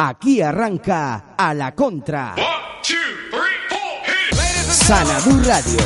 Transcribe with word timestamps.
Aquí 0.00 0.40
arranca 0.40 1.34
a 1.36 1.52
la 1.52 1.74
contra. 1.74 2.36
Sanadú 4.70 5.42
Radio. 5.42 5.80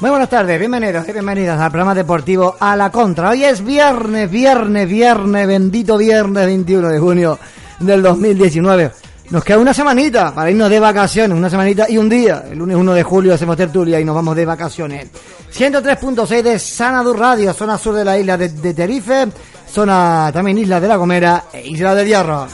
Muy 0.00 0.08
buenas 0.08 0.30
tardes, 0.30 0.58
bienvenidos 0.58 1.06
y 1.06 1.12
bienvenidas 1.12 1.60
al 1.60 1.70
programa 1.70 1.94
deportivo 1.94 2.56
A 2.58 2.76
la 2.76 2.90
Contra. 2.90 3.28
Hoy 3.28 3.44
es 3.44 3.62
viernes, 3.62 4.30
viernes, 4.30 4.88
viernes, 4.88 5.46
bendito 5.46 5.98
viernes 5.98 6.46
21 6.46 6.88
de 6.88 6.98
junio 6.98 7.38
del 7.80 8.02
2019. 8.02 9.05
Nos 9.30 9.42
queda 9.42 9.58
una 9.58 9.74
semanita 9.74 10.32
para 10.32 10.50
irnos 10.50 10.70
de 10.70 10.78
vacaciones, 10.78 11.36
una 11.36 11.50
semanita 11.50 11.86
y 11.88 11.98
un 11.98 12.08
día. 12.08 12.44
El 12.50 12.58
lunes 12.58 12.76
1 12.76 12.92
de 12.92 13.02
julio 13.02 13.34
hacemos 13.34 13.56
tertulia 13.56 13.98
y 13.98 14.04
nos 14.04 14.14
vamos 14.14 14.36
de 14.36 14.46
vacaciones. 14.46 15.08
103.6 15.52 16.42
de 16.42 16.58
Sanadu 16.58 17.12
Radio, 17.12 17.52
zona 17.52 17.76
sur 17.76 17.94
de 17.94 18.04
la 18.04 18.18
isla 18.18 18.36
de, 18.36 18.50
de 18.50 18.74
Tenerife, 18.74 19.26
zona 19.68 20.30
también 20.32 20.58
Isla 20.58 20.80
de 20.80 20.88
la 20.88 20.96
Gomera 20.96 21.44
e 21.52 21.66
Isla 21.66 21.94
del 21.94 22.06
Hierro. 22.06 22.46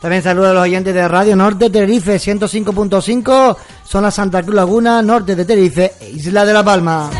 También 0.00 0.22
saludo 0.22 0.50
a 0.50 0.52
los 0.52 0.62
oyentes 0.64 0.94
de 0.94 1.08
Radio 1.08 1.34
Norte 1.34 1.70
Tenerife 1.70 2.16
105.5, 2.16 3.56
zona 3.84 4.10
Santa 4.10 4.42
Cruz 4.42 4.54
Laguna, 4.54 5.00
norte 5.00 5.34
de 5.34 5.44
Tenerife 5.44 5.94
e 6.00 6.10
Isla 6.10 6.44
de 6.44 6.52
la 6.52 6.62
Palma. 6.62 7.10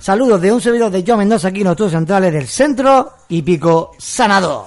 Saludos 0.00 0.40
de 0.40 0.50
un 0.50 0.60
servidor 0.60 0.90
de 0.90 1.04
Yo 1.04 1.16
Mendoza 1.16 1.46
aquí 1.46 1.60
en 1.60 1.66
los 1.66 1.74
estudios 1.74 1.92
centrales 1.92 2.32
del 2.32 2.48
Centro 2.48 3.12
y 3.28 3.42
Pico 3.42 3.92
Sanado. 3.96 4.66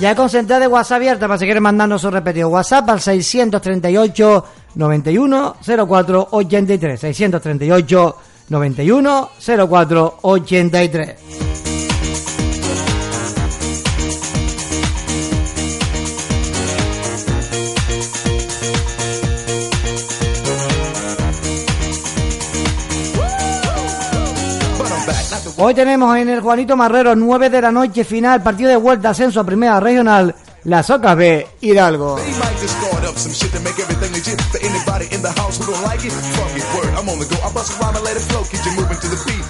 Ya 0.00 0.14
con 0.14 0.30
central 0.30 0.60
de 0.60 0.68
WhatsApp 0.68 0.96
abierta 0.96 1.26
para 1.26 1.38
seguir 1.38 1.60
mandando 1.60 1.98
su 1.98 2.08
repetido 2.08 2.48
WhatsApp 2.50 2.88
al 2.88 3.00
638 3.00 4.44
91 4.76 5.56
04 5.88 6.28
83 6.30 7.00
638 7.00 8.16
91 8.48 9.30
04 9.68 10.18
83 10.22 11.47
Hoy 25.60 25.74
tenemos 25.74 26.16
en 26.16 26.28
el 26.28 26.40
Juanito 26.40 26.76
Marrero 26.76 27.16
9 27.16 27.50
de 27.50 27.60
la 27.60 27.72
noche 27.72 28.04
final, 28.04 28.40
partido 28.44 28.70
de 28.70 28.76
vuelta, 28.76 29.10
ascenso 29.10 29.40
a 29.40 29.44
primera 29.44 29.80
regional, 29.80 30.32
la 30.62 30.84
Socas 30.84 31.16
B 31.16 31.44
Hidalgo. 31.60 32.16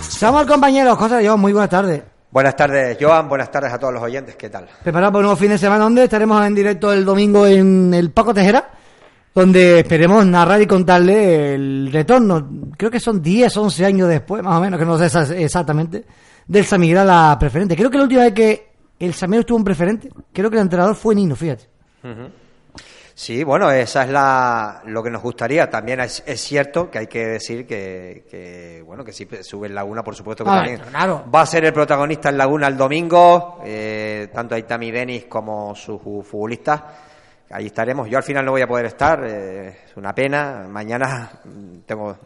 Samuel 0.08 0.46
compañeros, 0.46 0.96
José 0.96 1.22
yo, 1.22 1.36
muy 1.36 1.52
buenas 1.52 1.68
tardes. 1.68 2.02
Buenas 2.30 2.56
tardes, 2.56 2.96
Joan. 2.98 3.28
Buenas 3.28 3.50
tardes 3.50 3.70
a 3.70 3.78
todos 3.78 3.92
los 3.92 4.02
oyentes. 4.02 4.34
¿Qué 4.36 4.48
tal? 4.48 4.66
Preparado 4.82 5.12
para 5.12 5.18
un 5.18 5.24
nuevo 5.24 5.36
fin 5.36 5.50
de 5.50 5.58
semana 5.58 5.84
donde 5.84 6.04
estaremos 6.04 6.42
en 6.46 6.54
directo 6.54 6.90
el 6.90 7.04
domingo 7.04 7.46
en 7.46 7.92
el 7.92 8.12
Paco 8.12 8.32
Tejera, 8.32 8.70
donde 9.34 9.80
esperemos 9.80 10.24
narrar 10.26 10.60
y 10.62 10.66
contarle 10.66 11.54
el 11.54 11.90
retorno. 11.92 12.48
Creo 12.76 12.90
que 12.90 13.00
son 13.00 13.22
10, 13.22 13.56
11 13.56 13.84
años 13.84 14.08
después, 14.08 14.42
más 14.42 14.56
o 14.58 14.60
menos, 14.60 14.78
que 14.78 14.86
no 14.86 14.98
sé 14.98 15.42
exactamente, 15.44 16.04
del 16.46 16.64
Samir 16.64 16.98
a 16.98 17.04
la 17.04 17.36
preferente. 17.38 17.76
Creo 17.76 17.90
que 17.90 17.98
la 17.98 18.02
última 18.04 18.22
vez 18.22 18.32
que 18.32 18.68
el 18.98 19.14
Samir 19.14 19.40
estuvo 19.40 19.58
en 19.58 19.64
preferente, 19.64 20.08
creo 20.32 20.50
que 20.50 20.56
el 20.56 20.62
entrenador 20.62 20.94
fue 20.96 21.14
Nino, 21.14 21.36
fíjate. 21.36 21.68
Sí, 23.14 23.42
bueno, 23.42 23.68
esa 23.72 24.04
es 24.04 24.10
la, 24.10 24.80
lo 24.86 25.02
que 25.02 25.10
nos 25.10 25.20
gustaría. 25.22 25.68
También 25.68 25.98
es, 26.00 26.22
es 26.24 26.40
cierto 26.40 26.88
que 26.88 26.98
hay 27.00 27.06
que 27.08 27.26
decir 27.26 27.66
que, 27.66 28.24
que, 28.30 28.80
bueno, 28.86 29.04
que 29.04 29.12
si 29.12 29.26
sube 29.42 29.66
en 29.66 29.74
Laguna, 29.74 30.04
por 30.04 30.14
supuesto 30.14 30.44
que 30.44 30.50
Ah, 30.50 30.58
también 30.58 30.80
claro. 30.88 31.24
va 31.32 31.40
a 31.40 31.46
ser 31.46 31.64
el 31.64 31.72
protagonista 31.72 32.28
en 32.28 32.38
Laguna 32.38 32.68
el 32.68 32.76
domingo, 32.76 33.60
eh, 33.64 34.28
tanto 34.32 34.54
Aitami 34.54 34.92
Denis 34.92 35.24
como 35.24 35.74
sus 35.74 36.00
futbolistas. 36.00 36.80
Ahí 37.50 37.66
estaremos. 37.66 38.08
Yo 38.10 38.18
al 38.18 38.22
final 38.24 38.44
no 38.44 38.50
voy 38.52 38.60
a 38.60 38.66
poder 38.66 38.86
estar, 38.86 39.24
eh, 39.24 39.68
es 39.86 39.96
una 39.96 40.14
pena. 40.14 40.66
Mañana 40.68 41.30
tengo, 41.86 42.16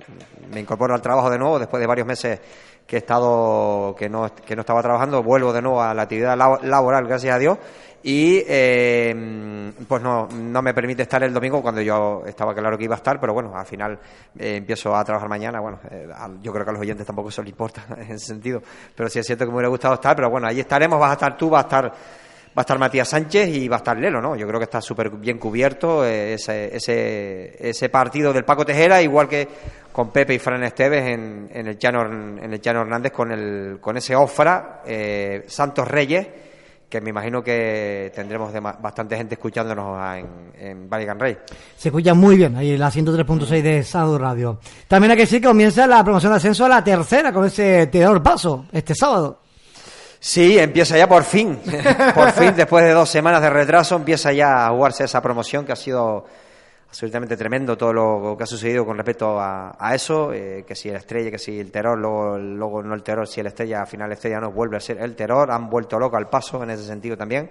me 0.53 0.61
incorporo 0.61 0.95
al 0.95 1.03
trabajo 1.03 1.31
de 1.31 1.39
nuevo 1.39 1.59
después 1.61 1.81
de 1.81 1.87
varios 1.87 2.07
meses 2.09 2.41
que 2.85 2.97
he 2.97 2.99
estado, 2.99 3.95
que 3.97 4.09
no, 4.09 4.35
que 4.35 4.57
no 4.57 4.61
estaba 4.63 4.83
trabajando. 4.83 5.23
Vuelvo 5.23 5.53
de 5.53 5.63
nuevo 5.63 5.81
a 5.81 5.95
la 5.95 6.03
actividad 6.03 6.37
labo- 6.37 6.61
laboral, 6.63 7.07
gracias 7.07 7.37
a 7.37 7.39
Dios. 7.39 7.57
Y 8.05 8.43
eh, 8.49 9.73
pues 9.87 10.03
no, 10.03 10.27
no 10.27 10.61
me 10.61 10.75
permite 10.75 11.03
estar 11.03 11.23
el 11.23 11.33
domingo 11.33 11.63
cuando 11.63 11.81
yo 11.81 12.25
estaba 12.27 12.53
claro 12.53 12.77
que 12.77 12.83
iba 12.83 12.97
a 12.97 12.99
estar, 12.99 13.21
pero 13.21 13.33
bueno, 13.33 13.57
al 13.57 13.65
final 13.65 13.97
eh, 14.37 14.57
empiezo 14.57 14.97
a 14.97 15.05
trabajar 15.05 15.29
mañana. 15.29 15.61
Bueno, 15.61 15.79
eh, 15.89 16.09
yo 16.43 16.53
creo 16.53 16.65
que 16.65 16.71
a 16.71 16.73
los 16.73 16.83
oyentes 16.83 17.07
tampoco 17.07 17.29
eso 17.29 17.43
les 17.43 17.51
importa 17.53 17.85
en 17.97 18.03
ese 18.11 18.27
sentido, 18.27 18.61
pero 18.97 19.09
sí 19.09 19.21
es 19.21 19.27
cierto 19.27 19.45
que 19.45 19.51
me 19.53 19.59
hubiera 19.59 19.69
gustado 19.69 19.95
estar, 19.95 20.17
pero 20.17 20.29
bueno, 20.31 20.49
ahí 20.49 20.59
estaremos, 20.59 20.99
vas 20.99 21.11
a 21.11 21.13
estar 21.13 21.37
tú, 21.37 21.49
va 21.49 21.59
a 21.59 21.63
estar 21.63 21.93
va 22.57 22.61
a 22.61 22.61
estar 22.63 22.79
Matías 22.79 23.09
Sánchez 23.09 23.49
y 23.49 23.69
va 23.69 23.77
a 23.77 23.79
estar 23.79 23.97
Lelo, 23.97 24.21
¿no? 24.21 24.37
Yo 24.37 24.47
creo 24.47 24.61
que 24.61 24.65
está 24.65 24.81
súper 24.81 25.11
bien 25.11 25.39
cubierto 25.39 26.05
eh, 26.05 26.35
ese, 26.35 27.89
partido 27.89 28.33
del 28.33 28.45
Paco 28.45 28.65
Tejera, 28.67 29.01
igual 29.01 29.29
que 29.29 29.49
con 29.91 30.11
Pepe 30.11 30.35
y 30.35 30.39
Fran 30.39 30.63
Esteves 30.63 31.05
en, 31.05 31.49
en 31.53 31.67
el 31.67 31.79
Llano, 31.79 32.05
en 32.05 32.53
el 32.53 32.61
Llano 32.61 32.83
Hernández 32.83 33.13
con, 33.13 33.33
el, 33.33 33.79
con 33.81 33.97
ese 33.97 34.15
Ofra, 34.15 34.83
eh, 34.87 35.45
Santos 35.47 35.89
Reyes, 35.89 36.27
que 36.91 37.01
me 37.01 37.09
imagino 37.09 37.43
que 37.43 38.13
tendremos 38.15 38.53
bastante 38.53 39.17
gente 39.17 39.37
escuchándonos 39.37 39.99
en, 40.59 40.89
en 40.91 41.19
Rey. 41.19 41.39
Se 41.75 41.89
escucha 41.89 42.13
muy 42.13 42.37
bien 42.37 42.55
ahí 42.55 42.77
la 42.77 42.91
103.6 42.91 43.63
de 43.63 43.83
Sado 43.83 44.19
Radio. 44.19 44.59
También 44.89 45.13
hay 45.13 45.17
que 45.17 45.23
decir 45.23 45.41
que 45.41 45.49
comienza 45.49 45.87
la 45.87 46.05
promoción 46.05 46.33
de 46.33 46.37
ascenso 46.37 46.67
a 46.67 46.69
la 46.69 46.85
tercera 46.85 47.33
con 47.33 47.47
ese 47.47 47.87
tenor 47.87 48.23
paso 48.23 48.67
este 48.73 48.95
sábado. 48.95 49.42
Sí, 50.25 50.57
empieza 50.57 50.97
ya 50.97 51.09
por 51.09 51.25
fin. 51.25 51.59
por 52.15 52.31
fin, 52.31 52.55
después 52.55 52.85
de 52.85 52.93
dos 52.93 53.11
semanas 53.11 53.43
de 53.43 53.51
retraso, 53.51 53.97
empieza 53.97 54.33
ya 54.33 54.69
a 54.69 54.71
jugarse 54.71 55.03
esa 55.03 55.21
promoción 55.21 55.67
que 55.67 55.73
ha 55.73 55.77
sido 55.77 56.25
absolutamente 56.89 57.37
tremendo 57.37 57.77
todo 57.77 57.93
lo 57.93 58.37
que 58.39 58.45
ha 58.45 58.47
sucedido 58.47 58.87
con 58.87 58.97
respecto 58.97 59.41
a, 59.41 59.75
a 59.77 59.95
eso. 59.97 60.33
eh, 60.33 60.65
que 60.65 60.77
si 60.77 60.91
el 60.91 60.95
estrella, 60.95 61.29
que 61.29 61.41
si 61.41 61.59
el 61.59 61.73
terror, 61.73 61.99
luego, 61.99 62.39
luego 62.39 62.85
no 62.85 62.95
el 62.95 63.03
terror, 63.03 63.27
si 63.27 63.41
el 63.41 63.49
estrella, 63.49 63.81
al 63.81 63.89
final 63.89 64.07
el 64.07 64.13
estrella 64.13 64.39
no 64.39 64.53
vuelve 64.53 64.77
a 64.77 64.81
ser 64.81 64.99
el 64.99 65.17
terror. 65.17 65.51
Han 65.51 65.69
vuelto 65.69 65.99
loco 65.99 66.17
al 66.17 66.29
paso 66.29 66.63
en 66.63 66.71
ese 66.71 66.85
sentido 66.85 67.17
también, 67.17 67.51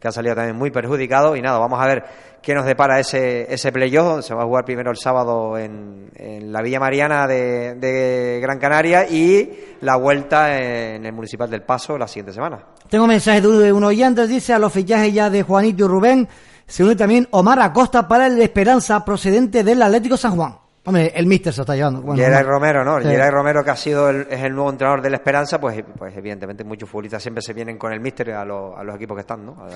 que 0.00 0.08
ha 0.08 0.12
salido 0.12 0.34
también 0.34 0.56
muy 0.56 0.70
perjudicado. 0.70 1.36
Y 1.36 1.42
nada, 1.42 1.58
vamos 1.58 1.78
a 1.80 1.86
ver 1.86 2.04
qué 2.42 2.54
nos 2.54 2.64
depara 2.64 2.98
ese, 2.98 3.52
ese 3.52 3.70
playoff. 3.70 4.24
Se 4.24 4.34
va 4.34 4.42
a 4.42 4.46
jugar 4.46 4.64
primero 4.64 4.90
el 4.90 4.96
sábado 4.96 5.58
en, 5.58 6.10
en 6.16 6.50
la 6.50 6.62
Villa 6.62 6.80
Mariana 6.80 7.26
de, 7.26 7.74
de 7.74 8.40
Gran 8.40 8.58
Canaria 8.58 9.06
y 9.08 9.76
la 9.82 9.96
vuelta 9.96 10.56
en 10.56 11.04
el 11.04 11.12
Municipal 11.12 11.50
del 11.50 11.62
Paso 11.62 11.98
la 11.98 12.08
siguiente 12.08 12.32
semana. 12.32 12.64
Tengo 12.88 13.06
mensajes 13.06 13.42
de 13.42 13.72
un 13.72 13.84
oyente, 13.84 14.26
dice 14.26 14.54
a 14.54 14.58
los 14.58 14.72
fichajes 14.72 15.12
ya 15.12 15.28
de 15.28 15.42
Juanito 15.42 15.84
y 15.84 15.88
Rubén, 15.88 16.28
se 16.66 16.82
une 16.82 16.96
también 16.96 17.28
Omar 17.32 17.60
Acosta 17.60 18.08
para 18.08 18.26
el 18.26 18.40
Esperanza 18.40 19.04
procedente 19.04 19.62
del 19.62 19.82
Atlético 19.82 20.16
San 20.16 20.36
Juan. 20.36 20.56
Hombre, 20.82 21.12
el 21.14 21.26
míster 21.26 21.52
se 21.52 21.58
lo 21.58 21.62
está 21.62 21.76
llevando. 21.76 22.00
Bueno, 22.00 22.22
Geray. 22.22 22.42
Romero, 22.42 22.84
¿no? 22.84 23.00
Sí. 23.02 23.08
Geray 23.08 23.30
Romero, 23.30 23.62
que 23.62 23.70
ha 23.70 23.76
sido 23.76 24.08
el, 24.08 24.26
es 24.30 24.40
el 24.42 24.54
nuevo 24.54 24.70
entrenador 24.70 25.02
de 25.02 25.10
la 25.10 25.16
Esperanza, 25.16 25.60
pues, 25.60 25.84
pues 25.98 26.16
evidentemente 26.16 26.64
muchos 26.64 26.88
futbolistas 26.88 27.22
siempre 27.22 27.42
se 27.42 27.52
vienen 27.52 27.76
con 27.76 27.92
el 27.92 28.00
míster 28.00 28.30
a, 28.32 28.44
los- 28.46 28.76
a 28.78 28.82
los 28.82 28.96
equipos 28.96 29.14
que 29.14 29.20
están, 29.20 29.44
¿no? 29.44 29.52
A- 29.62 29.68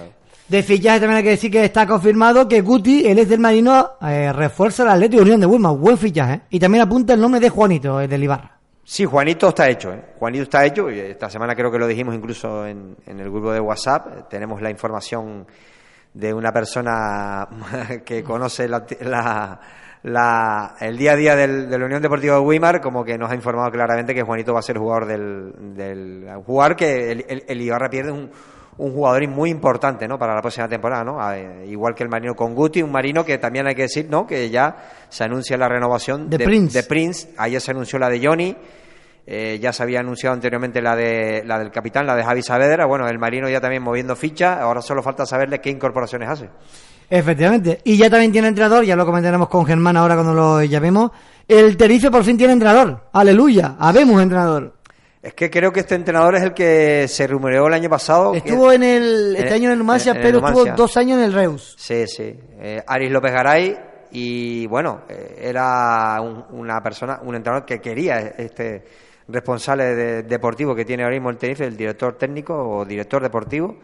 De 0.49 0.63
fichaje 0.63 1.01
también 1.01 1.19
hay 1.19 1.23
que 1.23 1.31
decir 1.31 1.51
que 1.51 1.63
está 1.65 1.87
confirmado 1.87 2.49
que 2.49 2.63
Guti, 2.63 3.07
el 3.07 3.19
ex 3.19 3.29
del 3.29 3.41
Marino, 3.41 3.93
eh, 4.01 4.33
refuerza 4.33 4.83
el 4.85 4.89
Atlético 4.91 5.23
Unión 5.23 5.41
de 5.41 5.47
Wilma. 5.47 5.73
Buen 5.73 5.99
fichaje. 5.99 6.33
¿eh? 6.35 6.41
Y 6.51 6.59
también 6.59 6.83
apunta 6.83 7.13
el 7.13 7.21
nombre 7.21 7.39
de 7.39 7.51
Juanito, 7.51 8.01
el 8.01 8.09
del 8.09 8.25
Ibarra. 8.25 8.53
Sí, 8.83 9.05
Juanito 9.05 9.49
está 9.51 9.69
hecho, 9.69 9.93
¿eh? 9.93 10.03
Juanito 10.19 10.45
está 10.45 10.65
hecho, 10.65 10.91
y 10.91 10.99
esta 11.01 11.29
semana 11.29 11.55
creo 11.55 11.71
que 11.71 11.79
lo 11.79 11.87
dijimos 11.87 12.15
incluso 12.15 12.67
en, 12.67 12.97
en 13.07 13.21
el 13.21 13.31
grupo 13.31 13.53
de 13.53 13.61
WhatsApp, 13.61 14.29
tenemos 14.31 14.61
la 14.63 14.71
información 14.71 15.47
de 16.15 16.33
una 16.33 16.51
persona 16.53 17.47
que 18.07 18.23
conoce 18.23 18.69
la, 18.69 18.85
la- 19.03 19.61
la- 20.05 20.75
el 20.81 20.97
día 20.97 21.13
a 21.13 21.17
día 21.17 21.35
del, 21.37 21.69
de 21.69 21.79
la 21.79 21.87
Unión 21.87 22.01
Deportiva 22.03 22.35
de 22.37 22.41
Weimar, 22.41 22.81
como 22.81 23.05
que 23.05 23.19
nos 23.19 23.31
ha 23.31 23.35
informado 23.35 23.71
claramente 23.71 24.15
que 24.15 24.23
Juanito 24.23 24.53
va 24.53 24.61
a 24.61 24.63
ser 24.63 24.79
jugador 24.79 25.07
del, 25.07 25.53
del 25.75 26.27
jugar, 26.47 26.77
que 26.77 27.11
el, 27.13 27.25
el- 27.29 27.45
el 27.49 27.61
Ibarra 27.63 27.89
pierde 27.89 28.13
un, 28.13 28.31
un 28.77 28.93
jugador 28.93 29.27
muy 29.29 29.49
importante 29.51 30.07
¿no? 30.07 30.19
para 30.19 30.35
la 30.35 30.43
próxima 30.43 30.69
temporada, 30.69 31.05
¿no? 31.05 31.21
Ah, 31.21 31.39
eh, 31.39 31.65
igual 31.69 31.95
que 31.95 32.03
el 32.03 32.11
Marino 32.11 32.35
con 32.35 32.55
Guti, 32.55 32.83
un 32.83 32.93
Marino 32.93 33.25
que 33.25 33.39
también 33.39 33.67
hay 33.67 33.75
que 33.75 33.83
decir 33.83 34.07
¿no? 34.11 34.27
que 34.27 34.51
ya 34.51 34.77
se 35.09 35.25
anuncia 35.25 35.57
la 35.57 35.69
renovación 35.69 36.29
De 36.29 36.39
Prince. 36.39 36.77
de 36.83 36.87
Prince. 36.87 37.31
Ayer 37.39 37.61
se 37.61 37.71
anunció 37.71 37.99
la 37.99 38.11
de 38.11 38.21
Johnny, 38.27 38.55
eh, 39.27 39.59
ya 39.59 39.73
se 39.73 39.83
había 39.83 40.01
anunciado 40.01 40.35
anteriormente 40.35 40.83
la 40.83 40.95
de 40.97 41.43
la 41.47 41.59
del 41.59 41.71
capitán, 41.71 42.05
la 42.07 42.15
de 42.15 42.25
Javi 42.25 42.43
Saavedra. 42.43 42.85
Bueno, 42.85 43.09
el 43.09 43.19
Marino 43.19 43.49
ya 43.49 43.59
también 43.63 43.83
moviendo 43.83 44.15
ficha, 44.17 44.61
ahora 44.61 44.83
solo 44.83 45.03
falta 45.03 45.25
saberle 45.25 45.63
qué 45.63 45.71
incorporaciones 45.71 46.29
hace. 46.29 46.51
Efectivamente. 47.11 47.81
Y 47.85 47.97
ya 47.97 48.09
también 48.11 48.33
tiene 48.33 48.49
entrenador, 48.49 48.85
ya 48.85 48.97
lo 48.97 49.05
comentaremos 49.07 49.49
con 49.49 49.65
Germán 49.67 49.97
ahora 49.97 50.15
cuando 50.15 50.35
lo 50.35 50.63
llamemos. 50.63 51.11
El 51.47 51.77
Terife 51.77 52.11
por 52.11 52.25
fin 52.25 52.37
tiene 52.37 52.53
entrenador. 52.55 53.05
Aleluya. 53.13 53.77
Habemos 53.79 54.23
entrenador. 54.23 54.75
Es 55.23 55.33
que 55.35 55.51
creo 55.51 55.73
que 55.73 55.81
este 55.81 55.95
entrenador 55.95 56.35
es 56.37 56.43
el 56.43 56.53
que 56.53 57.07
se 57.09 57.27
rumoreó 57.27 57.67
el 57.67 57.73
año 57.75 57.89
pasado. 57.89 58.35
Estuvo 58.35 58.73
en 58.73 58.83
el, 58.83 59.37
este 59.37 59.49
en- 59.49 59.55
año 59.55 59.65
en 59.69 59.73
el 59.73 59.79
Numancia, 59.79 60.13
en- 60.13 60.19
en 60.19 60.27
el 60.27 60.33
pero 60.35 60.47
estuvo 60.49 60.77
dos 60.77 60.97
años 60.99 61.19
en 61.19 61.25
el 61.25 61.33
Reus. 61.33 61.75
Sí, 61.79 62.07
sí. 62.07 62.35
Eh, 62.61 62.83
Aris 62.87 63.11
López 63.11 63.33
Garay 63.33 63.77
y 64.13 64.67
bueno, 64.67 65.03
eh, 65.09 65.37
era 65.43 66.21
un- 66.21 66.45
una 66.51 66.83
persona, 66.83 67.21
un 67.23 67.35
entrenador 67.35 67.65
que 67.67 67.81
quería 67.81 68.19
este 68.37 68.85
responsable 69.29 69.95
de- 69.95 70.23
deportivo 70.25 70.75
que 70.75 70.85
tiene 70.85 71.03
ahora 71.05 71.15
mismo 71.17 71.31
el 71.31 71.39
Tenerife, 71.39 71.65
el 71.65 71.77
director 71.77 72.17
técnico 72.19 72.55
o 72.55 72.85
director 72.85 73.23
deportivo. 73.23 73.77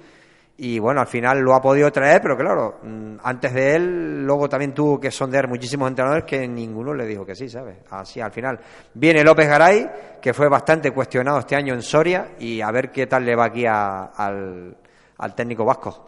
Y 0.62 0.78
bueno, 0.78 1.00
al 1.00 1.06
final 1.06 1.38
lo 1.40 1.54
ha 1.54 1.62
podido 1.62 1.90
traer, 1.90 2.20
pero 2.20 2.36
claro, 2.36 2.80
mm, 2.82 3.14
antes 3.22 3.54
de 3.54 3.76
él, 3.76 4.26
luego 4.26 4.46
también 4.46 4.74
tuvo 4.74 5.00
que 5.00 5.10
sondear 5.10 5.48
muchísimos 5.48 5.88
entrenadores 5.88 6.24
que 6.24 6.46
ninguno 6.46 6.92
le 6.92 7.06
dijo 7.06 7.24
que 7.24 7.34
sí, 7.34 7.48
¿sabes? 7.48 7.76
Así 7.90 8.20
al 8.20 8.30
final. 8.30 8.60
Viene 8.92 9.24
López 9.24 9.48
Garay, 9.48 9.88
que 10.20 10.34
fue 10.34 10.50
bastante 10.50 10.90
cuestionado 10.90 11.38
este 11.38 11.56
año 11.56 11.72
en 11.72 11.80
Soria, 11.80 12.32
y 12.38 12.60
a 12.60 12.70
ver 12.72 12.90
qué 12.90 13.06
tal 13.06 13.24
le 13.24 13.34
va 13.36 13.46
aquí 13.46 13.64
a- 13.64 14.04
al, 14.14 14.76
al 15.16 15.34
técnico 15.34 15.64
vasco. 15.64 16.04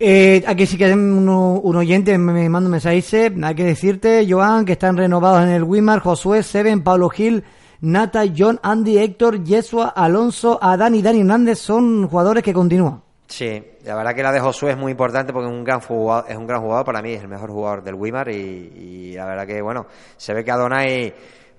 Eh, 0.00 0.42
aquí 0.48 0.66
sí 0.66 0.76
que 0.76 0.92
un, 0.92 1.28
un 1.28 1.76
oyente 1.76 2.18
me 2.18 2.48
manda 2.48 2.66
un 2.66 2.72
mensaje. 2.72 3.32
Hay 3.40 3.54
que 3.54 3.64
decirte, 3.64 4.26
Joan, 4.28 4.64
que 4.64 4.72
están 4.72 4.96
renovados 4.96 5.44
en 5.44 5.50
el 5.50 5.62
Wimar, 5.62 6.00
Josué, 6.00 6.42
Seven, 6.42 6.82
Pablo 6.82 7.08
Gil, 7.08 7.44
Nata, 7.82 8.24
John, 8.36 8.58
Andy, 8.64 8.98
Héctor, 8.98 9.44
Yesua, 9.44 9.90
Alonso, 9.90 10.58
Adán 10.60 10.96
y 10.96 11.02
Dani 11.02 11.20
Hernández 11.20 11.60
son 11.60 12.08
jugadores 12.08 12.42
que 12.42 12.52
continúan. 12.52 13.05
Sí, 13.28 13.62
la 13.84 13.96
verdad 13.96 14.14
que 14.14 14.22
la 14.22 14.30
de 14.32 14.40
Josué 14.40 14.70
es 14.72 14.76
muy 14.78 14.92
importante 14.92 15.32
porque 15.32 15.48
es 15.48 15.52
un 15.52 15.64
gran 15.64 15.80
jugador, 15.80 16.24
es 16.30 16.36
un 16.36 16.46
gran 16.46 16.60
jugador 16.62 16.84
para 16.86 17.02
mí, 17.02 17.12
es 17.12 17.22
el 17.22 17.28
mejor 17.28 17.50
jugador 17.50 17.82
del 17.82 17.94
Wimar 17.94 18.28
y, 18.28 18.34
y 18.34 19.12
la 19.14 19.26
verdad 19.26 19.46
que 19.46 19.60
bueno, 19.60 19.86
se 20.16 20.32
ve 20.32 20.44
que 20.44 20.50
Adonai 20.52 21.12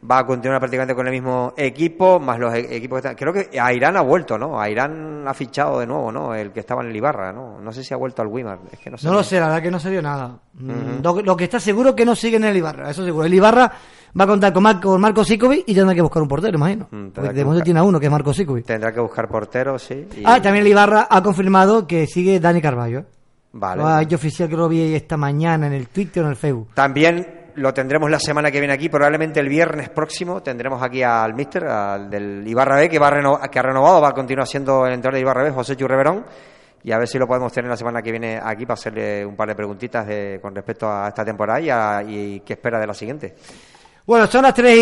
va 0.10 0.20
a 0.20 0.26
continuar 0.26 0.60
prácticamente 0.62 0.96
con 0.96 1.08
el 1.08 1.12
mismo 1.12 1.54
equipo, 1.58 2.20
más 2.20 2.40
los 2.40 2.54
e- 2.54 2.76
equipos 2.78 3.02
que 3.02 3.08
están. 3.10 3.16
Creo 3.16 3.34
que 3.34 3.60
Airán 3.60 3.98
ha 3.98 4.02
vuelto, 4.02 4.38
¿no? 4.38 4.62
Airán 4.62 5.28
ha 5.28 5.34
fichado 5.34 5.80
de 5.80 5.88
nuevo, 5.88 6.12
¿no? 6.12 6.34
El 6.36 6.52
que 6.52 6.60
estaba 6.62 6.84
en 6.84 6.90
el 6.90 6.96
Ibarra, 6.96 7.34
¿no? 7.34 7.60
No 7.60 7.72
sé 7.74 7.84
si 7.84 7.94
ha 7.94 7.98
vuelto 7.98 8.22
al 8.22 8.28
Wimar, 8.30 8.60
es 8.72 8.80
que 8.80 8.90
no 8.90 8.98
sé. 8.98 9.08
No 9.08 9.14
lo 9.14 9.24
sé, 9.24 9.40
la 9.40 9.48
verdad 9.48 9.62
que 9.64 9.72
no 9.72 9.80
se 9.80 9.90
vio 9.90 10.02
nada. 10.02 10.38
Lo, 11.04 11.22
lo 11.22 11.36
que 11.36 11.44
está 11.46 11.60
seguro 11.60 11.96
que 11.96 12.06
no 12.06 12.16
sigue 12.16 12.38
en 12.38 12.46
el 12.46 12.56
Ibarra, 12.56 12.92
eso 12.92 13.04
seguro. 13.04 13.26
El 13.26 13.34
Ibarra 13.34 13.72
va 14.20 14.24
a 14.24 14.28
contar 14.28 14.54
con, 14.54 14.64
Mar- 14.64 14.80
con 14.80 15.00
Marco 15.02 15.24
Sikovic 15.24 15.64
y 15.68 15.74
tendrá 15.74 15.94
que 15.96 16.02
buscar 16.02 16.22
un 16.22 16.28
portero, 16.28 16.58
imagino. 16.58 16.88
Mm, 16.92 17.08
Porque 17.10 17.34
de 17.34 17.44
momento 17.46 17.64
tiene 17.64 17.80
a 17.80 17.84
uno, 17.84 18.00
que 18.00 18.06
es 18.08 18.12
Marco 18.12 18.34
Sikovic. 18.34 18.66
Tendrá 18.66 18.92
que 18.92 19.00
buscar 19.00 19.28
portero, 19.28 19.78
sí. 19.80 20.08
y- 20.18 20.24
Ah, 20.26 20.42
también 20.42 20.66
el 20.66 20.72
Ibarra 20.72 21.08
ha 21.10 21.22
confirmado 21.24 21.88
que 21.88 22.06
sigue 22.08 22.40
Dani 22.40 22.62
Carballo. 22.62 23.00
¿eh? 23.00 23.06
Vale. 23.54 23.82
Lo 23.82 23.88
ha 23.88 24.02
hecho 24.02 24.18
oficial 24.18 24.50
que 24.50 24.56
lo 24.58 24.68
vi 24.70 24.94
esta 24.94 25.18
mañana 25.18 25.68
en 25.68 25.74
el 25.74 25.88
Twitter 25.88 26.22
o 26.22 26.26
en 26.28 26.32
el 26.32 26.38
Facebook. 26.38 26.70
También 26.74 27.46
lo 27.56 27.74
tendremos 27.74 28.12
la 28.12 28.20
semana 28.20 28.52
que 28.52 28.60
viene 28.60 28.74
aquí, 28.76 28.88
probablemente 28.88 29.40
el 29.40 29.50
viernes 29.50 29.90
próximo 29.90 30.44
tendremos 30.44 30.84
aquí 30.84 31.02
al 31.02 31.34
Mister, 31.34 31.66
al 31.66 32.08
del 32.10 32.44
Ibarra 32.48 32.76
B, 32.76 32.88
que, 32.90 33.00
va 33.00 33.08
a 33.08 33.12
reno- 33.12 33.40
que 33.52 33.58
ha 33.58 33.64
renovado, 33.64 34.00
va 34.00 34.10
a 34.10 34.14
continuar 34.14 34.46
siendo 34.48 34.86
el 34.86 34.94
entrenador 34.94 35.16
de 35.16 35.22
Ibarra 35.22 35.44
B, 35.44 35.50
José 35.52 35.76
Churreverón, 35.76 36.24
y 36.84 36.92
a 36.92 37.00
ver 37.00 37.08
si 37.08 37.18
lo 37.18 37.26
podemos 37.26 37.52
tener 37.52 37.68
la 37.72 37.76
semana 37.78 38.04
que 38.04 38.12
viene 38.12 38.40
aquí 38.44 38.66
para 38.68 38.76
hacerle 38.76 39.26
un 39.26 39.36
par 39.36 39.48
de 39.48 39.56
preguntitas 39.56 40.06
de- 40.06 40.38
con 40.40 40.54
respecto 40.54 40.88
a 40.88 41.08
esta 41.08 41.26
temporada 41.26 41.60
y, 41.60 41.70
a- 41.72 42.04
y 42.08 42.40
qué 42.42 42.54
espera 42.54 42.80
de 42.80 42.86
la 42.86 42.94
siguiente. 42.94 43.34
Bueno, 44.08 44.26
son 44.28 44.44
las 44.44 44.54
3 44.54 44.78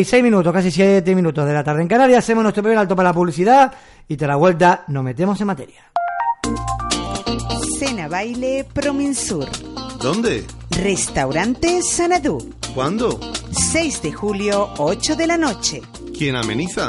y 0.00 0.04
6 0.06 0.22
minutos, 0.22 0.50
casi 0.54 0.70
7 0.70 1.14
minutos 1.14 1.46
de 1.46 1.52
la 1.52 1.62
tarde 1.62 1.82
en 1.82 1.88
Canarias. 1.88 2.24
Hacemos 2.24 2.42
nuestro 2.42 2.62
primer 2.62 2.78
alto 2.78 2.96
para 2.96 3.10
la 3.10 3.12
publicidad 3.12 3.70
y 4.08 4.16
tras 4.16 4.28
la 4.28 4.36
vuelta 4.36 4.84
nos 4.88 5.04
metemos 5.04 5.38
en 5.38 5.46
materia. 5.48 5.92
Cena 7.78 8.08
Baile 8.08 8.66
Prominsur. 8.72 9.50
¿Dónde? 10.00 10.46
Restaurante 10.70 11.82
Sanadú. 11.82 12.54
¿Cuándo? 12.74 13.20
6 13.50 14.00
de 14.00 14.12
julio, 14.12 14.70
8 14.78 15.14
de 15.14 15.26
la 15.26 15.36
noche. 15.36 15.82
¿Quién 16.16 16.36
ameniza? 16.36 16.88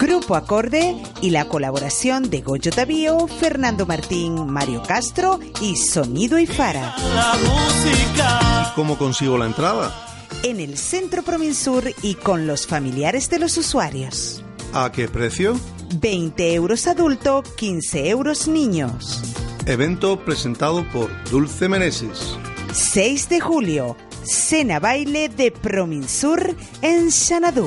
Grupo 0.00 0.34
Acorde 0.34 0.96
y 1.20 1.28
la 1.28 1.44
colaboración 1.44 2.30
de 2.30 2.40
Goyo 2.40 2.70
Tavío, 2.70 3.26
Fernando 3.26 3.84
Martín, 3.84 4.46
Mario 4.50 4.82
Castro 4.82 5.40
y 5.60 5.76
Sonido 5.76 6.38
y 6.38 6.46
Fara. 6.46 6.94
¿Y 6.96 8.74
cómo 8.74 8.96
consigo 8.96 9.36
la 9.36 9.44
entrada? 9.44 10.07
En 10.44 10.60
el 10.60 10.78
Centro 10.78 11.22
Prominsur 11.22 11.92
y 12.02 12.14
con 12.14 12.46
los 12.46 12.66
familiares 12.66 13.28
de 13.28 13.40
los 13.40 13.56
usuarios. 13.56 14.44
¿A 14.72 14.92
qué 14.92 15.08
precio? 15.08 15.58
20 15.96 16.54
euros 16.54 16.86
adulto, 16.86 17.42
15 17.56 18.08
euros 18.08 18.46
niños. 18.46 19.20
Evento 19.66 20.24
presentado 20.24 20.86
por 20.92 21.10
Dulce 21.30 21.68
Meneses. 21.68 22.36
6 22.72 23.28
de 23.28 23.40
julio, 23.40 23.96
Cena 24.22 24.78
Baile 24.78 25.28
de 25.28 25.50
Prominsur 25.50 26.54
en 26.82 27.10
Xanadú. 27.10 27.66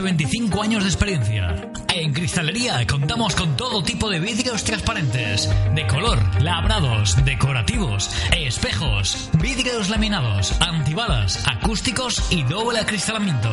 De 0.00 0.04
25 0.04 0.62
años 0.62 0.82
de 0.82 0.88
experiencia. 0.88 1.70
En 1.94 2.14
Cristalería 2.14 2.86
contamos 2.86 3.34
con 3.34 3.54
todo 3.56 3.82
tipo 3.82 4.08
de 4.08 4.18
vidrios 4.18 4.64
transparentes, 4.64 5.50
de 5.74 5.86
color, 5.86 6.18
labrados, 6.40 7.22
decorativos, 7.24 8.10
espejos, 8.34 9.28
vidrios 9.34 9.90
laminados, 9.90 10.58
antibalas, 10.62 11.46
acústicos 11.46 12.24
y 12.30 12.44
doble 12.44 12.78
acristalamiento. 12.78 13.50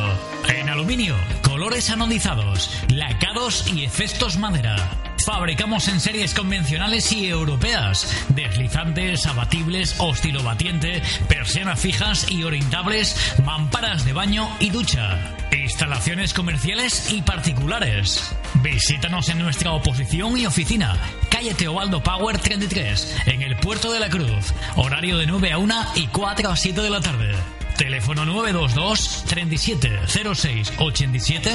En 0.48 0.70
aluminio, 0.70 1.16
colores 1.42 1.90
anodizados, 1.90 2.70
lacados 2.88 3.70
y 3.70 3.84
efectos 3.84 4.38
madera. 4.38 4.76
Fabricamos 5.26 5.88
en 5.88 6.00
series 6.00 6.32
convencionales 6.32 7.12
y 7.12 7.28
europeas, 7.28 8.10
deslizantes, 8.30 9.26
abatibles, 9.26 9.96
oscilobatiente, 9.98 11.02
persianas 11.28 11.78
fijas 11.78 12.30
y 12.30 12.44
orientables, 12.44 13.34
mamparas 13.44 14.06
de 14.06 14.14
baño 14.14 14.48
y 14.58 14.70
ducha. 14.70 15.18
Instalaciones 15.52 16.32
comerciales 16.38 17.12
y 17.12 17.20
particulares. 17.20 18.32
Visítanos 18.62 19.28
en 19.28 19.40
nuestra 19.40 19.72
oposición 19.72 20.38
y 20.38 20.46
oficina, 20.46 20.96
calle 21.28 21.52
Teobaldo 21.52 22.00
Power 22.00 22.38
33, 22.38 23.22
en 23.26 23.42
el 23.42 23.56
Puerto 23.56 23.90
de 23.90 23.98
la 23.98 24.08
Cruz. 24.08 24.54
Horario 24.76 25.18
de 25.18 25.26
9 25.26 25.50
a 25.50 25.58
1 25.58 25.74
y 25.96 26.06
4 26.06 26.48
a 26.48 26.54
7 26.54 26.80
de 26.80 26.90
la 26.90 27.00
tarde. 27.00 27.34
Teléfono 27.76 28.24
922 28.24 29.24
37 29.26 30.00
06 30.32 30.72
87 30.78 31.50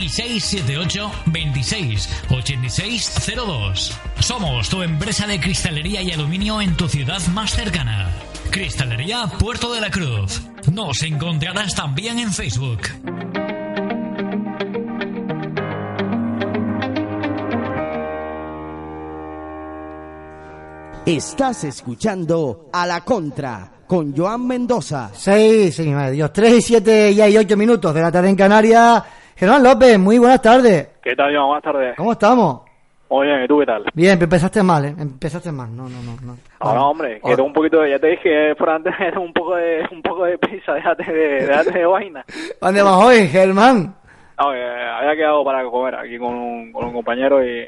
y 0.00 0.08
678 0.08 1.12
26 1.26 2.10
86 2.30 3.12
02. 3.36 3.92
Somos 4.18 4.68
tu 4.68 4.82
empresa 4.82 5.28
de 5.28 5.38
cristalería 5.38 6.02
y 6.02 6.10
aluminio 6.10 6.60
en 6.60 6.76
tu 6.76 6.88
ciudad 6.88 7.24
más 7.28 7.52
cercana. 7.52 8.10
Cristalería 8.50 9.28
Puerto 9.38 9.72
de 9.72 9.80
la 9.80 9.90
Cruz. 9.90 10.42
Nos 10.72 11.02
encontrarás 11.02 11.76
también 11.76 12.18
en 12.18 12.32
Facebook. 12.32 12.80
Estás 21.06 21.64
escuchando 21.64 22.70
a 22.72 22.86
la 22.86 23.02
contra 23.02 23.68
con 23.86 24.16
Joan 24.16 24.46
Mendoza. 24.46 25.10
6, 25.12 25.76
sí, 25.76 25.90
madre 25.90 26.12
Dios, 26.12 26.32
3 26.32 26.54
y 26.54 26.62
7 26.62 27.10
y 27.10 27.20
hay 27.20 27.36
8 27.36 27.58
minutos 27.58 27.92
de 27.92 28.00
la 28.00 28.10
tarde 28.10 28.30
en 28.30 28.36
Canarias. 28.36 29.04
Germán 29.36 29.62
López, 29.62 29.98
muy 29.98 30.16
buenas 30.16 30.40
tardes. 30.40 30.88
¿Qué 31.02 31.14
tal, 31.14 31.30
Iván? 31.30 31.46
Buenas 31.48 31.62
tardes. 31.62 31.96
¿Cómo 31.98 32.12
estamos? 32.12 32.62
Muy 33.10 33.26
bien, 33.26 33.44
¿y 33.44 33.46
tú 33.46 33.58
qué 33.60 33.66
tal? 33.66 33.84
Bien, 33.92 34.18
pero 34.18 34.24
empezaste 34.24 34.62
mal, 34.62 34.86
¿eh? 34.86 34.94
Empezaste 34.98 35.52
mal. 35.52 35.76
No, 35.76 35.90
no, 35.90 36.02
no. 36.02 36.16
no. 36.22 36.38
Ahora, 36.60 36.84
hombre, 36.84 37.20
que 37.22 37.36
tengo 37.36 37.48
un 37.48 37.52
poquito 37.52 37.80
de, 37.80 37.90
ya 37.90 37.98
te 37.98 38.06
dije 38.06 38.54
por 38.54 38.70
antes, 38.70 38.94
un 39.20 39.34
poco 39.34 39.56
de, 39.56 39.86
un 39.92 40.00
poco 40.00 40.24
de 40.24 40.38
prisa, 40.38 40.72
déjate 40.72 41.12
de, 41.12 41.46
déjate 41.46 41.80
de 41.80 41.84
vaina. 41.84 42.24
¿Dónde 42.62 42.82
vas 42.82 43.04
hoy, 43.04 43.28
Germán? 43.28 43.94
No, 44.40 44.52
que 44.52 44.64
había 44.64 45.16
quedado 45.16 45.44
para 45.44 45.62
comer 45.64 45.96
aquí 45.96 46.16
con 46.18 46.34
un, 46.34 46.72
con 46.72 46.86
un 46.86 46.94
compañero 46.94 47.44
y, 47.44 47.66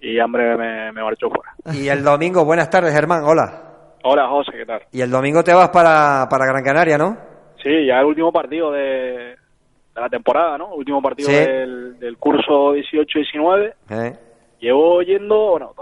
y 0.00 0.18
hambre 0.18 0.56
me, 0.56 0.92
me 0.92 1.02
marchó 1.02 1.28
fuera. 1.28 1.54
Y 1.78 1.88
el 1.88 2.02
domingo, 2.04 2.44
buenas 2.44 2.70
tardes, 2.70 2.92
Germán, 2.94 3.24
hola. 3.24 3.64
Hola, 4.04 4.28
José, 4.28 4.52
¿qué 4.56 4.64
tal? 4.66 4.82
Y 4.92 5.00
el 5.00 5.10
domingo 5.10 5.42
te 5.42 5.52
vas 5.52 5.70
para, 5.70 6.26
para 6.30 6.46
Gran 6.46 6.62
Canaria, 6.62 6.96
¿no? 6.96 7.16
Sí, 7.62 7.86
ya 7.86 7.98
el 8.00 8.06
último 8.06 8.30
partido 8.32 8.70
de, 8.70 8.80
de 8.80 10.00
la 10.00 10.08
temporada, 10.08 10.56
¿no? 10.56 10.74
Último 10.74 11.02
partido 11.02 11.28
Sí. 11.28 11.34
del, 11.34 11.98
del 11.98 12.16
curso 12.16 12.74
18-19. 12.76 13.74
Eh, 13.90 14.12
Llevo 14.60 15.02
yendo, 15.02 15.50
bueno, 15.50 15.72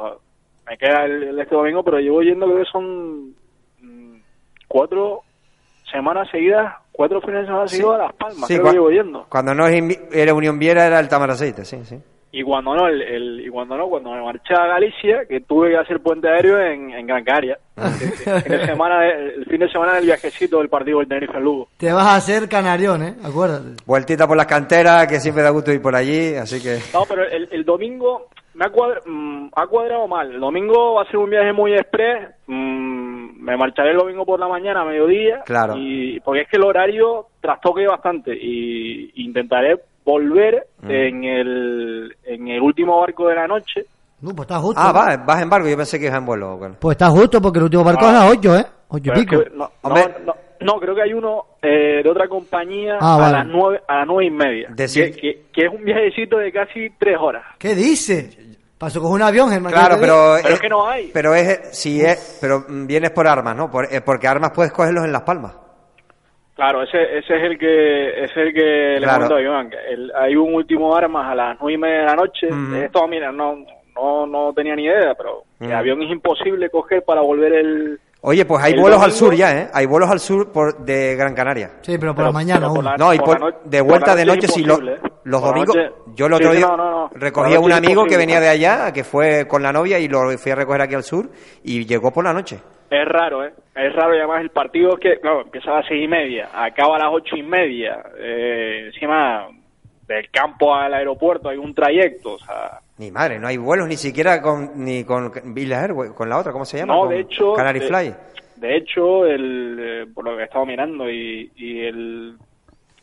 me 0.69 0.77
queda 0.79 1.05
el, 1.05 1.23
el 1.25 1.39
este 1.39 1.55
domingo, 1.55 1.83
pero 1.83 1.99
llevo 1.99 2.23
yendo 2.23 2.47
creo 2.47 2.59
que 2.59 2.71
son 2.71 3.35
mm, 3.81 4.17
cuatro 4.69 5.21
semanas 5.91 6.29
seguidas, 6.31 6.75
cuatro 6.93 7.21
fines 7.21 7.41
de 7.43 7.47
semana 7.47 7.69
seguidos 7.69 7.95
a 7.95 7.99
Las 7.99 8.13
Palmas, 8.15 8.47
Sí, 8.49 8.55
creo 8.55 8.65
que 8.67 8.73
llevo 8.73 8.91
yendo. 8.91 9.27
Cuando 9.29 9.55
no 9.55 9.67
era 9.67 10.35
Unión 10.35 10.59
Viera, 10.59 10.87
era 10.87 10.99
el 11.01 11.09
Tamaraceite, 11.09 11.65
sí, 11.65 11.85
sí. 11.85 11.99
Y 12.33 12.43
cuando 12.43 12.75
no, 12.75 12.87
el, 12.89 13.01
el- 13.03 13.41
y 13.47 13.49
cuando 13.49 13.77
no, 13.77 13.89
cuando 13.89 14.11
me 14.13 14.23
marché 14.23 14.55
a 14.55 14.67
Galicia, 14.67 15.25
que 15.27 15.41
tuve 15.41 15.71
que 15.71 15.77
hacer 15.79 16.01
puente 16.01 16.29
aéreo 16.29 16.61
en, 16.61 16.91
en 16.91 17.07
Gran 17.07 17.25
Canaria. 17.25 17.59
el, 17.77 18.43
fin 18.43 18.53
de 18.53 18.67
semana, 18.67 19.07
el 19.07 19.45
fin 19.47 19.61
de 19.61 19.69
semana 19.71 19.95
del 19.95 20.05
viajecito 20.07 20.59
del 20.59 20.69
partido 20.69 20.99
del 20.99 21.09
Tenerife 21.09 21.37
en 21.39 21.45
Lugo. 21.45 21.69
Te 21.79 21.93
vas 21.93 22.07
a 22.07 22.17
hacer 22.17 22.49
canarión, 22.49 23.03
¿eh? 23.03 23.15
Acuérdate. 23.25 23.83
Vueltita 23.87 24.27
por 24.27 24.37
las 24.37 24.47
canteras, 24.47 25.07
que 25.07 25.21
siempre 25.21 25.43
da 25.43 25.51
gusto 25.51 25.73
ir 25.73 25.81
por 25.81 25.95
allí, 25.95 26.35
así 26.35 26.63
que... 26.63 26.79
No, 26.93 27.05
pero 27.09 27.23
el, 27.27 27.49
el 27.51 27.65
domingo 27.65 28.27
me 28.55 28.65
ha, 28.67 28.71
cuadra- 28.71 29.01
mm, 29.07 29.49
ha 29.55 29.67
cuadrado 29.67 30.09
mal. 30.09 30.33
El 30.33 30.41
domingo 30.41 30.95
va 30.95 31.03
a 31.03 31.07
ser 31.07 31.19
un 31.19 31.31
viaje 31.31 31.53
muy 31.53 31.73
express. 31.75 32.31
mm, 32.47 33.43
me 33.47 33.57
marcharé 33.57 33.93
el 33.93 33.99
domingo 33.99 34.27
por 34.27 34.41
la 34.41 34.49
mañana 34.49 34.81
a 34.81 34.85
mediodía. 34.85 35.43
Claro. 35.47 35.75
Y, 35.77 36.19
porque 36.21 36.43
es 36.43 36.49
que 36.49 36.57
el 36.57 36.65
horario 36.65 37.27
trastoque 37.41 37.87
bastante. 37.87 38.35
Y 38.37 39.13
intentaré 39.23 39.79
volver 40.07 40.67
Mm. 40.83 40.91
en, 40.91 41.25
el, 41.25 42.17
en 42.25 42.49
el 42.49 42.61
último 42.63 43.01
barco 43.01 43.27
de 43.29 43.35
la 43.35 43.47
noche. 43.47 43.85
No, 44.21 44.31
pues 44.35 44.47
estás 44.47 44.63
justo. 44.63 44.81
Ah, 44.83 44.93
¿no? 44.93 44.99
va, 44.99 45.17
vas 45.25 45.43
en 45.43 45.51
barco, 45.51 45.69
yo 45.69 45.77
pensé 45.77 45.99
que 45.99 46.07
ibas 46.07 46.19
en 46.19 46.25
vuelo. 46.27 46.57
bueno. 46.57 46.77
Pues 46.81 46.95
estás 46.95 47.11
justo 47.11 47.41
porque 47.43 47.59
el 47.59 47.65
último 47.65 47.85
barco 47.85 48.05
Ah. 48.07 48.09
es 48.11 48.15
a 48.17 48.25
las 48.25 48.31
8, 48.39 48.57
¿eh? 48.57 48.67
8 48.89 49.03
y 49.05 49.11
es 49.11 49.19
pico. 49.19 49.43
que 49.43 49.51
no, 49.51 49.71
Hombre. 49.83 50.03
no, 50.21 50.25
no, 50.27 50.35
no, 50.61 50.81
creo 50.81 50.95
que 50.95 51.03
hay 51.03 51.13
uno 51.13 51.43
eh, 51.61 52.03
de 52.05 52.09
otra 52.11 52.29
compañía 52.29 52.99
Ah, 53.01 53.15
a, 53.17 53.19
vale. 53.19 53.33
las 53.39 53.47
nueve, 53.49 53.81
a 53.89 53.97
las 53.99 54.07
nueve 54.07 54.27
y 54.27 54.31
media. 54.31 54.69
Que, 54.77 54.87
que- 55.13 55.43
que 55.53 55.67
es 55.67 55.73
un 55.73 55.85
viajecito 55.85 56.39
de 56.39 56.53
casi 56.53 56.89
tres 56.99 57.17
horas. 57.21 57.43
¿Qué 57.59 57.75
dice? 57.75 58.31
Paso 58.79 59.01
con 59.03 59.13
un 59.13 59.23
avión, 59.23 59.51
Germán. 59.51 59.73
Claro, 59.73 59.95
¿qué 59.97 60.01
te 60.03 60.07
pero... 60.07 60.37
Pero 60.43 60.55
es 60.55 60.61
que 60.61 60.69
no 60.69 60.87
hay. 60.87 61.11
Pero 61.13 61.35
es, 61.35 61.61
si 61.77 62.01
es, 62.01 62.39
pero 62.41 62.65
mm, 62.69 62.87
vienes 62.87 63.11
por 63.11 63.27
armas, 63.27 63.57
¿no? 63.57 63.71
Por- 63.71 63.87
eh, 63.93 64.01
porque 64.03 64.29
armas 64.29 64.53
puedes 64.55 64.71
cogerlos 64.73 65.05
en 65.05 65.13
Las 65.13 65.23
Palmas. 65.23 65.53
Claro, 66.57 66.83
ese, 66.83 67.19
ese 67.19 67.37
es 67.37 67.43
el 67.45 67.59
que 67.59 68.09
ese 68.25 68.25
es 68.33 68.37
el 68.49 68.55
que 68.55 68.61
le 68.95 68.99
Claro. 69.03 69.29
comento 69.29 69.37
a 69.37 69.43
Iván. 69.43 69.71
el- 69.91 70.11
hay 70.17 70.35
un 70.37 70.55
último 70.55 70.97
armas 70.97 71.31
a 71.31 71.35
las 71.35 71.57
nueve 71.61 71.75
y 71.75 71.79
media 71.79 71.99
de 72.01 72.05
la 72.07 72.15
noche. 72.15 72.49
Esto, 72.83 73.07
mira, 73.07 73.31
no, 73.31 73.57
no, 73.95 74.27
no 74.27 74.53
tenía 74.55 74.75
ni 74.75 74.85
idea, 74.85 75.15
pero 75.15 75.43
el 75.61 75.73
avión 75.75 76.01
es 76.03 76.11
imposible 76.11 76.71
coger 76.71 77.03
para 77.05 77.21
volver 77.21 77.53
el... 77.53 78.01
Oye, 78.23 78.45
pues 78.47 78.65
hay 78.65 78.73
El 78.73 78.81
vuelos 78.81 79.03
al 79.03 79.13
sur 79.13 79.35
ya, 79.35 79.53
¿eh? 79.57 79.69
Hay 79.73 79.85
vuelos 79.87 80.11
al 80.11 80.19
sur 80.19 80.51
por, 80.51 80.79
de 80.79 81.15
Gran 81.15 81.35
Canaria. 81.35 81.73
Sí, 81.83 81.97
pero 81.99 82.13
por 82.13 82.17
pero- 82.17 82.27
la 82.29 82.33
mañana 82.33 82.67
por 82.69 82.77
aún. 82.79 82.85
la- 82.87 82.97
No, 82.97 83.13
y 83.15 83.19
por 83.19 83.63
de 83.63 83.81
vuelta 83.83 84.17
de 84.17 84.25
noche 84.25 84.49
si 84.49 84.65
lo- 84.65 84.79
¿eh? 84.81 84.99
los 85.25 85.43
domingos. 85.43 85.77
noche- 85.77 85.93
yo 86.15 86.27
el 86.27 86.33
otro 86.33 86.51
sí, 86.53 86.57
día 86.57 86.67
no, 86.67 86.77
no, 86.79 86.91
no. 86.91 87.11
recogí 87.15 87.55
a 87.55 87.61
un 87.61 87.73
amigo 87.73 88.05
que 88.07 88.17
venía 88.17 88.41
de 88.41 88.49
allá, 88.49 88.93
que 88.93 89.05
fue 89.05 89.47
con 89.47 89.63
la 89.63 89.73
novia 89.73 89.99
y 89.99 90.09
lo 90.09 90.31
fui 90.39 90.53
a 90.53 90.55
recoger 90.55 90.81
aquí 90.81 90.95
al 90.95 91.03
sur 91.05 91.29
y 91.63 91.85
llegó 91.85 92.11
por 92.11 92.25
la 92.25 92.33
noche. 92.33 92.59
Es 92.89 93.05
raro, 93.09 93.45
¿eh? 93.45 93.53
Es 93.75 93.93
raro 93.95 94.15
y 94.15 94.19
además 94.19 94.41
el 94.43 94.51
partido 94.51 94.95
es 94.95 95.01
que, 95.01 95.19
claro, 95.21 95.43
empieza 95.43 95.71
a 95.73 95.77
las 95.81 95.87
seis 95.89 96.05
y 96.05 96.09
media, 96.09 96.49
acaba 96.55 96.97
a 96.97 97.01
las 97.01 97.09
ocho 97.13 97.37
y 97.37 97.43
media. 97.43 98.03
Eh, 98.19 98.85
encima, 98.87 99.49
del 100.07 100.31
campo 100.31 100.73
al 100.75 100.95
aeropuerto 100.95 101.49
hay 101.49 101.57
un 101.59 101.75
trayecto, 101.75 102.35
o 102.35 102.39
sea... 102.39 102.79
Ni 102.99 103.11
madre, 103.11 103.39
no 103.39 103.49
hay 103.49 103.57
vuelos 103.57 103.89
ni 103.89 103.97
siquiera 103.97 104.41
con 104.41 104.71
ni 104.85 105.05
con 105.05 105.31
con 105.31 106.29
la 106.31 106.39
otra, 106.39 106.53
¿cómo 106.53 106.65
se 106.65 106.79
llama? 106.79 106.95
No, 106.95 107.01
Con 107.01 107.09
de 107.11 107.21
hecho, 107.21 107.53
Canary 107.55 107.81
de- 107.81 107.87
Fly. 107.87 108.15
De 108.57 108.77
hecho, 108.77 109.27
el, 109.27 109.77
eh, 109.79 110.07
por 110.15 110.25
lo 110.25 110.35
que 110.37 110.43
he 110.43 110.45
estado 110.47 110.65
mirando 110.65 111.11
y, 111.11 111.51
y 111.57 111.81
el 111.81 112.37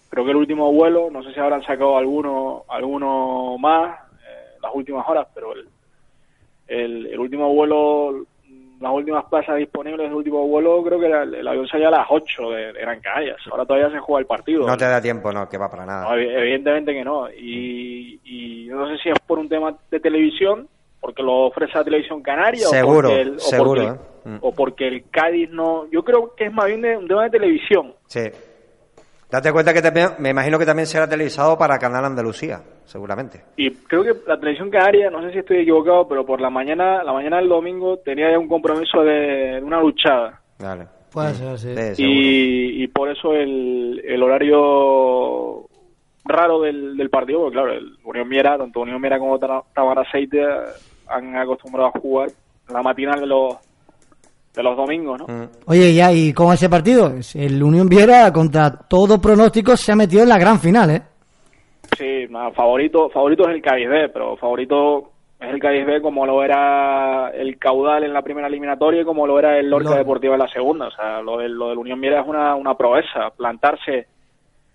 creo 0.10 0.26
que 0.26 0.32
el 0.32 0.38
último 0.38 0.72
vuelo, 0.72 1.10
no 1.12 1.22
sé 1.24 1.32
si 1.34 1.40
habrán 1.40 1.62
sacado 1.64 1.96
alguno 1.98 2.64
alguno 2.70 3.58
más 3.60 4.00
eh, 4.28 4.58
las 4.64 4.72
últimas 4.74 5.08
horas, 5.08 5.28
pero 5.36 5.54
el, 5.54 5.68
el, 6.68 7.06
el 7.08 7.20
último 7.20 7.54
vuelo, 7.54 8.26
las 8.80 8.92
últimas 8.92 9.26
plazas 9.26 9.58
disponibles 9.58 10.08
del 10.08 10.14
último 10.14 10.46
vuelo, 10.48 10.84
creo 10.84 11.00
que 11.00 11.06
el, 11.06 11.48
avión 11.48 11.68
salía 11.68 11.88
a 11.88 11.92
las 11.92 12.08
8 12.10 12.50
de, 12.52 12.74
de 12.74 12.82
Gran 12.82 13.00
Canarias. 13.00 13.38
Ahora 13.52 13.66
todavía 13.66 13.90
se 13.92 14.00
juega 14.00 14.20
el 14.20 14.26
partido. 14.26 14.68
No 14.68 14.78
te 14.78 14.86
da 14.86 15.02
tiempo, 15.02 15.32
no, 15.32 15.48
que 15.48 15.58
va 15.58 15.70
para 15.70 15.86
nada. 15.86 16.04
No, 16.10 16.16
evidentemente 16.18 16.94
que 16.94 17.04
no. 17.04 17.30
Y, 17.32 18.20
y 18.24 18.68
no 18.70 18.88
sé 18.90 18.98
si 19.02 19.10
es 19.10 19.20
por 19.26 19.40
un 19.40 19.48
tema 19.48 19.76
de 19.90 20.00
televisión, 20.00 20.68
porque 21.00 21.22
lo 21.22 21.48
ofrece 21.48 21.78
la 21.78 21.84
televisión 21.84 22.22
canaria, 22.22 22.66
Seguro, 22.68 23.10
o 23.10 23.12
porque 23.12 23.22
el, 23.22 23.36
o 23.36 23.40
seguro, 23.40 23.70
porque 23.70 23.82
el- 23.84 23.96
¿eh? 23.96 24.00
Mm. 24.26 24.38
o 24.42 24.52
porque 24.54 24.88
el 24.88 25.10
Cádiz 25.10 25.50
no. 25.50 25.86
Yo 25.92 26.04
creo 26.04 26.34
que 26.36 26.46
es 26.46 26.54
más 26.54 26.66
bien 26.68 26.82
de, 26.82 26.98
un 26.98 27.08
tema 27.08 27.24
de 27.24 27.30
televisión. 27.30 27.94
Sí. 28.08 28.22
Date 29.34 29.52
cuenta 29.52 29.74
que 29.74 29.82
también, 29.82 30.10
me 30.20 30.30
imagino 30.30 30.60
que 30.60 30.66
también 30.68 30.86
será 30.86 31.10
televisado 31.10 31.58
para 31.58 31.80
Canal 31.80 32.06
Andalucía, 32.06 32.62
seguramente. 32.86 33.42
Y 33.58 33.72
creo 33.72 34.04
que 34.04 34.14
la 34.28 34.40
televisión 34.40 34.70
canaria, 34.70 35.10
no 35.10 35.24
sé 35.24 35.32
si 35.32 35.40
estoy 35.40 35.62
equivocado, 35.62 36.08
pero 36.08 36.24
por 36.24 36.40
la 36.40 36.52
mañana, 36.52 37.04
la 37.04 37.14
mañana 37.14 37.38
del 37.38 37.50
domingo 37.50 37.98
tenía 37.98 38.30
ya 38.30 38.38
un 38.38 38.48
compromiso 38.48 39.02
de, 39.02 39.60
una 39.64 39.82
luchada. 39.82 40.40
Vale. 40.60 40.86
Puede 41.12 41.34
ser, 41.34 41.58
sí. 41.58 41.96
Sí. 41.96 42.04
Y, 42.06 42.84
y 42.84 42.88
por 42.90 43.10
eso 43.10 43.34
el, 43.34 44.04
el 44.06 44.22
horario 44.22 45.68
raro 46.26 46.62
del, 46.62 46.96
del 46.96 47.10
partido, 47.10 47.40
porque 47.40 47.56
claro, 47.56 47.74
el 47.74 47.98
Unión 48.04 48.30
Miera, 48.30 48.56
tanto 48.60 48.82
Unión 48.82 49.02
Miera 49.02 49.18
como 49.18 49.40
Tamar 49.40 49.98
Aceite 49.98 50.46
han 51.08 51.36
acostumbrado 51.36 51.88
a 51.88 52.00
jugar 52.00 52.30
la 52.70 52.84
matinal 52.84 53.20
de 53.20 53.26
los 53.26 53.56
de 54.54 54.64
los 54.64 54.78
domingos, 54.78 55.20
¿no? 55.20 55.28
Mm. 55.28 55.50
Oye, 55.66 55.94
ya, 55.94 56.12
¿y 56.12 56.34
cómo 56.34 56.54
es 56.54 56.60
ese 56.60 56.70
partido? 56.70 57.12
El 57.36 57.64
Unión 57.64 57.90
Viera, 57.90 58.32
contra 58.32 58.72
todo 58.72 59.20
pronóstico, 59.20 59.76
se 59.76 59.92
ha 59.92 59.96
metido 59.96 60.24
en 60.24 60.30
la 60.30 60.38
gran 60.38 60.60
final, 60.60 60.90
¿eh? 60.92 61.02
Sí, 61.98 62.26
nada, 62.30 62.52
favorito, 62.52 63.10
favorito 63.10 63.48
es 63.48 63.56
el 63.56 63.62
Cádiz 63.62 63.90
B, 63.90 64.10
pero 64.10 64.38
favorito 64.38 65.12
es 65.40 65.50
el 65.50 65.60
Cádiz 65.60 65.86
B 65.86 66.02
como 66.02 66.26
lo 66.26 66.44
era 66.44 67.30
el 67.30 67.58
Caudal 67.58 68.04
en 68.04 68.14
la 68.14 68.22
primera 68.22 68.48
eliminatoria 68.48 69.02
y 69.02 69.06
como 69.06 69.28
lo 69.28 69.38
era 69.38 69.58
el 69.58 69.70
Lorca 69.70 69.90
Lorca. 69.90 70.00
Deportiva 70.00 70.34
en 70.36 70.40
la 70.40 70.48
segunda. 70.48 70.88
O 70.88 70.92
sea, 70.92 71.22
lo 71.22 71.38
del, 71.38 71.54
lo 71.54 71.70
del 71.70 71.78
Unión 71.78 72.00
Viera 72.00 72.22
es 72.22 72.28
una, 72.28 72.56
una 72.56 72.76
proeza, 72.76 73.30
plantarse 73.36 74.08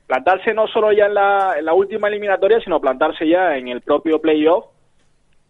plantarse 0.08 0.54
no 0.54 0.66
solo 0.68 0.90
ya 0.90 1.04
en 1.04 1.14
la, 1.14 1.56
en 1.58 1.66
la 1.66 1.74
última 1.74 2.08
eliminatoria, 2.08 2.58
sino 2.60 2.80
plantarse 2.80 3.28
ya 3.28 3.56
en 3.56 3.68
el 3.68 3.82
propio 3.82 4.20
playoff. 4.20 4.64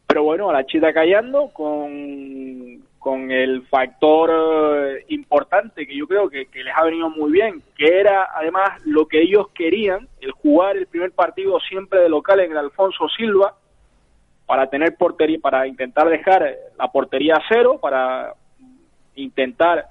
Pero 0.07 0.25
bueno, 0.25 0.51
a 0.51 0.53
la 0.53 0.67
chita 0.67 0.93
callando 0.93 1.51
con, 1.53 2.83
con 2.99 3.31
el 3.31 3.63
factor 3.69 4.31
eh, 4.31 5.05
importante 5.09 5.87
que 5.87 5.97
yo 5.97 6.07
creo 6.07 6.29
que, 6.29 6.47
les 6.53 6.77
ha 6.77 6.85
venido 6.85 7.09
muy 7.11 7.31
bien, 7.31 7.63
que 7.77 7.99
era 8.01 8.29
además 8.35 8.81
lo 8.85 9.07
que 9.07 9.21
ellos 9.23 9.49
querían, 9.55 10.09
el 10.21 10.33
jugar 10.33 10.77
el 10.77 10.87
primer 10.87 11.13
partido 11.13 11.61
siempre 11.61 12.01
de 12.01 12.09
local 12.09 12.41
en 12.41 12.51
el 12.53 12.59
Alfonso 12.59 13.09
Silva, 13.17 13.55
para 14.47 14.69
tener 14.69 14.97
portería, 14.97 15.39
para 15.41 15.67
intentar 15.67 16.09
dejar 16.09 16.57
la 16.79 16.89
portería 16.91 17.35
a 17.35 17.43
cero, 17.49 17.79
para 17.81 18.35
intentar 19.15 19.87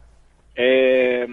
eh, 0.56 1.28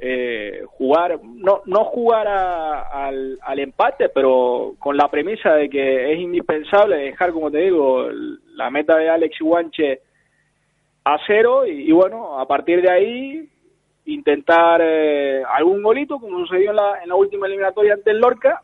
eh, 0.00 0.62
jugar, 0.66 1.20
no, 1.22 1.60
no 1.66 1.84
jugar 1.84 2.26
a- 2.26 3.06
al, 3.06 3.38
al 3.42 3.58
empate, 3.58 4.08
pero 4.08 4.74
con 4.78 4.96
la 4.96 5.08
premisa 5.10 5.52
de 5.54 5.68
que 5.68 6.12
es 6.14 6.18
indispensable 6.18 6.96
dejar, 6.96 7.32
como 7.32 7.50
te 7.50 7.58
digo, 7.58 8.08
la 8.54 8.70
meta 8.70 8.96
de 8.96 9.10
Alex 9.10 9.38
Iguanche 9.40 10.00
a 11.04 11.18
cero 11.26 11.66
y, 11.66 11.88
y 11.88 11.92
bueno, 11.92 12.38
a 12.38 12.46
partir 12.46 12.82
de 12.82 12.90
ahí 12.90 13.50
intentar 14.06 14.80
eh, 14.82 15.42
algún 15.48 15.82
golito, 15.82 16.18
como 16.18 16.38
sucedió 16.40 16.70
en 16.70 16.76
la, 16.76 17.02
en 17.02 17.08
la 17.08 17.14
última 17.14 17.46
eliminatoria 17.46 17.94
ante 17.94 18.10
el 18.10 18.18
Lorca, 18.18 18.62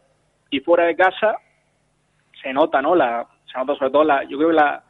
y 0.51 0.61
fuera 0.61 0.85
de 0.85 0.97
casa 0.97 1.37
se 2.43 2.53
nota, 2.53 2.81
¿no? 2.81 2.95
La, 2.95 3.27
se 3.51 3.59
nota 3.59 3.75
sobre 3.77 3.91
todo 3.91 4.05
la, 4.05 4.25
yo 4.25 4.37
creo 4.37 4.51
que 4.51 4.57
la, 4.57 4.85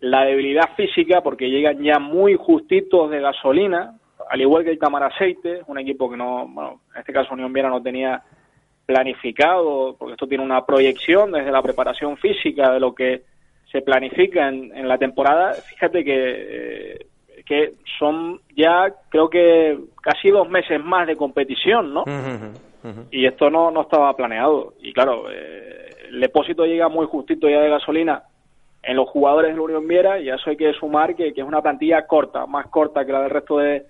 la 0.00 0.24
debilidad 0.24 0.74
física, 0.76 1.20
porque 1.22 1.50
llegan 1.50 1.82
ya 1.82 1.98
muy 1.98 2.36
justitos 2.36 3.10
de 3.10 3.20
gasolina, 3.20 3.98
al 4.28 4.40
igual 4.40 4.64
que 4.64 4.70
el 4.70 4.78
Tamaraceite, 4.78 5.62
un 5.66 5.78
equipo 5.78 6.10
que 6.10 6.16
no, 6.16 6.46
bueno, 6.48 6.80
en 6.94 7.00
este 7.00 7.12
caso 7.12 7.34
Unión 7.34 7.52
Viera 7.52 7.68
no 7.68 7.82
tenía 7.82 8.22
planificado, 8.86 9.96
porque 9.98 10.12
esto 10.12 10.26
tiene 10.26 10.44
una 10.44 10.64
proyección 10.64 11.32
desde 11.32 11.50
la 11.50 11.62
preparación 11.62 12.16
física 12.16 12.70
de 12.70 12.80
lo 12.80 12.94
que 12.94 13.22
se 13.74 13.82
planifica 13.82 14.48
en, 14.48 14.70
en 14.72 14.86
la 14.86 14.98
temporada. 14.98 15.52
Fíjate 15.54 16.04
que, 16.04 16.14
eh, 16.14 17.06
que 17.44 17.72
son 17.98 18.38
ya, 18.56 18.94
creo 19.08 19.28
que 19.28 19.76
casi 20.00 20.30
dos 20.30 20.48
meses 20.48 20.78
más 20.82 21.08
de 21.08 21.16
competición, 21.16 21.92
¿no? 21.92 22.04
Y 23.10 23.26
esto 23.26 23.50
no, 23.50 23.72
no 23.72 23.80
estaba 23.80 24.14
planeado. 24.14 24.74
Y 24.80 24.92
claro, 24.92 25.24
eh, 25.28 25.88
el 26.08 26.20
depósito 26.20 26.64
llega 26.66 26.88
muy 26.88 27.06
justito 27.06 27.48
ya 27.48 27.60
de 27.62 27.68
gasolina 27.68 28.22
en 28.84 28.94
los 28.94 29.08
jugadores 29.08 29.50
de 29.50 29.56
la 29.56 29.62
Unión 29.62 29.88
Viera 29.88 30.20
y 30.20 30.30
a 30.30 30.36
eso 30.36 30.50
hay 30.50 30.56
que 30.56 30.72
sumar 30.74 31.16
que, 31.16 31.32
que 31.32 31.40
es 31.40 31.46
una 31.46 31.60
plantilla 31.60 32.06
corta, 32.06 32.46
más 32.46 32.68
corta 32.68 33.04
que 33.04 33.10
la 33.10 33.22
del 33.22 33.30
resto 33.30 33.58
de, 33.58 33.82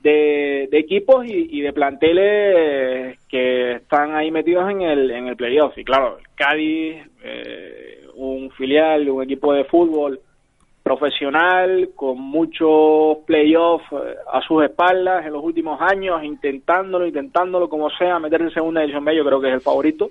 de, 0.00 0.66
de 0.72 0.78
equipos 0.78 1.24
y, 1.24 1.58
y 1.58 1.60
de 1.60 1.72
planteles 1.72 3.18
que 3.28 3.74
están 3.74 4.16
ahí 4.16 4.32
metidos 4.32 4.68
en 4.70 4.82
el, 4.82 5.10
en 5.12 5.28
el 5.28 5.36
playoff. 5.36 5.78
Y 5.78 5.84
claro, 5.84 6.18
el 6.18 6.26
Cádiz, 6.34 6.96
eh, 7.22 8.03
un 8.16 8.50
filial, 8.52 9.08
un 9.08 9.22
equipo 9.22 9.52
de 9.52 9.64
fútbol 9.64 10.20
profesional, 10.82 11.90
con 11.96 12.20
muchos 12.20 13.18
playoffs 13.26 13.86
eh, 13.92 14.16
a 14.30 14.42
sus 14.42 14.62
espaldas 14.64 15.24
en 15.24 15.32
los 15.32 15.42
últimos 15.42 15.80
años, 15.80 16.22
intentándolo, 16.22 17.06
intentándolo 17.06 17.68
como 17.68 17.88
sea, 17.90 18.18
meterse 18.18 18.44
en 18.44 18.54
segunda 18.54 18.82
división 18.82 19.04
B, 19.04 19.16
yo 19.16 19.24
creo 19.24 19.40
que 19.40 19.48
es 19.48 19.54
el 19.54 19.60
favorito. 19.62 20.10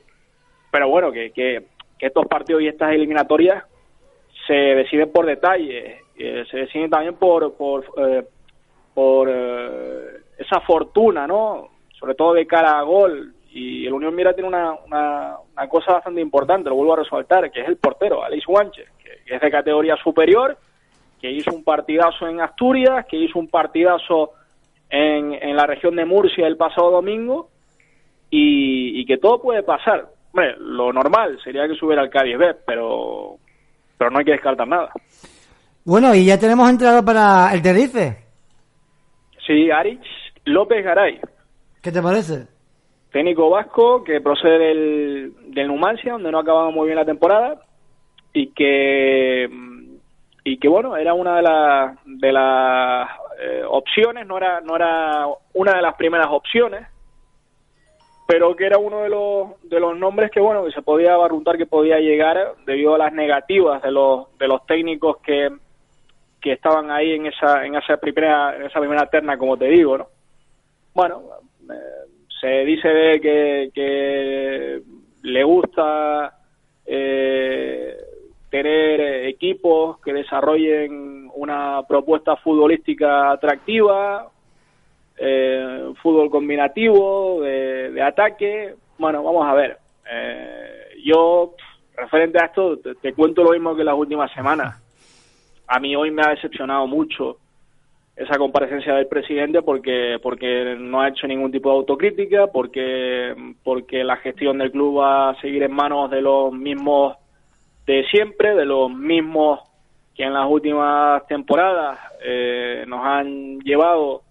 Pero 0.72 0.90
bueno, 0.90 1.12
que, 1.12 1.32
que, 1.32 1.64
estos 2.00 2.26
partidos 2.26 2.62
y 2.62 2.68
estas 2.68 2.92
eliminatorias 2.92 3.64
se 4.46 4.54
deciden 4.54 5.10
por 5.12 5.26
detalle, 5.26 6.02
eh, 6.18 6.44
se 6.50 6.58
deciden 6.58 6.90
también 6.90 7.16
por, 7.16 7.54
por, 7.54 7.86
eh, 7.98 8.26
por 8.94 9.30
eh, 9.32 10.22
esa 10.38 10.60
fortuna, 10.62 11.28
¿no? 11.28 11.70
Sobre 11.98 12.16
todo 12.16 12.34
de 12.34 12.46
cara 12.46 12.80
a 12.80 12.82
gol 12.82 13.34
y 13.54 13.86
el 13.86 13.94
Unión 13.94 14.16
Mira 14.16 14.34
tiene 14.34 14.50
una, 14.50 14.74
una, 14.86 15.38
una 15.56 15.70
cosa 15.70 15.94
bastante 15.94 16.20
importante, 16.20 16.70
lo 16.70 16.76
vuelvo 16.76 16.94
a 16.94 17.04
resaltar, 17.04 17.52
que 17.52 17.62
es 17.62 17.68
el 17.68 17.78
portero, 17.78 18.24
Alex 18.24 18.46
Guanche, 18.48 18.86
que, 18.98 19.12
que 19.26 19.36
es 19.36 19.42
de 19.42 19.52
categoría 19.52 19.96
superior, 19.98 20.58
que 21.22 21.32
hizo 21.32 21.52
un 21.52 21.64
partidazo 21.64 22.28
en 22.28 22.42
Asturias, 22.42 23.06
que 23.08 23.18
hizo 23.18 23.38
un 23.38 23.48
partidazo 23.48 24.32
en, 24.90 25.34
en 25.34 25.56
la 25.56 25.68
región 25.68 25.96
de 25.96 26.06
Murcia 26.06 26.48
el 26.48 26.58
pasado 26.58 26.90
domingo 26.90 27.50
y, 28.32 29.00
y 29.00 29.06
que 29.06 29.18
todo 29.18 29.40
puede 29.40 29.62
pasar. 29.62 30.08
Hombre, 30.34 30.56
lo 30.58 30.92
normal 30.92 31.38
sería 31.44 31.68
que 31.68 31.76
subiera 31.76 32.02
al 32.02 32.10
Cádiz 32.10 32.38
B, 32.38 32.56
pero, 32.66 33.38
pero 34.00 34.10
no 34.10 34.18
hay 34.18 34.26
que 34.26 34.32
descartar 34.32 34.68
nada. 34.68 34.92
Bueno, 35.86 36.16
y 36.16 36.26
ya 36.26 36.40
tenemos 36.40 36.68
entrado 36.70 37.06
para 37.06 37.54
el 37.54 37.62
Tenerife. 37.62 38.18
Sí, 39.46 39.70
Arich 39.70 40.04
López 40.46 40.84
Garay, 40.84 41.20
¿Qué 41.84 41.92
te 41.92 42.02
parece? 42.02 42.48
Técnico 43.14 43.50
vasco 43.50 44.04
que 44.04 44.20
procede 44.20 44.58
del, 44.58 45.34
del 45.54 45.68
Numancia, 45.68 46.14
donde 46.14 46.32
no 46.32 46.40
ha 46.40 46.42
acabado 46.42 46.72
muy 46.72 46.88
bien 46.88 46.98
la 46.98 47.06
temporada 47.06 47.62
y 48.34 48.48
que 48.48 49.48
y 50.44 50.58
que 50.58 50.68
bueno 50.68 50.98
era 50.98 51.14
una 51.14 51.38
de 51.38 51.42
las 51.44 51.98
de 52.06 52.32
las 52.34 53.10
eh, 53.40 53.64
opciones, 53.70 54.28
no 54.28 54.38
era 54.38 54.60
no 54.62 54.76
era 54.76 55.28
una 55.54 55.76
de 55.76 55.82
las 55.82 55.94
primeras 55.96 56.28
opciones, 56.32 56.88
pero 58.28 58.56
que 58.56 58.66
era 58.66 58.80
uno 58.80 59.02
de 59.02 59.10
los 59.10 59.62
de 59.70 59.80
los 59.80 59.96
nombres 59.96 60.32
que 60.32 60.40
bueno 60.40 60.66
que 60.66 60.72
se 60.72 60.82
podía 60.82 61.16
barruntar 61.16 61.56
que 61.56 61.68
podía 61.68 62.00
llegar 62.00 62.56
debido 62.66 62.96
a 62.96 62.98
las 62.98 63.14
negativas 63.14 63.82
de 63.84 63.92
los 63.92 64.36
de 64.40 64.48
los 64.48 64.66
técnicos 64.66 65.18
que 65.18 65.50
que 66.42 66.54
estaban 66.54 66.90
ahí 66.90 67.14
en 67.14 67.28
esa 67.28 67.64
en 67.64 67.76
esa 67.76 67.98
primera 67.98 68.56
en 68.56 68.64
esa 68.64 68.80
primera 68.80 69.06
terna 69.06 69.38
como 69.38 69.56
te 69.56 69.66
digo, 69.66 70.00
¿no? 70.00 70.08
Bueno, 70.96 71.22
eh, 71.70 72.13
se 72.40 72.66
dice 72.66 72.88
de 72.88 73.72
que, 73.74 74.82
le 75.24 75.44
gusta 75.44 76.38
eh, 76.86 77.98
tener 78.50 79.26
equipos 79.28 80.00
que 80.00 80.12
desarrollen 80.12 81.32
una 81.34 81.82
propuesta 81.88 82.36
futbolística 82.36 83.32
atractiva, 83.32 84.30
eh, 85.18 85.94
fútbol 86.02 86.30
combinativo, 86.30 87.42
de, 87.42 87.92
de 87.92 88.02
ataque. 88.02 88.76
Bueno, 88.98 89.24
vamos 89.24 89.48
a 89.48 89.54
ver. 89.54 89.78
Eh, 90.12 91.02
yo, 91.06 91.54
referente 91.96 92.40
a 92.42 92.48
esto, 92.48 92.78
te, 92.80 92.96
te 92.96 93.14
cuento 93.14 93.44
lo 93.44 93.52
mismo 93.52 93.76
que 93.76 93.84
las 93.84 93.96
últimas 93.96 94.32
semanas. 94.34 94.82
A 95.68 95.80
mí 95.80 95.96
hoy 95.96 96.12
me 96.12 96.24
ha 96.24 96.32
decepcionado 96.32 96.86
mucho 96.88 97.38
esa 98.16 98.38
comparecencia 98.38 98.94
del 98.94 99.08
presidente 99.08 99.64
porque 99.64 100.20
porque 100.22 100.76
no 100.80 101.02
ha 101.02 101.08
hecho 101.10 101.26
ningún 101.28 101.52
tipo 101.52 101.70
de 101.72 101.76
autocrítica 101.78 102.48
porque 102.48 103.34
porque 103.64 104.04
la 104.04 104.18
gestión 104.18 104.60
del 104.60 104.72
club 104.72 105.00
va 105.00 105.30
a 105.32 105.42
seguir 105.42 105.64
en 105.64 105.74
manos 105.74 106.12
de 106.12 106.22
los 106.22 106.54
mismos 106.54 107.18
de 107.88 108.04
siempre 108.12 108.54
de 108.56 108.66
los 108.66 108.92
mismos 108.92 109.62
que 110.16 110.24
en 110.24 110.34
las 110.34 110.48
últimas 110.48 111.26
temporadas 111.26 111.98
eh, 112.24 112.84
nos 112.88 113.04
han 113.04 113.60
llevado 113.62 114.22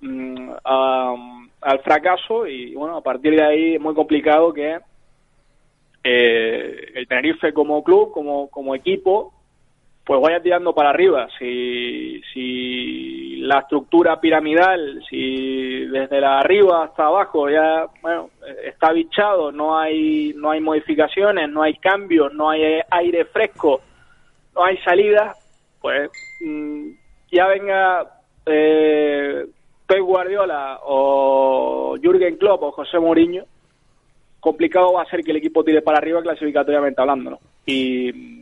mm, 0.00 0.50
a- 0.64 1.14
al 1.60 1.78
fracaso 1.80 2.48
y 2.48 2.74
bueno 2.74 2.96
a 2.96 3.02
partir 3.02 3.36
de 3.36 3.42
ahí 3.44 3.74
es 3.76 3.80
muy 3.80 3.94
complicado 3.94 4.52
que 4.52 4.78
eh, 6.02 6.90
el 6.94 7.06
Tenerife 7.06 7.52
como 7.52 7.82
club 7.84 8.10
como 8.12 8.48
como 8.48 8.74
equipo 8.74 9.32
pues 10.08 10.22
vaya 10.22 10.40
tirando 10.40 10.72
para 10.72 10.88
arriba. 10.88 11.28
Si, 11.38 12.22
la 13.42 13.60
estructura 13.60 14.18
piramidal, 14.20 15.02
si 15.08 15.84
desde 15.84 16.20
la 16.20 16.38
arriba 16.38 16.84
hasta 16.84 17.06
abajo 17.06 17.48
ya 17.48 17.86
bueno, 18.02 18.30
está 18.64 18.92
bichado, 18.92 19.52
no 19.52 19.78
hay, 19.78 20.32
no 20.34 20.50
hay 20.50 20.60
modificaciones, 20.60 21.48
no 21.50 21.62
hay 21.62 21.74
cambios, 21.74 22.32
no 22.32 22.48
hay 22.48 22.80
aire 22.90 23.26
fresco, 23.26 23.80
no 24.54 24.64
hay 24.64 24.78
salidas, 24.78 25.36
pues 25.80 26.10
mm, 26.40 26.88
ya 27.30 27.46
venga 27.46 28.06
eh, 28.46 29.46
Pep 29.86 30.00
Guardiola 30.00 30.80
o 30.84 31.96
Jürgen 32.02 32.36
Klopp 32.36 32.62
o 32.62 32.72
José 32.72 32.98
Mourinho, 32.98 33.44
complicado 34.40 34.94
va 34.94 35.02
a 35.02 35.10
ser 35.10 35.22
que 35.22 35.32
el 35.32 35.36
equipo 35.36 35.64
tire 35.64 35.82
para 35.82 35.98
arriba 35.98 36.22
clasificatoriamente 36.22 37.00
hablando. 37.00 37.38
Y, 37.66 38.37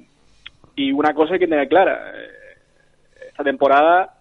y 0.77 0.93
una 0.93 1.15
cosa 1.15 1.35
hay 1.35 1.41
que 1.41 1.49
tener 1.49 1.69
clara, 1.69 2.13
eh, 2.15 3.29
esta 3.29 3.43
temporada, 3.43 4.15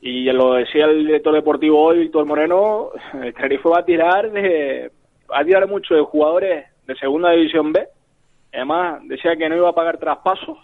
y 0.00 0.24
lo 0.24 0.54
decía 0.54 0.84
el 0.84 1.06
director 1.06 1.34
deportivo 1.34 1.82
hoy, 1.82 2.00
Víctor 2.00 2.26
Moreno, 2.26 2.90
el 3.22 3.32
Tenerife 3.32 3.68
va 3.68 3.80
a 3.80 3.84
tirar 3.84 4.30
de, 4.30 4.90
va 5.32 5.40
a 5.40 5.44
tirar 5.44 5.66
mucho 5.66 5.94
de 5.94 6.02
jugadores 6.02 6.66
de 6.86 6.96
segunda 6.96 7.30
división 7.30 7.72
B, 7.72 7.86
además 8.52 9.00
decía 9.04 9.36
que 9.36 9.48
no 9.48 9.56
iba 9.56 9.70
a 9.70 9.74
pagar 9.74 9.98
traspasos, 9.98 10.58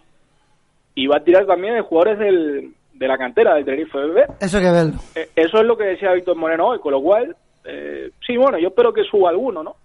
y 0.95 1.07
va 1.07 1.17
a 1.17 1.25
tirar 1.25 1.47
también 1.47 1.75
de 1.75 1.81
jugadores 1.81 2.19
del, 2.19 2.73
de 2.93 3.09
la 3.09 3.19
cantera 3.19 3.55
del 3.55 3.65
Tenerife 3.65 3.99
B. 3.99 4.25
Eso 4.41 4.61
que 4.61 4.71
verlo. 4.71 4.95
Eh, 5.15 5.29
Eso 5.35 5.59
es 5.59 5.65
lo 5.65 5.77
que 5.77 5.85
decía 5.85 6.13
Víctor 6.13 6.37
Moreno 6.37 6.69
hoy, 6.69 6.79
con 6.79 6.93
lo 6.93 7.03
cual, 7.03 7.35
eh, 7.65 8.11
sí, 8.27 8.37
bueno, 8.37 8.59
yo 8.59 8.69
espero 8.69 8.93
que 8.93 9.05
suba 9.05 9.31
alguno, 9.31 9.63
¿no? 9.63 9.77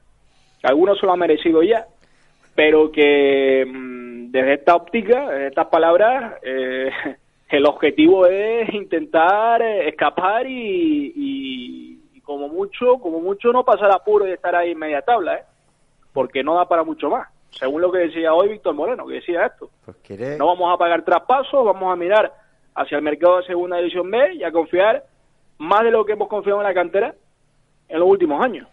Alguno 0.64 0.96
se 0.96 1.06
lo 1.06 1.14
ha 1.14 1.18
merecido 1.18 1.64
ya, 1.64 1.86
pero 2.60 2.92
que 2.92 3.66
mm, 3.66 4.32
desde 4.32 4.56
esta 4.56 4.76
óptica, 4.76 5.30
desde 5.30 5.48
estas 5.48 5.68
palabras, 5.68 6.34
eh, 6.42 6.90
el 7.50 7.66
objetivo 7.66 8.26
es 8.26 8.74
intentar 8.74 9.62
eh, 9.62 9.88
escapar 9.88 10.46
y, 10.46 11.14
y- 11.16 12.02
y 12.16 12.20
como 12.20 12.50
mucho, 12.50 12.98
como 13.00 13.22
mucho 13.22 13.54
no 13.54 13.64
pasar 13.64 13.90
apuro 13.94 14.28
y 14.28 14.32
estar 14.32 14.54
ahí 14.58 14.72
en 14.72 14.78
media 14.78 15.02
tabla, 15.02 15.36
¿eh? 15.38 15.44
Porque 16.12 16.44
no 16.44 16.56
da 16.56 16.68
para 16.68 16.84
mucho 16.84 17.10
más, 17.10 17.30
según 17.52 17.82
lo 17.82 17.94
que 17.94 18.00
decía 18.00 18.34
hoy 18.34 18.50
Víctor 18.50 18.76
Moreno, 18.76 19.08
que 19.08 19.14
decía 19.14 19.46
esto. 19.46 19.70
Pues. 19.86 19.98
No 20.38 20.48
vamos 20.48 20.74
a 20.74 20.78
pagar 20.78 21.04
traspasos, 21.06 21.64
vamos 21.64 21.94
a 21.94 21.96
mirar 21.96 22.30
hacia 22.76 22.98
el 22.98 23.04
mercado 23.04 23.38
de 23.38 23.46
segunda 23.46 23.78
división 23.78 24.12
B 24.12 24.34
y 24.34 24.44
a 24.44 24.52
confiar 24.52 25.06
más 25.60 25.84
de 25.86 25.92
lo 25.92 26.04
que 26.04 26.12
hemos 26.12 26.28
confiado 26.28 26.60
en 26.60 26.68
la 26.68 26.74
cantera 26.74 27.16
en 27.88 28.00
los 28.00 28.10
últimos 28.10 28.44
años. 28.44 28.68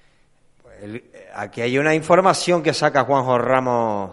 Aquí 1.34 1.60
hay 1.62 1.78
una 1.78 1.94
información 1.94 2.62
que 2.62 2.72
saca 2.72 3.04
Juanjo 3.04 3.38
Ramos 3.38 4.10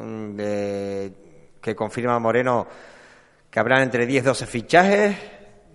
mm, 0.00 0.36
que 0.36 1.74
confirma 1.76 2.18
Moreno 2.18 2.66
que 3.50 3.58
habrán 3.58 3.82
entre 3.82 4.06
10 4.06 4.22
y 4.22 4.26
12 4.26 4.46
fichajes. 4.46 5.16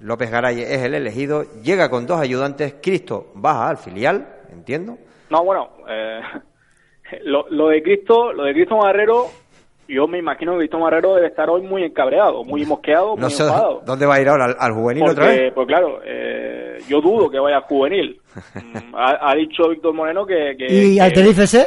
López 0.01 0.31
Garay 0.31 0.61
es 0.61 0.83
el 0.83 0.93
elegido. 0.93 1.43
Llega 1.61 1.89
con 1.89 2.05
dos 2.05 2.19
ayudantes. 2.19 2.75
Cristo 2.81 3.31
baja 3.35 3.69
al 3.69 3.77
filial, 3.77 4.27
entiendo. 4.51 4.97
No, 5.29 5.43
bueno, 5.43 5.69
eh, 5.89 6.21
lo, 7.23 7.49
lo 7.49 7.69
de 7.69 7.83
Cristo, 7.83 8.31
lo 8.31 8.43
de 8.43 8.53
Cristo 8.53 8.77
Marrero, 8.77 9.27
yo 9.88 10.08
me 10.08 10.17
imagino 10.19 10.54
que 10.54 10.60
Cristo 10.60 10.80
Marrero 10.80 11.15
debe 11.15 11.28
estar 11.28 11.50
hoy 11.50 11.62
muy 11.62 11.84
encabreado, 11.84 12.43
muy 12.43 12.65
mosqueado, 12.65 13.12
muy 13.15 13.21
No 13.21 13.30
sé 13.30 13.43
enfadado. 13.43 13.82
dónde 13.86 14.06
va 14.06 14.15
a 14.15 14.21
ir 14.21 14.28
ahora, 14.30 14.45
al, 14.45 14.56
al 14.60 14.71
juvenil 14.74 15.04
otra 15.10 15.28
vez. 15.28 15.54
pues 15.54 15.67
claro, 15.67 16.00
eh, 16.06 16.78
yo 16.88 17.02
dudo 17.02 17.30
que 17.30 17.39
vaya 17.39 17.62
juvenil. 17.62 18.19
Mm, 18.56 18.93
ha, 18.95 19.32
ha 19.32 19.36
dicho 19.36 19.69
Víctor 19.69 19.93
Moreno 19.93 20.26
que... 20.26 20.56
que- 20.58 20.65
¿Y 20.67 20.95
que- 20.95 21.02
al 21.02 21.13
Tenerife 21.13 21.48
C? 21.48 21.65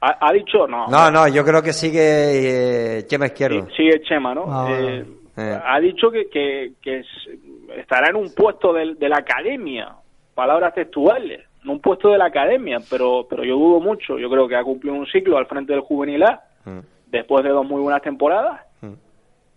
ha, 0.00 0.28
ha 0.28 0.32
dicho, 0.32 0.66
no, 0.66 0.86
No, 0.88 1.10
no, 1.10 1.28
yo 1.28 1.44
creo 1.44 1.62
que 1.62 1.72
sigue 1.74 2.98
eh, 2.98 3.06
Chema 3.06 3.26
Izquierdo. 3.26 3.66
Sí, 3.68 3.72
sigue 3.76 4.00
Chema, 4.02 4.34
¿no? 4.34 4.44
Ah, 4.48 4.66
Eh, 4.70 5.04
eh. 5.36 5.58
Ha 5.62 5.78
dicho 5.80 6.10
que, 6.10 6.28
que, 6.30 6.72
que 6.82 7.00
es- 7.00 7.28
estará 7.76 8.08
en 8.08 8.16
un 8.16 8.32
puesto 8.34 8.72
de, 8.72 8.96
la 9.08 9.18
academia, 9.18 9.92
palabras 10.34 10.74
textuales, 10.74 11.40
en 11.62 11.70
un 11.70 11.80
puesto 11.80 12.08
de 12.08 12.16
la 12.18 12.26
academia, 12.26 12.78
pero, 12.88 13.26
pero 13.28 13.44
yo 13.44 13.56
dudo 13.56 13.80
mucho. 13.80 14.18
Yo 14.18 14.30
creo 14.30 14.48
que 14.48 14.56
ha 14.56 14.64
cumplido 14.64 14.96
un 14.96 15.06
ciclo 15.06 15.36
al 15.36 15.46
frente 15.46 15.72
del 15.74 15.82
juvenil 15.82 16.22
A, 16.22 16.40
Mm. 16.64 16.78
Después 17.10 17.44
de 17.44 17.50
dos 17.50 17.66
muy 17.66 17.80
buenas 17.80 18.02
temporadas. 18.02 18.60
Mm. 18.80 18.92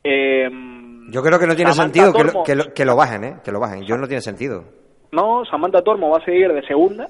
Eh, 0.03 0.49
Yo 1.09 1.21
creo 1.21 1.39
que 1.39 1.47
no 1.47 1.55
tiene 1.55 1.71
Samantha 1.73 2.01
sentido 2.05 2.13
que 2.13 2.23
lo, 2.33 2.43
que, 2.43 2.55
lo, 2.55 2.73
que 2.73 2.85
lo 2.85 2.95
bajen, 2.95 3.23
¿eh? 3.23 3.35
Que 3.43 3.51
lo 3.51 3.59
bajen. 3.59 3.83
Yo 3.83 3.97
no 3.97 4.07
tiene 4.07 4.21
sentido. 4.21 4.63
No, 5.11 5.45
Samantha 5.45 5.81
Tormo 5.81 6.09
va 6.09 6.17
a 6.17 6.25
seguir 6.25 6.51
de 6.51 6.61
segunda. 6.65 7.07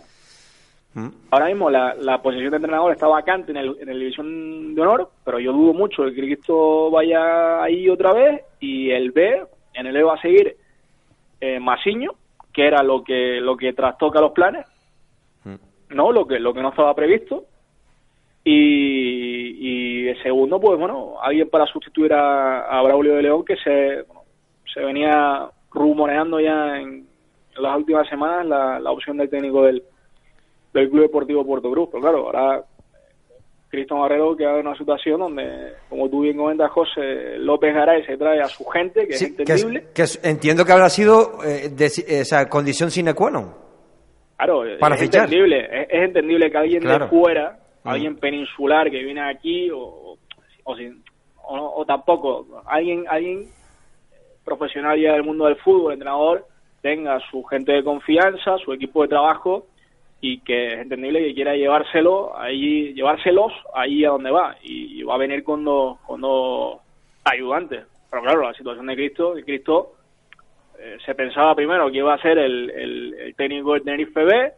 Mm. 0.94 1.08
Ahora 1.32 1.46
mismo 1.48 1.70
la, 1.70 1.96
la 1.96 2.22
posición 2.22 2.52
de 2.52 2.58
entrenador 2.58 2.92
está 2.92 3.08
vacante 3.08 3.52
en 3.52 3.58
el, 3.58 3.76
en 3.80 3.90
el 3.90 4.00
División 4.00 4.76
de 4.76 4.82
Honor, 4.82 5.10
pero 5.26 5.40
yo 5.40 5.52
dudo 5.52 5.74
mucho 5.74 6.04
de 6.04 6.14
que 6.14 6.34
esto 6.34 6.92
vaya 6.92 7.64
ahí 7.64 7.90
otra 7.90 8.14
vez. 8.14 8.42
Y 8.60 8.92
el 8.92 9.12
B, 9.12 9.42
en 9.74 9.88
el 9.88 9.96
E 9.98 10.04
va 10.04 10.14
a 10.16 10.22
seguir 10.22 10.56
eh, 11.42 11.60
Masiño, 11.60 12.12
que 12.54 12.68
era 12.68 12.84
lo 12.84 13.04
que 13.04 13.40
lo 13.42 13.58
que 13.58 13.74
trastoca 13.74 14.22
los 14.22 14.34
planes, 14.34 14.66
Mm. 15.46 15.56
no 15.96 16.12
lo 16.12 16.26
que 16.28 16.40
lo 16.40 16.54
que 16.54 16.62
no 16.62 16.70
estaba 16.70 16.94
previsto. 16.94 17.46
Y, 18.46 20.10
y 20.10 20.16
segundo, 20.22 20.60
pues 20.60 20.78
bueno, 20.80 21.16
alguien 21.22 21.50
para 21.50 21.66
sustituir 21.66 22.14
a, 22.14 22.62
a 22.66 22.82
Braulio 22.84 23.16
de 23.16 23.22
León 23.24 23.46
que 23.46 23.56
se, 23.58 24.02
bueno, 24.04 24.24
se 24.74 24.82
venía 24.82 25.48
rumoreando 25.72 26.40
ya 26.40 26.78
en, 26.78 27.06
en 27.56 27.64
las 27.64 27.78
últimas 27.78 28.08
semanas 28.10 28.46
la, 28.46 28.80
la 28.80 28.92
opción 28.92 29.18
del 29.18 29.30
técnico 29.30 29.64
del, 29.64 29.82
del 30.74 30.90
Club 30.90 31.04
Deportivo 31.04 31.46
Puerto 31.46 31.72
Cruz. 31.72 31.90
Pero 31.92 32.02
claro, 32.02 32.18
ahora 32.26 32.58
eh, 32.60 32.64
Cristian 33.70 34.02
Barrero 34.02 34.36
queda 34.36 34.60
en 34.60 34.68
una 34.68 34.78
situación 34.78 35.20
donde, 35.22 35.74
como 35.90 36.10
tú 36.10 36.22
bien 36.22 36.36
comentas, 36.38 36.70
José 36.72 37.38
López 37.38 37.74
Garay 37.74 38.06
se 38.06 38.18
trae 38.18 38.42
a 38.42 38.46
su 38.50 38.66
gente, 38.66 39.08
que 39.08 39.14
Sí, 39.14 39.26
es 39.26 39.40
entendible. 39.40 39.86
que 39.96 40.04
entiendo 40.24 40.66
que 40.66 40.72
habrá 40.74 40.90
sido 40.90 41.40
eh, 41.46 41.70
de- 41.70 41.86
esa 42.20 42.50
condición 42.50 42.92
sine 42.92 43.14
qua 43.14 43.32
non. 43.32 43.54
Claro, 44.36 44.64
Para 44.82 44.96
es 44.96 45.02
fichar. 45.02 45.24
entendible, 45.24 45.60
es, 45.72 45.88
es 45.90 46.04
entendible 46.04 46.52
que 46.52 46.58
alguien 46.58 46.82
Claro. 46.82 47.06
de 47.06 47.10
fuera. 47.10 47.60
Alguien 47.84 48.18
peninsular 48.18 48.90
que 48.90 49.04
viene 49.04 49.22
aquí 49.22 49.70
o, 49.72 50.18
o, 50.64 50.76
o 51.46 51.86
tampoco, 51.86 52.64
alguien 52.66 53.06
alguien 53.10 53.48
profesional 54.44 55.00
ya 55.00 55.14
del 55.14 55.24
mundo 55.24 55.46
del 55.46 55.56
fútbol, 55.58 55.94
entrenador, 55.94 56.46
tenga 56.82 57.20
su 57.32 57.44
gente 57.44 57.72
de 57.72 57.84
confianza, 57.84 58.58
su 58.58 58.74
equipo 58.74 59.02
de 59.02 59.08
trabajo 59.10 59.68
y 60.20 60.40
que 60.40 60.68
es 60.68 60.74
entendible 60.80 61.20
que 61.20 61.34
quiera 61.34 61.56
llevárselo 61.56 62.38
ahí, 62.38 62.94
llevárselos 62.94 63.52
ahí 63.74 64.06
a 64.06 64.10
donde 64.10 64.32
va 64.32 64.56
y, 64.62 65.04
va 65.04 65.16
a 65.16 65.18
venir 65.18 65.44
con 65.44 65.64
dos, 65.64 66.00
con 66.02 66.22
dos 66.22 66.80
ayudantes. 67.26 67.86
Pero 68.10 68.24
claro, 68.24 68.44
la 68.44 68.54
situación 68.54 68.86
de 68.86 68.96
Cristo, 68.96 69.34
de 69.34 69.44
Cristo 69.44 69.96
eh, 70.80 70.98
se 71.06 71.16
pensaba 71.16 71.56
primero 71.56 71.92
que 71.92 71.98
iba 71.98 72.14
a 72.14 72.22
ser 72.22 72.38
el, 72.38 72.70
el, 72.70 73.14
el 73.16 73.36
técnico 73.36 73.74
del 73.74 73.84
Tenerife 73.84 74.24
B, 74.24 74.54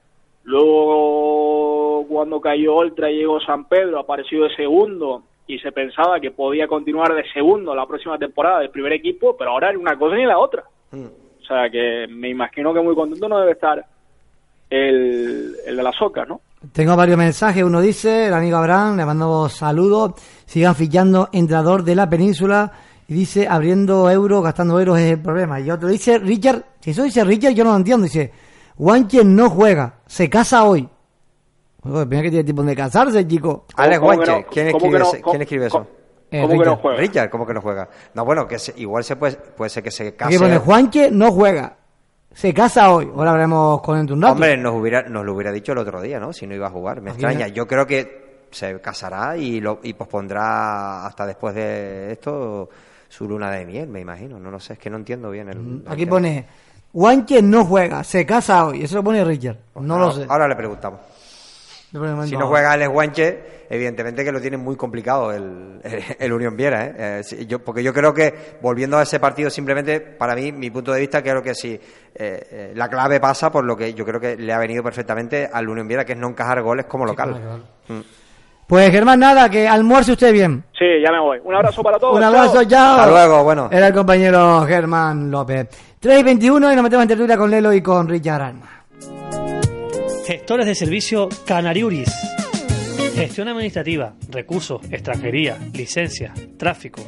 luego 0.46 2.06
cuando 2.08 2.40
cayó 2.40 2.76
Oltra 2.76 3.10
llegó 3.10 3.40
San 3.42 3.66
Pedro 3.66 4.00
apareció 4.00 4.44
de 4.44 4.56
segundo 4.56 5.24
y 5.48 5.60
se 5.60 5.72
pensaba 5.72 6.20
que 6.20 6.32
podía 6.32 6.68
continuar 6.68 7.14
de 7.14 7.24
segundo 7.32 7.76
la 7.76 7.86
próxima 7.86 8.18
temporada 8.18 8.60
del 8.60 8.70
primer 8.70 8.94
equipo, 8.94 9.36
pero 9.38 9.52
ahora 9.52 9.72
ni 9.72 9.78
una 9.78 9.98
cosa 9.98 10.16
ni 10.16 10.26
la 10.26 10.40
otra. 10.40 10.64
Mm. 10.92 11.06
O 11.06 11.46
sea 11.46 11.70
que 11.70 12.08
me 12.10 12.30
imagino 12.30 12.74
que 12.74 12.82
muy 12.82 12.96
contento 12.96 13.30
no 13.30 13.40
debe 13.40 13.52
estar 13.52 13.86
el, 14.70 15.56
el 15.66 15.76
de 15.78 15.84
la 15.84 15.92
soca, 15.92 16.26
¿no? 16.26 16.42
Tengo 16.72 16.96
varios 16.96 17.18
mensajes. 17.18 17.64
Uno 17.64 17.82
dice, 17.82 18.28
el 18.28 18.34
amigo 18.34 18.58
Abraham, 18.58 18.98
le 18.98 19.06
mando 19.06 19.48
saludos. 19.50 20.14
Sigan 20.46 20.74
fichando 20.74 21.30
entrenador 21.32 21.84
de 21.84 21.96
la 21.96 22.10
península. 22.10 22.72
Y 23.08 23.14
dice, 23.14 23.48
abriendo 23.48 24.10
euros, 24.10 24.44
gastando 24.44 24.80
euros 24.80 24.98
es 24.98 25.12
el 25.12 25.22
problema. 25.22 25.60
Y 25.60 25.70
otro 25.70 25.88
dice, 25.88 26.18
Richard, 26.18 26.64
si 26.80 26.92
eso 26.92 27.04
dice 27.04 27.24
Richard, 27.24 27.54
yo 27.54 27.64
no 27.64 27.72
lo 27.72 27.78
entiendo. 27.78 28.06
Dice, 28.06 28.32
Juanche 28.78 29.24
no 29.24 29.50
juega, 29.50 30.00
se 30.08 30.30
casa 30.30 30.64
hoy. 30.64 30.88
Mira 31.84 32.22
que 32.24 32.30
tiene 32.30 32.44
tiempo 32.44 32.64
de 32.64 32.76
casarse, 32.76 33.28
chico. 33.28 33.66
Alex 33.76 34.00
¿Cómo 34.00 34.12
que 34.12 34.16
Guanche, 34.18 34.32
no? 34.42 34.48
¿quién 34.50 34.72
¿Cómo 34.72 34.78
escribe, 34.78 34.98
que 34.98 35.00
no? 35.04 35.12
¿Cómo- 35.22 35.32
¿quién 35.32 35.42
escribe 35.44 35.66
eso? 35.68 35.78
cómo- 35.78 35.90
Eh, 36.32 36.42
¿Cómo 36.42 36.50
que 36.50 36.56
no 36.58 36.64
Richard. 36.64 36.82
juega? 36.82 36.98
Richard, 37.00 37.30
¿cómo 37.30 37.46
que 37.46 37.54
no 37.54 37.62
juega? 37.62 37.90
No, 38.16 38.26
bueno, 38.26 38.48
que 38.48 38.58
se- 38.58 38.74
igual 38.78 39.04
se 39.04 39.16
puede, 39.16 39.36
puede 39.36 39.70
ser 39.70 39.84
que 39.84 39.92
se 39.92 40.08
Aquí 40.08 40.18
case. 40.18 40.40
pone, 40.40 40.58
Juanche 40.58 41.12
no 41.12 41.32
juega, 41.32 41.78
se 42.34 42.52
casa 42.54 42.92
hoy. 42.92 43.12
Ahora 43.16 43.34
veremos 43.34 43.82
con 43.84 44.00
él 44.00 44.12
un 44.12 44.20
rato. 44.22 44.34
Hombre, 44.34 44.58
nos, 44.58 44.74
hubiera, 44.74 45.04
nos 45.04 45.24
lo 45.24 45.34
hubiera 45.36 45.52
dicho 45.52 45.74
el 45.74 45.78
otro 45.78 46.02
día, 46.02 46.20
¿no? 46.20 46.34
Si 46.34 46.48
no 46.48 46.56
iba 46.56 46.66
a 46.68 46.72
jugar. 46.72 47.02
Me 47.02 47.12
extraña. 47.12 47.48
Yo 47.50 47.68
creo 47.68 47.86
que 47.86 48.48
se 48.50 48.82
casará 48.82 49.38
y, 49.38 49.62
lo, 49.62 49.80
y 49.84 49.94
pospondrá 49.94 51.06
hasta 51.06 51.28
después 51.28 51.54
de 51.54 52.12
esto 52.14 52.70
su 53.08 53.28
luna 53.30 53.52
de 53.52 53.64
miel, 53.66 53.88
me 53.88 54.00
imagino. 54.00 54.40
No 54.40 54.50
lo 54.50 54.60
sé, 54.60 54.74
es 54.74 54.80
que 54.80 54.90
no 54.90 54.98
entiendo 54.98 55.30
bien 55.30 55.50
el. 55.50 55.58
el 55.58 55.84
Aquí 55.88 56.06
tema. 56.06 56.10
pone, 56.10 56.48
Juanche 56.96 57.42
no 57.42 57.66
juega, 57.66 58.06
se 58.06 58.26
casa 58.26 58.66
hoy. 58.66 58.82
Eso 58.84 58.96
lo 58.96 59.04
pone 59.04 59.22
Richard. 59.26 59.58
No 59.82 60.00
lo 60.00 60.14
sé. 60.14 60.26
Ahora 60.30 60.48
le 60.48 60.56
preguntamos. 60.56 61.02
Si 62.26 62.38
no. 62.38 62.48
juega 62.48 62.72
Alex 62.72 62.90
Guanche, 62.90 63.44
evidentemente 63.70 64.24
que 64.24 64.32
lo 64.32 64.40
tiene 64.40 64.56
muy 64.56 64.78
complicado 64.78 65.34
el, 65.34 65.82
el, 65.84 66.04
el 66.20 66.34
Unión 66.34 66.56
Viera, 66.56 66.86
¿eh? 66.86 67.22
Eh, 67.30 67.46
yo, 67.46 67.60
porque 67.60 67.84
yo 67.84 67.94
creo 67.94 68.14
que, 68.14 68.58
volviendo 68.62 68.98
a 68.98 69.04
ese 69.04 69.20
partido, 69.20 69.50
simplemente, 69.50 70.00
para 70.00 70.36
mí, 70.36 70.54
mi 70.54 70.70
punto 70.72 70.94
de 70.94 71.02
vista, 71.02 71.22
creo 71.22 71.44
que 71.44 71.54
sí, 71.54 71.74
eh, 71.74 71.80
eh, 72.16 72.72
la 72.76 72.88
clave 72.90 73.20
pasa 73.20 73.52
por 73.52 73.66
lo 73.66 73.76
que 73.76 73.94
yo 73.94 74.06
creo 74.06 74.22
que 74.22 74.38
le 74.38 74.54
ha 74.54 74.58
venido 74.58 74.82
perfectamente 74.82 75.50
al 75.52 75.68
Unión 75.68 75.88
Viera, 75.88 76.06
que 76.06 76.14
es 76.14 76.18
no 76.18 76.30
encajar 76.30 76.62
goles 76.62 76.86
como 76.86 77.06
local. 77.06 77.42
claro, 77.42 77.76
Mm. 77.88 78.25
Pues 78.68 78.90
Germán, 78.92 79.20
nada, 79.20 79.50
que 79.50 79.68
almuerce 79.68 80.14
usted 80.14 80.34
bien. 80.34 80.64
Sí, 80.78 80.86
ya 81.04 81.12
me 81.12 81.20
voy. 81.20 81.40
Un 81.44 81.54
abrazo 81.54 81.84
para 81.84 82.00
todos. 82.00 82.18
Un 82.18 82.24
abrazo, 82.24 82.64
chao. 82.64 83.00
Hasta 83.00 83.10
luego, 83.12 83.44
bueno. 83.44 83.70
Era 83.72 83.88
el 83.88 83.94
compañero 83.94 84.66
Germán 84.66 85.30
López. 85.30 85.68
3 86.00 86.20
y 86.20 86.24
21 86.24 86.72
y 86.72 86.76
nos 86.76 86.84
metemos 86.84 87.04
en 87.04 87.10
tertulia 87.10 87.38
con 87.38 87.52
Lelo 87.52 87.72
y 87.74 87.82
con 87.82 88.10
Richard 88.10 88.42
Alma. 88.42 88.86
Gestores 90.26 90.66
de 90.66 90.74
servicio 90.74 91.30
Canariuris. 91.46 92.12
Gestión 93.14 93.48
administrativa, 93.48 94.14
recursos, 94.30 94.82
extranjería, 94.92 95.58
licencias, 95.74 96.34
tráfico, 96.58 97.02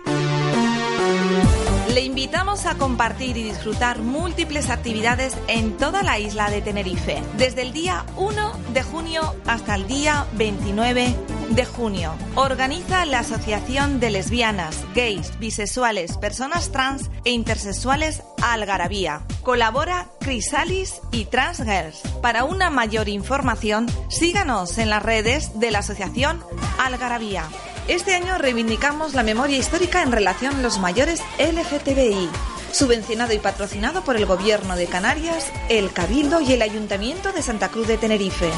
Le 1.95 2.01
invitamos 2.01 2.67
a 2.67 2.75
compartir 2.75 3.37
y 3.37 3.45
disfrutar 3.45 4.01
múltiples 4.01 4.69
actividades 4.69 5.39
en 5.47 5.77
toda 5.77 6.03
la 6.03 6.19
isla 6.19 6.51
de 6.51 6.61
Tenerife, 6.61 7.23
desde 7.39 7.63
el 7.63 7.73
día 7.73 8.05
1 8.17 8.53
de 8.73 8.83
junio 8.83 9.37
hasta 9.47 9.77
el 9.77 9.87
día 9.87 10.27
29 10.33 11.15
de 11.51 11.65
junio. 11.65 12.17
Organiza 12.35 13.07
la 13.07 13.21
Asociación 13.21 14.01
de 14.01 14.11
Lesbianas, 14.11 14.85
Gays, 14.97 15.39
Bisexuales, 15.39 16.19
Personas 16.19 16.73
Trans 16.73 17.13
e 17.25 17.31
Intersexuales 17.31 18.25
Algarabía. 18.43 19.23
Colabora 19.45 20.09
Crisalis 20.19 21.01
y 21.13 21.27
Trans 21.27 21.59
Girls. 21.59 22.03
Para 22.21 22.43
una 22.43 22.71
mayor 22.71 23.09
información, 23.09 23.87
síganos 24.09 24.79
en 24.79 24.91
las 24.91 25.05
redes 25.05 25.61
de 25.61 25.71
la 25.71 25.79
Asociación 25.79 26.43
Algarabía. 26.77 27.45
Este 27.89 28.15
año 28.15 28.39
reivindicamos 28.39 29.15
la 29.15 29.23
memoria 29.23 29.59
histórica 29.59 30.03
en 30.03 30.11
relación 30.13 30.55
a 30.57 30.63
los 30.63 30.79
mayores 30.79 31.23
LGTBI. 31.39 32.31
Subvencionado 32.73 33.35
y 33.35 33.39
patrocinado 33.39 34.03
por 34.03 34.17
el 34.17 34.27
Gobierno 34.27 34.75
de 34.75 34.87
Canarias, 34.87 35.53
el 35.69 35.93
Cabildo 35.93 36.41
y 36.41 36.53
el 36.55 36.63
Ayuntamiento 36.63 37.31
de 37.33 37.43
Santa 37.43 37.69
Cruz 37.69 37.87
de 37.87 37.99
Tenerife. 37.99 38.51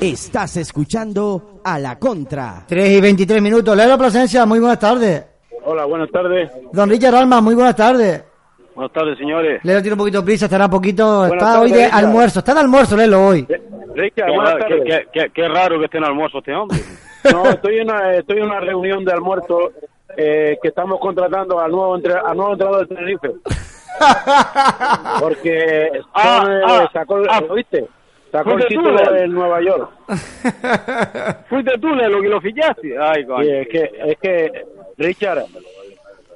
Estás 0.00 0.56
escuchando 0.58 1.60
a 1.64 1.78
la 1.78 1.98
contra. 1.98 2.64
3 2.66 2.90
y 2.90 3.00
23 3.00 3.40
minutos. 3.42 3.76
Lelo 3.76 3.96
Plasencia, 3.96 4.44
muy 4.44 4.58
buenas 4.58 4.78
tardes. 4.78 5.24
Hola, 5.64 5.84
buenas 5.86 6.10
tardes. 6.10 6.50
Don 6.72 6.88
Richard 6.90 7.14
Alma, 7.14 7.40
muy 7.40 7.54
buenas 7.54 7.74
tardes. 7.74 8.22
Buenas 8.74 8.92
tardes, 8.92 9.16
señores. 9.16 9.60
Lelo 9.64 9.80
tiene 9.80 9.94
un 9.94 9.98
poquito 9.98 10.18
de 10.20 10.24
prisa, 10.26 10.44
estará 10.44 10.68
poquito. 10.68 11.20
Buenas 11.20 11.32
está 11.32 11.52
tardes, 11.54 11.62
hoy 11.62 11.78
de 11.78 11.84
Richard. 11.86 12.04
almuerzo. 12.04 12.38
Está 12.40 12.54
de 12.54 12.60
almuerzo, 12.60 12.96
Lelo, 12.96 13.26
hoy. 13.26 13.46
Qué, 14.14 14.22
buenas 14.24 14.58
tardes. 14.58 14.82
qué- 14.84 15.06
qué- 15.12 15.30
qué 15.32 15.48
raro 15.48 15.78
que 15.78 15.86
esté 15.86 15.98
en 15.98 16.04
almuerzo 16.04 16.38
este 16.38 16.54
hombre. 16.54 16.78
No, 17.32 17.44
estoy 17.50 17.78
en 17.78 17.90
una, 17.90 18.12
estoy 18.12 18.38
en 18.38 18.44
una 18.44 18.60
reunión 18.60 19.04
de 19.04 19.12
almuerzo 19.12 19.72
eh, 20.16 20.56
que 20.62 20.68
estamos 20.68 21.00
contratando 21.00 21.58
al 21.58 21.72
nuevo, 21.72 21.96
entre, 21.96 22.12
al 22.14 22.36
nuevo 22.36 22.52
entrenador 22.52 22.86
del 22.86 22.96
Tenerife. 22.96 23.30
Porque 25.20 25.90
Ah, 26.14 26.40
son, 26.42 26.52
eh, 26.52 26.60
ah, 26.64 26.90
sacó, 26.92 27.22
ah. 27.28 27.40
¿lo 27.48 27.54
viste? 27.54 27.84
Sacó 28.30 28.52
el 28.52 28.60
tú, 28.62 28.66
título 28.68 28.92
Lel. 28.92 29.24
en 29.24 29.32
Nueva 29.32 29.60
York. 29.60 29.90
Fuiste 31.48 31.78
tú, 31.80 31.88
Lelo, 31.94 32.20
que 32.20 32.28
lo 32.28 32.40
fichaste. 32.40 32.96
Ay, 32.98 33.24
coño. 33.24 33.42
Es 33.42 33.68
que, 33.68 33.90
es 34.06 34.18
que 34.18 34.64
Richard, 34.98 35.44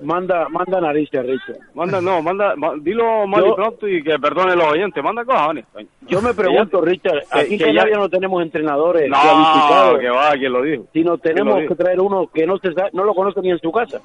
manda, 0.03 0.49
manda 0.49 0.81
narices, 0.81 1.25
Richard. 1.25 1.59
Manda, 1.75 2.01
no, 2.01 2.23
manda, 2.23 2.55
ma- 2.57 2.75
dilo 2.81 3.27
mal 3.27 3.47
y 3.47 3.53
pronto 3.55 3.89
y 3.89 4.03
que 4.03 4.19
perdone 4.19 4.57
los 4.57 4.67
oyentes. 4.67 5.03
Manda 5.03 5.25
cojones. 5.25 5.65
Yo 6.09 6.21
me 6.23 6.35
pregunto, 6.35 6.81
Richard, 6.81 7.21
que- 7.33 7.39
aquí 7.41 7.53
en 7.55 7.59
que 7.59 7.65
Canarias 7.67 7.91
ya- 7.97 7.99
no 7.99 8.09
tenemos 8.09 8.43
entrenadores 8.43 9.09
No, 9.11 9.99
que 9.99 10.09
va, 10.11 10.33
quien 10.33 10.53
lo 10.53 10.63
dijo. 10.63 10.87
sino 10.93 11.19
tenemos 11.19 11.55
¿Quién 11.55 11.65
lo 11.65 11.69
que 11.77 11.83
traer 11.83 12.01
uno 12.01 12.27
que 12.33 12.47
no 12.47 12.59
se 12.59 12.71
no 12.93 13.05
lo 13.05 13.15
conoce 13.15 13.41
ni 13.43 13.51
en 13.51 13.59
su 13.59 13.71
casa. 13.73 14.01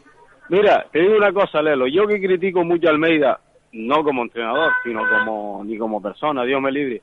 Mira, 0.50 0.86
te 0.92 1.00
digo 1.00 1.16
una 1.18 1.34
cosa, 1.34 1.62
Lelo. 1.62 1.88
Yo 1.88 2.06
que 2.08 2.22
critico 2.22 2.64
mucho 2.64 2.88
a 2.88 2.92
Almeida, 2.92 3.40
no 3.72 4.04
como 4.04 4.22
entrenador, 4.24 4.72
sino 4.84 5.02
como 5.10 5.64
ni 5.66 5.78
como 5.78 6.02
persona, 6.02 6.44
Dios 6.44 6.62
me 6.62 6.72
libre, 6.72 7.02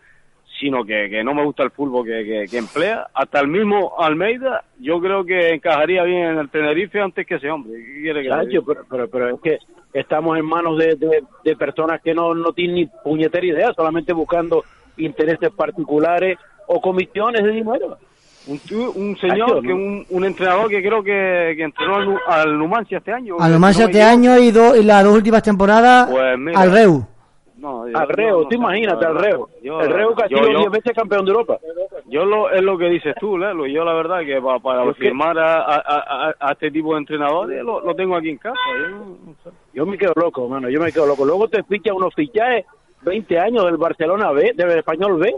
sino 0.63 0.85
que, 0.85 1.11
que 1.11 1.25
no 1.25 1.35
me 1.35 1.45
gusta 1.45 1.65
el 1.65 1.73
fútbol 1.73 2.07
que, 2.07 2.25
que, 2.25 2.45
que 2.49 2.59
emplea. 2.59 3.09
Hasta 3.13 3.41
el 3.41 3.49
mismo 3.49 3.95
Almeida, 3.99 4.63
yo 4.79 5.01
creo 5.01 5.25
que 5.25 5.55
encajaría 5.55 6.05
bien 6.05 6.23
en 6.29 6.39
el 6.39 6.49
Tenerife 6.51 7.01
antes 7.01 7.27
que 7.27 7.35
ese 7.35 7.51
hombre. 7.51 7.73
Pero, 8.65 8.85
pero, 8.89 9.09
pero 9.11 9.29
es 9.35 9.41
que 9.43 9.59
estamos 9.93 10.39
en 10.39 10.45
manos 10.47 10.79
de, 10.79 10.95
de, 10.95 11.25
de 11.45 11.57
personas 11.57 12.01
que 12.01 12.15
no, 12.15 12.33
no 12.33 12.53
tienen 12.53 12.77
ni 12.77 12.87
puñetera 13.03 13.45
idea, 13.45 13.73
solamente 13.75 14.13
buscando 14.13 14.63
intereses 14.99 15.51
particulares 15.51 16.39
o 16.69 16.81
comisiones 16.81 17.43
de 17.43 17.51
dinero. 17.51 17.99
Un, 18.47 18.59
tu- 18.61 18.91
un 18.93 19.17
señor, 19.19 19.63
que 19.63 19.73
un, 19.73 20.07
un 20.11 20.25
entrenador 20.25 20.69
que 20.69 20.81
creo 20.81 21.03
que, 21.03 21.55
que 21.57 21.63
entrenó 21.65 21.97
al, 21.97 22.05
Nu- 22.07 22.19
al 22.29 22.57
Numancia 22.59 22.99
este 22.99 23.13
año. 23.13 23.35
A 23.41 23.49
lo 23.49 23.55
si 23.57 23.61
más 23.61 23.77
no 23.79 23.85
me 23.87 23.91
este 23.91 24.03
año 24.03 24.39
y, 24.39 24.51
do- 24.53 24.77
y 24.77 24.85
las 24.85 25.03
dos 25.03 25.15
últimas 25.15 25.43
temporadas 25.43 26.09
Pues 26.09 26.39
mira. 26.39 26.61
al 26.61 26.71
Reu. 26.73 27.07
No, 27.63 27.87
yo- 27.89 27.97
Al 27.97 28.09
Reo, 28.09 28.31
no, 28.39 28.43
no 28.43 28.49
tú 28.49 28.55
imagínate, 28.57 29.07
al. 29.07 29.15
Reo. 29.19 29.49
Yo- 29.63 29.81
el 29.81 29.89
Reo 29.93 30.15
que 30.17 30.25
ha 30.25 30.29
sido 30.29 30.51
yo- 30.51 30.59
10 30.59 30.71
veces 30.73 30.93
campeón 30.97 31.25
de 31.25 31.31
Europa. 31.31 31.59
Yo 32.07 32.25
lo, 32.25 32.51
es 32.51 32.61
lo 32.61 32.77
que 32.77 32.87
dices 32.87 33.15
tú, 33.21 33.39
Lelo. 33.39 33.67
Yo 33.69 33.85
la 33.85 33.95
verdad 33.95 34.19
que 34.27 34.41
pa- 34.43 34.59
para 34.59 34.93
firmar 34.95 35.39
a, 35.39 35.59
a, 35.63 35.77
a- 35.77 36.35
a 36.41 36.53
este 36.53 36.73
tipo 36.73 36.93
de 36.95 36.99
entrenadores 36.99 37.63
lo, 37.63 37.81
lo 37.81 37.95
tengo 37.95 38.17
aquí 38.17 38.31
en 38.31 38.39
casa. 38.39 38.59
Yo 38.83 38.89
no- 38.89 38.99
no 39.27 39.35
sé. 39.45 39.51
Yo 39.73 39.87
me 39.87 39.97
quedo 39.97 40.13
loco, 40.17 40.49
mano, 40.49 40.69
yo 40.69 40.81
me 40.81 40.91
quedo 40.91 41.07
loco. 41.07 41.25
Luego 41.25 41.47
te 41.47 41.63
ficha 41.63 41.95
unos 41.95 42.13
fichajes 42.17 42.67
20 43.03 43.39
años 43.39 43.65
del 43.65 43.77
Barcelona 43.77 44.33
B, 44.33 44.53
del 44.57 44.79
Español 44.79 45.19
B. 45.21 45.33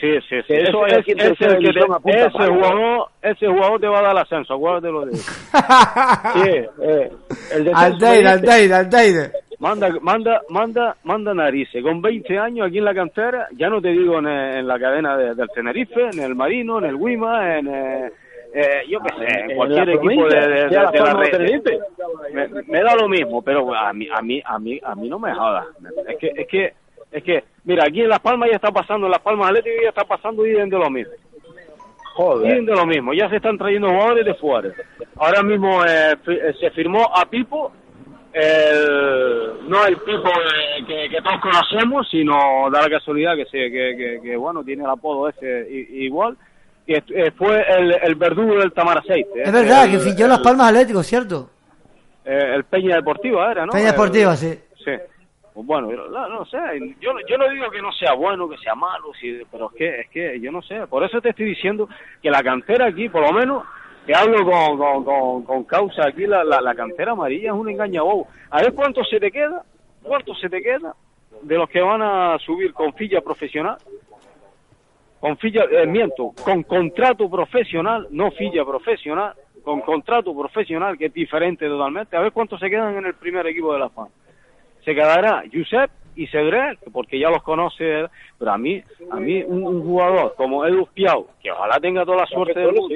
Sí, 0.00 0.12
sí, 0.28 0.36
sí. 0.42 0.46
Que 0.48 0.62
eso 0.62 0.84
ese 0.86 1.02
que 1.04 1.14
te- 1.14 1.32
ese 1.32 2.48
jugador, 2.50 3.08
ese 3.22 3.46
jugador 3.48 3.80
te 3.80 3.86
va 3.88 3.98
a 3.98 4.02
dar 4.02 4.12
el 4.12 4.18
ascenso, 4.18 4.54
acuérdate 4.54 4.88
de 4.92 5.12
eso. 5.12 5.32
Sí, 6.34 6.50
eh, 6.82 7.10
el 7.54 7.64
de 7.64 7.72
Aldeire, 7.72 8.28
Aldeire, 8.28 8.74
Aldeire. 8.74 9.30
Manda, 9.60 9.88
manda, 10.00 10.40
manda, 10.50 10.96
manda 11.02 11.34
narices. 11.34 11.82
Con 11.82 12.00
20 12.00 12.38
años 12.38 12.68
aquí 12.68 12.78
en 12.78 12.84
la 12.84 12.94
cantera, 12.94 13.48
ya 13.56 13.68
no 13.68 13.80
te 13.82 13.88
digo 13.88 14.18
en, 14.20 14.28
en 14.28 14.68
la 14.68 14.78
cadena 14.78 15.16
de- 15.16 15.34
del 15.34 15.48
Tenerife, 15.52 16.00
en 16.12 16.20
el 16.20 16.34
Marino, 16.36 16.78
en 16.78 16.84
el 16.84 16.94
Wima, 16.94 17.58
en, 17.58 17.66
eh, 17.66 18.10
eh, 18.54 18.82
yo 18.88 19.00
qué 19.00 19.08
sé, 19.18 19.40
en, 19.40 19.50
en 19.50 19.56
cualquier 19.56 19.88
equipo 19.90 20.28
de, 20.28 20.48
de- 20.48 20.70
la 20.70 20.90
la 21.04 21.12
red. 21.14 21.30
Me, 22.32 22.48
me 22.68 22.82
da 22.82 22.94
lo 22.94 23.08
mismo, 23.08 23.42
pero 23.42 23.74
a 23.74 23.92
mí, 23.92 24.06
a 24.14 24.22
mí, 24.22 24.40
a 24.44 24.58
mí, 24.60 24.78
a 24.82 24.94
mí 24.94 25.08
no 25.08 25.18
me 25.18 25.34
jodas. 25.34 25.66
Es 26.06 26.16
que, 26.18 26.32
es 26.36 26.46
que, 26.46 26.72
es 27.10 27.22
que, 27.24 27.44
mira, 27.64 27.82
aquí 27.84 28.02
en 28.02 28.10
Las 28.10 28.20
Palmas 28.20 28.48
ya 28.50 28.56
está 28.56 28.70
pasando, 28.70 29.06
en 29.06 29.10
Las 29.12 29.22
Palmas 29.22 29.48
Atlético 29.48 29.82
ya 29.82 29.88
está 29.88 30.04
pasando 30.04 30.46
y 30.46 30.50
de 30.52 30.66
lo 30.68 30.88
mismo. 30.88 31.12
Joder. 32.14 32.58
Y 32.58 32.64
de 32.64 32.72
lo 32.76 32.86
mismo, 32.86 33.12
ya 33.12 33.28
se 33.28 33.36
están 33.36 33.58
trayendo 33.58 33.88
jugadores 33.88 34.24
de 34.24 34.34
fuera. 34.34 34.70
Ahora 35.16 35.42
mismo 35.42 35.84
eh, 35.84 36.14
eh, 36.28 36.52
se 36.60 36.70
firmó 36.70 37.08
a 37.14 37.24
Pipo, 37.26 37.72
el, 38.32 39.68
no 39.68 39.86
el 39.86 39.96
Pipo 39.98 40.28
eh, 40.28 40.84
que, 40.86 41.08
que 41.08 41.22
todos 41.22 41.40
conocemos, 41.40 42.08
sino 42.10 42.70
da 42.70 42.82
la 42.82 42.90
casualidad 42.90 43.36
que, 43.36 43.46
se, 43.46 43.70
que, 44.22 44.36
bueno, 44.36 44.62
tiene 44.64 44.84
el 44.84 44.90
apodo 44.90 45.28
ese 45.28 45.66
igual, 45.90 46.36
que 46.86 47.02
eh, 47.08 47.30
fue 47.36 47.64
el, 47.68 47.96
el 48.02 48.14
verdugo 48.14 48.58
del 48.58 48.72
Tamaraceite. 48.72 49.42
Es 49.42 49.52
verdad, 49.52 49.84
el, 49.84 49.92
que 49.92 49.98
fichó 49.98 50.26
Las 50.28 50.40
Palmas 50.40 50.68
Atlético, 50.68 51.02
¿cierto? 51.02 51.50
eh, 52.28 52.52
el 52.56 52.64
Peña 52.64 52.96
Deportiva 52.96 53.50
era, 53.50 53.64
¿no? 53.64 53.72
Peña 53.72 53.92
Deportiva, 53.92 54.36
sí. 54.36 54.58
Sí. 54.84 54.92
Pues 55.54 55.66
bueno, 55.66 55.88
no, 55.90 56.28
no 56.28 56.44
sé, 56.44 56.58
yo, 57.00 57.10
yo 57.28 57.38
no 57.38 57.48
digo 57.48 57.68
que 57.70 57.82
no 57.82 57.90
sea 57.92 58.12
bueno, 58.12 58.48
que 58.48 58.58
sea 58.58 58.76
malo, 58.76 59.06
sí, 59.20 59.40
pero 59.50 59.70
es 59.70 59.76
que, 59.76 60.00
es 60.00 60.08
que 60.10 60.40
yo 60.40 60.52
no 60.52 60.62
sé, 60.62 60.86
por 60.86 61.02
eso 61.02 61.20
te 61.20 61.30
estoy 61.30 61.46
diciendo 61.46 61.88
que 62.22 62.30
la 62.30 62.42
cantera 62.44 62.86
aquí, 62.86 63.08
por 63.08 63.22
lo 63.22 63.32
menos, 63.32 63.64
que 64.08 64.14
hablo 64.14 64.42
con, 64.42 64.78
con, 64.78 65.04
con, 65.04 65.42
con 65.42 65.64
causa 65.64 66.08
aquí, 66.08 66.26
la, 66.26 66.42
la, 66.42 66.62
la 66.62 66.74
cantera 66.74 67.12
amarilla 67.12 67.50
es 67.50 67.54
un 67.54 67.68
engañabobo. 67.68 68.26
A 68.48 68.62
ver 68.62 68.72
cuánto 68.72 69.04
se 69.04 69.20
te 69.20 69.30
queda, 69.30 69.62
cuánto 70.02 70.34
se 70.34 70.48
te 70.48 70.62
queda 70.62 70.94
de 71.42 71.54
los 71.56 71.68
que 71.68 71.82
van 71.82 72.00
a 72.00 72.38
subir 72.38 72.72
con 72.72 72.94
filla 72.94 73.20
profesional, 73.20 73.76
con 75.20 75.36
filla, 75.36 75.64
eh, 75.70 75.84
miento, 75.84 76.32
con 76.42 76.62
contrato 76.62 77.28
profesional, 77.28 78.06
no 78.10 78.30
filla 78.30 78.64
profesional, 78.64 79.34
con 79.62 79.82
contrato 79.82 80.34
profesional 80.34 80.96
que 80.96 81.06
es 81.06 81.12
diferente 81.12 81.68
totalmente, 81.68 82.16
a 82.16 82.20
ver 82.20 82.32
cuántos 82.32 82.58
se 82.60 82.70
quedan 82.70 82.96
en 82.96 83.04
el 83.04 83.14
primer 83.14 83.46
equipo 83.46 83.74
de 83.74 83.78
La 83.80 83.90
Paz 83.90 84.08
se 84.86 84.94
quedará 84.94 85.42
Josep 85.52 85.90
y 86.16 86.26
Cedré, 86.28 86.78
porque 86.94 87.18
ya 87.18 87.28
los 87.28 87.42
conoce, 87.42 88.06
pero 88.38 88.52
a 88.52 88.56
mí, 88.56 88.82
a 89.10 89.16
mí 89.16 89.42
un, 89.46 89.66
un 89.66 89.82
jugador 89.82 90.34
como 90.34 90.64
Edu 90.64 90.86
Piau, 90.94 91.26
que 91.42 91.52
ojalá 91.52 91.78
tenga 91.78 92.06
toda 92.06 92.22
la 92.22 92.26
suerte 92.26 92.58
del 92.58 92.72
mundo, 92.72 92.94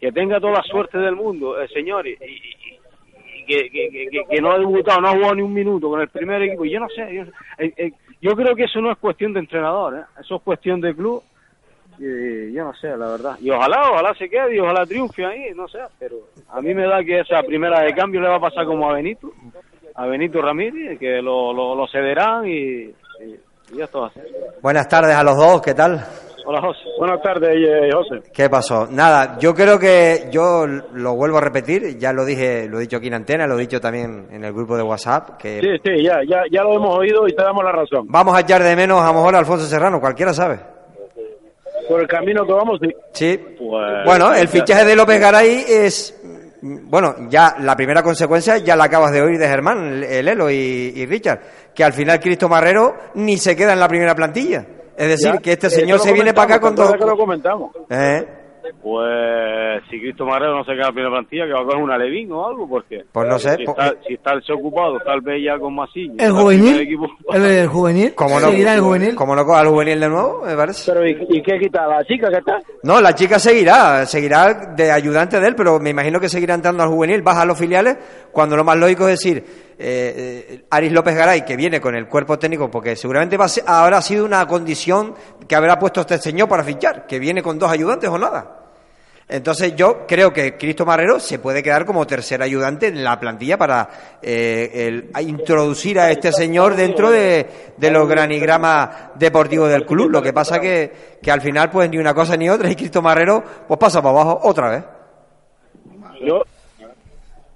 que 0.00 0.12
tenga 0.12 0.40
toda 0.40 0.54
la 0.54 0.62
suerte 0.62 0.98
del 0.98 1.16
mundo, 1.16 1.58
el 1.60 1.68
señor, 1.68 2.06
y, 2.06 2.16
que, 3.46 4.40
no 4.40 4.52
ha 4.52 4.58
debutado, 4.58 5.00
no 5.00 5.08
ha 5.08 5.12
jugado 5.12 5.34
ni 5.34 5.42
un 5.42 5.54
minuto 5.54 5.88
con 5.88 6.00
el 6.00 6.08
primer 6.08 6.42
equipo, 6.42 6.64
yo 6.64 6.80
no 6.80 6.88
sé, 6.88 7.14
yo, 7.14 7.22
eh, 7.58 7.72
eh, 7.76 7.92
yo 8.20 8.32
creo 8.32 8.54
que 8.54 8.64
eso 8.64 8.80
no 8.80 8.92
es 8.92 8.98
cuestión 8.98 9.32
de 9.32 9.40
entrenador, 9.40 9.96
¿eh? 9.96 10.02
eso 10.20 10.36
es 10.36 10.42
cuestión 10.42 10.80
de 10.80 10.94
club, 10.94 11.22
yo 11.98 12.64
no 12.64 12.72
sé, 12.74 12.88
la 12.96 13.08
verdad, 13.08 13.38
y 13.40 13.50
ojalá, 13.50 13.90
ojalá 13.90 14.14
se 14.14 14.28
quede, 14.28 14.54
y 14.54 14.60
ojalá 14.60 14.86
triunfe 14.86 15.24
ahí, 15.24 15.50
no 15.54 15.66
sé, 15.66 15.78
pero 15.98 16.16
a 16.50 16.60
mí 16.60 16.74
me 16.74 16.86
da 16.86 17.02
que 17.02 17.20
esa 17.20 17.42
primera 17.42 17.80
de 17.80 17.92
cambio 17.94 18.20
le 18.20 18.28
va 18.28 18.36
a 18.36 18.40
pasar 18.40 18.66
como 18.66 18.88
a 18.88 18.94
Benito, 18.94 19.32
a 19.94 20.06
Benito 20.06 20.40
Ramírez, 20.40 20.98
que 20.98 21.20
lo, 21.20 21.52
lo, 21.52 21.88
cederán 21.88 22.46
y, 22.46 22.52
y, 22.52 22.94
y. 23.72 23.80
Buenas 24.62 24.88
tardes 24.88 25.16
a 25.16 25.24
los 25.24 25.36
dos, 25.36 25.60
¿qué 25.60 25.74
tal? 25.74 26.00
Hola, 26.50 26.62
José. 26.62 26.80
Buenas 26.98 27.20
tardes, 27.20 27.50
eh, 27.50 27.90
José. 27.92 28.22
¿Qué 28.32 28.48
pasó? 28.48 28.88
Nada, 28.90 29.36
yo 29.38 29.54
creo 29.54 29.78
que 29.78 30.28
yo 30.32 30.66
lo 30.66 31.14
vuelvo 31.14 31.36
a 31.36 31.42
repetir, 31.42 31.98
ya 31.98 32.10
lo 32.14 32.24
dije, 32.24 32.66
lo 32.66 32.78
he 32.78 32.82
dicho 32.82 32.96
aquí 32.96 33.08
en 33.08 33.14
antena, 33.14 33.46
lo 33.46 33.56
he 33.58 33.60
dicho 33.60 33.78
también 33.82 34.28
en 34.32 34.42
el 34.42 34.54
grupo 34.54 34.74
de 34.74 34.82
WhatsApp, 34.82 35.36
que 35.36 35.60
Sí, 35.60 35.68
sí, 35.84 36.02
ya, 36.02 36.20
ya, 36.26 36.38
ya 36.50 36.62
lo 36.62 36.72
hemos 36.74 36.96
oído 36.96 37.28
y 37.28 37.34
te 37.36 37.42
damos 37.42 37.62
la 37.62 37.72
razón. 37.72 38.06
vamos 38.08 38.34
a 38.34 38.40
echar 38.40 38.62
de 38.62 38.74
menos 38.74 38.98
a 39.02 39.08
lo 39.08 39.12
mejor 39.12 39.34
a 39.34 39.40
Alfonso 39.40 39.66
Serrano, 39.66 40.00
cualquiera 40.00 40.32
sabe. 40.32 40.58
Por 41.86 42.00
el 42.00 42.08
camino 42.08 42.46
que 42.46 42.52
vamos, 42.54 42.78
sí. 42.80 42.88
Sí. 43.12 43.38
Pues, 43.58 44.04
Bueno, 44.06 44.32
el 44.32 44.48
fichaje 44.48 44.86
de 44.86 44.96
López 44.96 45.20
Garay 45.20 45.64
es, 45.68 46.18
bueno, 46.62 47.14
ya 47.28 47.56
la 47.60 47.76
primera 47.76 48.02
consecuencia 48.02 48.56
ya 48.56 48.74
la 48.74 48.84
acabas 48.84 49.12
de 49.12 49.20
oír 49.20 49.38
de 49.38 49.48
Germán, 49.48 50.02
el 50.02 50.26
Elo 50.28 50.50
y, 50.50 50.54
y 50.96 51.04
Richard, 51.04 51.40
que 51.74 51.84
al 51.84 51.92
final 51.92 52.18
Cristo 52.20 52.48
Marrero 52.48 52.94
ni 53.16 53.36
se 53.36 53.54
queda 53.54 53.74
en 53.74 53.80
la 53.80 53.88
primera 53.88 54.14
plantilla. 54.14 54.64
Es 54.98 55.08
decir, 55.08 55.32
Ya, 55.34 55.38
que 55.38 55.52
este 55.52 55.70
señor 55.70 56.00
se 56.00 56.12
viene 56.12 56.34
para 56.34 56.56
acá 56.56 56.60
con 56.60 56.74
dos... 56.74 56.88
¿te 56.88 56.94
acuerdas 56.96 57.06
que 57.06 57.10
lo 57.10 57.24
comentamos. 57.24 57.70
¿Eh? 57.88 58.26
Pues 58.82 59.82
si 59.90 59.98
Cristo 59.98 60.26
Marrero 60.26 60.56
no 60.56 60.64
se 60.64 60.72
queda 60.72 60.82
en 60.82 60.86
la 60.88 60.92
primera 60.92 61.10
plantilla, 61.10 61.46
que 61.46 61.52
va 61.52 61.60
a 61.60 61.64
coger 61.64 61.82
una 61.82 61.96
Levín 61.96 62.30
o 62.32 62.46
algo, 62.46 62.68
porque 62.68 63.04
Pues 63.12 63.26
no 63.28 63.38
sé, 63.38 63.56
si, 63.56 63.64
pues- 63.64 63.76
está, 63.78 63.96
si 64.06 64.14
está 64.14 64.32
el 64.34 64.42
ocupado, 64.52 64.98
tal 65.04 65.20
vez 65.22 65.42
ya 65.44 65.58
con 65.58 65.74
Masillo. 65.74 66.12
¿El 66.18 66.32
juvenil? 66.32 66.80
equipo. 66.80 67.06
¿El, 67.32 67.44
el 67.44 67.66
juvenil? 67.68 68.14
¿Cómo 68.14 68.38
no? 68.40 68.50
¿Seguirá 68.50 68.74
el 68.74 68.80
juvenil? 68.80 69.14
¿Cómo 69.14 69.34
no 69.34 69.44
coja 69.44 69.60
al 69.60 69.68
juvenil 69.68 70.00
de 70.00 70.08
nuevo, 70.08 70.42
me 70.44 70.54
parece? 70.54 70.92
Pero, 70.92 71.06
¿y, 71.06 71.12
y 71.30 71.42
qué 71.42 71.58
quita 71.58 71.86
la 71.86 72.04
chica 72.04 72.28
que 72.28 72.38
está? 72.38 72.58
No, 72.82 73.00
la 73.00 73.14
chica 73.14 73.38
seguirá, 73.38 74.04
seguirá 74.04 74.74
de 74.76 74.90
ayudante 74.92 75.40
de 75.40 75.48
él, 75.48 75.54
pero 75.56 75.78
me 75.78 75.90
imagino 75.90 76.20
que 76.20 76.28
seguirá 76.28 76.54
entrando 76.54 76.82
al 76.82 76.90
juvenil, 76.90 77.22
baja 77.22 77.42
a 77.42 77.46
los 77.46 77.58
filiales, 77.58 77.96
cuando 78.32 78.56
lo 78.56 78.64
más 78.64 78.76
lógico 78.76 79.04
es 79.08 79.18
decir, 79.18 79.44
eh, 79.78 80.64
Aris 80.70 80.92
López 80.92 81.14
Garay, 81.14 81.44
que 81.44 81.56
viene 81.56 81.80
con 81.80 81.94
el 81.94 82.06
cuerpo 82.08 82.38
técnico, 82.38 82.70
porque 82.70 82.96
seguramente 82.96 83.36
va 83.36 83.44
a 83.46 83.48
ser- 83.48 83.64
habrá 83.66 84.02
sido 84.02 84.24
una 84.24 84.46
condición 84.46 85.14
que 85.46 85.54
habrá 85.54 85.78
puesto 85.78 86.00
este 86.00 86.18
señor 86.18 86.48
para 86.48 86.64
fichar, 86.64 87.06
que 87.06 87.18
viene 87.18 87.42
con 87.42 87.58
dos 87.58 87.70
ayudantes 87.70 88.08
o 88.10 88.18
nada. 88.18 88.54
Entonces 89.30 89.76
yo 89.76 90.06
creo 90.06 90.32
que 90.32 90.56
Cristo 90.56 90.86
Marrero 90.86 91.20
se 91.20 91.38
puede 91.38 91.62
quedar 91.62 91.84
como 91.84 92.06
tercer 92.06 92.40
ayudante 92.42 92.86
en 92.86 93.04
la 93.04 93.20
plantilla 93.20 93.58
para 93.58 93.88
eh, 94.22 94.86
el- 95.14 95.28
introducir 95.28 96.00
a 96.00 96.10
este 96.10 96.32
señor 96.32 96.74
dentro 96.76 97.10
de, 97.10 97.46
de 97.76 97.90
los 97.90 98.08
granigramas 98.08 98.88
deportivos 99.16 99.68
del 99.68 99.84
club. 99.84 100.08
Lo 100.10 100.22
que 100.22 100.32
pasa 100.32 100.58
que, 100.60 101.18
que 101.22 101.30
al 101.30 101.42
final 101.42 101.70
pues 101.70 101.90
ni 101.90 101.98
una 101.98 102.14
cosa 102.14 102.38
ni 102.38 102.48
otra 102.48 102.70
y 102.70 102.74
Cristo 102.76 103.02
Marrero 103.02 103.44
pues 103.68 103.78
pasa 103.78 104.00
para 104.00 104.12
abajo 104.18 104.40
otra 104.44 104.70
vez. 104.70 104.84
Yo, 106.24 106.42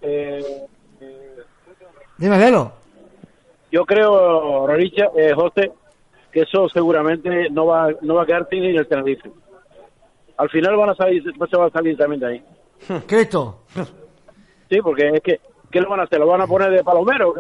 eh, 0.03 0.45
Dime, 2.23 2.39
Lelo. 2.39 2.71
yo 3.73 3.85
creo, 3.85 4.65
Roricha, 4.65 5.07
eh, 5.17 5.33
José, 5.35 5.73
que 6.31 6.43
eso 6.43 6.69
seguramente 6.69 7.51
no 7.51 7.67
va, 7.67 7.89
no 8.01 8.15
va 8.15 8.23
a 8.23 8.27
quedar 8.27 8.47
ni 8.53 8.71
en 8.71 8.77
el 8.77 8.87
Tenerife. 8.87 9.29
Al 10.37 10.49
final 10.49 10.77
van 10.77 10.91
a 10.91 10.95
salir, 10.95 11.21
se 11.25 11.57
va 11.57 11.67
a 11.67 11.71
salir 11.71 11.97
también 11.97 12.21
de 12.21 12.27
ahí. 12.29 12.45
Cristo. 13.09 13.63
Sí, 14.71 14.81
porque 14.81 15.09
es 15.09 15.21
que, 15.21 15.41
¿qué 15.69 15.81
lo 15.81 15.91
van 15.91 15.99
a 15.99 16.05
hacer? 16.05 16.21
¿Lo 16.21 16.29
van 16.29 16.43
a 16.43 16.47
poner 16.47 16.71
de 16.71 16.85
palomero 16.85 17.35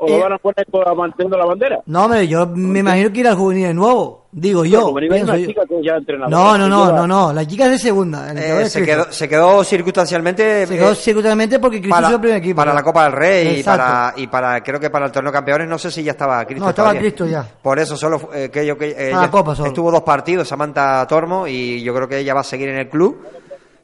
o 0.00 0.08
Eh. 0.08 0.10
lo 0.12 0.18
van 0.20 0.32
a 0.32 0.38
poner 0.38 0.66
manteniendo 0.96 1.36
la 1.38 1.44
bandera? 1.44 1.80
No, 1.86 2.04
hombre, 2.04 2.26
yo 2.26 2.46
me 2.46 2.80
imagino 2.80 3.12
que 3.12 3.20
irá 3.20 3.30
al 3.30 3.36
juvenil 3.36 3.66
de 3.68 3.74
nuevo. 3.74 4.20
Digo 4.32 4.64
yo. 4.64 4.82
Como 4.82 4.94
venía 4.94 5.10
pienso 5.10 5.32
una 5.32 5.40
yo. 5.40 5.46
chica 5.48 5.62
que 5.68 5.82
ya 5.84 5.96
entrenadora. 5.96 6.30
No, 6.36 6.56
no, 6.56 6.68
no, 6.68 6.92
no, 6.92 7.06
no. 7.06 7.32
La 7.32 7.44
chica 7.44 7.64
es 7.64 7.70
de 7.72 7.78
segunda. 7.80 8.30
el 8.30 8.38
Eh, 8.38 8.66
se, 8.70 8.84
quedó, 8.84 9.10
se 9.10 9.28
quedó 9.28 9.64
circunstancialmente 9.64 10.66
Se 10.68 10.76
quedó 10.76 10.92
eh, 10.92 10.94
secretamente 10.94 11.58
porque 11.58 11.78
Cristo 11.80 11.96
para, 11.96 12.08
es 12.08 12.14
el 12.14 12.20
primer 12.20 12.36
equipo. 12.38 12.56
para 12.56 12.72
la 12.72 12.82
Copa 12.84 13.04
del 13.04 13.12
Rey 13.12 13.58
y 13.60 13.62
para, 13.64 14.14
y 14.16 14.26
para 14.28 14.62
creo 14.62 14.78
que 14.78 14.88
para 14.88 15.06
el 15.06 15.12
torneo 15.12 15.32
de 15.32 15.36
campeones 15.36 15.68
no 15.68 15.78
sé 15.78 15.90
si 15.90 16.02
ya 16.04 16.12
estaba 16.12 16.44
Cristo. 16.44 16.62
No, 16.64 16.70
estaba. 16.70 16.94
Cristo 16.94 17.26
ya. 17.26 17.44
Por 17.60 17.78
eso 17.80 17.96
solo 17.96 18.18
fue, 18.20 18.44
eh, 18.44 18.50
que 18.50 18.64
yo 18.64 18.78
que 18.78 18.94
Ah, 18.96 19.02
ella 19.22 19.30
Copa 19.30 19.54
solo. 19.56 19.68
estuvo 19.68 19.90
dos 19.90 20.02
partidos 20.02 20.46
Samantha 20.48 21.04
Tormo 21.08 21.46
y 21.48 21.82
yo 21.82 21.92
creo 21.94 22.06
que 22.08 22.18
ella 22.18 22.32
va 22.34 22.40
a 22.40 22.44
seguir 22.44 22.68
en 22.68 22.78
el 22.78 22.88
club. 22.88 23.18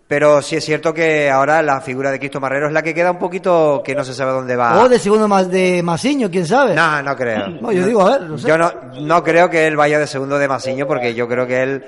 Pero 0.09 0.41
sí 0.41 0.55
es 0.55 0.65
cierto 0.65 0.95
que 0.95 1.29
ahora 1.29 1.63
la 1.63 1.81
figura 1.81 2.13
de 2.13 2.21
Cristo 2.21 2.39
Marrero 2.39 2.69
es 2.69 2.73
la 2.73 2.83
que 2.83 2.95
queda 2.95 3.11
un 3.11 3.19
poquito 3.19 3.83
que 3.85 3.95
no 3.95 4.05
se 4.05 4.15
sabe 4.15 4.31
dónde 4.31 4.55
va. 4.55 4.81
O 4.81 4.89
de 4.89 5.01
segundo 5.01 5.27
más 5.27 5.51
de 5.51 5.83
Masiño, 5.83 6.31
quién 6.31 6.47
sabe. 6.47 6.75
No, 6.75 7.03
no 7.03 7.17
creo. 7.17 7.47
No, 7.61 7.73
yo 7.73 7.85
digo, 7.85 8.03
a 8.03 8.19
ver, 8.19 8.23
no 8.23 8.39
sé. 8.39 8.47
Yo 8.47 8.57
no, 8.57 8.71
no 9.01 9.23
creo 9.25 9.51
que 9.51 9.67
él 9.67 9.77
vaya 9.77 9.99
de 9.99 10.07
segundo 10.07 10.39
de 10.39 10.47
Masiño 10.47 10.87
porque 10.87 11.15
yo 11.15 11.27
creo 11.27 11.47
que 11.47 11.63
él 11.63 11.85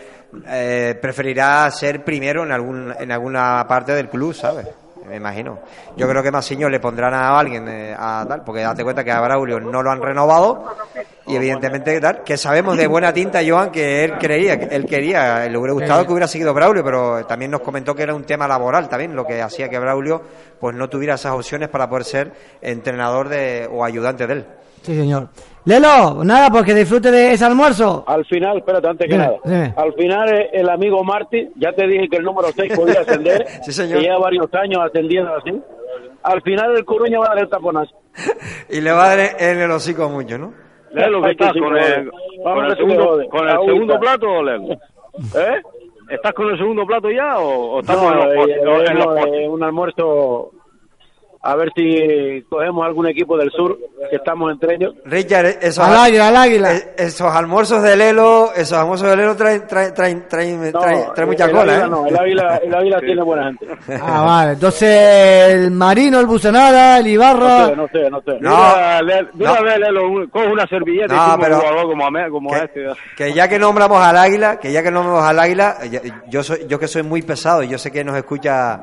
eh, 0.47 0.99
preferirá 1.01 1.71
ser 1.71 2.03
primero 2.05 2.43
en 2.45 2.51
algún 2.53 2.93
en 2.99 3.13
alguna 3.13 3.65
parte 3.69 3.93
del 3.93 4.09
club, 4.09 4.35
¿sabes? 4.35 4.67
Me 5.09 5.17
imagino. 5.17 5.59
Yo 5.97 6.09
creo 6.09 6.23
que 6.23 6.31
Masiño 6.31 6.69
le 6.69 6.81
pondrán 6.81 7.15
a 7.15 7.39
alguien 7.39 7.67
eh, 7.69 7.95
a 7.99 8.25
tal, 8.29 8.43
porque 8.45 8.61
date 8.61 8.85
cuenta 8.85 9.03
que 9.03 9.11
a 9.11 9.21
Braulio 9.21 9.59
no 9.59 9.83
lo 9.83 9.91
han 9.91 10.03
renovado 10.03 10.77
Y 11.27 11.37
evidentemente 11.37 12.01
tal, 12.01 12.23
que 12.23 12.37
sabemos 12.37 12.77
de 12.77 12.87
buena 12.87 13.13
tinta, 13.13 13.41
Joan, 13.47 13.71
que 13.71 14.05
él 14.05 14.19
creía, 14.19 14.55
él 14.55 14.87
quería, 14.87 15.47
le 15.49 15.57
hubiera 15.57 15.73
gustado 15.73 16.07
que 16.07 16.13
hubiera 16.13 16.29
seguido 16.29 16.53
Braulio, 16.55 16.85
pero 16.85 17.25
también 17.27 17.51
nos 17.51 17.61
comentó 17.61 17.95
que 17.95 18.03
era 18.03 18.15
un 18.15 18.25
tema 18.25 18.47
laboral 18.47 18.89
también, 18.89 19.17
lo 19.17 19.27
que 19.27 19.41
hacía 19.41 19.69
que 19.69 19.79
Braulio 19.79 20.23
pues 20.61 20.75
no 20.75 20.89
tuviera 20.89 21.15
esas 21.15 21.33
opciones 21.33 21.69
para 21.69 21.89
poder 21.89 22.05
ser 22.05 22.33
entrenador 22.61 23.29
de, 23.29 23.69
o 23.71 23.85
ayudante 23.85 24.27
de 24.27 24.33
él. 24.33 24.47
Sí, 24.83 24.97
señor. 24.97 25.29
Lelo, 25.65 26.25
nada, 26.25 26.49
porque 26.51 26.75
disfrute 26.75 27.11
de 27.11 27.33
ese 27.33 27.45
almuerzo. 27.45 28.03
Al 28.07 28.25
final, 28.25 28.59
espérate, 28.59 28.89
antes 28.89 29.07
que 29.07 29.13
Dime, 29.13 29.25
nada. 29.27 29.39
dime. 29.45 29.75
Al 29.77 29.93
final, 29.95 30.35
eh, 30.35 30.51
el 30.55 30.69
amigo 30.71 31.05
Marty, 31.05 31.51
ya 31.57 31.73
te 31.73 31.87
dije 31.87 32.09
que 32.09 32.17
el 32.17 32.25
número 32.25 32.49
6 32.55 32.73
podía 32.75 33.01
ascender. 33.01 33.47
Sí, 33.63 33.73
señor. 33.73 33.99
Que 33.99 34.05
lleva 34.07 34.19
varios 34.19 34.53
años 34.55 34.81
ascendiendo 34.83 35.35
así. 35.37 35.53
Al 36.23 36.41
final, 36.43 36.75
el 36.77 36.85
Coruña 36.85 37.19
va 37.19 37.27
a 37.27 37.29
dar 37.31 37.39
el 37.41 37.49
taponazo. 37.51 37.95
Y 38.71 38.81
le 38.81 38.91
va 38.93 39.05
a 39.13 39.17
dar 39.17 39.31
en 39.39 39.61
el 39.61 39.71
hocico 39.71 40.09
mucho, 40.09 40.39
¿no? 40.39 40.55
Lelo, 40.93 41.21
¿qué 41.23 41.31
estás 41.33 41.53
con 41.53 41.77
el, 41.77 42.11
con 42.43 42.65
a 42.65 42.75
segundo, 42.77 43.21
con 43.31 43.47
el 43.49 43.59
segundo 43.67 44.01
plato, 44.01 44.43
Lelo? 44.43 44.73
¿Eh? 45.37 45.61
¿Estás 46.09 46.33
con 46.33 46.49
el 46.49 46.57
segundo 46.57 46.87
plato 46.87 47.11
ya 47.11 47.39
o, 47.39 47.75
o 47.77 47.81
estamos 47.81 48.11
No, 48.11 48.23
en 48.23 48.37
los 48.39 48.49
eh, 48.49 48.87
en 48.89 48.99
los 48.99 49.27
eh, 49.27 49.49
un 49.49 49.63
almuerzo. 49.63 50.53
A 51.51 51.57
ver 51.57 51.71
si 51.75 52.43
cogemos 52.49 52.85
algún 52.87 53.09
equipo 53.09 53.37
del 53.39 53.51
sur, 53.51 53.79
que 54.11 54.17
estamos 54.17 54.53
entre 54.53 54.75
ellos. 54.75 54.95
Richard, 55.05 55.47
esos, 55.63 55.79
Al 55.85 55.97
águila, 55.97 56.29
al 56.29 56.37
águila. 56.37 56.73
esos 56.97 57.35
almuerzos 57.35 57.83
de 57.83 57.97
Lelo, 57.97 58.53
esos 58.55 58.77
almuerzos 58.79 59.09
de 59.11 59.17
Lelo 59.17 59.35
traen, 59.37 59.67
traen, 59.67 59.95
traen, 59.95 60.29
traen, 60.29 60.73
No, 60.73 60.81
traen- 60.81 61.15
traen 61.15 61.29
mucha 61.31 61.45
el 61.47 61.51
cola, 61.53 61.73
águila 61.73 61.87
¿eh? 61.87 61.89
no, 61.91 62.07
el 62.07 62.17
águila, 62.19 62.61
el 62.63 62.75
águila 62.75 63.01
tiene 63.01 63.23
buena 63.23 63.45
gente. 63.45 63.67
Ah, 64.03 64.23
vale. 64.25 64.53
Entonces, 64.53 64.89
el 65.55 65.71
Marino, 65.71 66.21
el 66.21 66.27
Bucenada, 66.27 66.99
el 66.99 67.07
Ibarra. 67.07 67.59
No 67.59 67.67
sé, 67.69 67.77
no 67.77 67.89
sé, 67.89 68.11
no 68.11 68.21
sé. 68.23 68.39
No, 68.41 68.57
Mira, 68.57 69.03
Le- 69.03 69.29
mira, 69.35 69.55
no. 69.55 69.63
ve, 69.65 69.79
Lelo, 69.79 70.31
coge 70.31 70.47
una 70.49 70.67
servilleta 70.67 71.15
No, 71.15 71.35
y 71.37 71.41
pero- 71.41 71.55
un 71.57 71.61
jugador 71.63 71.87
como, 71.87 72.07
a 72.07 72.11
me- 72.11 72.31
como 72.31 72.51
que, 72.51 72.57
este. 72.65 72.87
que 73.17 73.33
ya 73.33 73.49
que 73.49 73.59
nombramos 73.59 74.03
al 74.03 74.17
águila, 74.17 74.59
que 74.59 74.71
ya 74.71 74.83
que 74.83 74.91
nombramos 74.91 75.23
al 75.25 75.39
águila, 75.39 75.77
yo 76.29 76.43
soy, 76.43 76.67
yo 76.69 76.79
que 76.79 76.89
soy 76.89 77.03
muy 77.03 77.23
pesado 77.23 77.63
y 77.63 77.69
yo 77.69 77.79
sé 77.79 77.91
que 77.91 78.05
nos 78.05 78.17
escucha 78.17 78.81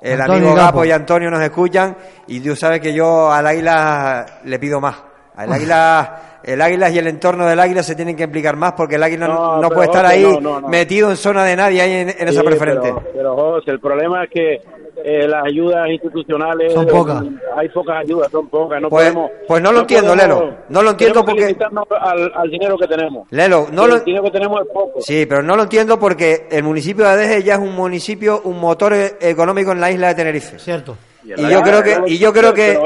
el 0.00 0.20
Antonio 0.20 0.48
amigo 0.48 0.54
Gapo. 0.54 0.84
Y 0.84 0.92
Antonio 0.92 1.30
nos 1.30 1.42
escuchan 1.42 1.96
y 2.26 2.40
tú 2.40 2.54
sabes 2.54 2.80
que 2.80 2.92
yo 2.92 3.30
al 3.30 3.46
águila 3.46 4.40
le 4.44 4.58
pido 4.58 4.80
más. 4.80 5.07
Al 5.38 5.52
águila, 5.52 6.20
el 6.42 6.60
águila 6.60 6.90
y 6.90 6.98
el 6.98 7.06
entorno 7.06 7.46
del 7.46 7.60
águila 7.60 7.82
se 7.82 7.94
tienen 7.94 8.16
que 8.16 8.24
implicar 8.24 8.56
más 8.56 8.72
porque 8.72 8.96
el 8.96 9.02
águila 9.02 9.28
no, 9.28 9.34
No, 9.34 9.56
no 9.56 9.68
pero, 9.68 9.74
puede 9.74 9.86
estar 9.86 10.04
José, 10.04 10.16
ahí 10.16 10.22
no, 10.22 10.40
no, 10.40 10.60
no. 10.60 10.68
metido 10.68 11.10
en 11.10 11.16
zona 11.16 11.44
de 11.44 11.54
nadie 11.56 11.80
ahí 11.80 11.92
en, 11.92 12.08
en 12.10 12.28
esa 12.28 12.42
preferente. 12.42 12.92
Pero, 12.92 13.12
pero, 13.14 13.36
José, 13.36 13.70
el 13.70 13.80
problema 13.80 14.24
es 14.24 14.30
que 14.30 14.60
eh, 15.04 15.28
las 15.28 15.44
ayudas 15.46 15.88
institucionales 15.90 16.72
Son 16.72 16.84
pocas. 16.86 17.22
eh, 17.22 17.28
hay 17.56 17.68
pocas 17.68 17.98
ayudas, 17.98 18.28
son 18.32 18.48
pocas. 18.48 18.80
No 18.82 18.88
Pues- 18.88 19.04
podemos, 19.12 19.30
pues 19.46 19.62
no 19.62 19.70
lo 19.72 19.80
entiendo, 19.80 20.12
podemos- 20.14 20.38
Lelo. 20.40 20.54
No 20.70 20.82
lo 20.82 20.90
entiendo 20.90 21.24
porque- 21.24 21.40
limitarnos 21.42 21.84
al, 22.00 22.32
al 22.34 22.50
dinero 22.50 22.76
que 22.76 22.86
tenemos. 22.88 23.28
Lelo, 23.30 23.66
no 23.70 23.86
lo, 23.86 23.96
El 23.96 24.04
dinero 24.04 24.24
que 24.24 24.30
tenemos 24.32 24.60
es 24.62 24.66
poco. 24.72 25.00
Sí, 25.00 25.24
pero 25.26 25.42
no 25.42 25.54
lo 25.54 25.62
entiendo 25.62 26.00
porque 26.00 26.48
el 26.50 26.64
municipio 26.64 27.04
de 27.04 27.10
Adeje 27.12 27.42
ya 27.44 27.54
es 27.54 27.60
un 27.60 27.76
municipio, 27.76 28.40
un 28.44 28.58
motor 28.58 28.92
e- 28.94 29.16
económico 29.20 29.70
en 29.70 29.80
la 29.80 29.90
isla 29.92 30.08
de 30.08 30.14
Tenerife. 30.16 30.58
Cierto. 30.58 30.96
Y 31.36 31.50
yo 31.50 31.62
creo 31.62 31.82
que, 31.82 31.96
y 32.06 32.18
yo 32.18 32.32
creo 32.32 32.54
que 32.54 32.78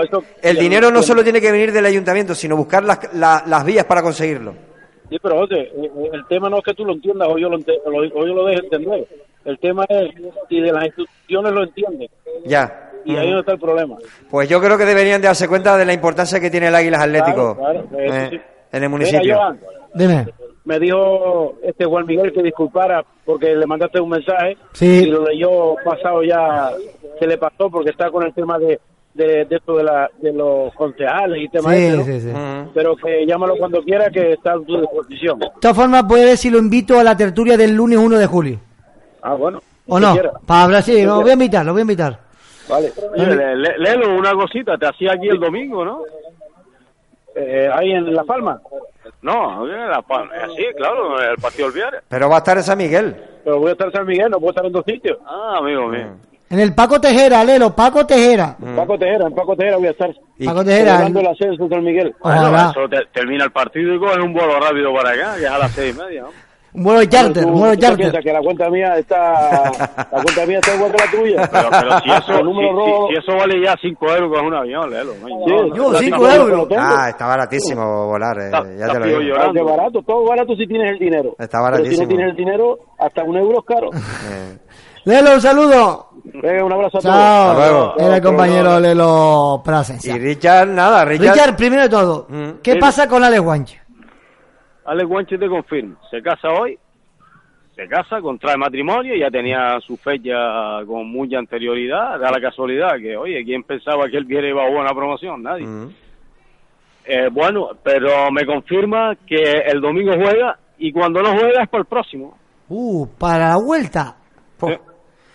el 0.42 0.56
dinero 0.56 0.90
no 0.90 1.02
solo 1.02 1.22
tiene 1.22 1.40
que 1.40 1.52
venir 1.52 1.72
del 1.72 1.86
ayuntamiento, 1.86 2.34
sino 2.34 2.56
buscar 2.56 2.82
las, 2.84 2.98
la- 3.14 3.42
las 3.46 3.64
vías 3.64 3.84
para 3.84 4.02
conseguirlo. 4.02 4.54
Sí, 5.10 5.18
pero 5.22 5.36
José, 5.40 5.60
eh, 5.60 5.90
el 6.12 6.26
tema 6.26 6.48
no 6.48 6.58
es 6.58 6.64
que 6.64 6.72
tú 6.74 6.84
lo 6.84 6.94
entiendas 6.94 7.28
o 7.30 7.36
yo 7.38 7.48
lo, 7.48 7.58
ente- 7.58 7.78
o 7.84 7.90
lo- 7.90 7.98
o 7.98 8.26
yo 8.26 8.34
lo 8.34 8.46
deje 8.46 8.60
entender. 8.64 9.06
El 9.44 9.58
tema 9.58 9.84
es 9.88 10.10
si 10.48 10.60
de 10.60 10.72
las 10.72 10.84
instituciones 10.86 11.52
lo 11.52 11.64
entienden. 11.64 12.08
Ya. 12.46 12.90
Y 13.04 13.16
ahí 13.16 13.30
no 13.30 13.40
está 13.40 13.52
el 13.52 13.58
problema. 13.58 13.96
Pues 14.30 14.48
yo 14.48 14.60
creo 14.60 14.78
que 14.78 14.84
deberían 14.84 15.20
de 15.20 15.26
darse 15.26 15.48
cuenta 15.48 15.76
de 15.76 15.84
la 15.84 15.92
importancia 15.92 16.38
que 16.40 16.50
tiene 16.50 16.68
el 16.68 16.74
Águilas 16.74 17.02
Atlético 17.02 17.56
Claro, 17.56 17.84
claro, 17.88 18.04
eso 18.04 18.14
eh, 18.14 18.28
sí. 18.30 18.36
en 18.36 18.40
el 18.72 18.80
Mira, 18.80 18.88
municipio. 18.88 19.36
Joan, 19.36 19.60
Dime. 19.94 20.26
Me 20.64 20.78
dijo 20.78 21.54
este 21.62 21.84
Juan 21.84 22.06
Miguel 22.06 22.32
que 22.32 22.42
disculpara 22.42 23.04
porque 23.24 23.54
le 23.54 23.66
mandaste 23.66 24.00
un 24.00 24.10
mensaje 24.10 24.56
Sí. 24.72 25.04
y 25.04 25.06
lo 25.06 25.24
leyó 25.24 25.74
pasado 25.84 26.22
ya, 26.22 26.70
se 27.18 27.26
le 27.26 27.36
pasó 27.38 27.68
porque 27.70 27.90
está 27.90 28.10
con 28.10 28.24
el 28.24 28.32
tema 28.34 28.58
de, 28.58 28.80
de, 29.14 29.44
de 29.44 29.56
esto 29.56 29.76
de, 29.76 29.84
la, 29.84 30.08
de 30.20 30.32
los 30.32 30.72
concejales 30.74 31.42
y 31.42 31.48
temas 31.48 31.74
Sí, 31.76 31.82
ese, 31.84 31.96
¿no? 31.96 32.04
sí, 32.04 32.20
sí. 32.20 32.30
Pero 32.74 32.96
que 32.96 33.26
llámalo 33.26 33.56
cuando 33.56 33.82
quiera 33.82 34.08
que 34.10 34.32
está 34.32 34.52
a 34.52 34.60
tu 34.60 34.80
disposición. 34.80 35.38
De 35.38 35.48
todas 35.60 35.76
formas, 35.76 36.04
puede 36.04 36.24
ver 36.26 36.36
si 36.36 36.48
lo 36.50 36.58
invito 36.58 36.98
a 36.98 37.04
la 37.04 37.16
tertulia 37.16 37.56
del 37.56 37.74
lunes 37.74 37.98
1 37.98 38.18
de 38.18 38.26
julio. 38.26 38.58
Ah, 39.22 39.34
bueno. 39.34 39.60
¿O 39.88 39.98
no? 40.00 40.12
quiera. 40.12 40.32
Para 40.46 40.62
hablar, 40.64 40.82
sí, 40.82 41.02
lo 41.04 41.20
voy 41.20 41.30
a 41.30 41.34
invitar, 41.34 41.66
lo 41.66 41.72
voy 41.72 41.80
a 41.80 41.82
invitar. 41.82 42.18
Vale. 42.68 42.92
Oye, 43.14 43.26
Le- 43.26 43.56
Le- 43.56 43.78
Lelo, 43.78 44.16
una 44.16 44.32
cosita, 44.32 44.78
te 44.78 44.86
hacía 44.86 45.12
aquí 45.14 45.28
el 45.28 45.38
domingo, 45.40 45.84
¿no? 45.84 46.02
Eh, 47.34 47.68
ahí 47.72 47.90
en 47.92 48.14
La 48.14 48.24
Palma, 48.24 48.60
No, 49.22 49.66
en 49.68 49.88
la 49.90 50.02
así, 50.42 50.64
claro, 50.76 51.20
el 51.20 51.36
partido 51.36 51.70
del. 51.70 52.02
Pero 52.08 52.28
va 52.28 52.36
a 52.36 52.38
estar 52.38 52.56
en 52.56 52.62
San 52.64 52.76
Miguel. 52.78 53.16
pero 53.44 53.58
voy 53.60 53.68
a 53.70 53.72
estar 53.72 53.86
en 53.86 53.92
San 53.92 54.06
Miguel, 54.06 54.30
no 54.30 54.38
puedo 54.38 54.50
estar 54.50 54.66
en 54.66 54.72
dos 54.72 54.84
sitios. 54.86 55.18
Ah, 55.26 55.56
amigo 55.58 55.86
mío. 55.86 56.06
En 56.50 56.58
el 56.60 56.74
Paco 56.74 57.00
Tejera, 57.00 57.42
Lelo, 57.44 57.74
Paco 57.74 58.04
Tejera. 58.04 58.56
Paco 58.76 58.98
Tejera, 58.98 59.26
en 59.26 59.34
Paco 59.34 59.56
Tejera 59.56 59.76
voy 59.78 59.86
a 59.86 59.90
estar. 59.92 60.10
Y- 60.38 60.44
Paco 60.44 60.64
Tejera. 60.64 60.90
Celebrando 60.98 61.20
el 61.20 61.26
ascenso 61.28 61.68
San 61.68 61.82
Miguel. 61.84 62.14
Bueno, 62.22 62.40
Ojalá. 62.42 62.70
eso 62.72 62.88
te- 62.90 63.06
termina 63.12 63.44
el 63.44 63.52
partido 63.52 63.94
y 63.94 63.98
coges 63.98 64.18
un 64.18 64.34
vuelo 64.34 64.60
rápido 64.60 64.92
para 64.92 65.10
acá, 65.12 65.36
que 65.38 65.44
es 65.44 65.50
a 65.50 65.58
las 65.58 65.70
seis 65.70 65.96
y 65.96 65.98
media, 65.98 66.22
¿no? 66.22 66.28
Un 66.74 66.84
vuelo 66.84 67.04
charter, 67.04 67.42
¿Tú- 67.42 67.48
un 67.50 67.58
vuelo 67.58 67.74
tú 67.74 67.80
qué 67.80 67.86
charter. 67.86 67.98
piensas 67.98 68.24
que 68.24 68.32
la 68.32 68.40
cuenta 68.40 68.70
mía 68.70 68.96
está 68.96 69.70
la 70.10 70.22
cuenta 70.22 70.46
mía 70.46 70.58
está 70.58 70.74
igual 70.74 70.92
que 70.92 71.04
la 71.04 71.10
tuya 71.10 71.48
Pero, 71.52 71.68
pero 71.70 72.00
si, 72.00 72.10
eso, 72.32 72.38
el 72.38 72.44
número 72.46 72.68
si, 72.70 72.74
rojo 72.74 73.08
si- 73.08 73.14
si 73.14 73.20
eso 73.20 73.36
vale 73.38 73.62
ya 73.62 73.74
5 73.80 74.08
euros 74.14 74.32
con 74.38 74.46
un 74.46 74.54
avión, 74.54 74.90
Lelo. 74.90 75.12
coño. 75.20 75.36
Sí, 75.46 75.70
Yo, 75.76 75.92
la 75.92 75.98
cinco 75.98 76.16
cinco 76.16 76.28
euros. 76.30 76.58
lo 76.60 76.66
tengo. 76.68 76.82
Ah, 76.82 77.06
está 77.10 77.26
baratísimo 77.26 78.06
volar, 78.06 78.38
eh, 78.38 78.44
Está- 78.46 78.62
ya 78.64 78.86
está 78.86 78.92
te 78.92 78.98
lo 79.00 79.06
digo. 79.18 79.52
qué 79.52 79.62
barato 79.62 80.02
todo 80.02 80.24
barato 80.24 80.54
si 80.56 80.66
tienes 80.66 80.92
el 80.94 80.98
dinero 80.98 81.36
Está 81.38 81.58
Pero 81.62 81.76
si 81.76 81.82
baratísimo. 81.82 82.02
no 82.02 82.08
tienes 82.08 82.28
el 82.30 82.36
dinero 82.36 82.78
hasta 82.98 83.22
un 83.22 83.36
euro 83.36 83.58
es 83.58 83.64
caro 83.66 83.90
Eh, 83.92 84.58
Lelo, 85.04 85.34
un 85.34 85.40
saludo. 85.40 86.06
Venga, 86.24 86.64
un 86.64 86.72
abrazo 86.72 86.98
a 86.98 87.00
todos 87.00 87.14
Chao. 87.14 87.50
Hasta 87.50 87.54
luego. 87.68 87.94
Era 87.98 88.16
el 88.16 88.22
compañero 88.22 88.78
Lelo 88.80 89.60
Prasencia. 89.64 90.14
Y 90.14 90.18
Richard, 90.20 90.68
nada, 90.68 91.04
Richard. 91.04 91.34
Richard, 91.34 91.56
primero 91.56 91.82
de 91.82 91.88
todo, 91.88 92.26
Mm. 92.30 92.50
¿qué 92.62 92.76
pasa 92.76 93.08
con 93.08 93.24
Alex 93.24 93.42
Guanche? 93.42 93.81
Alex 94.84 95.08
Guanche 95.08 95.38
te 95.38 95.48
confirma. 95.48 95.96
Se 96.10 96.20
casa 96.22 96.48
hoy, 96.50 96.78
se 97.74 97.86
casa, 97.88 98.20
contrae 98.20 98.56
matrimonio, 98.56 99.14
ya 99.14 99.30
tenía 99.30 99.78
su 99.80 99.96
fecha 99.96 100.84
con 100.86 101.06
mucha 101.10 101.38
anterioridad. 101.38 102.18
Da 102.18 102.30
la 102.30 102.40
casualidad 102.40 102.96
que, 103.00 103.16
oye, 103.16 103.42
¿quién 103.44 103.62
pensaba 103.62 104.08
que 104.08 104.16
él 104.16 104.24
viera 104.24 104.48
iba 104.48 104.64
a 104.64 104.70
buena 104.70 104.90
promoción? 104.94 105.42
Nadie. 105.42 105.66
Eh, 107.04 107.28
bueno, 107.32 107.70
pero 107.82 108.30
me 108.30 108.44
confirma 108.44 109.16
que 109.26 109.42
el 109.66 109.80
domingo 109.80 110.12
juega 110.14 110.58
y 110.78 110.92
cuando 110.92 111.22
no 111.22 111.30
juega 111.32 111.62
es 111.62 111.68
por 111.68 111.80
el 111.80 111.86
próximo. 111.86 112.36
Uh, 112.68 113.06
para 113.18 113.48
la 113.50 113.56
vuelta. 113.64 114.16
Eh, 114.68 114.78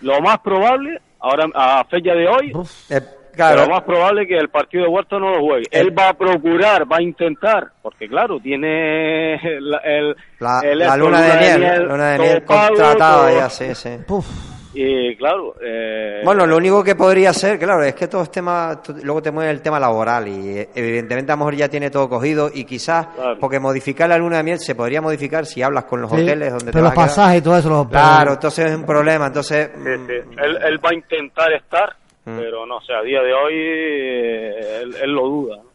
Lo 0.00 0.20
más 0.20 0.38
probable, 0.38 0.98
ahora 1.20 1.44
a 1.54 1.84
fecha 1.84 2.12
de 2.14 2.26
hoy, 2.26 2.52
Eh, 2.90 3.00
claro, 3.46 3.62
lo 3.62 3.68
más 3.74 3.82
probable 3.84 4.22
es 4.22 4.28
que 4.28 4.36
el 4.36 4.48
partido 4.50 4.84
de 4.84 4.90
Huerta 4.90 5.18
no 5.18 5.30
lo 5.30 5.40
juegue. 5.40 5.64
Él 5.70 5.96
va 5.98 6.08
a 6.10 6.14
procurar, 6.14 6.90
va 6.90 6.96
a 6.98 7.02
intentar, 7.02 7.68
porque 7.82 8.08
claro, 8.08 8.38
tiene 8.40 9.38
la, 9.60 9.78
el, 9.78 10.16
la, 10.40 10.60
el 10.64 10.78
la 10.78 10.84
esto, 10.86 10.96
luna 10.98 11.22
de 11.22 11.38
miel, 11.58 11.82
luna 11.88 12.10
de 12.12 12.18
miel 12.18 12.42
todo 12.44 12.46
pago, 12.46 12.68
contratada 12.74 13.32
ya, 13.32 13.48
sí, 13.50 13.74
sí. 13.74 13.90
Puf. 14.06 14.26
Y 14.74 15.16
claro, 15.16 15.54
eh, 15.64 16.20
Bueno, 16.24 16.46
lo 16.46 16.56
único 16.58 16.84
que 16.84 16.94
podría 16.94 17.32
ser, 17.32 17.58
claro, 17.58 17.82
es 17.82 17.94
que 17.94 18.06
todo 18.06 18.22
es 18.22 18.30
tema, 18.30 18.80
luego 19.02 19.22
te 19.22 19.30
mueve 19.32 19.50
el 19.50 19.62
tema 19.62 19.80
laboral 19.80 20.28
y 20.28 20.58
eh, 20.58 20.68
evidentemente 20.74 21.32
a 21.32 21.34
lo 21.34 21.38
mejor 21.38 21.54
ya 21.56 21.68
tiene 21.68 21.90
todo 21.90 22.08
cogido 22.08 22.50
y 22.52 22.64
quizás, 22.64 23.06
Claro. 23.08 23.38
porque 23.40 23.58
modificar 23.58 24.08
la 24.10 24.18
luna 24.18 24.36
de 24.36 24.42
miel 24.44 24.58
se 24.60 24.74
podría 24.76 25.00
modificar 25.00 25.46
si 25.46 25.62
hablas 25.62 25.84
con 25.84 26.02
los 26.02 26.10
Sí, 26.12 26.18
hoteles 26.20 26.50
donde 26.50 26.66
te 26.66 26.72
pero 26.72 26.84
los 26.84 26.90
vas 26.90 26.92
a 26.92 26.94
quedar. 26.94 27.08
pasajes 27.08 27.40
y 27.40 27.42
todo 27.42 27.56
eso. 27.56 27.68
Los 27.70 27.88
Claro, 27.88 28.32
entonces 28.34 28.66
es 28.66 28.76
un 28.76 28.84
problema, 28.84 29.26
entonces... 29.28 29.70
sí, 29.74 29.80
mm, 29.80 30.06
sí. 30.06 30.12
Él, 30.36 30.58
él 30.62 30.84
va 30.84 30.90
a 30.90 30.94
intentar 30.94 31.52
estar, 31.54 31.96
Mm. 32.28 32.38
pero 32.38 32.66
no 32.66 32.80
sé, 32.80 32.92
a 32.94 33.02
día 33.02 33.20
de 33.22 33.32
hoy 33.32 33.54
eh, 33.54 34.80
él, 34.82 34.94
él 35.02 35.10
lo 35.12 35.22
duda. 35.28 35.56
¿no? 35.56 35.68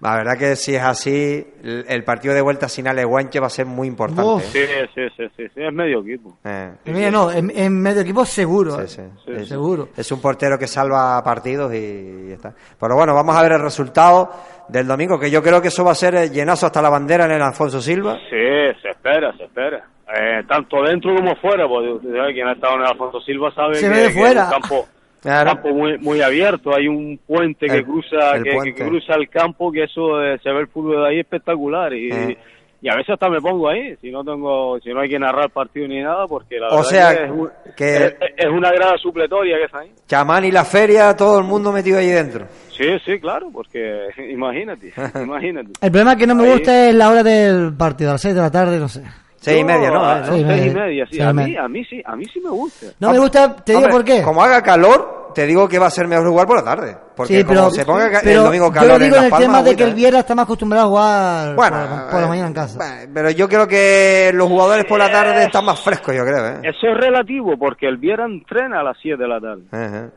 La 0.00 0.16
verdad 0.16 0.36
que 0.38 0.54
si 0.56 0.74
es 0.74 0.82
así, 0.82 1.46
el, 1.62 1.86
el 1.88 2.04
partido 2.04 2.34
de 2.34 2.42
vuelta 2.42 2.68
sin 2.68 2.86
Ale 2.86 3.04
Guanche 3.04 3.40
va 3.40 3.46
a 3.46 3.50
ser 3.50 3.64
muy 3.64 3.88
importante. 3.88 4.22
Uf. 4.22 4.42
Sí, 4.42 4.58
sí, 4.94 5.00
sí, 5.16 5.24
sí, 5.34 5.44
sí, 5.54 5.62
es 5.62 5.72
medio 5.72 6.00
equipo. 6.00 6.36
Eh, 6.44 6.72
Mira, 6.86 7.10
no, 7.10 7.30
en, 7.32 7.50
en 7.56 7.80
medio 7.80 8.02
equipo 8.02 8.22
seguro. 8.26 8.86
sí, 8.86 9.00
eh. 9.00 9.08
sí, 9.16 9.22
Sí, 9.24 9.32
Es- 9.42 9.48
seguro. 9.48 9.88
Es 9.96 10.12
un 10.12 10.20
portero 10.20 10.58
que 10.58 10.66
salva 10.66 11.22
partidos 11.24 11.72
y, 11.72 12.32
está. 12.32 12.52
Pero 12.78 12.96
bueno, 12.96 13.14
vamos 13.14 13.34
a 13.34 13.42
ver 13.42 13.52
el 13.52 13.62
resultado 13.62 14.28
del 14.68 14.86
domingo, 14.86 15.18
que 15.18 15.30
yo 15.30 15.42
creo 15.42 15.62
que 15.62 15.68
eso 15.68 15.84
va 15.84 15.92
a 15.92 15.94
ser 15.94 16.30
llenazo 16.30 16.66
hasta 16.66 16.82
la 16.82 16.90
bandera 16.90 17.24
en 17.24 17.32
el 17.32 17.42
Alfonso 17.42 17.80
Silva. 17.80 18.18
Sí, 18.28 18.80
se 18.82 18.90
espera, 18.90 19.32
se 19.38 19.44
espera. 19.44 19.86
Eh, 20.06 20.42
tanto 20.46 20.82
dentro 20.82 21.14
como 21.14 21.34
fuera, 21.36 21.66
porque 21.66 22.06
quien 22.34 22.46
ha 22.46 22.52
estado 22.52 22.74
en 22.74 22.80
el 22.82 22.86
Alfonso 22.88 23.20
Silva 23.20 23.50
sabe 23.54 23.76
Se 23.76 23.86
que, 23.86 23.88
ve 23.88 24.00
de 24.02 24.08
que 24.08 24.18
fuera. 24.18 24.42
es 24.42 24.46
un 24.48 24.60
campo, 24.60 24.86
Claro. 25.24 25.50
campo 25.54 25.70
muy, 25.70 25.98
muy 25.98 26.20
abierto, 26.20 26.72
hay 26.76 26.86
un 26.86 27.18
puente 27.26 27.66
que 27.66 27.78
El- 27.78 27.84
cruza 27.84 28.36
el 28.36 28.44
que, 28.44 28.74
cruza 28.74 29.14
el 29.14 29.28
campo, 29.28 29.72
que 29.72 29.84
eso 29.84 30.22
eh, 30.22 30.38
se 30.42 30.50
ve 30.52 30.60
el 30.60 30.68
fútbol 30.68 31.02
de 31.02 31.08
ahí 31.08 31.20
espectacular 31.20 31.92
y, 31.94 32.10
Eh. 32.12 32.38
y 32.82 32.88
a 32.90 32.94
veces 32.94 33.14
hasta 33.14 33.30
me 33.30 33.40
pongo 33.40 33.68
ahí, 33.70 33.96
si 34.02 34.10
no 34.10 34.22
tengo, 34.22 34.78
si 34.80 34.90
no 34.90 35.00
hay 35.00 35.08
que 35.08 35.18
narrar 35.18 35.48
partido 35.50 35.88
ni 35.88 36.00
nada, 36.02 36.26
porque 36.28 36.58
la 36.60 36.68
O 36.68 36.76
verdad 36.76 36.88
sea, 36.90 37.16
que 37.16 37.24
es, 37.24 37.30
un- 37.30 37.50
que- 37.74 37.96
es, 38.04 38.14
es 38.36 38.46
una 38.46 38.70
grada 38.70 38.98
supletoria 38.98 39.56
que 39.56 39.64
está 39.64 39.78
ahí. 39.78 39.90
Chamán 40.06 40.44
y 40.44 40.50
la 40.52 40.64
feria, 40.64 41.16
todo 41.16 41.38
el 41.38 41.44
mundo 41.46 41.72
metido 41.72 41.98
ahí 41.98 42.08
dentro. 42.08 42.46
Sí, 42.70 42.84
sí, 43.06 43.18
claro, 43.18 43.48
porque 43.50 44.08
imagínate, 44.30 44.92
imagínate. 45.22 45.70
El 45.80 45.90
problema 45.90 46.16
que 46.16 46.26
no 46.26 46.34
me 46.34 46.44
Ahí. 46.44 46.52
gusta 46.52 46.88
es 46.90 46.94
la 46.94 47.08
hora 47.10 47.22
del 47.22 47.72
partido, 47.74 48.10
a 48.10 48.12
las 48.14 48.20
6 48.20 48.34
de 48.34 48.40
la 48.42 48.50
tarde, 48.50 48.78
no 48.78 48.88
sé. 48.88 49.02
Seis 49.44 49.60
y 49.60 49.64
media, 49.64 49.90
¿no? 49.90 50.16
¿Eh? 50.18 50.22
Seis 50.24 50.42
y 50.44 50.48
seis 50.48 50.66
y 50.72 50.74
media. 50.74 51.06
sí. 51.10 51.20
A 51.20 51.32
mí, 51.32 51.56
a 51.56 51.68
mí 51.68 51.84
sí, 51.84 52.02
a 52.04 52.16
mí 52.16 52.24
sí 52.32 52.40
me 52.40 52.50
gusta. 52.50 52.86
No 53.00 53.10
me 53.10 53.18
gusta, 53.18 53.56
te 53.56 53.72
digo 53.72 53.78
Hombre, 53.80 53.92
por 53.92 54.04
qué. 54.04 54.22
Como 54.22 54.42
haga 54.42 54.62
calor, 54.62 55.30
te 55.34 55.46
digo 55.46 55.68
que 55.68 55.78
va 55.78 55.86
a 55.86 55.90
ser 55.90 56.06
mejor 56.08 56.28
jugar 56.28 56.46
por 56.46 56.56
la 56.56 56.64
tarde. 56.64 56.96
Porque 57.16 57.38
Sí, 57.38 57.44
como 57.44 57.58
pero, 57.60 57.70
se 57.70 57.84
ponga 57.84 58.08
pero 58.22 58.38
el 58.40 58.44
domingo 58.46 58.66
yo 58.66 58.72
calor 58.72 58.98
lo 58.98 59.04
digo 59.04 59.16
en 59.16 59.24
en 59.24 59.32
el 59.34 59.38
tema 59.40 59.62
de 59.62 59.76
que 59.76 59.82
el 59.84 59.90
¿eh? 59.90 59.94
Viera 59.94 60.18
está 60.20 60.34
más 60.34 60.44
acostumbrado 60.44 60.86
a 60.86 60.88
jugar 60.88 61.54
Bueno, 61.56 61.76
por, 61.76 61.90
la- 61.96 62.06
por 62.10 62.20
la 62.20 62.26
eh, 62.26 62.28
mañana 62.28 62.48
en 62.48 62.54
casa. 62.54 62.76
bueno, 62.78 63.10
Pero 63.14 63.30
yo 63.30 63.48
creo 63.48 63.68
que 63.68 64.30
los 64.34 64.48
jugadores 64.48 64.84
por 64.86 64.98
la 64.98 65.10
tarde 65.10 65.44
están 65.44 65.64
más 65.64 65.80
frescos, 65.80 66.14
yo 66.14 66.22
creo, 66.24 66.46
¿eh? 66.48 66.58
Eso 66.62 66.86
es 66.88 66.96
relativo, 67.00 67.56
porque 67.58 67.86
el 67.86 67.96
Viera 67.98 68.24
entrena 68.24 68.80
a 68.80 68.82
las 68.84 68.96
7 69.02 69.16
de 69.22 69.28
la 69.28 69.40
tarde. 69.40 69.62
Ajá. 69.72 70.10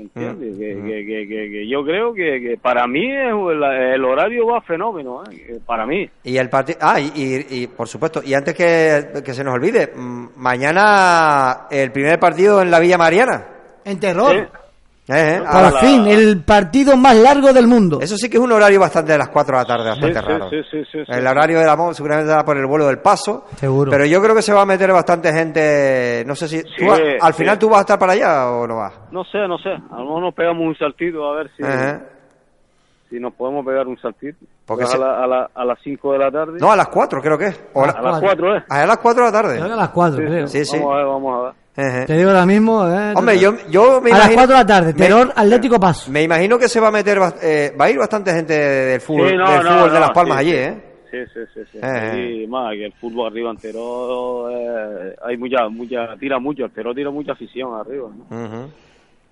¿Entiendes? 0.00 0.56
Que, 0.58 0.74
que, 0.74 1.06
que, 1.06 1.28
que- 1.28 1.50
que 1.50 1.68
yo 1.68 1.84
creo 1.84 2.12
que, 2.14 2.40
que 2.40 2.56
para 2.60 2.86
mí 2.86 3.04
es 3.10 3.28
el, 3.32 3.62
el 3.62 4.04
horario 4.04 4.46
va 4.46 4.60
fenómeno, 4.62 5.22
¿eh? 5.30 5.58
Para 5.66 5.86
mí. 5.86 6.08
Y 6.24 6.36
el 6.36 6.48
partido. 6.48 6.78
Ah, 6.82 6.98
y, 7.00 7.10
y- 7.14 7.46
y, 7.62 7.66
por 7.66 7.86
supuesto, 7.88 8.20
y 8.24 8.34
antes 8.34 8.54
que, 8.54 9.22
que 9.24 9.34
se 9.34 9.44
nos 9.44 9.54
olvide, 9.54 9.92
mm, 9.94 10.28
mañana 10.36 11.66
el 11.70 11.90
primer 11.92 12.18
partido 12.18 12.62
en 12.62 12.70
la 12.70 12.78
Villa 12.80 12.98
Mariana. 12.98 13.46
En 13.84 13.98
terror. 14.00 14.48
Eh, 15.08 15.12
eh, 15.38 15.42
a 15.44 15.50
Por 15.50 15.62
la- 15.72 15.80
fin, 15.80 16.06
el 16.06 16.42
partido 16.44 16.96
más 16.96 17.16
largo 17.16 17.52
del 17.52 17.66
mundo. 17.66 17.98
Eso 18.00 18.16
sí 18.16 18.30
que 18.30 18.36
es 18.36 18.42
un 18.42 18.52
horario 18.52 18.78
bastante 18.78 19.10
de 19.12 19.18
las 19.18 19.28
4 19.30 19.56
de 19.56 19.62
la 19.62 19.66
tarde, 19.66 19.88
bastante 19.90 20.20
sí, 20.20 20.24
raro. 20.26 20.50
sí, 20.50 20.56
sí, 20.70 20.84
sí, 20.92 20.98
sí. 21.04 21.12
el 21.12 21.26
horario 21.26 21.58
de 21.58 21.66
la 21.66 21.74
MOV 21.74 21.94
seguramente 21.94 22.32
va 22.32 22.44
por 22.44 22.56
el 22.56 22.66
vuelo 22.66 22.86
del 22.86 22.98
paso. 23.00 23.44
Seguro. 23.56 23.90
Pero 23.90 24.04
yo 24.04 24.22
creo 24.22 24.36
que 24.36 24.42
se 24.42 24.52
va 24.52 24.62
a 24.62 24.66
meter 24.66 24.92
bastante 24.92 25.32
gente. 25.32 26.22
No 26.26 26.36
sé 26.36 26.46
si. 26.46 26.62
¿tú 26.62 26.86
vas- 26.86 27.00
al 27.20 27.32
sí. 27.32 27.38
final 27.38 27.58
tú 27.58 27.68
vas 27.68 27.78
a 27.78 27.80
estar 27.80 27.98
para 27.98 28.12
allá 28.12 28.50
o 28.50 28.66
no 28.68 28.76
vas. 28.76 28.92
No 29.10 29.24
sé, 29.24 29.38
no 29.48 29.58
sé. 29.58 29.70
A 29.70 29.96
lo 29.96 30.04
mejor 30.04 30.22
nos 30.22 30.34
pegamos 30.34 30.62
un 30.64 30.76
saltito 30.76 31.28
a 31.28 31.36
ver 31.36 31.50
si, 31.56 31.64
Ajá. 31.64 32.02
si 33.08 33.18
nos 33.18 33.32
podemos 33.34 33.66
pegar 33.66 33.88
un 33.88 33.98
saltito. 33.98 34.38
Porque 34.64 34.84
a, 34.84 34.86
se- 34.86 34.98
la- 34.98 35.24
a, 35.24 35.26
la- 35.26 35.50
a 35.52 35.64
las 35.64 35.78
5 35.82 36.12
de 36.12 36.18
la 36.20 36.30
tarde. 36.30 36.58
No, 36.60 36.70
a 36.70 36.76
las 36.76 36.86
4 36.86 37.20
creo 37.20 37.36
que 37.36 37.46
es. 37.46 37.64
O 37.72 37.82
A 37.82 37.86
la- 37.88 37.92
a 37.94 38.02
las 38.02 38.20
4, 38.20 38.56
¿eh? 38.58 38.62
a 38.68 38.86
las 38.86 38.98
4 38.98 39.24
de 39.24 39.28
la 39.28 39.32
tarde. 39.32 39.54
Creo 39.56 39.66
que 39.66 39.72
a 39.72 39.76
las 39.76 39.90
4, 39.90 40.18
Sí, 40.20 40.24
creo. 40.26 40.46
Sí, 40.46 40.64
sí. 40.64 40.76
Vamos 40.78 40.92
a 40.92 40.96
ver, 40.98 41.06
vamos 41.06 41.34
a 41.38 41.42
ver. 41.46 41.59
Ajá. 41.76 42.04
Te 42.06 42.16
digo 42.16 42.30
ahora 42.30 42.44
mismo. 42.46 42.86
eh, 42.86 43.12
Hombre, 43.14 43.38
yo, 43.38 43.54
yo 43.70 44.00
me 44.00 44.10
a 44.10 44.14
las 44.18 44.20
imagino. 44.32 44.34
4 44.42 44.52
de 44.54 44.60
la 44.60 44.66
tarde, 44.66 44.86
me- 44.88 44.98
Terror 44.98 45.32
Atlético 45.34 45.80
Paso. 45.80 46.10
Me 46.10 46.22
imagino 46.22 46.58
que 46.58 46.68
se 46.68 46.80
va 46.80 46.88
a 46.88 46.90
meter, 46.90 47.18
bast- 47.18 47.38
eh, 47.42 47.74
va 47.80 47.84
a 47.86 47.90
ir 47.90 47.98
bastante 47.98 48.32
gente 48.32 48.52
del 48.54 49.00
fútbol, 49.00 49.28
Sí, 49.30 49.36
no, 49.36 49.50
del 49.50 49.62
no, 49.64 49.70
fútbol 49.70 49.92
de 49.92 50.00
Las 50.00 50.10
Palmas 50.10 50.38
sí, 50.38 50.40
allí, 50.40 50.50
sí. 50.52 50.56
¿eh? 50.58 50.84
Sí, 51.10 51.18
sí, 51.32 51.40
sí. 51.54 51.60
sí. 51.72 51.78
Eh. 51.82 52.42
Y 52.44 52.46
más 52.46 52.72
que 52.72 52.86
el 52.86 52.92
fútbol 52.92 53.28
arriba 53.32 53.50
entero, 53.50 54.48
eh, 54.50 55.16
hay 55.26 55.36
mucha, 55.36 55.68
mucha, 55.68 56.16
tira 56.18 56.38
mucho, 56.38 56.66
pero 56.74 56.94
tira 56.94 57.10
mucha 57.10 57.32
afición 57.32 57.74
arriba. 57.74 58.08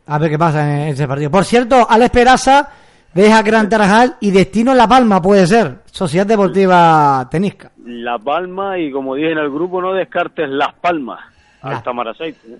A 0.07 0.19
ver 0.19 0.31
qué 0.31 0.39
pasa 0.39 0.65
en 0.83 0.89
ese 0.89 1.07
partido. 1.07 1.31
Por 1.31 1.45
cierto, 1.45 1.87
Alex 1.89 2.11
Peraza 2.11 2.69
deja 3.13 3.43
Gran 3.43 3.69
Tarajal 3.69 4.17
y 4.21 4.31
destino 4.31 4.75
La 4.75 4.89
Palma, 4.89 5.21
puede 5.21 5.47
ser. 5.47 5.77
Sociedad 5.87 6.27
Deportiva 6.27 7.29
Tenisca. 7.31 7.71
La 7.85 8.19
Palma 8.19 8.79
y 8.79 8.91
como 8.91 9.15
dije 9.17 9.33
en 9.33 9.39
el 9.39 9.51
grupo, 9.51 9.81
no 9.83 9.93
descartes 9.93 10.49
Las 10.49 10.75
Palmas. 10.81 11.21
Ya. 11.63 11.71
Hasta 11.71 11.93
Maraceite. 11.93 12.39
¿eh? 12.49 12.59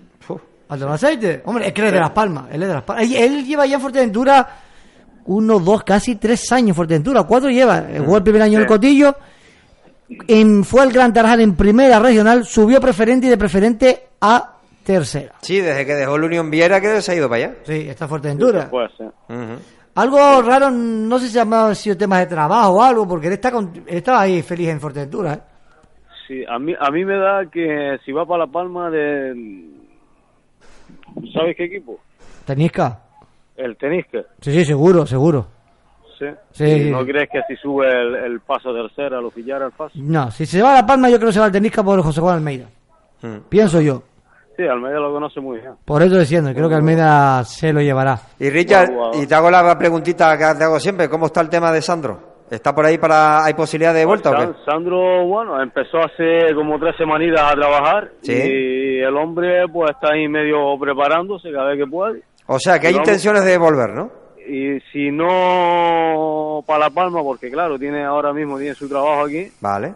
¿Alto 0.69 0.87
aceite? 0.87 1.41
Hombre, 1.45 1.67
es 1.67 1.73
que 1.73 1.81
él 1.81 1.87
es 1.87 1.93
de 1.93 1.99
Las 1.99 2.11
Palmas. 2.11 2.45
Él 2.51 2.61
es 2.61 2.67
de 2.67 2.73
Las 2.75 2.83
Palmas. 2.83 3.05
Él, 3.05 3.15
él 3.15 3.45
lleva 3.45 3.65
ya 3.65 3.75
en 3.75 3.81
Fuerteventura 3.81 4.47
uno, 5.25 5.59
dos, 5.59 5.83
casi 5.83 6.15
tres 6.15 6.51
años 6.51 6.69
en 6.69 6.75
Fuerteventura. 6.75 7.23
Cuatro 7.23 7.49
lleva. 7.49 7.79
Eh, 7.89 7.99
Jugó 7.99 8.17
el 8.17 8.23
primer 8.23 8.43
año 8.43 8.55
en 8.57 8.61
el. 8.61 8.67
Cotillo. 8.67 9.15
En, 10.27 10.63
fue 10.63 10.83
el 10.83 10.91
Gran 10.91 11.11
Tarajal 11.11 11.41
en 11.41 11.55
primera 11.55 11.99
regional. 11.99 12.45
Subió 12.45 12.79
preferente 12.79 13.25
y 13.25 13.29
de 13.29 13.37
preferente 13.37 14.09
a 14.21 14.57
tercera. 14.83 15.33
Sí, 15.41 15.59
desde 15.59 15.85
que 15.87 15.95
dejó 15.95 16.15
el 16.15 16.23
Unión 16.25 16.51
Viera 16.51 16.79
que 16.79 17.01
se 17.01 17.11
ha 17.11 17.15
ido 17.15 17.27
para 17.27 17.45
allá. 17.45 17.55
Sí, 17.65 17.87
está 17.89 18.05
en 18.05 18.09
Fuerteventura. 18.09 18.69
Puede 18.69 18.89
ser. 18.95 19.07
Ujú. 19.07 19.59
Algo 19.95 20.41
raro, 20.43 20.69
no 20.69 21.19
sé 21.19 21.29
si 21.29 21.39
ha 21.39 21.75
sido 21.75 21.97
temas 21.97 22.19
de 22.19 22.27
trabajo 22.27 22.73
o 22.73 22.83
algo, 22.83 23.07
porque 23.07 23.27
él 23.27 23.33
está, 23.33 23.51
con, 23.51 23.71
él 23.75 23.97
estaba 23.97 24.21
ahí 24.21 24.43
feliz 24.43 24.69
en 24.69 24.79
Fuerteventura. 24.79 25.33
¿eh? 25.33 25.39
Sí, 26.29 26.45
a 26.47 26.59
mí, 26.59 26.75
a 26.79 26.91
mí 26.91 27.03
me 27.05 27.17
da 27.17 27.47
que 27.51 27.97
si 28.05 28.11
va 28.11 28.23
para 28.23 28.45
La 28.45 28.51
Palma 28.51 28.91
de... 28.91 29.65
¿Sabes 31.33 31.57
qué 31.57 31.63
equipo? 31.63 31.99
Tenisca. 32.45 32.99
El 33.57 33.75
Tenisca. 33.75 34.19
Sí, 34.39 34.51
sí, 34.51 34.63
seguro, 34.63 35.07
seguro. 35.07 35.47
Sí. 36.19 36.27
Sí, 36.51 36.65
¿Y 36.65 36.83
sí. 36.83 36.91
¿No 36.91 37.03
crees 37.03 37.31
que 37.31 37.41
si 37.47 37.55
sube 37.55 37.87
el, 37.89 38.13
el 38.13 38.39
paso 38.41 38.69
a 38.69 38.73
tercera 38.73 39.19
lo 39.19 39.31
pillara 39.31 39.65
el 39.65 39.71
paso? 39.71 39.93
No, 39.95 40.29
si 40.29 40.45
se 40.45 40.61
va 40.61 40.73
a 40.73 40.81
La 40.81 40.85
Palma, 40.85 41.09
yo 41.09 41.17
creo 41.17 41.29
que 41.29 41.33
se 41.33 41.39
va 41.39 41.47
al 41.47 41.51
Tenisca 41.51 41.81
por 41.81 41.99
José 42.03 42.21
Juan 42.21 42.35
Almeida. 42.35 42.67
Mm. 43.23 43.37
Pienso 43.49 43.81
yo. 43.81 44.03
Sí, 44.55 44.67
Almeida 44.67 44.99
lo 44.99 45.11
conoce 45.11 45.39
muy 45.39 45.57
bien. 45.57 45.71
Por 45.83 46.03
eso 46.03 46.19
diciendo, 46.19 46.53
creo 46.53 46.69
que 46.69 46.75
Almeida 46.75 47.43
se 47.43 47.73
lo 47.73 47.81
llevará. 47.81 48.19
Y 48.37 48.51
Richard, 48.51 48.91
y 49.15 49.25
te 49.25 49.33
hago 49.33 49.49
la 49.49 49.75
preguntita 49.79 50.37
que 50.37 50.59
te 50.59 50.63
hago 50.63 50.79
siempre, 50.79 51.09
¿cómo 51.09 51.25
está 51.25 51.41
el 51.41 51.49
tema 51.49 51.71
de 51.71 51.81
Sandro? 51.81 52.28
¿Está 52.49 52.73
por 52.73 52.85
ahí 52.85 52.97
para, 52.97 53.45
hay 53.45 53.53
posibilidad 53.53 53.93
de 53.93 54.05
vuelta 54.05 54.31
o 54.31 54.33
qué? 54.35 54.49
Sandro, 54.65 55.25
bueno, 55.27 55.61
empezó 55.61 55.99
hace 55.99 56.53
como 56.55 56.79
tres 56.79 56.95
semanitas 56.97 57.41
a 57.41 57.55
trabajar 57.55 58.11
Sí. 58.21 58.33
y 58.33 58.99
el 58.99 59.15
hombre 59.15 59.67
pues 59.71 59.91
está 59.91 60.13
ahí 60.13 60.27
medio 60.27 60.77
preparándose 60.79 61.51
cada 61.51 61.69
vez 61.69 61.77
que 61.79 61.87
puede. 61.89 62.23
O 62.47 62.57
sea, 62.59 62.79
que 62.79 62.87
hay 62.87 62.95
intenciones 62.95 63.45
de 63.45 63.57
volver, 63.57 63.91
¿no? 63.91 64.09
Y 64.47 64.79
si 64.91 65.11
no 65.11 66.63
para 66.65 66.85
La 66.85 66.89
Palma, 66.89 67.21
porque 67.21 67.51
claro, 67.51 67.77
tiene 67.77 68.03
ahora 68.03 68.33
mismo 68.33 68.57
tiene 68.57 68.73
su 68.73 68.89
trabajo 68.89 69.25
aquí, 69.25 69.47
Vale. 69.61 69.93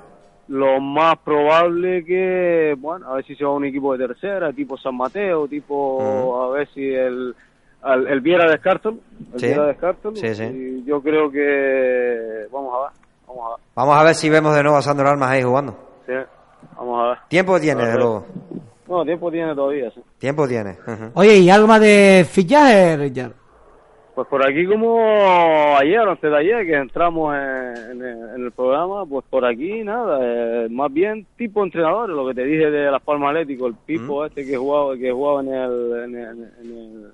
lo 0.49 0.79
más 0.79 1.15
probable 1.23 2.05
que, 2.05 2.75
bueno, 2.77 3.09
a 3.09 3.15
ver 3.15 3.25
si 3.25 3.35
se 3.35 3.43
va 3.43 3.49
a 3.49 3.55
un 3.55 3.65
equipo 3.65 3.97
de 3.97 4.07
tercera, 4.07 4.53
tipo 4.53 4.77
San 4.77 4.95
Mateo, 4.95 5.47
tipo, 5.47 6.43
a 6.45 6.51
ver 6.51 6.67
si 6.73 6.87
el, 6.93 7.33
al- 7.84 8.07
el 8.07 8.21
Viera 8.21 8.49
descartan, 8.49 8.99
el 9.34 9.39
Sí. 9.39 9.47
Viera 9.47 9.65
descartan, 9.67 10.15
Sí, 10.15 10.34
sí. 10.36 10.43
y 10.43 10.84
yo 10.86 11.01
creo 11.01 11.29
que, 11.31 12.45
vamos 12.51 12.73
a 12.75 12.79
ver, 12.84 12.89
vamos 13.27 13.45
a 13.45 13.49
ver, 13.49 13.57
Vamos 13.75 13.97
a 13.97 14.03
ver 14.03 14.15
si 14.15 14.29
vemos 14.29 14.55
de 14.55 14.63
nuevo 14.63 14.77
a 14.77 14.81
Sandro 14.81 15.07
Armas 15.07 15.29
ahí 15.31 15.43
jugando. 15.43 15.75
sí, 16.05 16.13
vamos 16.77 16.99
a 17.03 17.09
ver. 17.09 17.17
Tiempo 17.29 17.59
tiene, 17.59 17.84
desde 17.86 17.97
luego. 17.97 18.25
Bueno, 18.86 19.05
tiempo 19.05 19.31
tiene 19.31 19.55
todavía, 19.55 19.89
sí. 19.91 20.01
Tiempo 20.17 20.47
tiene. 20.47 20.77
Oye, 21.15 21.38
¿y 21.38 21.49
algo 21.49 21.67
más 21.67 21.79
de 21.81 22.25
fichaje, 22.29 22.97
Richard? 22.97 23.31
Pues 24.13 24.27
por 24.27 24.45
aquí 24.47 24.67
como 24.67 24.99
ayer 25.79 25.99
o 26.01 26.11
antes 26.11 26.29
de 26.29 26.38
ayer 26.38 26.67
que 26.67 26.75
entramos 26.75 27.34
en, 27.36 27.91
en 27.93 28.01
el, 28.03 28.29
en 28.36 28.45
el 28.45 28.51
programa, 28.51 29.03
pues 29.07 29.25
por 29.27 29.43
aquí 29.43 29.84
nada, 29.84 30.19
eh, 30.21 30.67
más 30.69 30.93
bien 30.93 31.25
tipo 31.36 31.63
entrenador, 31.63 32.09
lo 32.09 32.27
que 32.27 32.36
te 32.36 32.43
dije 32.43 32.69
de 32.69 32.91
Las 32.91 33.01
Palmas 33.01 33.29
Atlético, 33.29 33.65
el 33.65 33.73
Pipo 33.73 34.23
este 34.23 34.45
que 34.45 34.55
jugaba 34.55 34.95
que 34.97 35.11
jugaba 35.11 35.41
en 35.41 35.47
el 35.53 36.03
en 36.03 36.15
el, 36.15 37.11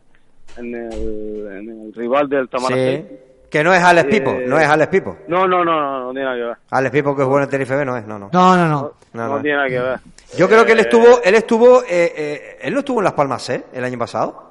en 0.60 0.76
el, 0.76 1.48
en 1.48 1.58
el, 1.58 1.70
en 1.70 1.94
rival 1.94 2.30
del 2.30 2.48
Tamaracete. 2.50 3.08
Sí. 3.10 3.26
Que 3.50 3.64
no 3.64 3.74
es 3.74 3.82
Alex 3.84 4.06
Eh, 4.08 4.12
Pipo, 4.12 4.38
no 4.46 4.60
es 4.60 4.68
Alex 4.68 4.90
Pipo. 4.90 5.18
No, 5.28 5.48
no, 5.48 5.66
no, 5.66 5.82
no, 5.82 6.04
no 6.06 6.12
tiene 6.12 6.26
nada 6.26 6.38
que 6.38 6.44
ver. 6.44 6.58
Alex 6.70 6.92
Pipo 6.94 7.16
que 7.16 7.24
jugó 7.24 7.38
en 7.38 7.44
el 7.44 7.50
Tenerife 7.50 7.76
B 7.76 7.86
no 7.86 7.98
es, 7.98 8.06
no, 8.06 8.20
no. 8.20 8.30
No, 8.32 8.56
no, 8.56 8.68
no. 8.68 8.92
No, 9.14 9.28
No, 9.28 9.36
no. 9.38 9.42
tiene 9.42 9.58
nada 9.58 9.70
que 9.70 9.80
ver. 9.80 10.00
Yo 10.38 10.48
creo 10.48 10.64
que 10.66 10.74
él 10.74 10.80
Eh, 10.80 10.82
estuvo, 10.84 11.22
él 11.24 11.34
estuvo, 11.36 11.82
eh, 11.82 12.14
eh, 12.16 12.58
él 12.62 12.74
no 12.74 12.80
estuvo 12.80 13.00
en 13.00 13.06
Las 13.06 13.14
Palmas 13.14 13.42
C 13.42 13.64
el 13.74 13.84
año 13.84 13.98
pasado. 13.98 14.48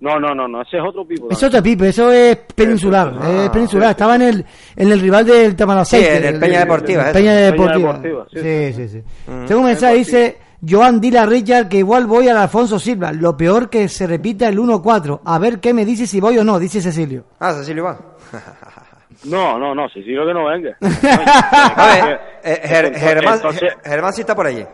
No, 0.00 0.18
no, 0.20 0.34
no, 0.34 0.46
no, 0.48 0.60
ese 0.60 0.76
es 0.76 0.82
otro 0.86 1.06
Pipo. 1.06 1.28
Es 1.30 1.42
otro 1.42 1.62
Pipe, 1.62 1.88
eso 1.88 2.12
es 2.12 2.36
peninsular. 2.54 3.14
Ah, 3.18 3.44
es 3.44 3.50
peninsular. 3.50 3.90
Estaba 3.92 4.16
en 4.16 4.22
el, 4.22 4.44
en 4.76 4.92
el 4.92 5.00
rival 5.00 5.24
del 5.24 5.56
Tamaraceite. 5.56 6.10
Sí, 6.10 6.16
en 6.18 6.34
el 6.34 6.40
Peña 6.40 6.60
Deportiva, 6.60 7.06
el. 7.08 7.12
Peña 7.14 7.30
Peña 7.32 7.46
Deportiva. 7.46 7.92
Deportiva, 7.94 8.26
sí, 8.30 8.40
Sí, 8.42 8.72
sí, 8.74 8.88
sí. 8.88 9.02
Mm. 9.30 9.46
Tengo 9.46 9.60
un 9.60 9.66
mensaje, 9.68 9.94
dice 9.94 10.36
Joan 10.66 11.00
Dila 11.00 11.22
a 11.22 11.26
Richard 11.26 11.68
que 11.68 11.78
igual 11.78 12.06
voy 12.06 12.28
al 12.28 12.36
Alfonso 12.38 12.78
Silva. 12.78 13.12
Lo 13.12 13.36
peor 13.36 13.68
que 13.70 13.88
se 13.88 14.06
repita 14.06 14.48
el 14.48 14.58
1-4. 14.58 15.20
A 15.24 15.38
ver 15.38 15.60
qué 15.60 15.74
me 15.74 15.84
dice 15.84 16.06
si 16.06 16.20
voy 16.20 16.38
o 16.38 16.44
no, 16.44 16.58
dice 16.58 16.80
Cecilio. 16.80 17.24
Ah, 17.40 17.52
Cecilio 17.52 17.82
Iván. 17.84 17.98
No, 19.24 19.58
no, 19.58 19.74
no, 19.74 19.88
sigo 19.88 20.26
que 20.26 20.34
no 20.34 20.44
venga. 20.44 20.76
A 20.82 21.94
ver, 21.94 22.20
eh, 22.42 22.60
Ger- 22.62 22.84
Entonces- 22.88 23.02
Germán, 23.02 23.34
entonces- 23.36 23.72
Germán 23.82 24.12
sí 24.12 24.20
está 24.20 24.34
por 24.34 24.46
allí. 24.46 24.66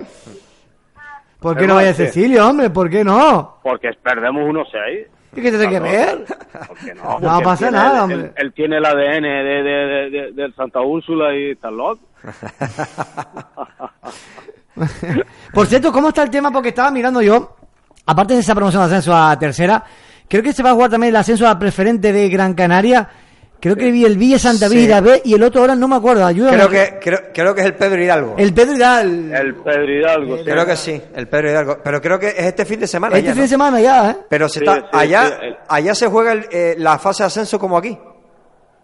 ¿Por 1.39 1.57
qué 1.57 1.67
no 1.69 1.77
vaya. 1.77 1.95
Cecilio, 1.95 2.49
hombre? 2.49 2.69
¿Por 2.71 2.91
qué 2.91 3.05
no? 3.05 3.59
Porque 3.63 3.91
perdemos 4.03 4.43
1-6. 4.43 5.07
¿Qué 5.35 5.41
que 5.43 5.51
tiene 5.51 5.69
que 5.69 5.79
ver? 5.79 6.25
¿Por 6.67 6.77
qué 6.79 6.95
no? 6.95 7.21
No 7.21 7.41
pasa 7.43 7.67
tiene- 7.69 7.71
nada, 7.79 8.03
hombre. 8.05 8.19
Él, 8.19 8.33
él 8.35 8.53
tiene 8.55 8.79
el 8.79 8.85
ADN 8.87 9.23
de, 9.23 9.29
de, 9.29 9.63
de, 9.63 10.11
de- 10.11 10.33
del 10.33 10.55
Santa 10.57 10.81
Úrsula 10.81 11.33
y 11.37 11.53
está 11.53 11.71
loco. 11.71 12.01
Por 15.53 15.67
cierto, 15.67 15.93
¿cómo 15.93 16.09
está 16.09 16.23
el 16.23 16.31
tema? 16.31 16.51
Porque 16.51 16.69
estaba 16.71 16.91
mirando 16.91 17.21
yo, 17.23 17.57
aparte 18.07 18.35
de 18.35 18.41
esa 18.41 18.55
promoción 18.55 18.83
de 18.83 18.87
ascenso 18.97 19.15
a 19.17 19.39
tercera, 19.39 19.83
creo 20.29 20.43
que 20.43 20.53
se 20.53 20.63
va 20.63 20.71
a 20.71 20.75
jugar 20.75 20.91
también 20.91 21.11
el 21.11 21.17
ascenso 21.17 21.47
a 21.49 21.59
preferente 21.59 22.13
de 22.13 22.29
Gran 22.29 22.55
Canaria. 22.55 23.09
Creo 23.63 23.77
que 23.77 23.91
vi 23.91 24.07
el 24.07 24.17
Villa 24.17 24.39
Santa 24.39 24.71
Sí. 24.71 24.75
Vida 24.75 25.03
B 25.03 25.21
y 25.23 25.35
el 25.35 25.43
otro 25.43 25.61
ahora 25.61 25.75
no 25.75 25.87
me 25.87 25.97
acuerdo. 25.97 26.25
Ayúdame. 26.25 26.57
Creo 26.57 26.69
que, 26.71 26.99
creo, 26.99 27.19
creo 27.35 27.55
que 27.55 27.61
es 27.61 27.67
el 27.67 27.75
Pedro 27.75 28.03
Hidalgo. 28.03 28.35
El 28.39 28.55
Pedro 28.55 28.73
Hidal. 28.75 29.33
El 29.35 29.55
Pedro 29.57 29.93
Hidalgo. 29.99 30.37
sí. 30.39 30.45
Creo 30.45 30.65
que 30.67 30.77
sí, 30.77 31.03
el 31.15 31.29
Pedro 31.29 31.51
Hidalgo. 31.51 31.79
Pero 31.85 32.01
creo 32.01 32.19
que 32.19 32.29
es 32.29 32.39
este 32.47 32.65
fin 32.65 32.81
de 32.81 32.87
semana. 32.87 33.17
Este 33.17 33.27
ya, 33.29 33.33
fin 33.35 33.43
de 33.43 33.49
semana 33.49 33.79
ya, 33.83 34.11
¿eh? 34.13 34.17
Pero 34.31 34.49
se 34.49 34.61
Sí, 34.61 34.65
está, 34.65 34.77
sí, 34.81 34.87
allá, 34.93 35.27
sí, 35.27 35.33
el- 35.43 35.57
allá 35.69 35.95
se 35.95 36.07
juega 36.07 36.33
el, 36.33 36.47
eh, 36.51 36.75
la 36.79 36.99
fase 36.99 37.23
de 37.23 37.27
ascenso 37.27 37.59
como 37.59 37.77
aquí. 37.77 37.99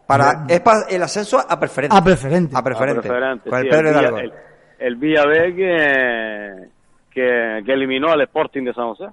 Para, 0.06 0.44
es 0.46 0.60
para 0.60 0.82
el 0.90 1.02
ascenso 1.02 1.38
a 1.48 1.58
preferente. 1.58 1.96
A 1.96 2.04
preferente. 2.04 2.54
A 2.56 2.62
preferente. 2.62 2.98
A 2.98 3.02
preferente, 3.10 3.50
con 3.50 3.60
sí, 3.60 3.66
el 3.66 3.70
Pedro 3.70 3.90
Hidalgo. 3.90 4.18
el, 4.18 4.32
el 4.78 4.96
Villa 4.96 5.24
B 5.26 5.54
que, 5.54 6.68
que, 7.10 7.62
que 7.64 7.72
eliminó 7.72 8.08
al 8.10 8.20
Sporting 8.22 8.64
de 8.64 8.74
San 8.74 8.88
José. 8.94 9.06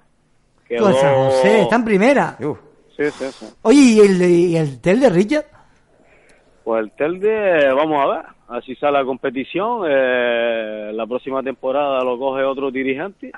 Quedó- 0.67 0.83
Pues 0.85 0.97
San 0.99 1.15
José, 1.15 1.61
está 1.61 1.75
en 1.77 1.85
primera. 1.85 2.37
Sí, 2.39 3.03
sí, 3.11 3.25
sí. 3.31 3.45
Oye, 3.63 3.79
¿y 3.79 3.99
el, 3.99 4.21
y 4.21 4.55
el 4.57 4.79
tel 4.81 4.99
de 4.99 5.09
Richard? 5.09 5.45
Pues 6.63 6.81
el 6.83 6.91
Telde, 6.91 7.73
vamos 7.73 7.99
a 8.01 8.07
ver, 8.07 8.25
así 8.47 8.73
sale 8.75 8.93
la 8.99 9.03
competición. 9.03 9.81
eh, 9.89 10.91
la 10.93 11.05
próxima 11.05 11.43
temporada 11.43 12.01
lo 12.03 12.17
coge 12.17 12.43
otro 12.43 12.71
dirigente. 12.71 13.31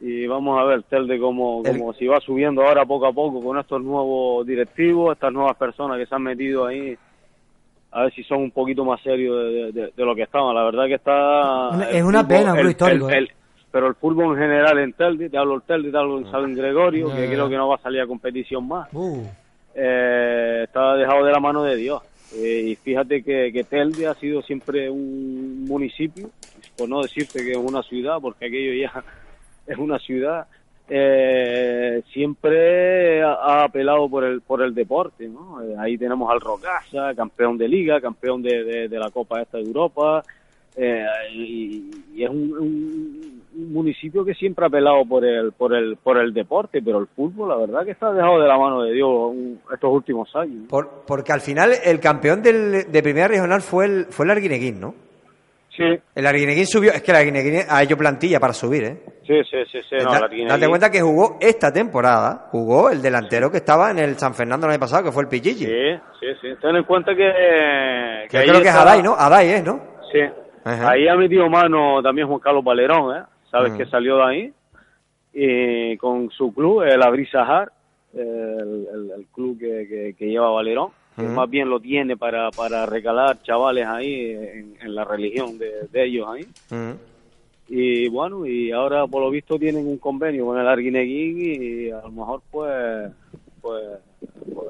Y 0.00 0.26
vamos 0.26 0.60
a 0.60 0.64
ver, 0.64 0.82
Telde, 0.82 1.18
como, 1.18 1.62
como 1.62 1.94
si 1.94 2.06
va 2.06 2.20
subiendo 2.20 2.62
ahora 2.62 2.84
poco 2.84 3.06
a 3.06 3.12
poco 3.14 3.40
con 3.42 3.58
estos 3.58 3.80
nuevos 3.82 4.46
directivos, 4.46 5.14
estas 5.14 5.32
nuevas 5.32 5.56
personas 5.56 5.96
que 5.98 6.04
se 6.04 6.14
han 6.14 6.22
metido 6.24 6.66
ahí. 6.66 6.98
A 7.96 8.02
ver 8.02 8.12
si 8.14 8.22
son 8.24 8.38
un 8.42 8.50
poquito 8.50 8.84
más 8.84 9.00
serios 9.00 9.34
de, 9.36 9.72
de- 9.72 9.92
de 9.96 10.04
lo 10.04 10.14
que 10.14 10.22
estaban. 10.22 10.54
La 10.54 10.64
verdad 10.64 10.86
que 10.86 10.94
está. 10.94 11.70
El 11.90 11.96
es 11.96 12.02
una 12.04 12.26
pena, 12.28 12.52
un 12.52 12.58
club 12.58 12.70
histórico, 12.70 13.08
¿eh? 13.10 13.18
el- 13.18 13.30
pero 13.70 13.86
el 13.88 13.94
fútbol 13.94 14.34
en 14.36 14.42
general 14.42 14.78
en 14.78 14.92
Telde, 14.92 15.28
te 15.30 15.36
hablo 15.38 15.52
del 15.54 15.62
Telde, 15.62 15.90
te 15.90 15.96
hablo 15.98 16.18
en 16.18 16.30
San 16.30 16.54
Gregorio, 16.54 17.08
que 17.14 17.26
creo 17.26 17.48
que 17.48 17.56
no 17.56 17.68
va 17.68 17.76
a 17.76 17.78
salir 17.78 18.00
a 18.00 18.06
competición 18.06 18.66
más 18.68 18.88
Uh. 18.92 19.22
eh, 19.74 20.62
está 20.64 20.94
dejado 20.96 21.24
de 21.24 21.32
la 21.32 21.40
mano 21.40 21.62
de 21.62 21.76
Dios. 21.76 22.02
Eh, 22.34 22.62
y 22.68 22.74
fíjate 22.76 23.22
que, 23.22 23.52
que 23.52 23.64
Telde 23.64 24.06
ha 24.08 24.14
sido 24.14 24.42
siempre 24.42 24.90
un 24.90 25.64
municipio, 25.66 26.30
por 26.76 26.88
no 26.88 27.02
decirte 27.02 27.44
que 27.44 27.52
es 27.52 27.56
una 27.56 27.82
ciudad, 27.82 28.18
porque 28.20 28.46
aquello 28.46 28.72
ya 28.74 29.04
es 29.66 29.78
una 29.78 29.98
ciudad, 29.98 30.46
eh, 30.88 32.02
siempre 32.12 33.22
ha, 33.22 33.64
apelado 33.64 34.08
por 34.08 34.24
el 34.24 34.40
por 34.40 34.62
el 34.62 34.74
deporte. 34.74 35.28
¿no? 35.28 35.62
Eh, 35.62 35.74
ahí 35.78 35.96
tenemos 35.98 36.30
al 36.30 36.40
Rocasa, 36.40 37.14
campeón 37.14 37.58
de 37.58 37.68
liga, 37.68 38.00
campeón 38.00 38.42
de, 38.42 38.64
de- 38.64 38.88
de 38.88 38.98
la 38.98 39.10
Copa 39.10 39.42
esta 39.42 39.58
de 39.58 39.64
Europa. 39.64 40.22
eh, 40.76 41.04
y, 41.32 41.90
y 42.14 42.24
es 42.24 42.28
un, 42.30 42.52
un- 42.58 43.42
un 43.56 43.72
municipio 43.72 44.22
que 44.22 44.34
siempre 44.34 44.66
ha 44.66 44.68
apelado 44.68 45.06
por 45.06 45.24
el 45.24 45.52
por 45.52 45.74
el 45.74 45.96
por 45.96 46.18
el 46.18 46.34
deporte 46.34 46.82
pero 46.84 46.98
el 46.98 47.06
fútbol 47.06 47.48
la 47.48 47.56
verdad 47.56 47.84
que 47.86 47.92
está 47.92 48.12
dejado 48.12 48.38
de 48.38 48.46
la 48.46 48.58
mano 48.58 48.82
de 48.82 48.92
Dios 48.92 49.08
un- 49.08 49.58
estos 49.72 49.90
últimos 49.90 50.28
años 50.36 50.68
Por- 50.68 51.04
porque 51.06 51.32
al 51.32 51.40
final 51.40 51.72
el 51.82 51.98
campeón 51.98 52.42
del, 52.42 52.92
de 52.92 53.02
primera 53.02 53.28
regional 53.28 53.62
fue 53.62 53.86
el, 53.86 54.04
fue 54.10 54.26
el 54.26 54.32
Arguineguín, 54.32 54.78
¿no? 54.78 54.94
Sí. 55.74 55.84
El 56.14 56.26
Arguineguín 56.26 56.66
subió, 56.66 56.92
es 56.92 57.00
que 57.02 57.10
el 57.12 57.16
Arguineguín 57.16 57.60
ha 57.68 57.82
hecho 57.82 57.96
plantilla 57.96 58.38
para 58.38 58.52
subir, 58.52 58.84
¿eh? 58.84 58.98
Sí 59.26 59.42
sí 59.50 59.56
sí 59.72 59.78
sí 59.88 59.96
no, 60.04 60.12
Da- 60.12 60.28
date 60.28 60.68
cuenta 60.68 60.90
que 60.90 61.00
jugó 61.00 61.36
esta 61.40 61.72
temporada, 61.72 62.46
jugó 62.50 62.90
el 62.90 63.02
delantero 63.02 63.50
que 63.50 63.58
estaba 63.58 63.90
en 63.90 63.98
el 63.98 64.16
San 64.18 64.34
Fernando 64.34 64.66
el 64.66 64.72
año 64.72 64.80
pasado, 64.80 65.04
que 65.04 65.12
fue 65.12 65.22
el 65.24 65.28
Pichichi. 65.28 65.64
sí 65.66 65.94
sí 66.20 66.26
sí 66.40 66.48
ten 66.60 66.76
en 66.76 66.84
cuenta 66.84 67.14
que, 67.14 68.26
Que 68.30 68.38
ahí 68.38 68.48
creo 68.48 68.62
que 68.62 68.68
es 68.68 68.74
Adai, 68.74 69.02
¿no? 69.02 69.14
Adai 69.14 69.48
es, 69.50 69.64
¿no? 69.64 69.80
sí 70.12 70.20
Ajá. 70.64 70.90
ahí 70.90 71.06
ha 71.08 71.14
metido 71.16 71.48
mano 71.48 72.02
también 72.02 72.26
Juan 72.28 72.40
Carlos 72.40 72.64
Valerón 72.64 73.16
¿eh? 73.16 73.22
sabes 73.50 73.72
Mm. 73.72 73.76
que 73.78 73.86
salió 73.86 74.16
de 74.18 74.24
ahí 74.24 74.52
y 75.32 75.96
con 75.98 76.30
su 76.30 76.52
club 76.54 76.82
el 76.82 77.02
Abrisahar 77.02 77.70
el, 78.14 78.22
el, 78.92 79.10
el 79.18 79.26
club 79.32 79.58
que, 79.58 79.86
que, 79.88 80.14
que 80.18 80.26
lleva 80.26 80.50
Valerón 80.50 80.90
que 81.16 81.22
más 81.22 81.48
bien 81.48 81.70
lo 81.70 81.80
tiene 81.80 82.16
para, 82.18 82.50
para 82.50 82.84
recalar 82.84 83.40
chavales 83.42 83.86
ahí 83.86 84.32
en, 84.32 84.76
en 84.82 84.94
la 84.94 85.02
religión 85.04 85.56
de, 85.58 85.88
de 85.90 86.04
ellos 86.04 86.26
ahí. 86.28 86.46
Y 87.68 88.08
bueno 88.08 88.46
y 88.46 88.70
ahora 88.70 89.06
por 89.06 89.22
lo 89.22 89.30
visto 89.30 89.58
tienen 89.58 89.86
un 89.86 89.98
convenio 89.98 90.46
con 90.46 90.58
el 90.58 90.68
Arguineguín 90.68 91.62
y 91.86 91.90
a 91.90 92.00
lo 92.02 92.10
mejor 92.12 92.42
pues 92.50 93.10
pues, 93.60 93.82
pues, 94.54 94.68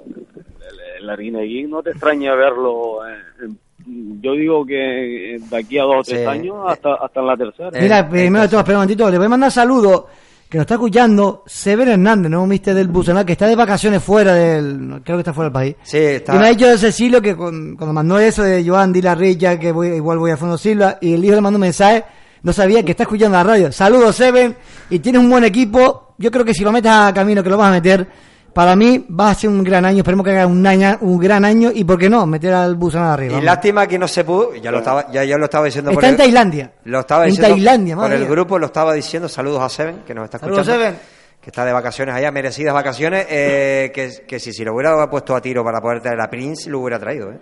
el, 0.70 1.02
el 1.02 1.10
Arguineguín 1.10 1.70
no 1.70 1.82
te 1.82 1.90
extraña 1.90 2.34
verlo 2.34 3.00
en- 3.06 3.44
en- 3.44 4.20
yo 4.20 4.32
digo 4.32 4.66
que 4.66 5.38
de 5.38 5.56
aquí 5.56 5.78
a 5.78 5.82
dos 5.84 5.96
o 6.00 6.02
tres 6.02 6.20
Sí. 6.20 6.26
años 6.26 6.56
hasta 6.66 6.94
hasta 6.94 7.20
en 7.20 7.26
la 7.26 7.36
tercera 7.36 7.70
Mira, 7.80 8.08
primero 8.08 8.42
de 8.42 8.48
todo, 8.48 8.60
espera 8.60 8.78
un 8.78 8.82
momentito, 8.84 9.10
le 9.10 9.16
voy 9.18 9.26
a 9.26 9.30
mandar 9.30 9.50
saludos 9.52 10.04
que 10.48 10.58
nos 10.58 10.62
está 10.62 10.74
escuchando 10.74 11.42
Sever 11.46 11.88
Hernández, 11.88 12.30
¿no? 12.30 12.46
Mister 12.46 12.74
del 12.74 12.88
Busenal, 12.88 13.24
que 13.26 13.32
está 13.32 13.46
de 13.46 13.54
vacaciones 13.56 14.02
fuera 14.02 14.32
del... 14.32 15.00
creo 15.04 15.16
que 15.16 15.20
está 15.20 15.32
fuera 15.32 15.50
del 15.50 15.52
país. 15.52 15.76
Sí, 15.82 15.98
está. 15.98 16.34
Y 16.34 16.38
me 16.38 16.46
ha 16.46 16.50
dicho 16.50 16.68
de 16.68 16.78
Cecilio 16.78 17.20
que 17.20 17.36
con- 17.36 17.74
cuando 17.76 17.92
mandó 17.92 18.18
eso 18.18 18.42
de 18.44 18.64
Joan 18.66 18.92
Dila 18.92 19.14
Rilla, 19.16 19.58
que 19.58 19.72
voy, 19.72 19.88
igual 19.88 20.18
voy 20.18 20.30
a 20.30 20.36
Fondo 20.36 20.56
Silva, 20.56 20.98
y 21.00 21.14
el 21.14 21.24
hijo 21.24 21.34
le 21.34 21.40
mandó 21.40 21.56
un 21.56 21.62
mensaje, 21.62 22.04
no 22.46 22.52
sabía 22.52 22.84
que 22.84 22.92
está 22.92 23.02
escuchando 23.02 23.36
la 23.36 23.42
radio. 23.42 23.72
Saludos, 23.72 24.14
Seven, 24.14 24.56
y 24.88 25.00
tienes 25.00 25.20
un 25.20 25.28
buen 25.28 25.42
equipo. 25.42 26.14
Yo 26.16 26.30
creo 26.30 26.44
que 26.44 26.54
si 26.54 26.62
lo 26.62 26.70
metes 26.70 26.92
a 26.92 27.12
camino, 27.12 27.42
que 27.42 27.50
lo 27.50 27.56
vas 27.58 27.68
a 27.68 27.72
meter, 27.72 28.06
para 28.54 28.76
mí 28.76 29.04
va 29.10 29.30
a 29.30 29.34
ser 29.34 29.50
un 29.50 29.64
gran 29.64 29.84
año. 29.84 29.98
Esperemos 29.98 30.24
que 30.24 30.30
haga 30.30 30.46
un, 30.46 30.64
año, 30.64 30.96
un 31.00 31.18
gran 31.18 31.44
año, 31.44 31.72
y 31.74 31.82
por 31.82 31.98
qué 31.98 32.08
no, 32.08 32.24
meter 32.24 32.54
al 32.54 32.76
Busenal 32.76 33.10
arriba. 33.14 33.30
Y 33.32 33.34
vamos. 33.34 33.44
lástima 33.46 33.86
que 33.88 33.98
no 33.98 34.06
se 34.06 34.22
pudo, 34.22 34.54
ya 34.54 34.70
lo 34.70 34.78
estaba, 34.78 35.10
ya, 35.10 35.24
ya 35.24 35.36
lo 35.36 35.46
estaba 35.46 35.64
diciendo 35.64 35.90
por 35.90 36.04
Está 36.04 36.06
en 36.06 36.14
el- 36.14 36.18
Tailandia. 36.18 36.72
Lo 36.84 37.00
estaba 37.00 37.24
En 37.24 37.30
diciendo 37.30 37.54
Tailandia, 37.54 37.96
por 37.96 38.12
el 38.12 38.26
grupo, 38.26 38.58
lo 38.60 38.66
estaba 38.66 38.92
diciendo. 38.94 39.28
Saludos 39.28 39.60
a 39.62 39.68
Seven, 39.68 40.02
que 40.06 40.14
nos 40.14 40.24
está 40.26 40.38
Saludos, 40.38 40.60
escuchando. 40.60 40.84
Seven. 40.86 41.00
Que 41.40 41.50
está 41.50 41.64
de 41.64 41.72
vacaciones 41.72 42.14
allá, 42.14 42.30
merecidas 42.30 42.72
vacaciones. 42.74 43.26
eh, 43.28 43.90
que, 43.92 44.24
que 44.26 44.38
si, 44.40 44.52
si 44.52 44.64
lo 44.64 44.72
hubiera 44.74 45.10
puesto 45.10 45.34
a 45.34 45.40
tiro 45.40 45.62
para 45.64 45.80
poder 45.80 46.00
traer 46.00 46.20
a 46.20 46.30
Prince, 46.30 46.70
lo 46.70 46.78
hubiera 46.80 46.98
traído, 47.00 47.30
¿eh? 47.32 47.38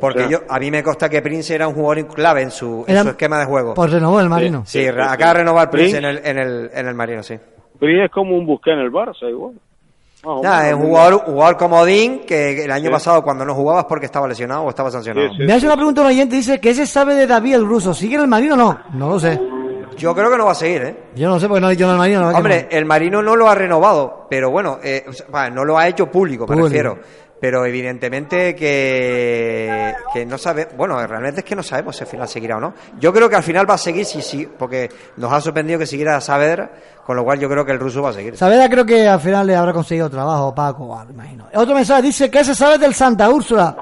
Porque 0.00 0.26
yo, 0.28 0.38
a 0.48 0.58
mí 0.58 0.70
me 0.70 0.82
consta 0.82 1.08
que 1.08 1.20
Prince 1.22 1.54
era 1.54 1.68
un 1.68 1.74
jugador 1.74 2.06
clave 2.08 2.42
en 2.42 2.50
su, 2.50 2.84
en 2.86 2.92
Era- 2.94 3.02
su 3.02 3.08
esquema 3.10 3.38
de 3.38 3.44
juego. 3.44 3.74
Pues 3.74 3.90
renovó 3.90 4.20
el 4.20 4.28
Marino. 4.28 4.62
Sí, 4.66 4.86
acaba 4.86 5.32
de 5.32 5.34
renovar 5.34 5.70
Prince, 5.70 5.98
Prince. 6.00 6.08
en, 6.08 6.16
el, 6.16 6.26
en, 6.26 6.38
el, 6.38 6.70
en 6.72 6.88
el 6.88 6.94
Marino, 6.94 7.22
sí. 7.22 7.38
Pri 7.78 8.02
es 8.04 8.10
como 8.10 8.36
un 8.36 8.46
busqué 8.46 8.72
en 8.72 8.78
el 8.80 8.90
Barça 8.90 9.28
igual 9.30 9.54
menos. 10.22 10.64
es 10.66 10.74
un 10.74 10.80
jugador, 10.82 11.24
jugador 11.24 11.56
comodín 11.56 12.20
que 12.26 12.64
el 12.64 12.70
año 12.70 12.86
Sí. 12.86 12.90
pasado 12.92 13.22
cuando 13.22 13.44
no 13.44 13.54
jugabas 13.54 13.84
porque 13.86 14.06
estaba 14.06 14.28
lesionado 14.28 14.62
o 14.64 14.68
estaba 14.68 14.90
sancionado. 14.90 15.28
Me 15.38 15.52
hace 15.52 15.64
una 15.66 15.76
pregunta 15.76 16.02
un 16.02 16.08
oyente, 16.08 16.36
dice 16.36 16.60
que 16.60 16.74
se 16.74 16.86
sabe 16.86 17.14
de 17.14 17.26
David 17.26 17.54
el 17.54 17.66
ruso. 17.66 17.94
¿Sigue 17.94 18.16
en 18.16 18.22
el 18.22 18.28
Marino 18.28 18.54
o 18.54 18.56
no? 18.58 18.78
No 18.92 19.08
lo 19.08 19.18
sé. 19.20 19.40
Yo 19.96 20.14
creo 20.14 20.30
que 20.30 20.36
no 20.38 20.46
va 20.46 20.52
a 20.52 20.54
seguir, 20.54 20.82
¿eh? 20.82 20.96
Yo 21.14 21.28
no 21.28 21.38
sé 21.40 21.46
porque 21.48 21.60
no 21.60 21.68
he 21.68 21.72
dicho 21.72 21.84
en 21.84 21.90
el 21.92 21.96
Marino. 21.98 22.28
Hombre, 22.28 22.68
el 22.70 22.84
Marino 22.86 23.22
no 23.22 23.34
lo 23.36 23.48
ha 23.48 23.54
renovado, 23.54 24.26
pero 24.30 24.50
bueno, 24.50 24.78
eh, 24.82 25.04
o 25.08 25.12
sea, 25.12 25.26
va, 25.34 25.50
no 25.50 25.64
lo 25.64 25.76
ha 25.78 25.88
hecho 25.88 26.06
público, 26.10 26.46
me 26.46 26.56
refiero. 26.56 26.98
Pero 27.40 27.64
evidentemente 27.64 28.54
que, 28.54 29.94
que 30.12 30.26
no 30.26 30.36
sabe, 30.36 30.68
bueno, 30.76 31.04
realmente 31.06 31.40
es 31.40 31.44
que 31.46 31.56
no 31.56 31.62
sabemos 31.62 31.96
si 31.96 32.04
al 32.04 32.08
final 32.08 32.28
seguirá 32.28 32.58
o 32.58 32.60
no. 32.60 32.74
Yo 32.98 33.12
creo 33.12 33.30
que 33.30 33.36
al 33.36 33.42
final 33.42 33.68
va 33.68 33.74
a 33.74 33.78
seguir, 33.78 34.04
sí, 34.04 34.20
sí, 34.20 34.46
porque 34.58 34.90
nos 35.16 35.32
ha 35.32 35.40
sorprendido 35.40 35.78
que 35.78 35.86
siguiera 35.86 36.20
Saavedra, 36.20 36.70
con 37.04 37.16
lo 37.16 37.24
cual 37.24 37.38
yo 37.40 37.48
creo 37.48 37.64
que 37.64 37.72
el 37.72 37.80
ruso 37.80 38.02
va 38.02 38.10
a 38.10 38.12
seguir. 38.12 38.36
Saavedra 38.36 38.68
creo 38.68 38.84
que 38.84 39.08
al 39.08 39.20
final 39.20 39.46
le 39.46 39.56
habrá 39.56 39.72
conseguido 39.72 40.10
trabajo, 40.10 40.54
Paco, 40.54 40.94
ah, 40.94 41.04
me 41.06 41.12
imagino. 41.12 41.46
Otro 41.54 41.74
mensaje 41.74 42.02
dice, 42.02 42.30
¿qué 42.30 42.44
se 42.44 42.54
sabe 42.54 42.76
del 42.76 42.94
Santa 42.94 43.30
Úrsula? 43.30 43.74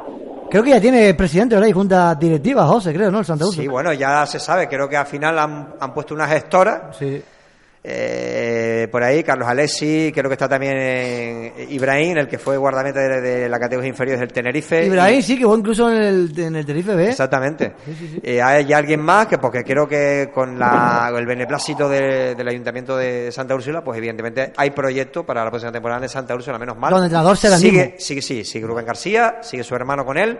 Creo 0.50 0.62
que 0.62 0.70
ya 0.70 0.80
tiene 0.80 1.12
presidente, 1.14 1.56
¿verdad? 1.56 1.68
Y 1.68 1.72
junta 1.72 2.14
directiva, 2.14 2.64
José, 2.66 2.94
creo, 2.94 3.10
¿no? 3.10 3.18
El 3.18 3.24
Santa 3.24 3.44
Úrsula. 3.44 3.62
Sí, 3.62 3.68
bueno, 3.68 3.92
ya 3.92 4.24
se 4.24 4.38
sabe, 4.38 4.68
creo 4.68 4.88
que 4.88 4.96
al 4.96 5.06
final 5.06 5.36
han, 5.38 5.74
han 5.80 5.92
puesto 5.92 6.14
una 6.14 6.28
gestora. 6.28 6.90
Sí. 6.96 7.22
Eh, 7.84 8.88
por 8.90 9.02
ahí, 9.02 9.22
Carlos 9.22 9.48
Alessi, 9.48 10.10
creo 10.12 10.28
que 10.28 10.34
está 10.34 10.48
también 10.48 10.74
eh, 10.78 11.66
Ibrahim, 11.70 12.18
el 12.18 12.26
que 12.28 12.38
fue 12.38 12.56
guardameta 12.56 13.00
de, 13.00 13.20
de 13.20 13.48
la 13.48 13.58
categoría 13.58 13.88
inferior 13.88 14.18
del 14.18 14.32
Tenerife. 14.32 14.84
Ibrahim 14.84 15.18
Y- 15.18 15.22
sí, 15.22 15.38
que 15.38 15.44
fue 15.46 15.56
incluso 15.58 15.90
en 15.90 16.02
el, 16.02 16.38
en 16.38 16.56
el 16.56 16.66
Tenerife 16.66 16.94
B. 16.94 17.08
Exactamente. 17.08 17.72
Eh, 18.22 18.42
hay 18.42 18.72
alguien 18.72 19.00
más 19.00 19.26
que, 19.26 19.38
porque 19.38 19.62
creo 19.64 19.86
que 19.88 20.30
con 20.34 20.58
la, 20.58 21.10
el 21.16 21.26
beneplácito 21.26 21.88
de- 21.88 22.34
del 22.34 22.48
Ayuntamiento 22.48 22.96
de 22.96 23.30
Santa 23.32 23.54
Úrsula, 23.54 23.82
pues 23.82 23.98
evidentemente 23.98 24.52
hay 24.56 24.70
proyecto 24.70 25.24
para 25.24 25.44
la 25.44 25.50
próxima 25.50 25.72
temporada 25.72 26.00
de 26.00 26.08
Santa 26.08 26.34
Úrsula, 26.34 26.58
menos 26.58 26.76
mal. 26.76 26.90
Donde 26.90 27.06
el 27.06 27.10
entrenador 27.10 27.36
será 27.36 27.56
sigue, 27.58 27.82
mismo. 27.84 27.94
sigue, 27.98 28.22
sí, 28.22 28.44
sigue 28.44 28.66
Rubén 28.66 28.86
García, 28.86 29.36
sigue 29.42 29.62
su 29.64 29.74
hermano 29.74 30.04
con 30.04 30.18
él. 30.18 30.38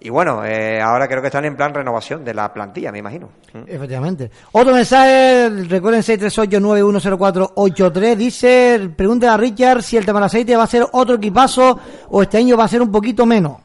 Y 0.00 0.10
bueno, 0.10 0.44
eh, 0.44 0.80
ahora 0.80 1.08
creo 1.08 1.20
que 1.22 1.28
están 1.28 1.44
en 1.46 1.56
plan 1.56 1.72
renovación 1.74 2.24
de 2.24 2.34
la 2.34 2.52
plantilla, 2.52 2.92
me 2.92 2.98
imagino. 2.98 3.30
Mm. 3.54 3.62
Efectivamente. 3.66 4.30
Otro 4.52 4.72
mensaje, 4.74 5.48
recuerden 5.68 6.02
638-910483, 6.02 8.14
dice, 8.16 8.90
pregunta 8.96 9.32
a 9.32 9.36
Richard 9.36 9.82
si 9.82 9.96
el 9.96 10.04
Tamaraceite 10.06 10.56
va 10.56 10.64
a 10.64 10.68
ser 10.68 10.84
otro 10.92 11.16
equipazo 11.16 11.78
o 12.10 12.22
este 12.22 12.38
año 12.38 12.56
va 12.56 12.64
a 12.64 12.68
ser 12.68 12.82
un 12.82 12.92
poquito 12.92 13.24
menos. 13.26 13.56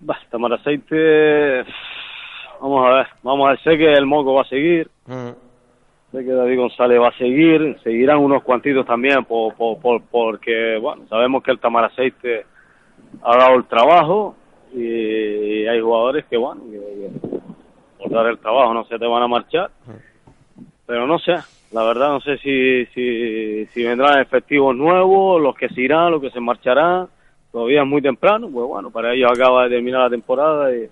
Bah, 0.00 0.18
Tamar 0.30 0.52
Aceite, 0.54 1.64
vamos 2.60 2.86
a 2.86 2.90
ver, 2.96 3.06
vamos 3.22 3.46
a 3.46 3.50
ver, 3.50 3.60
sé 3.62 3.76
que 3.78 3.92
el 3.92 4.04
Moco 4.06 4.34
va 4.34 4.42
a 4.42 4.48
seguir, 4.48 4.90
Mm. 5.06 5.28
sé 6.10 6.24
que 6.24 6.32
David 6.32 6.58
González 6.58 7.00
va 7.00 7.08
a 7.08 7.16
seguir, 7.18 7.78
seguirán 7.84 8.18
unos 8.18 8.42
cuantitos 8.42 8.84
también, 8.84 9.24
por, 9.24 9.54
por, 9.54 9.78
por- 9.78 10.02
porque, 10.10 10.76
bueno, 10.80 11.04
sabemos 11.08 11.40
que 11.44 11.52
el 11.52 11.60
Tamar 11.60 11.84
Aceite 11.84 12.46
ha 13.22 13.36
dado 13.36 13.54
el 13.54 13.64
trabajo 13.66 14.34
y 14.74 15.66
hay 15.66 15.80
jugadores 15.80 16.24
que, 16.26 16.36
bueno, 16.36 16.62
que, 16.70 16.78
que 16.78 17.38
por 17.98 18.10
dar 18.10 18.26
el 18.26 18.38
trabajo 18.38 18.74
no 18.74 18.84
se 18.84 18.98
te 18.98 19.06
van 19.06 19.22
a 19.22 19.28
marchar, 19.28 19.70
pero 20.86 21.06
no 21.06 21.18
sé, 21.18 21.32
la 21.72 21.84
verdad 21.84 22.08
no 22.10 22.20
sé 22.20 22.36
si, 22.38 22.84
si, 22.94 23.66
si 23.66 23.82
vendrán 23.82 24.20
efectivos 24.20 24.74
nuevos, 24.76 25.40
los 25.40 25.54
que 25.56 25.68
se 25.68 25.80
irán, 25.82 26.10
los 26.10 26.20
que 26.20 26.30
se 26.30 26.40
marcharán, 26.40 27.06
todavía 27.50 27.82
es 27.82 27.86
muy 27.88 28.02
temprano, 28.02 28.48
pues 28.52 28.66
bueno, 28.66 28.90
para 28.90 29.12
ellos 29.14 29.30
acaba 29.32 29.64
de 29.64 29.70
terminar 29.76 30.02
la 30.02 30.10
temporada 30.10 30.74
y, 30.74 30.88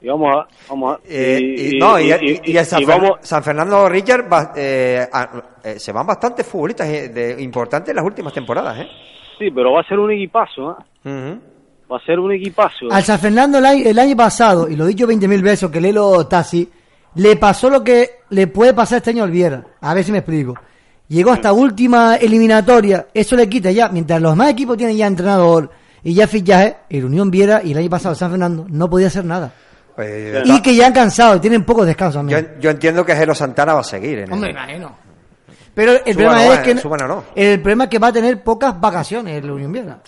y 0.00 0.06
vamos 0.08 0.34
a, 0.34 0.46
vamos 0.68 0.96
a, 0.96 1.00
Eh, 1.08 1.40
y, 1.74 1.78
no, 1.78 1.98
y, 1.98 2.04
y- 2.44 2.56
el 2.56 2.64
San, 2.64 2.80
y 2.82 2.84
Fer- 2.84 2.88
vamos, 2.88 3.18
San 3.22 3.42
Fernando 3.42 3.88
Richard 3.88 4.32
va- 4.32 4.52
eh, 4.56 5.06
a- 5.12 5.42
eh, 5.64 5.78
se 5.78 5.92
van 5.92 6.06
bastantes 6.06 6.46
futbolistas 6.46 6.88
eh, 6.88 7.08
de, 7.08 7.42
importantes 7.42 7.90
en 7.90 7.96
las 7.96 8.04
últimas 8.04 8.32
temporadas, 8.32 8.78
¿eh? 8.80 8.88
sí, 9.38 9.50
pero 9.50 9.72
va 9.72 9.80
a 9.80 9.84
ser 9.84 9.98
un 9.98 10.10
equipazo, 10.10 10.72
¿eh? 10.72 10.84
Va 11.90 11.96
a 11.96 12.00
ser 12.04 12.18
un 12.20 12.32
equipazo. 12.32 12.86
Al 12.90 13.02
San 13.02 13.18
Fernando 13.18 13.58
el 13.58 13.64
año, 13.66 13.82
el 13.86 13.98
año 13.98 14.14
pasado, 14.16 14.68
y 14.68 14.76
lo 14.76 14.84
he 14.84 14.88
dicho 14.88 15.06
20.000 15.06 15.42
veces, 15.42 15.70
que 15.70 15.80
Lelo 15.80 16.26
Tassi, 16.26 16.68
le 17.14 17.36
pasó 17.36 17.70
lo 17.70 17.82
que 17.82 18.10
le 18.30 18.46
puede 18.46 18.74
pasar 18.74 18.98
este 18.98 19.10
año 19.10 19.24
al 19.24 19.30
Viera. 19.30 19.64
A 19.80 19.94
ver 19.94 20.04
si 20.04 20.12
me 20.12 20.18
explico. 20.18 20.54
Llegó 21.08 21.30
hasta 21.32 21.52
última 21.54 22.16
eliminatoria, 22.16 23.06
eso 23.14 23.34
le 23.36 23.48
quita 23.48 23.70
ya, 23.70 23.88
mientras 23.88 24.20
los 24.20 24.32
demás 24.32 24.50
equipos 24.50 24.76
tienen 24.76 24.96
ya 24.96 25.06
entrenador 25.06 25.70
y 26.04 26.12
ya 26.12 26.26
fichaje, 26.28 26.76
el 26.90 27.06
Unión 27.06 27.30
Viera 27.30 27.62
y 27.64 27.72
el 27.72 27.78
año 27.78 27.88
pasado 27.88 28.12
el 28.12 28.18
San 28.18 28.30
Fernando 28.30 28.66
no 28.68 28.90
podía 28.90 29.06
hacer 29.06 29.24
nada. 29.24 29.50
Pues, 29.96 30.42
Y 30.46 30.60
que 30.62 30.76
ya 30.76 30.86
han 30.86 30.92
cansado, 30.92 31.40
tienen 31.40 31.64
poco 31.64 31.84
descanso 31.86 32.18
yo, 32.18 32.20
también. 32.20 32.56
yo 32.60 32.70
entiendo 32.70 33.04
que 33.04 33.16
Jero 33.16 33.34
Santana 33.34 33.72
va 33.74 33.80
a 33.80 33.84
seguir. 33.84 34.18
En 34.20 34.32
Hombre, 34.32 34.50
el- 34.50 34.56
imagino. 34.56 34.96
Pero 35.78 35.92
el 35.92 36.12
Suban 36.12 36.14
problema 36.34 36.54
es 36.54 36.58
que 36.60 36.76
suban 36.78 37.02
o 37.02 37.06
no. 37.06 37.24
el 37.36 37.60
problema 37.60 37.84
es 37.84 37.90
que 37.90 37.98
va 38.00 38.08
a 38.08 38.12
tener 38.12 38.42
pocas 38.42 38.80
vacaciones 38.80 39.36
el 39.44 39.48
Unión 39.48 39.70
Viera. 39.70 40.00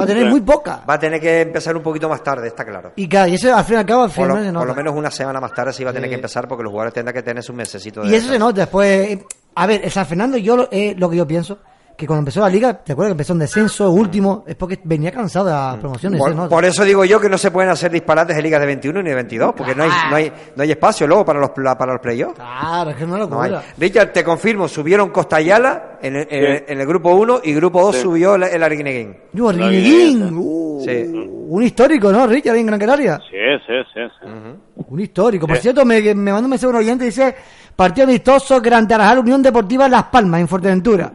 Va 0.00 0.04
a 0.04 0.06
tener 0.06 0.24
muy 0.24 0.40
pocas. 0.40 0.80
Va 0.88 0.94
a 0.94 0.98
tener 0.98 1.20
que 1.20 1.42
empezar 1.42 1.76
un 1.76 1.82
poquito 1.82 2.08
más 2.08 2.22
tarde, 2.22 2.48
está 2.48 2.64
claro. 2.64 2.92
Y 2.96 3.06
claro, 3.06 3.28
y 3.30 3.34
eso 3.34 3.54
al 3.54 3.62
fin 3.62 3.74
y 3.74 3.78
al 3.80 3.84
cabo 3.84 4.04
al 4.04 4.08
Por 4.10 4.14
final 4.24 4.28
lo, 4.38 4.44
se 4.44 4.52
por 4.54 4.66
lo 4.68 4.74
menos 4.74 4.94
una 4.94 5.10
semana 5.10 5.38
más 5.38 5.52
tarde 5.52 5.74
sí 5.74 5.84
va 5.84 5.90
a 5.90 5.92
tener 5.92 6.08
Sí. 6.08 6.12
que 6.12 6.14
empezar 6.14 6.48
porque 6.48 6.62
los 6.64 6.70
jugadores 6.70 6.94
tendrán 6.94 7.14
que 7.14 7.22
tener 7.22 7.42
sus 7.42 7.54
mesecitos 7.54 8.06
de 8.06 8.10
Y 8.10 8.14
eso 8.14 8.28
se 8.32 8.38
nota 8.38 8.62
después. 8.62 9.18
A 9.54 9.66
ver, 9.66 9.82
el 9.84 9.90
San 9.90 10.06
Fernando, 10.06 10.38
yo 10.38 10.56
lo, 10.56 10.68
eh, 10.72 10.94
lo 10.96 11.10
que 11.10 11.16
yo 11.18 11.26
pienso, 11.26 11.58
que 11.98 12.06
cuando 12.06 12.20
empezó 12.20 12.40
la 12.40 12.48
liga, 12.48 12.74
¿te 12.74 12.92
acuerdas 12.92 13.08
que 13.10 13.14
empezó 13.14 13.32
en 13.32 13.40
descenso 13.40 13.90
último? 13.90 14.44
Es 14.46 14.54
porque 14.54 14.78
venía 14.84 15.10
cansado 15.10 15.46
de 15.46 15.50
la 15.52 15.76
promoción. 15.80 16.14
y 16.14 16.18
se 16.18 16.32
Por, 16.48 16.64
eso 16.64 16.84
digo 16.84 17.04
yo 17.04 17.20
que 17.20 17.28
no 17.28 17.36
se 17.36 17.50
pueden 17.50 17.70
hacer 17.70 17.90
disparates 17.90 18.36
de 18.36 18.42
ligas 18.42 18.60
de 18.60 18.66
21 18.66 19.02
ni 19.02 19.08
de 19.08 19.16
22, 19.16 19.52
porque 19.56 19.74
no 19.74 19.82
hay, 19.82 19.90
no 20.08 20.14
hay, 20.16 20.32
no 20.54 20.62
hay 20.62 20.70
espacio 20.70 21.08
luego 21.08 21.24
para 21.24 21.40
los, 21.40 21.50
para 21.50 21.92
los 21.94 22.00
playoffs. 22.00 22.36
Claro, 22.36 22.90
es 22.90 22.96
que 22.96 23.04
no 23.04 23.18
lo 23.18 23.26
No 23.26 23.42
hay. 23.42 23.52
Richard, 23.76 24.12
te 24.12 24.22
confirmo, 24.22 24.68
subieron 24.68 25.10
Costa 25.10 25.36
Ayala 25.36 25.98
en 26.00 26.14
el, 26.14 26.28
en 26.30 26.44
el- 26.44 26.58
Sí. 26.58 26.64
en 26.68 26.80
el 26.80 26.86
grupo 26.86 27.10
1 27.16 27.40
y 27.42 27.52
grupo 27.54 27.82
2 27.82 27.96
Sí. 27.96 28.02
subió 28.02 28.36
el, 28.36 28.44
el 28.44 28.62
Arguineguín. 28.62 29.16
Evidencia. 29.34 30.26
uh, 30.38 30.84
Sí. 30.84 31.04
un 31.48 31.62
histórico, 31.64 32.12
¿no, 32.12 32.26
Richard, 32.28 32.54
en 32.56 32.66
Gran 32.66 32.78
Canaria? 32.78 33.18
Sí, 33.28 33.36
sí, 33.66 33.72
sí. 33.92 34.00
sí. 34.22 34.84
Un 34.88 35.00
histórico. 35.00 35.48
Por 35.48 35.56
cierto, 35.56 35.84
me, 35.84 36.00
me 36.00 36.30
mandó 36.32 36.44
un 36.46 36.50
mensaje 36.50 36.70
un 36.70 36.76
oyente 36.76 37.04
y 37.04 37.08
dice, 37.08 37.34
partido 37.74 38.06
amistoso, 38.06 38.60
Gran 38.60 38.86
Tarajal, 38.86 39.18
Unión 39.18 39.42
Deportiva 39.42 39.88
Las 39.88 40.04
Palmas, 40.04 40.40
en 40.40 40.46
Fuerteventura. 40.48 41.12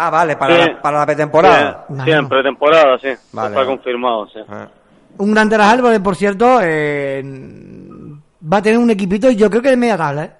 Ah, 0.00 0.10
vale, 0.10 0.36
para, 0.36 0.54
Sí. 0.64 0.70
la, 0.70 0.80
para 0.82 0.98
la 1.00 1.06
pretemporada. 1.06 1.86
Sí, 1.88 1.94
sí, 2.04 2.10
en 2.12 2.28
pretemporada, 2.28 2.98
sí. 2.98 3.08
Vale, 3.32 3.48
Está 3.48 3.60
vale. 3.60 3.66
confirmado, 3.66 4.26
sí. 4.28 4.38
Ah. 4.48 4.68
Un 5.18 5.32
Gran 5.32 5.48
Tarajal, 5.48 5.80
porque, 5.80 5.98
por 6.00 6.14
cierto, 6.14 6.60
eh, 6.62 7.22
va 8.50 8.58
a 8.58 8.62
tener 8.62 8.78
un 8.78 8.90
equipito, 8.90 9.30
yo 9.30 9.50
creo 9.50 9.60
que 9.62 9.70
de 9.70 9.76
media 9.76 9.96
tabla, 9.96 10.24
¿eh? 10.24 10.30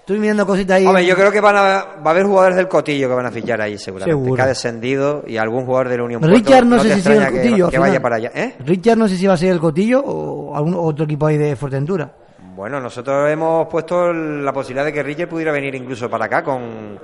Estoy 0.00 0.18
mirando 0.18 0.44
cositas 0.44 0.78
ahí. 0.78 0.86
Hombre, 0.86 1.06
yo 1.06 1.14
creo 1.14 1.30
que 1.30 1.40
van 1.40 1.54
a, 1.56 1.60
va 1.62 2.06
a 2.06 2.10
haber 2.10 2.24
jugadores 2.24 2.56
del 2.56 2.66
Cotillo 2.66 3.08
que 3.08 3.14
van 3.14 3.26
a 3.26 3.30
fichar 3.30 3.60
ahí 3.60 3.78
seguramente. 3.78 4.10
Seguro. 4.20 4.34
Que 4.34 4.42
ha 4.42 4.46
descendido 4.46 5.22
y 5.24 5.36
algún 5.36 5.64
jugador 5.66 5.88
de 5.88 5.98
la 5.98 6.02
Unión 6.02 6.22
Richard 6.22 6.44
Puerto, 6.44 6.64
no, 6.64 6.78
sé 6.80 6.94
si 6.94 7.00
sigue 7.02 7.16
el 7.18 7.26
que- 7.26 7.32
Cotillo. 7.36 7.68
que, 7.70 7.78
vaya 7.78 8.00
para 8.02 8.16
allá. 8.16 8.32
¿Eh? 8.34 8.56
Richard 8.66 8.96
no 8.98 9.06
sé 9.06 9.16
si 9.16 9.28
va 9.28 9.34
a 9.34 9.36
ser 9.36 9.52
el 9.52 9.60
Cotillo 9.60 10.00
o 10.04 10.56
algún 10.56 10.74
otro 10.76 11.04
equipo 11.04 11.26
ahí 11.26 11.36
de 11.38 11.54
Fuerteventura. 11.54 12.10
Bueno, 12.56 12.80
nosotros 12.80 13.30
hemos 13.30 13.68
puesto 13.68 14.12
la 14.12 14.52
posibilidad 14.52 14.84
de 14.84 14.92
que 14.92 15.02
Richard 15.04 15.28
pudiera 15.28 15.52
venir 15.52 15.76
incluso 15.76 16.10
para 16.10 16.24
acá 16.24 16.42
con, 16.42 16.98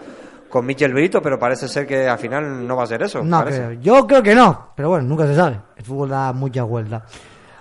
con 0.48 0.64
Michel 0.66 0.92
Brito, 0.92 1.20
pero 1.22 1.38
parece 1.38 1.68
ser 1.68 1.86
que 1.86 2.06
al 2.08 2.18
final 2.18 2.66
no 2.66 2.76
va 2.76 2.84
a 2.84 2.86
ser 2.86 3.02
eso. 3.02 3.22
No, 3.22 3.38
parece. 3.40 3.58
creo. 3.64 3.72
yo 3.80 4.06
creo 4.06 4.22
que 4.22 4.34
no, 4.34 4.68
pero 4.74 4.90
bueno, 4.90 5.04
nunca 5.06 5.26
se 5.26 5.34
sabe. 5.34 5.58
El 5.76 5.84
fútbol 5.84 6.08
da 6.10 6.32
muchas 6.32 6.66
vueltas. 6.66 7.02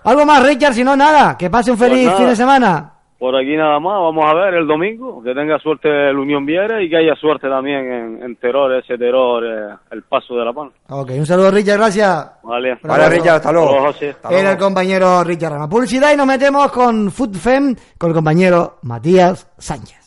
¿Algo 0.04 0.26
más, 0.26 0.46
Richard? 0.46 0.74
Si 0.74 0.84
no, 0.84 0.96
nada. 0.96 1.36
Que 1.38 1.50
pase 1.50 1.72
un 1.72 1.78
Pues 1.78 1.90
feliz 1.90 2.12
fin 2.14 2.28
de 2.28 2.36
semana. 2.36 2.92
Por 3.18 3.34
aquí 3.36 3.56
nada 3.56 3.80
más, 3.80 3.94
vamos 4.02 4.26
a 4.28 4.34
ver 4.36 4.56
el 4.56 4.68
domingo, 4.68 5.24
que 5.24 5.34
tenga 5.34 5.58
suerte 5.58 5.88
el 6.10 6.18
Unión 6.18 6.46
Viera 6.46 6.84
y 6.84 6.90
que 6.90 6.98
haya 6.98 7.16
suerte 7.16 7.48
también 7.48 7.92
en, 7.92 8.22
en 8.24 8.36
Terror, 8.36 8.72
ese 8.76 8.98
Terror, 8.98 9.44
eh, 9.44 9.74
el 9.92 10.04
paso 10.04 10.36
de 10.36 10.44
la 10.46 10.52
pan. 10.54 10.70
Ok, 10.90 11.12
un 11.18 11.26
saludo, 11.26 11.50
Richard, 11.50 11.78
gracias. 11.78 12.32
Vale. 12.44 12.78
Vale, 12.84 13.10
Richard, 13.10 13.36
hasta 13.38 13.52
luego. 13.54 13.68
Hasta 13.70 13.78
luego, 13.80 13.94
José. 13.94 14.10
Hasta 14.12 14.30
Era 14.30 14.38
luego. 14.42 14.52
el 14.52 14.58
compañero 14.58 15.24
Richard 15.24 15.54
Rama. 15.54 15.70
Publicidad 15.70 16.14
y 16.14 16.18
nos 16.18 16.28
metemos 16.28 16.72
con 16.72 17.10
FoodFem 17.10 17.76
con 17.98 18.10
el 18.10 18.14
compañero 18.16 18.78
Matías 18.84 19.50
Sánchez. 19.58 20.05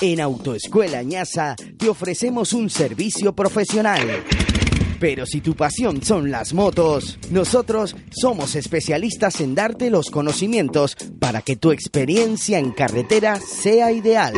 En 0.00 0.20
Autoescuela 0.20 1.02
Ñasa 1.02 1.56
te 1.78 1.88
ofrecemos 1.88 2.52
un 2.52 2.70
servicio 2.70 3.34
profesional. 3.34 4.00
Pero 4.98 5.26
si 5.26 5.40
tu 5.40 5.54
pasión 5.56 6.02
son 6.02 6.30
las 6.30 6.54
motos, 6.54 7.18
nosotros 7.30 7.96
somos 8.10 8.54
especialistas 8.54 9.40
en 9.40 9.54
darte 9.54 9.90
los 9.90 10.10
conocimientos 10.10 10.96
para 11.18 11.42
que 11.42 11.56
tu 11.56 11.72
experiencia 11.72 12.58
en 12.58 12.70
carretera 12.70 13.40
sea 13.40 13.90
ideal. 13.90 14.34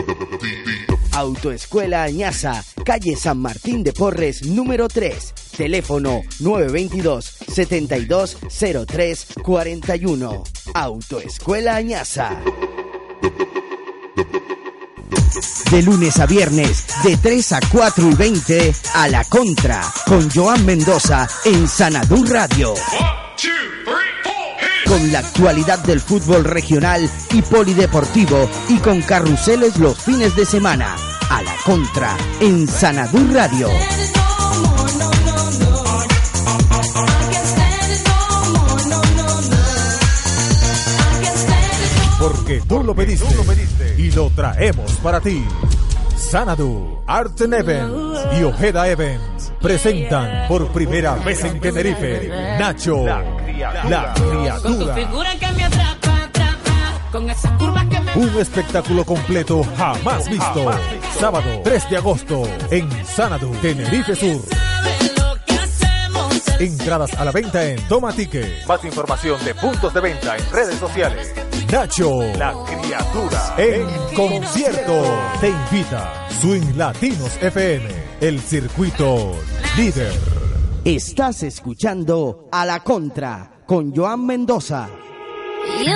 Autoescuela 1.13 2.03
Añaza, 2.03 2.65
calle 2.85 3.15
San 3.15 3.39
Martín 3.39 3.85
de 3.85 3.93
Porres, 3.93 4.47
número 4.47 4.89
3. 4.89 5.35
Teléfono 5.57 6.23
922 6.41 7.37
7203 7.47 9.27
41. 9.43 10.45
Autoescuela 10.75 11.77
Añaza. 11.77 12.41
De 15.71 15.83
lunes 15.83 16.19
a 16.21 16.27
viernes, 16.27 16.85
de 17.03 17.17
3 17.17 17.53
a 17.53 17.61
4 17.71 18.11
y 18.11 18.15
20, 18.15 18.75
a 18.95 19.09
la 19.09 19.25
contra, 19.25 19.83
con 20.07 20.31
Joan 20.31 20.65
Mendoza 20.65 21.29
en 21.45 21.69
Sanadú 21.69 22.25
Radio. 22.25 22.75
Con 24.87 25.11
la 25.13 25.21
actualidad 25.21 25.79
del 25.81 26.01
fútbol 26.01 26.45
regional 26.45 27.11
y 27.33 27.43
polideportivo 27.43 28.49
y 28.69 28.79
con 28.79 29.03
carruseles 29.03 29.79
los 29.79 29.99
fines 29.99 30.37
de 30.37 30.45
semana. 30.45 30.95
A 31.31 31.43
la 31.43 31.55
contra, 31.65 32.17
en 32.41 32.69
Sanadú 32.69 33.27
Radio. 33.33 33.69
Porque 42.25 42.63
tú 42.67 42.83
lo 42.83 42.95
pediste, 42.95 43.97
y 43.99 44.11
lo 44.13 44.31
traemos 44.31 44.93
para 45.03 45.21
ti. 45.21 45.45
Sanadu, 46.17 47.03
Art 47.07 47.39
and 47.43 47.53
Events 47.53 48.21
y 48.41 48.45
Ojeda 48.45 48.89
Events 48.89 49.53
presentan 49.61 50.49
por 50.49 50.73
primera 50.73 51.17
vez 51.17 51.45
en 51.45 51.61
Tenerife 51.61 52.31
Nacho, 52.59 53.05
la 53.05 54.15
criatura. 54.15 54.97
Un 58.15 58.41
espectáculo 58.41 59.05
completo 59.05 59.63
jamás 59.77 60.27
visto. 60.27 60.71
Sábado 61.21 61.61
3 61.63 61.91
de 61.91 61.97
agosto 61.99 62.49
en 62.71 62.89
Sanadu, 63.05 63.51
Tenerife 63.61 64.17
Sur. 64.17 64.41
Entradas 66.59 67.13
a 67.19 67.25
la 67.27 67.33
venta 67.33 67.63
en 67.67 67.87
Toma 67.87 68.15
Ticket. 68.15 68.67
Más 68.67 68.83
información 68.83 69.45
de 69.45 69.55
puntos 69.55 69.93
de 69.93 70.01
venta 70.01 70.39
en 70.39 70.51
redes 70.51 70.79
sociales. 70.79 71.35
Nacho, 71.71 72.21
la 72.39 72.55
criatura, 72.65 73.55
en 73.59 73.87
concierto. 74.15 75.03
Te 75.41 75.49
invita 75.51 76.29
Swing 76.41 76.77
Latinos 76.77 77.37
FM, 77.43 77.89
el 78.21 78.41
circuito 78.41 79.33
líder. 79.77 80.13
Estás 80.85 81.43
escuchando 81.43 82.49
A 82.53 82.65
la 82.67 82.81
contra, 82.81 83.51
con 83.67 83.95
Joan 83.95 84.27
Mendoza. 84.27 84.89
You, 85.79 85.93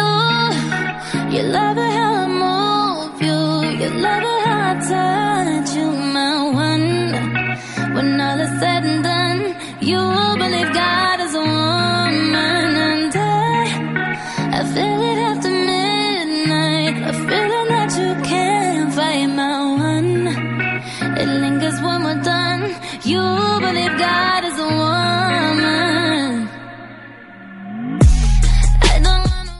you 1.30 1.42
love 1.42 1.76
it 1.76 1.92
how 1.92 2.24
I 2.24 2.28
move 2.28 3.20
you. 3.20 3.84
You 3.84 3.90
love 4.00 4.22
it 4.22 4.46
how 4.46 4.70
I 4.70 5.60
touch 5.60 5.76
you, 5.76 5.86
my 5.92 6.50
one. 6.54 7.94
When 7.94 8.20
all 8.20 8.40
is 8.40 8.50
said 8.60 8.84
and 8.84 9.04
done, 9.04 9.56
you 9.80 9.98
believe 10.38 10.57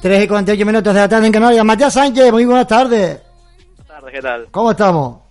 3 0.00 0.24
y 0.24 0.28
48 0.28 0.66
minutos 0.66 0.94
de 0.94 1.00
la 1.00 1.08
tarde 1.08 1.26
en 1.26 1.32
Canarias. 1.32 1.64
Matías 1.64 1.92
Sánchez, 1.92 2.30
muy 2.30 2.44
buenas 2.44 2.68
tardes. 2.68 3.20
Buenas 3.76 3.86
tardes, 3.88 4.14
¿qué 4.14 4.20
tal? 4.20 4.46
¿Cómo 4.50 4.70
estamos? 4.70 5.22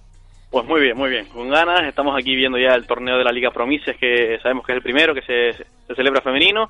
Pues 0.50 0.66
muy 0.66 0.82
bien, 0.82 0.98
muy 0.98 1.10
bien. 1.10 1.26
Con 1.28 1.50
ganas, 1.50 1.88
estamos 1.88 2.14
aquí 2.18 2.36
viendo 2.36 2.58
ya 2.58 2.76
el 2.76 2.86
torneo 2.86 3.18
de 3.18 3.24
la 3.24 3.32
Liga 3.32 3.52
Promises, 3.52 3.96
que 3.98 4.38
sabemos 4.42 4.66
que 4.66 4.74
es 4.74 4.78
el 4.78 4.84
primero, 4.84 5.14
que 5.14 5.22
se, 5.22 5.54
se 5.88 5.96
celebra 5.96 6.22
femenino, 6.22 6.70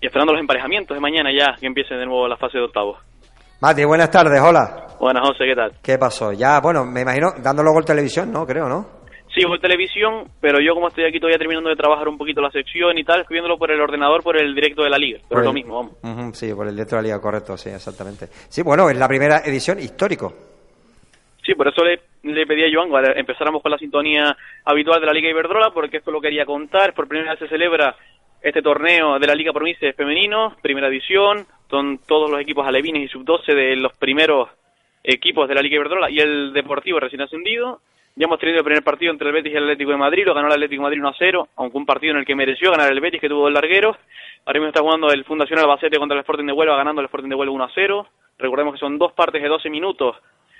y 0.00 0.06
esperando 0.06 0.32
los 0.32 0.40
emparejamientos 0.40 0.96
de 0.96 1.00
mañana 1.00 1.30
ya, 1.36 1.56
que 1.58 1.66
empiece 1.66 1.94
de 1.94 2.06
nuevo 2.06 2.28
la 2.28 2.36
fase 2.36 2.58
de 2.58 2.64
octavos. 2.64 2.98
Mati, 3.60 3.84
buenas 3.84 4.10
tardes, 4.10 4.40
hola. 4.40 4.86
Buenas, 5.00 5.26
José, 5.26 5.44
¿qué 5.46 5.56
tal? 5.56 5.72
¿Qué 5.82 5.98
pasó? 5.98 6.32
Ya, 6.32 6.60
bueno, 6.60 6.84
me 6.84 7.00
imagino, 7.00 7.32
dando 7.42 7.62
luego 7.64 7.80
el 7.80 7.84
televisión, 7.84 8.30
¿no? 8.30 8.46
Creo, 8.46 8.68
¿no? 8.68 9.01
Sí, 9.34 9.46
por 9.46 9.58
televisión, 9.60 10.24
pero 10.40 10.60
yo 10.60 10.74
como 10.74 10.88
estoy 10.88 11.04
aquí 11.04 11.18
todavía 11.18 11.38
terminando 11.38 11.70
de 11.70 11.76
trabajar 11.76 12.06
un 12.06 12.18
poquito 12.18 12.42
la 12.42 12.50
sección 12.50 12.98
y 12.98 13.04
tal, 13.04 13.22
estoy 13.22 13.36
viéndolo 13.36 13.56
por 13.56 13.70
el 13.70 13.80
ordenador, 13.80 14.22
por 14.22 14.36
el 14.36 14.54
directo 14.54 14.82
de 14.82 14.90
la 14.90 14.98
Liga, 14.98 15.20
pero 15.26 15.40
es 15.40 15.46
lo 15.46 15.52
mismo, 15.54 15.76
vamos. 16.02 16.36
Sí, 16.36 16.52
por 16.52 16.68
el 16.68 16.76
dentro 16.76 16.98
de 16.98 17.02
la 17.02 17.08
liga, 17.08 17.20
correcto, 17.20 17.56
sí, 17.56 17.70
exactamente. 17.70 18.26
Sí, 18.48 18.62
bueno, 18.62 18.90
es 18.90 18.96
la 18.96 19.08
primera 19.08 19.38
edición 19.38 19.78
histórico. 19.78 20.34
Sí, 21.44 21.54
por 21.54 21.68
eso 21.68 21.82
le, 21.82 22.00
le 22.22 22.46
pedí 22.46 22.62
a 22.64 22.68
Joan 22.72 22.90
que 22.90 23.18
empezáramos 23.18 23.62
con 23.62 23.70
la 23.70 23.78
sintonía 23.78 24.36
habitual 24.64 25.00
de 25.00 25.06
la 25.06 25.12
Liga 25.12 25.30
Iberdrola, 25.30 25.70
porque 25.70 25.96
esto 25.96 26.10
lo 26.10 26.20
quería 26.20 26.44
contar. 26.44 26.92
Por 26.94 27.08
primera 27.08 27.32
vez 27.32 27.40
se 27.40 27.48
celebra 27.48 27.96
este 28.42 28.62
torneo 28.62 29.18
de 29.18 29.26
la 29.26 29.34
Liga 29.34 29.52
Provincias 29.52 29.96
Femenino, 29.96 30.56
primera 30.62 30.88
edición, 30.88 31.46
son 31.70 31.98
todos 32.06 32.30
los 32.30 32.40
equipos 32.40 32.66
alevines 32.66 33.04
y 33.04 33.08
sub-12 33.08 33.54
de 33.54 33.76
los 33.76 33.96
primeros 33.96 34.50
equipos 35.02 35.48
de 35.48 35.54
la 35.54 35.62
Liga 35.62 35.76
Iberdrola 35.76 36.10
y 36.10 36.18
el 36.18 36.52
Deportivo 36.52 37.00
recién 37.00 37.22
ascendido. 37.22 37.80
Ya 38.14 38.26
hemos 38.26 38.38
tenido 38.38 38.58
el 38.58 38.64
primer 38.64 38.82
partido 38.84 39.10
entre 39.10 39.28
el 39.28 39.34
Betis 39.34 39.52
y 39.52 39.56
el 39.56 39.62
Atlético 39.64 39.90
de 39.92 39.96
Madrid, 39.96 40.24
lo 40.26 40.34
ganó 40.34 40.48
el 40.48 40.52
Atlético 40.52 40.82
de 40.82 40.84
Madrid 40.84 41.00
1 41.00 41.08
a 41.08 41.14
0, 41.18 41.48
aunque 41.56 41.78
un 41.78 41.86
partido 41.86 42.12
en 42.12 42.18
el 42.18 42.26
que 42.26 42.34
mereció 42.34 42.70
ganar 42.70 42.92
el 42.92 43.00
Betis, 43.00 43.20
que 43.20 43.28
tuvo 43.28 43.44
dos 43.44 43.52
largueros. 43.52 43.96
Ahora 44.44 44.60
mismo 44.60 44.68
está 44.68 44.82
jugando 44.82 45.10
el 45.10 45.24
Fundación 45.24 45.58
Albacete 45.60 45.98
contra 45.98 46.16
el 46.16 46.20
Sporting 46.20 46.46
de 46.46 46.52
Huelva, 46.52 46.76
ganando 46.76 47.00
el 47.00 47.06
Sporting 47.06 47.30
de 47.30 47.36
Huelva 47.36 47.54
1 47.54 47.64
a 47.64 47.70
0. 47.74 48.06
Recordemos 48.38 48.74
que 48.74 48.80
son 48.80 48.98
dos 48.98 49.12
partes 49.12 49.40
de 49.40 49.48
12 49.48 49.70
minutos 49.70 50.16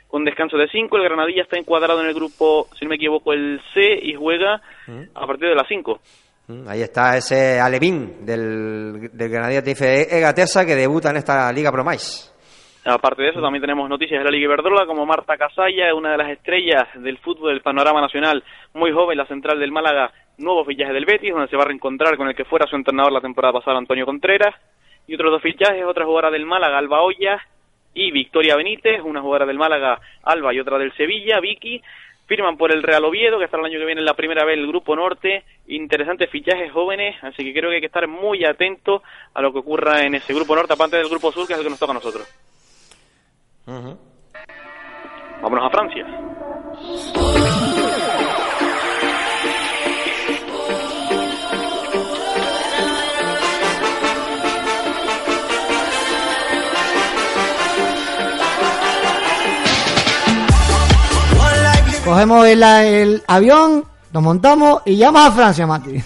con 0.09 0.25
descanso 0.25 0.57
de 0.57 0.69
5. 0.69 0.97
El 0.97 1.05
Granadilla 1.05 1.43
está 1.43 1.59
encuadrado 1.59 2.01
en 2.01 2.07
el 2.07 2.15
grupo, 2.15 2.69
si 2.79 2.85
no 2.85 2.91
me 2.91 2.97
equivoco, 2.97 3.33
el 3.33 3.61
C 3.75 3.99
y 4.03 4.15
juega 4.15 4.61
a 5.15 5.27
partir 5.27 5.49
de 5.49 5.55
las 5.55 5.67
5. 5.69 6.01
Mm, 6.49 6.69
Ahí 6.69 6.83
está 6.83 7.17
ese 7.17 7.61
Alevín 7.61 8.25
del, 8.25 9.11
del 9.13 9.29
Granadilla 9.29 9.63
Tife 9.63 10.17
Egatesa 10.17 10.65
que 10.65 10.75
debuta 10.75 11.11
en 11.11 11.17
esta 11.17 11.53
Liga 11.53 11.71
Promais. 11.71 12.32
Aparte 12.85 13.23
de 13.23 13.29
eso, 13.29 13.41
también 13.41 13.61
tenemos 13.61 13.89
noticias 13.89 14.19
de 14.19 14.25
la 14.25 14.31
Liga 14.31 14.47
Iberdrola, 14.47 14.87
como 14.87 15.07
Marta 15.07 15.37
Casalla, 15.37 15.95
una 15.95 16.13
de 16.13 16.17
las 16.17 16.31
estrellas 16.31 16.89
del 16.97 17.19
fútbol 17.19 17.51
del 17.51 17.61
panorama 17.61 18.01
nacional, 18.01 18.43
muy 18.75 18.91
joven, 18.91 19.19
la 19.19 19.27
central 19.27 19.61
del 19.61 19.71
Málaga, 19.71 20.11
nuevo 20.39 20.65
fichaje 20.65 20.93
del 20.93 21.05
Betis, 21.05 21.33
donde 21.33 21.47
se 21.47 21.57
va 21.57 21.63
a 21.63 21.67
reencontrar 21.67 22.17
con 22.17 22.29
el 22.29 22.35
que 22.35 22.45
fuera 22.45 22.67
su 22.67 22.75
entrenador 22.75 23.13
la 23.13 23.21
temporada 23.21 23.53
pasada, 23.53 23.79
Antonio 23.79 24.05
Contreras, 24.05 24.55
y 25.07 25.15
otros 25.15 25.31
dos 25.31 25.43
fichajes, 25.43 25.85
otra 25.85 26.05
jugadora 26.05 26.33
del 26.33 26.45
Málaga, 26.45 26.79
Alba 26.79 27.03
Olla, 27.03 27.41
y 27.95 28.11
Victoria 28.11 28.57
Benítez, 28.57 29.01
una 29.05 29.21
jugadora 29.21 29.47
del 29.47 29.59
Málaga, 29.59 30.01
Alba, 30.25 30.53
y 30.53 30.59
otra 30.59 30.77
del 30.79 30.93
Sevilla, 30.95 31.39
Vicky, 31.39 31.81
firman 32.27 32.57
por 32.57 32.73
el 32.73 32.83
Real 32.83 33.05
Oviedo, 33.05 33.39
que 33.39 33.45
estará 33.45 33.61
el 33.61 33.71
año 33.71 33.79
que 33.79 33.85
viene 33.85 34.01
en 34.01 34.07
la 34.07 34.15
primera 34.15 34.45
vez 34.45 34.59
el 34.59 34.67
Grupo 34.67 34.97
Norte, 34.97 35.45
interesantes 35.69 36.31
fichajes 36.31 36.73
jóvenes, 36.73 37.15
así 37.23 37.45
que 37.45 37.53
creo 37.53 37.71
que 37.71 37.77
hay 37.77 37.81
que 37.81 37.87
estar 37.87 38.09
muy 38.09 38.45
atento 38.45 39.03
a 39.35 39.43
lo 39.43 39.53
que 39.53 39.59
ocurra 39.61 40.03
en 40.03 40.17
ese 40.17 40.35
Grupo 40.35 40.57
Norte, 40.57 40.73
aparte 40.73 40.97
del 40.97 41.09
Grupo 41.09 41.31
Sur, 41.31 41.47
que 41.47 41.53
es 41.53 41.59
el 41.61 41.65
que 41.65 41.71
nos 41.71 41.79
toca 41.79 41.93
a 41.93 41.95
nosotros. 41.95 42.27
Vámonos 45.43 45.67
a 45.67 45.71
Francia. 45.71 46.07
Cogemos 62.05 62.47
el, 62.47 62.63
el 62.63 63.23
avión, 63.29 63.85
nos 64.13 64.23
montamos 64.23 64.83
y 64.85 64.97
llamas 64.97 65.29
a 65.29 65.33
Francia, 65.33 65.67
Mati. 65.67 66.03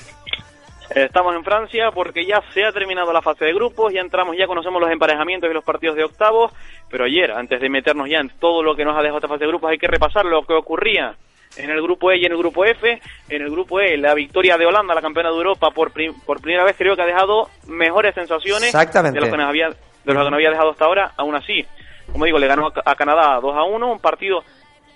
Estamos 1.05 1.34
en 1.36 1.44
Francia 1.44 1.90
porque 1.92 2.24
ya 2.24 2.40
se 2.55 2.64
ha 2.64 2.72
terminado 2.72 3.12
la 3.12 3.20
fase 3.20 3.44
de 3.44 3.53
grupos, 3.53 3.92
ya 3.92 4.01
entramos, 4.01 4.34
ya 4.34 4.47
conocemos 4.47 4.80
los 4.80 4.90
emparejamientos 4.90 5.51
y 5.51 5.53
los 5.53 5.62
partidos 5.62 5.94
de 5.94 6.05
octavos, 6.05 6.53
pero 6.88 7.05
ayer, 7.05 7.32
antes 7.32 7.61
de 7.61 7.68
meternos 7.68 8.09
ya 8.09 8.18
en 8.18 8.30
todo 8.40 8.62
lo 8.62 8.74
que 8.74 8.82
nos 8.84 8.97
ha 8.97 9.03
dejado 9.03 9.18
esta 9.18 9.28
fase 9.28 9.40
de 9.44 9.49
grupos, 9.49 9.70
hay 9.70 9.76
que 9.76 9.88
repasar 9.88 10.24
lo 10.24 10.42
que 10.47 10.55
ocurría 10.55 11.14
en 11.59 11.68
el 11.68 11.82
grupo 11.82 12.11
E 12.12 12.16
y 12.18 12.24
en 12.24 12.32
el 12.32 12.38
grupo 12.38 12.64
F. 12.64 12.99
En 13.28 13.42
el 13.42 13.51
grupo 13.51 13.78
E, 13.78 13.99
la 13.99 14.14
victoria 14.14 14.57
de 14.57 14.64
Holanda, 14.64 14.94
la 14.94 15.03
campeona 15.03 15.28
de 15.30 15.36
Europa, 15.36 15.70
por, 15.70 15.90
prim- 15.92 16.14
por 16.24 16.40
primera 16.40 16.64
vez 16.64 16.74
creo 16.78 16.97
que 16.97 17.03
ha 17.03 17.07
dejado 17.07 17.51
mejores 17.66 18.14
sensaciones 18.14 18.64
Exactamente. 18.68 19.20
de 19.20 19.26
lo 19.26 19.30
que 19.30 19.36
nos 19.36 19.49
había, 19.51 19.68
de 19.68 19.74
lo 20.14 20.14
que 20.24 20.30
nos 20.30 20.32
había 20.32 20.51
dejado 20.51 20.70
hasta 20.70 20.86
ahora, 20.86 21.12
aún 21.18 21.34
así. 21.34 21.62
Como 22.11 22.24
digo, 22.24 22.38
le 22.38 22.47
ganó 22.47 22.68
a, 22.68 22.72
a 22.90 22.94
Canadá 22.94 23.38
2 23.42 23.55
a 23.55 23.64
1, 23.64 23.92
un 23.92 23.99
partido 24.01 24.42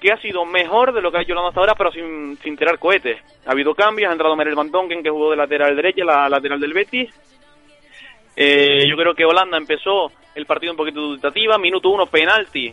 que 0.01 0.11
ha 0.13 0.17
sido 0.21 0.45
mejor 0.47 0.93
de 0.95 1.03
lo 1.03 1.13
que 1.13 1.19
ha 1.19 1.23
hecho 1.23 1.33
Holanda 1.33 1.49
hasta 1.51 1.61
ahora, 1.61 1.75
pero 1.75 1.93
sin, 1.93 2.37
sin 2.43 2.57
tirar 2.57 2.79
cohetes. 2.79 3.19
Ha 3.47 3.53
habido 3.53 3.75
cambios, 3.75 4.09
ha 4.09 4.13
entrado 4.13 4.35
Merel 4.35 4.55
Van 4.55 4.71
Dongen, 4.71 5.03
que 5.03 5.11
jugó 5.11 5.31
de 5.31 5.37
lateral 5.37 5.77
derecha, 5.77 6.05
la 6.05 6.29
lateral 6.29 6.59
del 6.59 6.73
Betis. 6.73 7.11
Eh, 8.37 8.87
yo 8.89 8.97
creo 8.97 9.15
que 9.15 9.25
Holanda 9.25 9.57
empezó 9.59 10.11
el 10.35 10.47
partido 10.47 10.73
un 10.73 10.77
poquito 10.79 11.01
dubitativa, 11.01 11.59
minuto 11.59 11.91
uno 11.91 12.07
penalti 12.07 12.73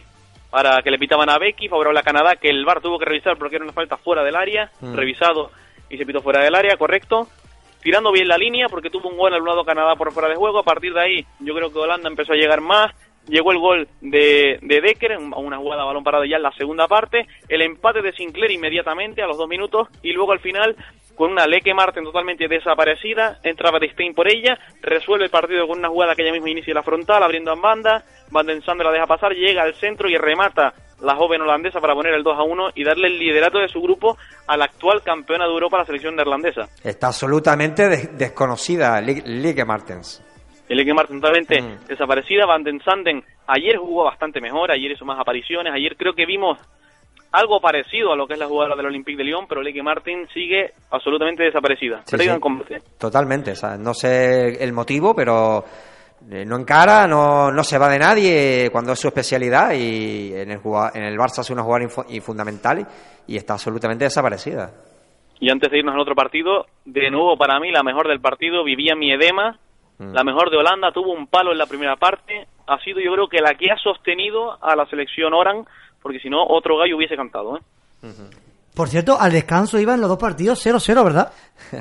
para 0.49 0.81
que 0.81 0.91
le 0.91 0.97
pitaban 0.97 1.29
a 1.29 1.37
Becky, 1.37 1.67
favorable 1.67 1.99
a 1.99 2.03
Canadá, 2.03 2.35
que 2.37 2.49
el 2.49 2.63
VAR 2.63 2.79
tuvo 2.79 2.97
que 2.97 3.05
revisar 3.05 3.35
porque 3.37 3.57
era 3.57 3.65
una 3.65 3.73
falta 3.73 3.97
fuera 3.97 4.23
del 4.23 4.35
área, 4.35 4.71
Mm. 4.79 4.95
revisado 4.95 5.51
y 5.89 5.97
se 5.97 6.05
pitó 6.05 6.21
fuera 6.21 6.41
del 6.41 6.55
área, 6.55 6.77
correcto. 6.77 7.27
Tirando 7.81 8.11
bien 8.11 8.27
la 8.27 8.37
línea 8.37 8.67
porque 8.69 8.89
tuvo 8.89 9.09
un 9.09 9.17
gol 9.17 9.33
anulado 9.33 9.65
Canadá 9.65 9.95
por 9.95 10.11
fuera 10.13 10.29
de 10.29 10.35
juego, 10.35 10.59
a 10.59 10.63
partir 10.63 10.93
de 10.93 11.01
ahí 11.01 11.25
yo 11.39 11.53
creo 11.53 11.71
que 11.71 11.79
Holanda 11.79 12.07
empezó 12.09 12.31
a 12.33 12.37
llegar 12.37 12.61
más, 12.61 12.93
llegó 13.27 13.51
el 13.51 13.59
gol 13.59 13.87
de, 14.01 14.59
de 14.61 14.81
Decker, 14.81 15.17
un- 15.17 15.33
una 15.33 15.57
jugada 15.57 15.83
balón 15.85 16.03
parado 16.03 16.25
ya 16.25 16.37
en 16.37 16.43
la 16.43 16.51
segunda 16.51 16.87
parte, 16.87 17.27
el 17.49 17.61
empate 17.61 18.01
de 18.01 18.11
Sinclair 18.13 18.51
inmediatamente 18.51 19.21
a 19.21 19.27
los 19.27 19.37
dos 19.37 19.47
minutos 19.47 19.87
y 20.01 20.11
luego 20.13 20.31
al 20.31 20.39
final 20.39 20.75
con 21.15 21.31
una 21.31 21.47
Leke 21.47 21.73
Marten 21.73 22.03
totalmente 22.03 22.47
desaparecida, 22.47 23.39
entra 23.43 23.71
Stein 23.91 24.13
por 24.13 24.27
ella, 24.31 24.55
resuelve 24.83 25.25
el 25.25 25.31
partido 25.31 25.67
con 25.67 25.79
una 25.79 25.89
jugada 25.89 26.13
que 26.13 26.21
ella 26.21 26.31
misma 26.31 26.51
inicia 26.51 26.75
la 26.75 26.83
frontal, 26.83 27.23
abriendo 27.23 27.51
en 27.53 27.61
banda, 27.61 28.03
Van 28.29 28.45
den 28.45 28.61
Sande 28.61 28.83
la 28.83 28.91
deja 28.91 29.07
pasar, 29.07 29.31
llega 29.33 29.63
al 29.63 29.73
centro 29.75 30.07
y 30.07 30.15
remata 30.15 30.73
la 31.01 31.15
joven 31.15 31.41
holandesa 31.41 31.79
para 31.81 31.95
poner 31.95 32.13
el 32.13 32.21
2 32.23 32.37
a 32.37 32.43
1 32.43 32.69
y 32.75 32.83
darle 32.83 33.07
el 33.07 33.17
liderato 33.17 33.57
de 33.57 33.67
su 33.67 33.81
grupo 33.81 34.15
a 34.47 34.57
la 34.57 34.65
actual 34.65 35.01
campeona 35.03 35.45
de 35.45 35.51
Europa, 35.53 35.79
la 35.79 35.85
selección 35.85 36.15
neerlandesa. 36.15 36.67
Está 36.83 37.07
absolutamente 37.07 37.87
des- 37.89 38.15
desconocida 38.17 38.99
Li- 39.01 39.21
Ligue 39.25 39.65
Martens. 39.65 40.23
El 40.69 40.93
Marten 40.93 41.21
totalmente 41.21 41.63
desaparecida. 41.87 42.45
Van 42.45 42.63
den 42.63 42.81
Sanden 42.81 43.23
ayer 43.47 43.77
jugó 43.77 44.03
bastante 44.03 44.41
mejor, 44.41 44.71
ayer 44.71 44.91
hizo 44.91 45.05
más 45.05 45.19
apariciones, 45.19 45.73
ayer 45.73 45.95
creo 45.95 46.13
que 46.13 46.25
vimos 46.25 46.59
algo 47.31 47.59
parecido 47.59 48.13
a 48.13 48.15
lo 48.15 48.27
que 48.27 48.33
es 48.33 48.39
la 48.39 48.47
jugadora 48.47 48.75
del 48.75 48.87
Olympique 48.87 49.17
de 49.17 49.23
Lyon, 49.23 49.45
pero 49.47 49.61
el 49.61 49.67
Eke 49.67 49.83
Martin 49.83 50.27
sigue 50.33 50.71
absolutamente 50.91 51.43
desaparecida. 51.43 52.01
Sí, 52.05 52.17
sí. 52.17 52.75
Totalmente, 52.97 53.51
o 53.51 53.55
sea, 53.55 53.77
no 53.77 53.93
sé 53.93 54.63
el 54.63 54.73
motivo, 54.73 55.13
pero 55.13 55.63
eh, 56.31 56.45
no 56.45 56.57
encara, 56.57 57.05
no, 57.07 57.51
no 57.51 57.63
se 57.63 57.77
va 57.77 57.89
de 57.89 57.99
nadie 57.99 58.69
cuando 58.71 58.93
es 58.93 58.99
su 58.99 59.07
especialidad 59.07 59.73
y 59.73 60.33
en 60.33 60.51
el, 60.51 60.59
en 60.93 61.03
el 61.03 61.17
Barça 61.17 61.41
es 61.41 61.49
una 61.49 61.63
jugada 61.63 61.87
fundamental 62.21 62.85
y 63.27 63.35
está 63.35 63.53
absolutamente 63.53 64.05
desaparecida. 64.05 64.71
Y 65.39 65.51
antes 65.51 65.69
de 65.69 65.77
irnos 65.77 65.93
al 65.93 66.01
otro 66.01 66.15
partido, 66.15 66.65
de 66.85 67.11
nuevo 67.11 67.37
para 67.37 67.59
mí 67.59 67.71
la 67.71 67.83
mejor 67.83 68.07
del 68.07 68.19
partido, 68.19 68.63
vivía 68.63 68.95
mi 68.95 69.11
edema, 69.11 69.59
la 69.99 70.23
mejor 70.23 70.49
de 70.51 70.57
Holanda, 70.57 70.91
tuvo 70.91 71.11
un 71.13 71.27
palo 71.27 71.51
en 71.51 71.57
la 71.57 71.65
primera 71.65 71.95
parte, 71.95 72.47
ha 72.67 72.77
sido 72.83 72.99
yo 72.99 73.11
creo 73.13 73.27
que 73.27 73.39
la 73.39 73.55
que 73.55 73.71
ha 73.71 73.77
sostenido 73.77 74.57
a 74.63 74.75
la 74.75 74.85
selección 74.87 75.33
Oran, 75.33 75.65
porque 76.01 76.19
si 76.19 76.29
no 76.29 76.45
otro 76.45 76.77
gallo 76.77 76.97
hubiese 76.97 77.15
cantado. 77.15 77.57
¿eh? 77.57 77.61
Por 78.75 78.89
cierto, 78.89 79.19
al 79.19 79.31
descanso 79.31 79.79
iban 79.79 79.99
los 79.99 80.07
dos 80.07 80.19
partidos 80.19 80.63
0-0, 80.63 81.03
¿verdad? 81.03 81.31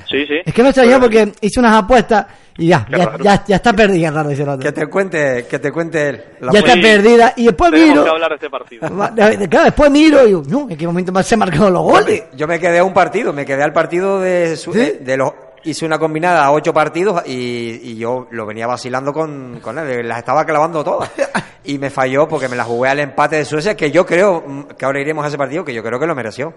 Sí, 0.09 0.25
sí. 0.27 0.37
Es 0.47 0.55
que 0.55 0.63
me 0.63 0.71
extrañó 0.71 0.99
porque 0.99 1.31
hice 1.43 1.61
unas 1.61 1.75
apuestas 1.77 2.27
y 2.57 2.69
ya, 2.69 2.87
ya, 2.91 3.19
ya, 3.23 3.45
ya 3.47 3.57
está 3.57 3.75
perdida, 3.75 4.11
raro, 4.11 4.31
dice 4.31 4.45
el 4.45 4.49
otro. 4.49 4.63
Que 4.63 4.73
te 4.73 4.87
cuente, 4.87 5.47
que 5.47 5.59
te 5.59 5.71
cuente 5.71 6.09
él. 6.09 6.25
la 6.41 6.53
Ya 6.53 6.61
está 6.61 6.73
perdida 6.81 7.35
y 7.37 7.45
después 7.45 7.71
Tenemos 7.71 7.91
miro. 7.91 8.05
que 8.05 8.11
hablar 8.11 8.31
de 8.31 8.35
este 8.37 8.49
partido. 8.49 8.89
Claro, 9.51 9.65
después 9.67 9.91
miro 9.91 10.23
y 10.25 10.27
digo, 10.29 10.43
no, 10.49 10.71
en 10.71 10.77
qué 10.79 10.87
momento 10.87 11.13
más 11.13 11.27
se 11.27 11.35
han 11.35 11.41
marcado 11.41 11.69
los 11.71 11.83
goles. 11.83 12.25
Yo 12.35 12.49
me 12.49 12.59
quedé 12.59 12.79
a 12.79 12.85
un 12.85 12.95
partido, 12.95 13.31
me 13.35 13.45
quedé 13.45 13.63
al 13.63 13.75
partido 13.75 14.19
de, 14.19 14.57
su- 14.57 14.73
eh, 14.73 14.97
de 14.99 15.17
los... 15.19 15.33
Hice 15.67 15.85
una 15.85 15.99
combinada 15.99 16.45
a 16.45 16.53
ocho 16.53 16.73
partidos 16.73 17.23
y, 17.27 17.81
y 17.83 17.99
yo 17.99 18.27
lo 18.31 18.47
venía 18.47 18.67
vacilando 18.67 19.13
con, 19.13 19.59
con 19.61 19.79
él, 19.79 20.07
las 20.09 20.19
estaba 20.19 20.45
clavando 20.45 20.83
todas. 20.85 21.13
Y 21.69 21.79
me 21.81 21.91
falló 21.91 22.29
porque 22.29 22.49
me 22.49 22.55
la 22.55 22.63
jugué 22.63 22.89
al 22.91 23.01
empate 23.01 23.35
de 23.35 23.45
Suecia, 23.45 23.77
que 23.77 23.91
yo 23.91 24.07
creo, 24.07 24.41
mm, 24.47 24.63
que 24.79 24.85
ahora 24.85 25.01
iremos 25.01 25.25
a 25.25 25.29
ese 25.29 25.37
partido, 25.37 25.65
que 25.65 25.75
yo 25.75 25.83
creo 25.83 25.99
que 25.99 26.07
lo 26.07 26.15
mereció. 26.15 26.55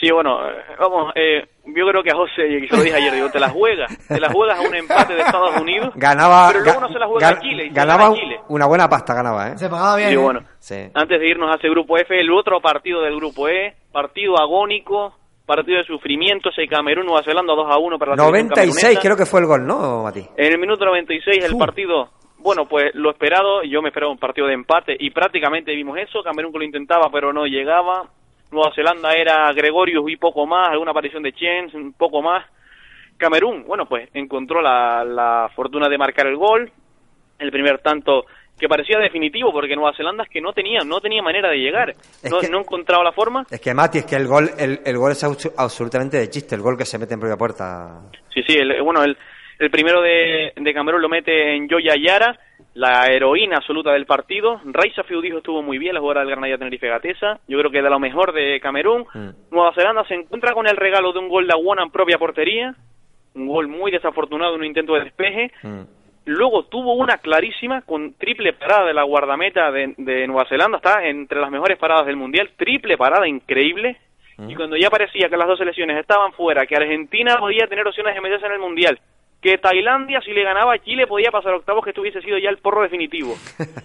Sí, 0.00 0.10
bueno, 0.10 0.38
vamos, 0.78 1.12
eh, 1.14 1.46
yo 1.66 1.86
creo 1.86 2.02
que 2.02 2.10
a 2.10 2.14
José, 2.16 2.48
y 2.48 2.66
se 2.66 2.74
lo 2.74 2.82
dije 2.82 2.96
ayer, 2.96 3.12
digo, 3.12 3.28
te 3.28 3.38
la 3.38 3.50
juegas, 3.50 3.94
te 4.08 4.18
la 4.18 4.30
juegas 4.32 4.58
a 4.58 4.62
un 4.62 4.74
empate 4.74 5.12
de 5.12 5.20
Estados 5.20 5.60
Unidos, 5.60 5.92
Ganaba, 5.94 6.48
pero 6.52 6.64
luego 6.64 6.80
no 6.80 6.88
se 6.88 6.98
la 6.98 7.06
juega 7.06 7.32
ga- 7.32 7.36
a 7.36 7.40
Chile, 7.40 7.66
y 7.66 7.68
ganaba 7.68 8.04
gana 8.04 8.14
a 8.14 8.18
Chile. 8.18 8.40
una 8.48 8.64
buena 8.64 8.88
pasta, 8.88 9.12
ganaba, 9.12 9.48
¿eh? 9.48 9.58
Se 9.58 9.68
pagaba 9.68 9.96
bien. 9.96 10.08
Y 10.08 10.14
¿eh? 10.14 10.16
bueno, 10.16 10.40
Sí. 10.58 10.88
antes 10.94 11.20
de 11.20 11.28
irnos 11.28 11.52
a 11.54 11.58
ese 11.58 11.68
grupo 11.68 11.98
F, 11.98 12.18
el 12.18 12.32
otro 12.32 12.62
partido 12.62 13.02
del 13.02 13.16
grupo 13.16 13.46
E, 13.50 13.74
partido 13.92 14.38
agónico, 14.40 15.12
partido 15.50 15.78
de 15.78 15.84
sufrimiento, 15.84 16.50
ese 16.50 16.68
Camerún, 16.68 17.06
Nueva 17.06 17.24
Zelanda 17.24 17.54
2 17.54 17.66
a 17.68 17.78
1 17.78 17.98
para 17.98 18.12
la 18.12 18.16
selección 18.16 18.48
96 18.48 18.76
camerunesa. 18.76 19.00
creo 19.00 19.16
que 19.16 19.26
fue 19.26 19.40
el 19.40 19.46
gol, 19.46 19.66
¿no, 19.66 20.04
Mati? 20.04 20.20
En 20.36 20.52
el 20.52 20.58
minuto 20.60 20.84
96 20.84 21.44
el 21.44 21.58
partido, 21.58 22.10
bueno, 22.38 22.66
pues 22.66 22.94
lo 22.94 23.10
esperado, 23.10 23.64
yo 23.64 23.82
me 23.82 23.88
esperaba 23.88 24.12
un 24.12 24.18
partido 24.18 24.46
de 24.46 24.54
empate 24.54 24.96
y 24.96 25.10
prácticamente 25.10 25.74
vimos 25.74 25.98
eso, 25.98 26.22
Camerún 26.22 26.52
que 26.52 26.58
lo 26.58 26.64
intentaba 26.64 27.10
pero 27.10 27.32
no 27.32 27.46
llegaba, 27.46 28.08
Nueva 28.52 28.72
Zelanda 28.76 29.10
era 29.12 29.52
Gregorius 29.52 30.08
y 30.08 30.16
poco 30.16 30.46
más, 30.46 30.68
alguna 30.68 30.92
aparición 30.92 31.24
de 31.24 31.32
Chens, 31.32 31.74
un 31.74 31.94
poco 31.94 32.22
más. 32.22 32.46
Camerún, 33.16 33.64
bueno, 33.66 33.86
pues 33.86 34.08
encontró 34.14 34.62
la, 34.62 35.04
la 35.04 35.50
fortuna 35.56 35.88
de 35.88 35.98
marcar 35.98 36.28
el 36.28 36.36
gol, 36.36 36.70
el 37.40 37.50
primer 37.50 37.78
tanto 37.80 38.24
que 38.60 38.68
parecía 38.68 38.98
definitivo 38.98 39.50
porque 39.52 39.74
Nueva 39.74 39.92
Zelanda 39.96 40.24
es 40.24 40.30
que 40.30 40.40
no 40.40 40.52
tenía 40.52 40.80
no 40.86 41.00
tenía 41.00 41.22
manera 41.22 41.48
de 41.50 41.56
llegar, 41.56 41.94
no, 42.30 42.38
que- 42.40 42.48
no 42.48 42.60
encontraba 42.60 43.02
la 43.02 43.12
forma. 43.12 43.44
Es 43.50 43.60
que 43.60 43.74
Mati, 43.74 43.98
es 43.98 44.04
que 44.06 44.16
el 44.16 44.26
gol, 44.28 44.50
el, 44.58 44.80
el 44.84 44.96
gol 44.98 45.12
es 45.12 45.24
absolutamente 45.56 46.18
de 46.18 46.28
chiste, 46.30 46.54
el 46.54 46.60
gol 46.62 46.76
que 46.78 46.84
se 46.84 46.98
mete 46.98 47.14
en 47.14 47.20
propia 47.20 47.36
puerta. 47.36 48.02
Sí, 48.32 48.42
sí, 48.46 48.56
el, 48.58 48.82
bueno, 48.82 49.02
el, 49.02 49.16
el 49.58 49.70
primero 49.70 50.00
de, 50.02 50.52
de 50.56 50.74
Camerún 50.74 51.02
lo 51.02 51.08
mete 51.08 51.56
en 51.56 51.68
Joya 51.68 51.94
Yara, 51.96 52.38
la 52.74 53.06
heroína 53.06 53.56
absoluta 53.56 53.92
del 53.92 54.06
partido. 54.06 54.60
Raisa 54.64 55.02
Fiudijo 55.02 55.38
estuvo 55.38 55.62
muy 55.62 55.78
bien, 55.78 55.94
la 55.94 56.00
jugadora 56.00 56.20
del 56.20 56.30
Granada 56.30 56.56
Tenerife 56.58 56.86
Gatesa. 56.88 57.40
Yo 57.48 57.58
creo 57.58 57.70
que 57.70 57.82
de 57.82 57.90
lo 57.90 57.98
mejor 57.98 58.32
de 58.32 58.60
Camerún. 58.60 59.04
Nueva 59.50 59.72
Zelanda 59.74 60.04
se 60.04 60.14
encuentra 60.14 60.52
con 60.52 60.66
el 60.68 60.76
regalo 60.76 61.12
de 61.12 61.18
un 61.18 61.28
gol 61.28 61.46
de 61.46 61.52
Aguana 61.52 61.82
en 61.82 61.90
propia 61.90 62.18
portería. 62.18 62.74
un 63.34 63.46
gol 63.48 63.68
muy 63.68 63.90
desafortunado 63.90 64.54
en 64.54 64.60
un 64.60 64.66
intento 64.66 64.94
de 64.94 65.04
despeje. 65.04 65.50
Mm. 65.62 65.82
Luego 66.30 66.62
tuvo 66.62 66.94
una 66.94 67.18
clarísima 67.18 67.82
con 67.82 68.14
triple 68.14 68.52
parada 68.52 68.86
de 68.86 68.94
la 68.94 69.02
guardameta 69.02 69.72
de, 69.72 69.94
de 69.96 70.28
Nueva 70.28 70.48
Zelanda, 70.48 70.76
está 70.76 71.04
entre 71.04 71.40
las 71.40 71.50
mejores 71.50 71.76
paradas 71.76 72.06
del 72.06 72.14
Mundial, 72.14 72.50
triple 72.56 72.96
parada 72.96 73.26
increíble. 73.26 73.96
Y 74.46 74.54
cuando 74.54 74.76
ya 74.76 74.90
parecía 74.90 75.28
que 75.28 75.36
las 75.36 75.48
dos 75.48 75.58
selecciones 75.58 75.98
estaban 75.98 76.32
fuera, 76.32 76.66
que 76.66 76.76
Argentina 76.76 77.36
podía 77.36 77.66
tener 77.66 77.84
opciones 77.84 78.14
de 78.14 78.20
meterse 78.20 78.46
en 78.46 78.52
el 78.52 78.60
Mundial, 78.60 79.00
que 79.42 79.58
Tailandia 79.58 80.20
si 80.20 80.30
le 80.30 80.44
ganaba 80.44 80.74
a 80.74 80.78
Chile 80.78 81.08
podía 81.08 81.32
pasar 81.32 81.52
octavos, 81.52 81.82
que 81.82 81.90
esto 81.90 82.00
hubiese 82.00 82.22
sido 82.22 82.38
ya 82.38 82.48
el 82.48 82.58
porro 82.58 82.82
definitivo. 82.82 83.34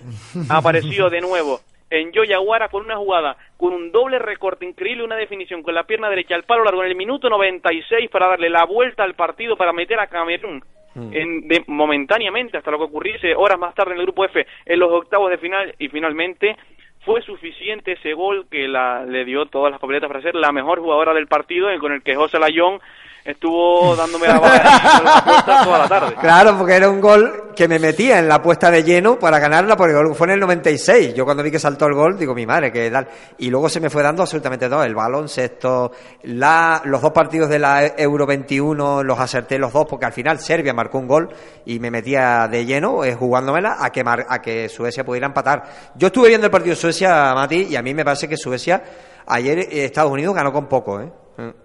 Apareció 0.49 1.09
de 1.09 1.21
nuevo 1.21 1.61
en 1.89 2.11
Yoyaguara 2.11 2.69
con 2.69 2.85
una 2.85 2.95
jugada, 2.95 3.37
con 3.57 3.73
un 3.73 3.91
doble 3.91 4.19
recorte 4.19 4.65
increíble, 4.65 5.03
una 5.03 5.15
definición 5.15 5.63
con 5.63 5.73
la 5.73 5.85
pierna 5.85 6.09
derecha 6.09 6.35
al 6.35 6.43
palo 6.43 6.63
largo 6.63 6.83
en 6.83 6.91
el 6.91 6.95
minuto 6.95 7.27
96 7.27 8.07
para 8.11 8.27
darle 8.27 8.51
la 8.51 8.65
vuelta 8.65 9.03
al 9.03 9.15
partido 9.15 9.57
para 9.57 9.73
meter 9.73 9.99
a 9.99 10.05
Camerún 10.05 10.63
en, 10.95 11.47
de- 11.47 11.63
momentáneamente 11.67 12.57
hasta 12.57 12.71
lo 12.71 12.77
que 12.77 12.85
ocurriese 12.85 13.35
horas 13.35 13.59
más 13.59 13.75
tarde 13.75 13.91
en 13.93 13.99
el 13.99 14.05
grupo 14.05 14.23
F 14.25 14.45
en 14.65 14.79
los 14.79 14.91
octavos 14.91 15.29
de 15.29 15.37
final 15.37 15.75
y 15.77 15.89
finalmente 15.89 16.55
fue 17.01 17.21
suficiente 17.21 17.91
ese 17.93 18.13
gol 18.13 18.47
que 18.49 18.67
la, 18.67 19.05
le 19.05 19.25
dio 19.25 19.45
todas 19.45 19.71
las 19.71 19.79
papeletas 19.79 20.07
para 20.07 20.21
ser 20.21 20.35
la 20.35 20.51
mejor 20.51 20.79
jugadora 20.79 21.13
del 21.13 21.27
partido 21.27 21.67
con 21.79 21.91
el 21.91 22.01
que 22.01 22.15
José 22.15 22.39
Layón 22.39 22.79
estuvo 23.26 23.95
dándome 23.95 24.28
la 24.28 24.39
baja 24.39 24.97
en 24.99 25.03
la 25.05 25.23
puerta 25.26 25.63
toda 25.63 25.78
la 25.80 25.88
tarde. 25.89 26.15
Claro, 26.21 26.57
porque 26.57 26.73
era 26.76 26.89
un 26.89 27.01
gol 27.01 27.41
que 27.55 27.67
me 27.67 27.80
metía 27.80 28.19
en 28.19 28.28
la 28.28 28.41
puesta 28.41 28.69
de 28.69 28.84
lleno 28.84 29.17
para 29.17 29.39
ganarla, 29.39 29.76
porque 29.78 29.93
fue 30.13 30.28
en 30.28 30.34
el 30.34 30.39
96. 30.41 31.13
Yo 31.13 31.23
cuando 31.26 31.41
vi 31.41 31.49
que 31.51 31.57
saltó 31.59 31.88
el 31.88 31.93
gol, 31.93 32.17
digo, 32.17 32.36
mi 32.36 32.45
madre, 32.45 32.71
que 32.71 32.91
tal. 32.91 33.07
Y 33.38 33.49
luego 33.49 33.67
se 33.69 33.80
me 33.80 33.89
fue 33.89 34.03
dando 34.03 34.21
absolutamente 34.23 34.67
todo. 34.69 34.84
El 34.84 34.93
baloncesto, 34.93 35.91
la, 36.23 36.82
los 36.86 37.01
dos 37.01 37.11
partidos 37.11 37.49
de 37.49 37.59
la 37.59 37.86
Euro 37.97 38.26
21, 38.26 39.03
los 39.03 39.19
acerté 39.19 39.57
los 39.57 39.71
dos, 39.73 39.86
porque 39.89 40.05
al 40.05 40.13
final 40.13 40.39
Serbia 40.39 40.73
marcó 40.73 40.99
un 40.99 41.07
gol 41.07 41.30
y 41.65 41.80
me 41.80 41.89
metía 41.89 42.47
de 42.49 42.65
lleno 42.65 43.03
eh, 43.05 43.15
jugándomela 43.15 43.78
a 43.80 43.89
que, 43.89 44.03
mar- 44.03 44.26
a 44.30 44.41
que 44.41 44.67
Suecia 44.69 45.05
pudiera 45.05 45.28
empatar. 45.28 45.63
Yo 45.95 46.07
estuve 46.07 46.28
viendo 46.28 46.45
el 46.47 46.51
partido 46.51 46.76
de 46.76 46.82
Suecia, 46.82 47.34
Mati, 47.34 47.67
y 47.69 47.76
a 47.78 47.82
mí 47.82 47.93
me 47.93 48.03
parece 48.03 48.28
que 48.28 48.36
Suecia, 48.38 48.84
ayer 49.28 49.59
eh, 49.59 49.86
Estados 49.86 50.11
Unidos 50.11 50.36
ganó 50.36 50.51
con 50.51 50.67
poco, 50.67 51.01
¿eh? 51.01 51.11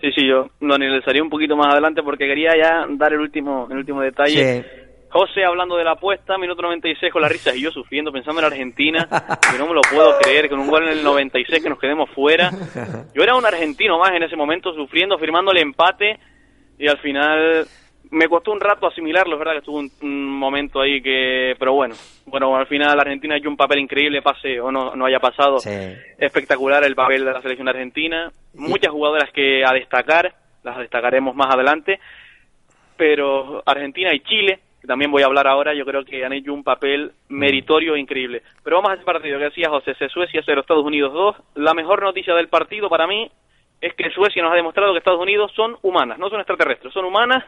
Sí, 0.01 0.11
sí, 0.13 0.27
yo 0.27 0.49
lo 0.61 0.75
analizaría 0.75 1.23
un 1.23 1.31
poquito 1.31 1.57
más 1.57 1.73
adelante 1.73 2.03
porque 2.03 2.27
quería 2.27 2.57
ya 2.57 2.87
dar 2.91 3.13
el 3.13 3.21
último, 3.21 3.69
el 3.71 3.79
último 3.79 4.01
detalle. 4.01 4.63
Sí. 4.63 4.81
José 5.11 5.45
hablando 5.45 5.77
de 5.77 5.83
la 5.83 5.93
apuesta, 5.93 6.39
minuto 6.39 6.63
96 6.63 7.13
con 7.13 7.23
la 7.23 7.29
risa 7.29 7.55
y 7.55 7.63
yo 7.63 7.73
sufriendo 7.73 8.13
pensando 8.13 8.41
en 8.41 8.47
Argentina, 8.47 9.09
que 9.53 9.59
no 9.59 9.67
me 9.67 9.75
lo 9.75 9.81
puedo 9.81 10.17
creer, 10.21 10.49
con 10.49 10.61
un 10.61 10.69
gol 10.69 10.85
en 10.85 10.99
el 10.99 11.03
96 11.03 11.63
que 11.63 11.69
nos 11.69 11.81
quedemos 11.81 12.09
fuera. 12.11 12.51
Yo 13.15 13.23
era 13.23 13.35
un 13.35 13.45
argentino 13.45 13.99
más 13.99 14.13
en 14.13 14.23
ese 14.23 14.37
momento 14.37 14.73
sufriendo, 14.73 15.19
firmando 15.19 15.51
el 15.51 15.59
empate 15.59 16.19
y 16.79 16.87
al 16.87 16.99
final 16.99 17.67
me 18.11 18.29
costó 18.29 18.53
un 18.53 18.61
rato 18.61 18.87
asimilarlo, 18.87 19.35
es 19.35 19.39
verdad 19.39 19.53
que 19.53 19.59
estuvo 19.59 19.79
un, 19.79 19.91
un 20.03 20.29
momento 20.29 20.81
ahí 20.81 21.01
que, 21.01 21.55
pero 21.59 21.75
bueno, 21.75 21.95
bueno, 22.27 22.57
al 22.57 22.67
final 22.67 22.99
Argentina 22.99 23.35
ha 23.35 23.39
hecho 23.39 23.49
un 23.49 23.57
papel 23.57 23.79
increíble, 23.79 24.23
pase 24.23 24.61
o 24.61 24.73
no, 24.73 24.97
no 24.97 25.07
haya 25.07 25.21
pasado, 25.21 25.59
espectacular 26.19 26.85
el 26.85 26.97
papel 26.97 27.25
de 27.25 27.33
la 27.33 27.41
selección 27.41 27.69
argentina, 27.69 28.31
muchas 28.55 28.91
jugadoras 28.91 29.31
que 29.33 29.65
a 29.65 29.73
destacar, 29.73 30.35
las 30.65 30.79
destacaremos 30.79 31.37
más 31.37 31.55
adelante, 31.55 32.01
pero 32.97 33.63
Argentina 33.65 34.13
y 34.13 34.21
Chile, 34.21 34.59
que 34.81 34.87
también 34.87 35.11
voy 35.11 35.23
a 35.23 35.27
hablar 35.27 35.47
ahora, 35.47 35.73
yo 35.75 35.85
creo 35.85 36.05
que 36.05 36.25
han 36.25 36.33
hecho 36.33 36.53
un 36.53 36.65
papel 36.65 37.13
meritorio 37.29 37.95
e 37.95 38.01
increíble. 38.01 38.43
Pero 38.65 38.77
vamos 38.77 38.91
a 38.91 38.95
ese 38.95 39.05
partido 39.05 39.39
que 39.39 39.45
decía 39.45 39.69
José, 39.69 39.95
Suecia 40.09 40.43
0, 40.45 40.61
Estados 40.61 40.85
Unidos 40.85 41.13
2. 41.13 41.37
La 41.57 41.75
mejor 41.75 42.03
noticia 42.03 42.35
del 42.35 42.49
partido 42.49 42.89
para 42.89 43.07
mí 43.07 43.31
es 43.81 43.95
que 43.95 44.11
Suecia 44.11 44.43
nos 44.43 44.53
ha 44.53 44.57
demostrado 44.57 44.93
que 44.93 44.99
Estados 44.99 45.20
Unidos 45.20 45.51
son 45.55 45.76
humanas, 45.83 46.18
no 46.18 46.28
son 46.28 46.41
extraterrestres, 46.41 46.93
son 46.93 47.07
humanas, 47.07 47.45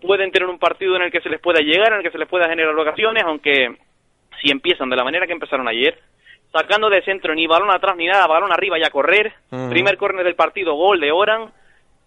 pueden 0.00 0.32
tener 0.32 0.48
un 0.48 0.58
partido 0.58 0.96
en 0.96 1.02
el 1.02 1.12
que 1.12 1.20
se 1.20 1.28
les 1.28 1.40
pueda 1.40 1.60
llegar, 1.60 1.92
en 1.92 1.98
el 1.98 2.02
que 2.02 2.10
se 2.10 2.18
les 2.18 2.28
pueda 2.28 2.48
generar 2.48 2.76
ocasiones, 2.76 3.22
aunque 3.24 3.76
si 4.40 4.50
empiezan 4.50 4.90
de 4.90 4.96
la 4.96 5.04
manera 5.04 5.26
que 5.26 5.32
empezaron 5.32 5.68
ayer, 5.68 5.98
sacando 6.52 6.90
de 6.90 7.02
centro 7.02 7.34
ni 7.34 7.46
balón 7.46 7.70
atrás 7.70 7.96
ni 7.96 8.06
nada, 8.06 8.26
balón 8.26 8.52
arriba 8.52 8.78
y 8.78 8.82
a 8.82 8.90
correr, 8.90 9.32
primer 9.70 9.96
córner 9.96 10.24
del 10.24 10.34
partido, 10.34 10.74
gol 10.74 11.00
de 11.00 11.12
Oran, 11.12 11.52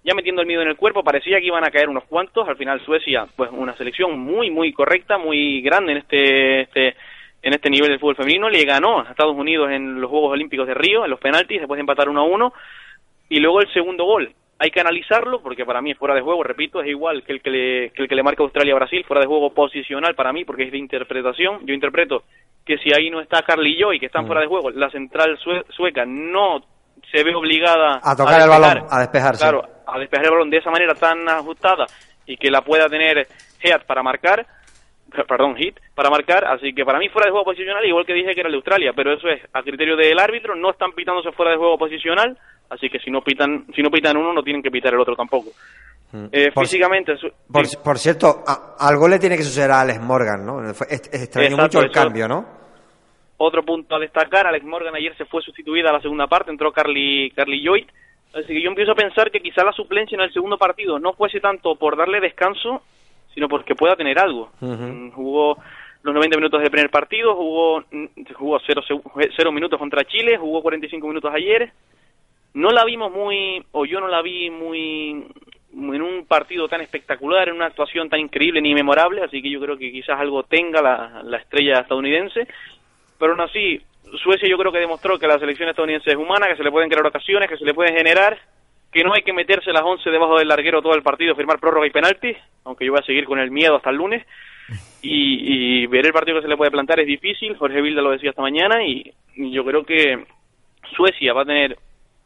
ya 0.03 0.13
metiendo 0.13 0.41
el 0.41 0.47
miedo 0.47 0.61
en 0.61 0.67
el 0.67 0.75
cuerpo, 0.75 1.03
parecía 1.03 1.39
que 1.39 1.47
iban 1.47 1.65
a 1.65 1.71
caer 1.71 1.89
unos 1.89 2.03
cuantos, 2.03 2.47
al 2.47 2.57
final 2.57 2.83
Suecia, 2.85 3.25
pues 3.35 3.49
una 3.51 3.75
selección 3.77 4.19
muy, 4.19 4.51
muy 4.51 4.73
correcta, 4.73 5.17
muy 5.17 5.61
grande 5.61 5.93
en 5.93 5.97
este, 5.99 6.61
este 6.61 6.95
en 7.41 7.53
este 7.53 7.69
nivel 7.69 7.89
del 7.89 7.99
fútbol 7.99 8.15
femenino, 8.15 8.49
le 8.49 8.65
ganó 8.65 9.01
a 9.01 9.11
Estados 9.11 9.35
Unidos 9.35 9.69
en 9.69 10.01
los 10.01 10.09
Juegos 10.09 10.31
Olímpicos 10.31 10.65
de 10.65 10.73
Río, 10.73 11.05
en 11.05 11.11
los 11.11 11.19
penaltis, 11.19 11.59
después 11.59 11.77
de 11.77 11.81
empatar 11.81 12.09
1 12.09 12.19
a 12.19 12.23
1, 12.23 12.53
y 13.29 13.39
luego 13.39 13.61
el 13.61 13.71
segundo 13.73 14.05
gol. 14.05 14.33
Hay 14.57 14.71
que 14.71 14.79
analizarlo 14.79 15.41
porque 15.41 15.65
para 15.65 15.81
mí 15.81 15.91
es 15.91 15.97
fuera 15.97 16.15
de 16.15 16.21
juego, 16.21 16.41
repito, 16.41 16.81
es 16.81 16.87
igual 16.87 17.23
que 17.23 17.33
el 17.33 17.41
que 17.41 17.49
le, 17.49 17.89
que 17.91 18.03
el 18.03 18.07
que 18.07 18.15
le 18.15 18.23
marca 18.23 18.41
Australia 18.41 18.71
a 18.73 18.77
Brasil, 18.77 19.03
fuera 19.05 19.19
de 19.19 19.27
juego 19.27 19.53
posicional 19.53 20.15
para 20.15 20.31
mí 20.31 20.45
porque 20.45 20.63
es 20.63 20.71
de 20.71 20.77
interpretación. 20.77 21.65
Yo 21.65 21.73
interpreto 21.73 22.23
que 22.65 22.77
si 22.77 22.89
ahí 22.93 23.09
no 23.09 23.19
está 23.19 23.41
Carly 23.41 23.77
Joy, 23.77 23.99
que 23.99 24.05
están 24.05 24.25
fuera 24.25 24.39
de 24.41 24.47
juego, 24.47 24.69
la 24.71 24.89
central 24.89 25.37
sue- 25.43 25.65
sueca 25.69 26.05
no 26.05 26.63
se 27.11 27.23
ve 27.23 27.35
obligada 27.35 27.99
A 28.01 28.15
tocar 28.15 28.35
el 28.41 28.47
despejar. 28.47 28.61
balón, 28.77 28.87
a 28.89 28.99
despejarse. 28.99 29.41
Claro, 29.43 29.63
a 29.85 29.99
despejar 29.99 30.25
el 30.25 30.31
balón 30.31 30.49
de 30.49 30.57
esa 30.57 30.71
manera 30.71 30.93
tan 30.95 31.27
ajustada 31.27 31.85
y 32.25 32.37
que 32.37 32.49
la 32.49 32.61
pueda 32.61 32.87
tener 32.87 33.27
Heat 33.59 33.85
para 33.85 34.01
marcar, 34.03 34.45
perdón, 35.27 35.55
Hit 35.55 35.77
para 35.93 36.09
marcar, 36.09 36.45
así 36.45 36.73
que 36.73 36.83
para 36.85 36.99
mí 36.99 37.09
fuera 37.09 37.25
de 37.27 37.31
juego 37.31 37.45
posicional, 37.45 37.85
igual 37.85 38.05
que 38.05 38.13
dije 38.13 38.33
que 38.33 38.39
era 38.41 38.47
el 38.49 38.53
de 38.53 38.57
Australia, 38.57 38.93
pero 38.95 39.13
eso 39.13 39.27
es 39.29 39.41
a 39.53 39.61
criterio 39.63 39.95
del 39.95 40.19
árbitro, 40.19 40.55
no 40.55 40.71
están 40.71 40.91
pitándose 40.93 41.31
fuera 41.31 41.51
de 41.51 41.57
juego 41.57 41.77
posicional, 41.77 42.37
así 42.69 42.89
que 42.89 42.99
si 42.99 43.09
no 43.11 43.21
pitan, 43.21 43.65
si 43.75 43.81
no 43.81 43.89
pitan 43.91 44.17
uno, 44.17 44.33
no 44.33 44.43
tienen 44.43 44.61
que 44.63 44.71
pitar 44.71 44.93
el 44.93 44.99
otro 44.99 45.15
tampoco. 45.15 45.49
Eh, 46.31 46.51
Por- 46.53 46.63
físicamente, 46.65 47.17
su- 47.17 47.31
Por, 47.51 47.65
sí. 47.67 47.77
por 47.83 47.97
cierto, 47.97 48.43
a- 48.47 48.75
algo 48.79 49.07
le 49.07 49.19
tiene 49.19 49.35
que 49.35 49.43
suceder 49.43 49.71
a 49.71 49.81
Alex 49.81 49.99
Morgan, 50.01 50.45
¿no? 50.45 50.61
Extrañó 50.69 51.47
Exacto, 51.55 51.61
mucho 51.63 51.79
el 51.79 51.85
eso- 51.91 51.93
cambio, 51.93 52.27
¿no? 52.27 52.45
Otro 53.37 53.63
punto 53.63 53.95
a 53.95 53.99
destacar, 53.99 54.47
Alex 54.47 54.63
Morgan 54.65 54.95
ayer 54.95 55.13
se 55.17 55.25
fue 55.25 55.41
sustituida 55.41 55.89
a 55.89 55.93
la 55.93 55.99
segunda 56.01 56.27
parte, 56.27 56.51
entró 56.51 56.71
Carly, 56.71 57.31
Carly 57.35 57.61
Lloyd, 57.61 57.85
así 58.33 58.47
que 58.47 58.61
yo 58.61 58.69
empiezo 58.69 58.93
a 58.93 58.95
pensar 58.95 59.29
que 59.29 59.41
quizá 59.41 59.63
la 59.65 59.73
suplencia 59.73 60.15
en 60.15 60.21
el 60.21 60.31
segundo 60.31 60.57
partido 60.57 60.99
no 60.99 61.11
fuese 61.13 61.41
tanto 61.41 61.75
por 61.75 61.97
darle 61.97 62.21
descanso, 62.21 62.81
sino 63.35 63.47
porque 63.47 63.75
pueda 63.75 63.95
tener 63.95 64.17
algo. 64.17 64.49
Mm, 64.61 65.11
Jugó 65.11 65.57
los 66.01 66.13
90 66.15 66.37
minutos 66.37 66.61
del 66.61 66.71
primer 66.71 66.89
partido, 66.89 67.35
jugó 67.35 67.83
mm, 67.91 68.05
jugó 68.33 68.59
cero, 68.65 68.81
seg- 68.87 69.31
cero 69.35 69.51
minutos 69.51 69.77
contra 69.77 70.03
Chile, 70.05 70.37
jugó 70.37 70.61
45 70.63 71.07
minutos 71.07 71.31
ayer. 71.35 71.71
No 72.53 72.69
la 72.71 72.83
vimos 72.85 73.11
muy, 73.11 73.63
o 73.73 73.85
yo 73.85 73.99
no 73.99 74.07
la 74.07 74.21
vi 74.21 74.49
muy, 74.49 75.25
muy 75.73 75.97
en 75.97 76.01
un 76.03 76.25
partido 76.25 76.67
tan 76.69 76.79
espectacular, 76.81 77.49
en 77.49 77.55
una 77.55 77.65
actuación 77.65 78.09
tan 78.09 78.21
increíble 78.21 78.61
ni 78.61 78.73
memorable, 78.73 79.21
así 79.23 79.41
que 79.41 79.49
yo 79.51 79.59
creo 79.59 79.77
que 79.77 79.91
quizás 79.91 80.17
algo 80.19 80.43
tenga 80.43 80.81
la, 80.81 81.21
la 81.23 81.37
estrella 81.37 81.79
estadounidense. 81.81 82.47
Pero 83.19 83.33
aún 83.33 83.41
así, 83.41 83.81
Suecia 84.23 84.47
yo 84.47 84.57
creo 84.57 84.71
que 84.71 84.79
demostró 84.79 85.19
que 85.19 85.27
la 85.27 85.37
selección 85.39 85.67
estadounidense 85.67 86.11
es 86.11 86.15
humana, 86.15 86.47
que 86.47 86.55
se 86.55 86.63
le 86.63 86.71
pueden 86.71 86.89
crear 86.89 87.05
ocasiones, 87.05 87.49
que 87.49 87.57
se 87.57 87.65
le 87.65 87.73
pueden 87.73 87.93
generar, 87.95 88.37
que 88.95 89.03
no 89.03 89.13
hay 89.13 89.23
que 89.23 89.33
meterse 89.33 89.73
las 89.73 89.83
11 89.83 90.09
debajo 90.09 90.39
del 90.39 90.47
larguero 90.47 90.81
todo 90.81 90.95
el 90.95 91.03
partido, 91.03 91.35
firmar 91.35 91.59
prórroga 91.59 91.85
y 91.85 91.89
penalti, 91.89 92.33
aunque 92.63 92.85
yo 92.85 92.93
voy 92.93 93.01
a 93.01 93.05
seguir 93.05 93.25
con 93.25 93.39
el 93.39 93.51
miedo 93.51 93.75
hasta 93.75 93.89
el 93.89 93.97
lunes. 93.97 94.25
Y, 95.01 95.81
y 95.81 95.87
ver 95.87 96.05
el 96.05 96.13
partido 96.13 96.37
que 96.37 96.43
se 96.43 96.47
le 96.47 96.55
puede 96.55 96.71
plantar 96.71 97.01
es 97.01 97.05
difícil, 97.05 97.57
Jorge 97.57 97.81
Vilda 97.81 98.01
lo 98.01 98.11
decía 98.11 98.29
esta 98.29 98.41
mañana, 98.41 98.85
y, 98.85 99.13
y 99.35 99.51
yo 99.51 99.65
creo 99.65 99.83
que 99.83 100.23
Suecia 100.95 101.33
va 101.33 101.41
a 101.41 101.45
tener, 101.45 101.77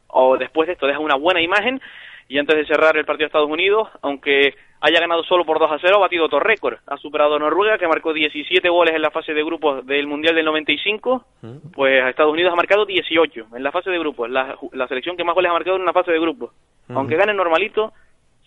o 0.10 0.38
después 0.38 0.68
de 0.68 0.74
esto, 0.74 0.86
deja 0.86 1.00
una 1.00 1.16
buena 1.16 1.42
imagen, 1.42 1.82
y 2.30 2.38
antes 2.38 2.56
de 2.56 2.66
cerrar 2.68 2.96
el 2.96 3.06
partido 3.06 3.26
de 3.26 3.30
Estados 3.30 3.50
Unidos, 3.50 3.90
aunque 4.04 4.54
haya 4.82 5.00
ganado 5.00 5.24
solo 5.24 5.46
por 5.46 5.58
2 5.58 5.72
a 5.72 5.80
0, 5.82 5.96
ha 5.96 6.00
batido 6.00 6.26
otro 6.26 6.40
récord. 6.40 6.78
Ha 6.86 6.96
superado 6.98 7.36
a 7.36 7.40
Noruega, 7.40 7.80
que 7.80 7.88
marcó 7.88 8.14
17 8.14 8.70
goles 8.70 8.94
en 8.94 9.02
la 9.02 9.10
fase 9.10 9.34
de 9.34 9.44
grupos 9.44 9.84
del 9.88 10.06
Mundial 10.06 10.36
del 10.36 10.46
95, 10.46 11.26
pues 11.74 12.04
a 12.04 12.10
Estados 12.10 12.32
Unidos 12.32 12.54
ha 12.54 12.56
marcado 12.56 12.86
18 12.86 13.48
en 13.56 13.64
la 13.64 13.72
fase 13.72 13.90
de 13.90 13.98
grupos, 13.98 14.30
la, 14.30 14.56
la 14.74 14.88
selección 14.88 15.18
que 15.18 15.24
más 15.24 15.34
goles 15.34 15.50
ha 15.50 15.54
marcado 15.54 15.76
en 15.78 15.82
una 15.82 15.92
fase 15.92 16.12
de 16.12 16.20
grupos. 16.20 16.52
Aunque 16.90 17.16
ganen 17.16 17.36
normalito, 17.36 17.94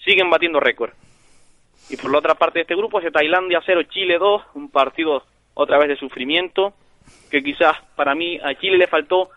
siguen 0.05 0.31
batiendo 0.31 0.61
récord. 0.61 0.93
Y 1.91 1.97
por 1.97 2.13
la 2.13 2.19
otra 2.19 2.35
parte 2.37 2.61
de 2.61 2.63
este 2.63 2.77
grupo 2.77 2.99
es 2.99 3.05
de 3.05 3.11
Tailandia 3.11 3.61
0, 3.67 3.83
Chile 3.91 4.17
2, 4.17 4.43
un 4.55 4.71
partido 4.71 5.25
otra 5.55 5.79
vez 5.79 5.89
de 5.89 5.97
sufrimiento, 5.97 6.73
que 7.33 7.43
quizás 7.43 7.77
para 7.97 8.15
mí 8.15 8.39
a 8.43 8.55
Chile 8.55 8.79
le 8.79 8.87
faltó 8.87 9.31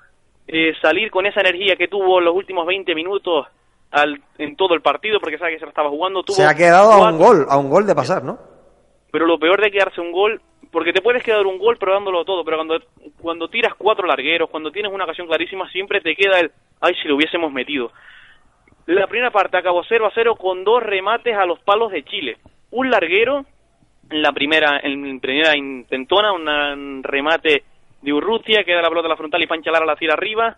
eh, 0.47 0.73
salir 0.81 1.09
con 1.09 1.25
esa 1.25 1.41
energía 1.41 1.75
que 1.75 1.87
tuvo 1.87 2.19
en 2.19 2.25
los 2.25 2.35
últimos 2.35 2.67
20 2.67 2.93
minutos 2.93 3.47
al, 3.91 4.21
en 4.37 4.55
todo 4.55 4.73
el 4.73 4.81
partido, 4.81 5.19
porque 5.19 5.37
sabe 5.37 5.53
que 5.53 5.59
se 5.59 5.65
la 5.65 5.69
estaba 5.69 5.89
jugando. 5.89 6.23
Tuvo 6.23 6.35
Se 6.35 6.45
ha 6.45 6.55
quedado 6.55 6.91
a 6.91 7.11
un 7.11 7.17
gol, 7.17 7.45
a 7.49 7.57
un 7.57 7.69
gol 7.69 7.85
de 7.85 7.95
pasar, 7.95 8.23
¿no? 8.23 8.37
pero 9.15 9.27
lo 9.27 9.39
peor 9.39 9.61
de 9.61 9.71
quedarse 9.71 10.01
un 10.01 10.11
gol, 10.11 10.41
porque 10.71 10.91
te 10.91 11.01
puedes 11.01 11.23
quedar 11.23 11.45
un 11.45 11.57
gol 11.57 11.77
pero 11.79 11.93
dándolo 11.93 12.25
todo, 12.25 12.43
pero 12.43 12.57
cuando, 12.57 12.77
cuando 13.21 13.47
tiras 13.47 13.73
cuatro 13.77 14.05
largueros, 14.05 14.49
cuando 14.49 14.71
tienes 14.71 14.91
una 14.91 15.05
ocasión 15.05 15.25
clarísima, 15.25 15.71
siempre 15.71 16.01
te 16.01 16.17
queda 16.17 16.41
el, 16.41 16.51
ay, 16.81 16.93
si 17.01 17.07
lo 17.07 17.15
hubiésemos 17.15 17.49
metido. 17.49 17.93
La 18.87 19.07
primera 19.07 19.31
parte 19.31 19.55
acabó 19.55 19.83
0 19.87 20.05
a 20.05 20.11
0 20.13 20.35
con 20.35 20.65
dos 20.65 20.83
remates 20.83 21.33
a 21.33 21.45
los 21.45 21.61
palos 21.61 21.93
de 21.93 22.03
Chile. 22.03 22.39
Un 22.71 22.91
larguero, 22.91 23.45
en 24.09 24.21
la 24.21 24.33
primera, 24.33 24.81
en 24.83 25.17
primera 25.21 25.55
intentona, 25.55 26.33
un 26.33 27.01
remate 27.01 27.63
de 28.01 28.11
Urrutia, 28.11 28.65
que 28.65 28.73
da 28.73 28.81
la 28.81 28.89
pelota 28.89 29.07
a 29.07 29.11
la 29.11 29.17
frontal 29.17 29.41
y 29.41 29.47
Pancha 29.47 29.71
Lara 29.71 29.85
la 29.85 29.95
tira 29.95 30.13
arriba. 30.15 30.57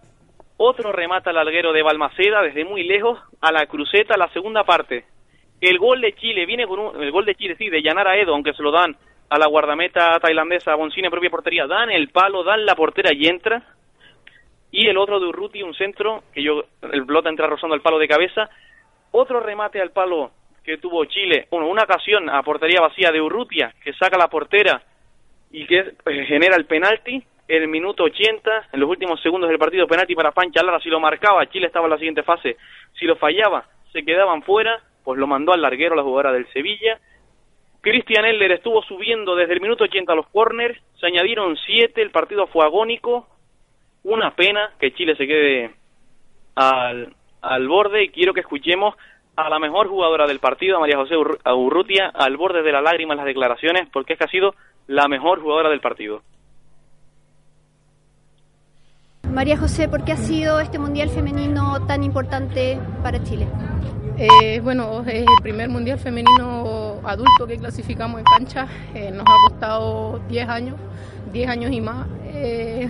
Otro 0.58 0.92
remata 0.92 1.30
al 1.30 1.36
larguero 1.36 1.72
de 1.72 1.84
Balmaceda 1.84 2.42
desde 2.42 2.66
muy 2.66 2.84
lejos 2.84 3.20
a 3.42 3.52
la 3.52 3.68
cruceta, 3.68 4.18
la 4.18 4.30
segunda 4.30 4.64
parte. 4.64 5.06
El 5.62 5.78
gol 5.78 6.02
de 6.02 6.14
Chile 6.14 6.46
viene 6.46 6.68
con 6.68 6.80
un, 6.80 7.04
el 7.04 7.12
gol 7.12 7.26
de 7.26 7.36
Chile, 7.36 7.56
sí, 7.58 7.70
de 7.70 7.82
Yanara 7.82 8.18
Edo, 8.18 8.34
aunque 8.34 8.54
se 8.54 8.64
lo 8.64 8.72
dan 8.72 8.96
a 9.30 9.38
la 9.38 9.48
guardameta 9.48 10.20
tailandesa 10.20 10.76
Boncini 10.76 11.08
en 11.08 11.12
propia 11.12 11.30
portería, 11.30 11.68
dan 11.68 11.92
el 11.92 12.10
palo, 12.10 12.44
dan 12.44 12.66
la 12.66 12.76
portera 12.76 13.14
y 13.14 13.28
entra. 13.28 13.62
Y 14.72 14.88
el 14.88 14.98
otro 14.98 15.20
de 15.20 15.28
Urruti, 15.28 15.64
un 15.64 15.74
centro, 15.74 16.24
que 16.34 16.44
yo, 16.44 16.64
el 16.82 17.06
pelota 17.06 17.30
entra 17.30 17.48
rozando 17.48 17.76
el 17.76 17.82
palo 17.82 18.00
de 18.00 18.08
cabeza. 18.08 18.50
Otro 19.12 19.40
remate 19.40 19.82
al 19.82 19.92
palo 19.92 20.32
que 20.64 20.78
tuvo 20.78 21.06
Chile, 21.06 21.48
bueno, 21.50 21.68
una 21.68 21.84
ocasión 21.84 22.30
a 22.30 22.44
portería 22.44 22.82
vacía 22.82 23.12
de 23.12 23.22
Urrutia, 23.22 23.74
que 23.82 23.94
saca 23.94 24.18
la 24.18 24.28
portera 24.28 24.82
y 25.52 25.66
que 25.66 25.80
eh, 25.80 26.26
genera 26.26 26.58
el 26.58 26.66
penalti. 26.66 27.24
El 27.48 27.68
minuto 27.68 28.04
80, 28.04 28.70
en 28.74 28.80
los 28.80 28.90
últimos 28.90 29.22
segundos 29.22 29.50
del 29.50 29.60
partido, 29.60 29.88
penalti 29.88 30.16
para 30.16 30.32
Pancha 30.32 30.64
Lara. 30.64 30.80
Si 30.80 30.90
lo 30.90 31.00
marcaba, 31.00 31.48
Chile 31.48 31.68
estaba 31.68 31.86
en 31.86 31.92
la 31.92 31.98
siguiente 31.98 32.24
fase. 32.24 32.58
Si 33.00 33.06
lo 33.06 33.16
fallaba, 33.16 33.66
se 33.94 34.04
quedaban 34.04 34.44
fuera, 34.44 34.82
pues 35.04 35.18
lo 35.18 35.28
mandó 35.28 35.54
al 35.54 35.62
larguero 35.62 35.96
la 35.96 36.04
jugadora 36.04 36.34
del 36.34 36.48
Sevilla. 36.52 37.00
Christian 37.82 38.26
Eller 38.26 38.52
estuvo 38.52 38.82
subiendo 38.84 39.36
desde 39.36 39.54
el 39.54 39.62
minuto 39.62 39.86
80 39.86 40.12
a 40.12 40.16
los 40.16 40.28
corners, 40.28 40.78
se 41.00 41.08
añadieron 41.08 41.56
7, 41.56 42.02
el 42.02 42.12
partido 42.12 42.48
fue 42.48 42.66
agónico. 42.66 43.28
Una 44.04 44.36
pena 44.36 44.72
que 44.80 44.94
Chile 44.94 45.16
se 45.16 45.26
quede 45.26 45.72
al, 46.56 47.16
al 47.42 47.68
borde 47.68 48.04
y 48.04 48.10
quiero 48.10 48.34
que 48.34 48.42
escuchemos 48.42 48.96
a 49.38 49.50
la 49.50 49.60
mejor 49.60 49.88
jugadora 49.88 50.26
del 50.26 50.40
partido, 50.40 50.78
a 50.78 50.80
María 50.80 50.98
José 50.98 51.16
Urrutia, 51.16 52.08
al 52.08 52.36
borde 52.36 52.64
de 52.64 52.72
la 52.72 52.82
lágrima 52.82 53.14
en 53.14 53.18
las 53.18 53.26
declaraciones, 53.26 53.88
porque 53.94 54.14
es 54.14 54.20
que 54.20 54.26
ha 54.26 54.30
sido 54.30 54.56
la 54.88 55.08
mejor 55.08 55.40
jugadora 55.42 55.70
del 55.70 55.80
partido. 55.80 56.24
María 59.38 59.56
José, 59.56 59.88
¿por 59.88 60.04
qué 60.04 60.14
ha 60.14 60.18
sido 60.18 60.60
este 60.60 60.80
Mundial 60.80 61.10
Femenino 61.12 61.86
tan 61.86 62.02
importante 62.02 62.80
para 63.04 63.22
Chile? 63.24 63.46
Eh, 64.18 64.60
bueno, 64.62 65.04
es 65.06 65.22
el 65.22 65.44
primer 65.44 65.70
mundial 65.70 66.00
femenino 66.00 66.96
adulto 67.04 67.46
que 67.46 67.56
clasificamos 67.60 68.18
en 68.18 68.26
cancha. 68.26 68.66
Eh, 68.96 69.12
nos 69.12 69.22
ha 69.28 69.36
costado 69.48 70.20
10 70.28 70.50
años, 70.50 70.76
10 71.32 71.50
años 71.52 71.72
y 71.72 71.82
más. 71.82 72.08
Eh, 72.34 72.90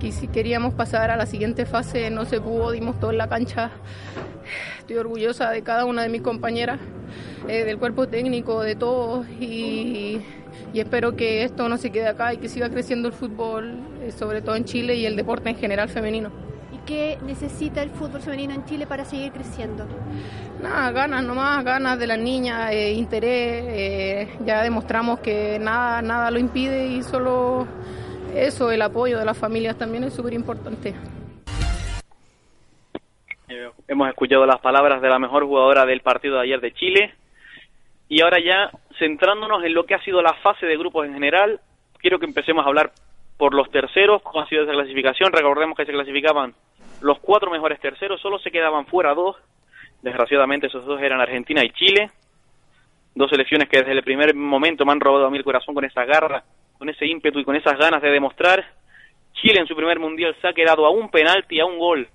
quisi- 0.00 0.30
queríamos 0.30 0.72
pasar 0.72 1.10
a 1.10 1.16
la 1.16 1.26
siguiente 1.26 1.66
fase, 1.66 2.08
no 2.08 2.24
se 2.24 2.40
pudo, 2.40 2.70
dimos 2.70 2.98
todo 2.98 3.10
en 3.10 3.18
la 3.18 3.28
cancha. 3.28 3.72
Estoy 4.78 4.96
orgullosa 4.96 5.50
de 5.50 5.60
cada 5.60 5.84
una 5.84 6.00
de 6.00 6.08
mis 6.08 6.22
compañeras, 6.22 6.80
eh, 7.46 7.64
del 7.66 7.76
cuerpo 7.76 8.08
técnico, 8.08 8.62
de 8.62 8.74
todos 8.74 9.26
y, 9.38 10.22
y 10.74 10.80
espero 10.80 11.14
que 11.14 11.44
esto 11.44 11.68
no 11.68 11.76
se 11.76 11.92
quede 11.92 12.08
acá 12.08 12.34
y 12.34 12.38
que 12.38 12.48
siga 12.48 12.68
creciendo 12.68 13.06
el 13.06 13.14
fútbol, 13.14 13.78
eh, 14.02 14.10
sobre 14.10 14.42
todo 14.42 14.56
en 14.56 14.64
Chile 14.64 14.96
y 14.96 15.06
el 15.06 15.14
deporte 15.14 15.48
en 15.48 15.56
general 15.56 15.88
femenino. 15.88 16.32
¿Y 16.72 16.78
qué 16.84 17.16
necesita 17.24 17.80
el 17.80 17.90
fútbol 17.90 18.20
femenino 18.20 18.54
en 18.54 18.64
Chile 18.64 18.84
para 18.84 19.04
seguir 19.04 19.30
creciendo? 19.30 19.86
Nada, 20.60 20.90
ganas 20.90 21.22
nomás, 21.22 21.64
ganas 21.64 21.96
de 21.96 22.08
las 22.08 22.18
niñas, 22.18 22.72
eh, 22.72 22.92
interés. 22.92 23.64
eh, 23.68 24.28
ya 24.44 24.64
demostramos 24.64 25.20
que 25.20 25.60
nada, 25.60 26.02
nada 26.02 26.30
lo 26.32 26.40
impide 26.40 26.88
y 26.88 27.04
solo 27.04 27.68
eso, 28.34 28.72
el 28.72 28.82
apoyo 28.82 29.16
de 29.16 29.24
las 29.24 29.38
familias 29.38 29.78
también 29.78 30.02
es 30.02 30.12
súper 30.12 30.32
importante. 30.32 30.92
Eh, 33.48 33.70
hemos 33.86 34.08
escuchado 34.08 34.44
las 34.44 34.60
palabras 34.60 35.00
de 35.00 35.08
la 35.08 35.20
mejor 35.20 35.44
jugadora 35.44 35.86
del 35.86 36.00
partido 36.00 36.34
de 36.34 36.42
ayer 36.42 36.60
de 36.60 36.74
Chile. 36.74 37.14
Y 38.08 38.22
ahora 38.22 38.38
ya, 38.44 38.70
centrándonos 38.98 39.64
en 39.64 39.74
lo 39.74 39.84
que 39.84 39.94
ha 39.94 40.02
sido 40.02 40.22
la 40.22 40.34
fase 40.34 40.66
de 40.66 40.76
grupos 40.76 41.06
en 41.06 41.14
general, 41.14 41.60
quiero 41.98 42.18
que 42.18 42.26
empecemos 42.26 42.64
a 42.64 42.68
hablar 42.68 42.92
por 43.36 43.54
los 43.54 43.70
terceros, 43.70 44.22
cómo 44.22 44.40
ha 44.40 44.48
sido 44.48 44.62
esa 44.64 44.72
clasificación. 44.72 45.32
Recordemos 45.32 45.76
que 45.76 45.86
se 45.86 45.92
clasificaban 45.92 46.54
los 47.00 47.18
cuatro 47.18 47.50
mejores 47.50 47.80
terceros, 47.80 48.20
solo 48.20 48.38
se 48.38 48.50
quedaban 48.50 48.86
fuera 48.86 49.14
dos. 49.14 49.36
Desgraciadamente 50.02 50.66
esos 50.66 50.84
dos 50.84 51.00
eran 51.00 51.20
Argentina 51.20 51.64
y 51.64 51.70
Chile. 51.70 52.10
Dos 53.14 53.30
selecciones 53.30 53.68
que 53.68 53.78
desde 53.78 53.92
el 53.92 54.02
primer 54.02 54.34
momento 54.34 54.84
me 54.84 54.92
han 54.92 55.00
robado 55.00 55.26
a 55.26 55.30
mí 55.30 55.38
el 55.38 55.44
corazón 55.44 55.74
con 55.74 55.84
esa 55.84 56.04
garra, 56.04 56.44
con 56.78 56.88
ese 56.88 57.06
ímpetu 57.06 57.38
y 57.38 57.44
con 57.44 57.56
esas 57.56 57.78
ganas 57.78 58.02
de 58.02 58.10
demostrar. 58.10 58.64
Chile 59.32 59.60
en 59.60 59.66
su 59.66 59.74
primer 59.74 59.98
mundial 59.98 60.36
se 60.40 60.48
ha 60.48 60.52
quedado 60.52 60.86
a 60.86 60.90
un 60.90 61.10
penalti, 61.10 61.58
a 61.58 61.64
un 61.64 61.78
gol 61.78 62.08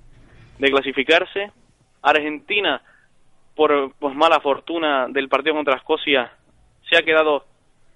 de 0.58 0.72
clasificarse. 0.72 1.52
Argentina, 2.02 2.82
por 3.56 3.92
mala 4.14 4.40
fortuna 4.40 5.08
del 5.10 5.28
partido 5.28 5.56
contra 5.56 5.76
Escocia, 5.76 6.32
se 6.90 6.98
ha 6.98 7.04
quedado 7.04 7.44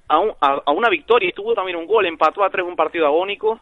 a, 0.07 0.19
un- 0.19 0.33
a- 0.41 0.71
una 0.71 0.89
victoria 0.89 1.29
y 1.29 1.33
tuvo 1.33 1.53
también 1.53 1.77
un 1.77 1.85
gol, 1.87 2.05
empató 2.05 2.43
a 2.43 2.49
tres 2.49 2.65
un 2.65 2.75
partido 2.75 3.05
agónico. 3.05 3.59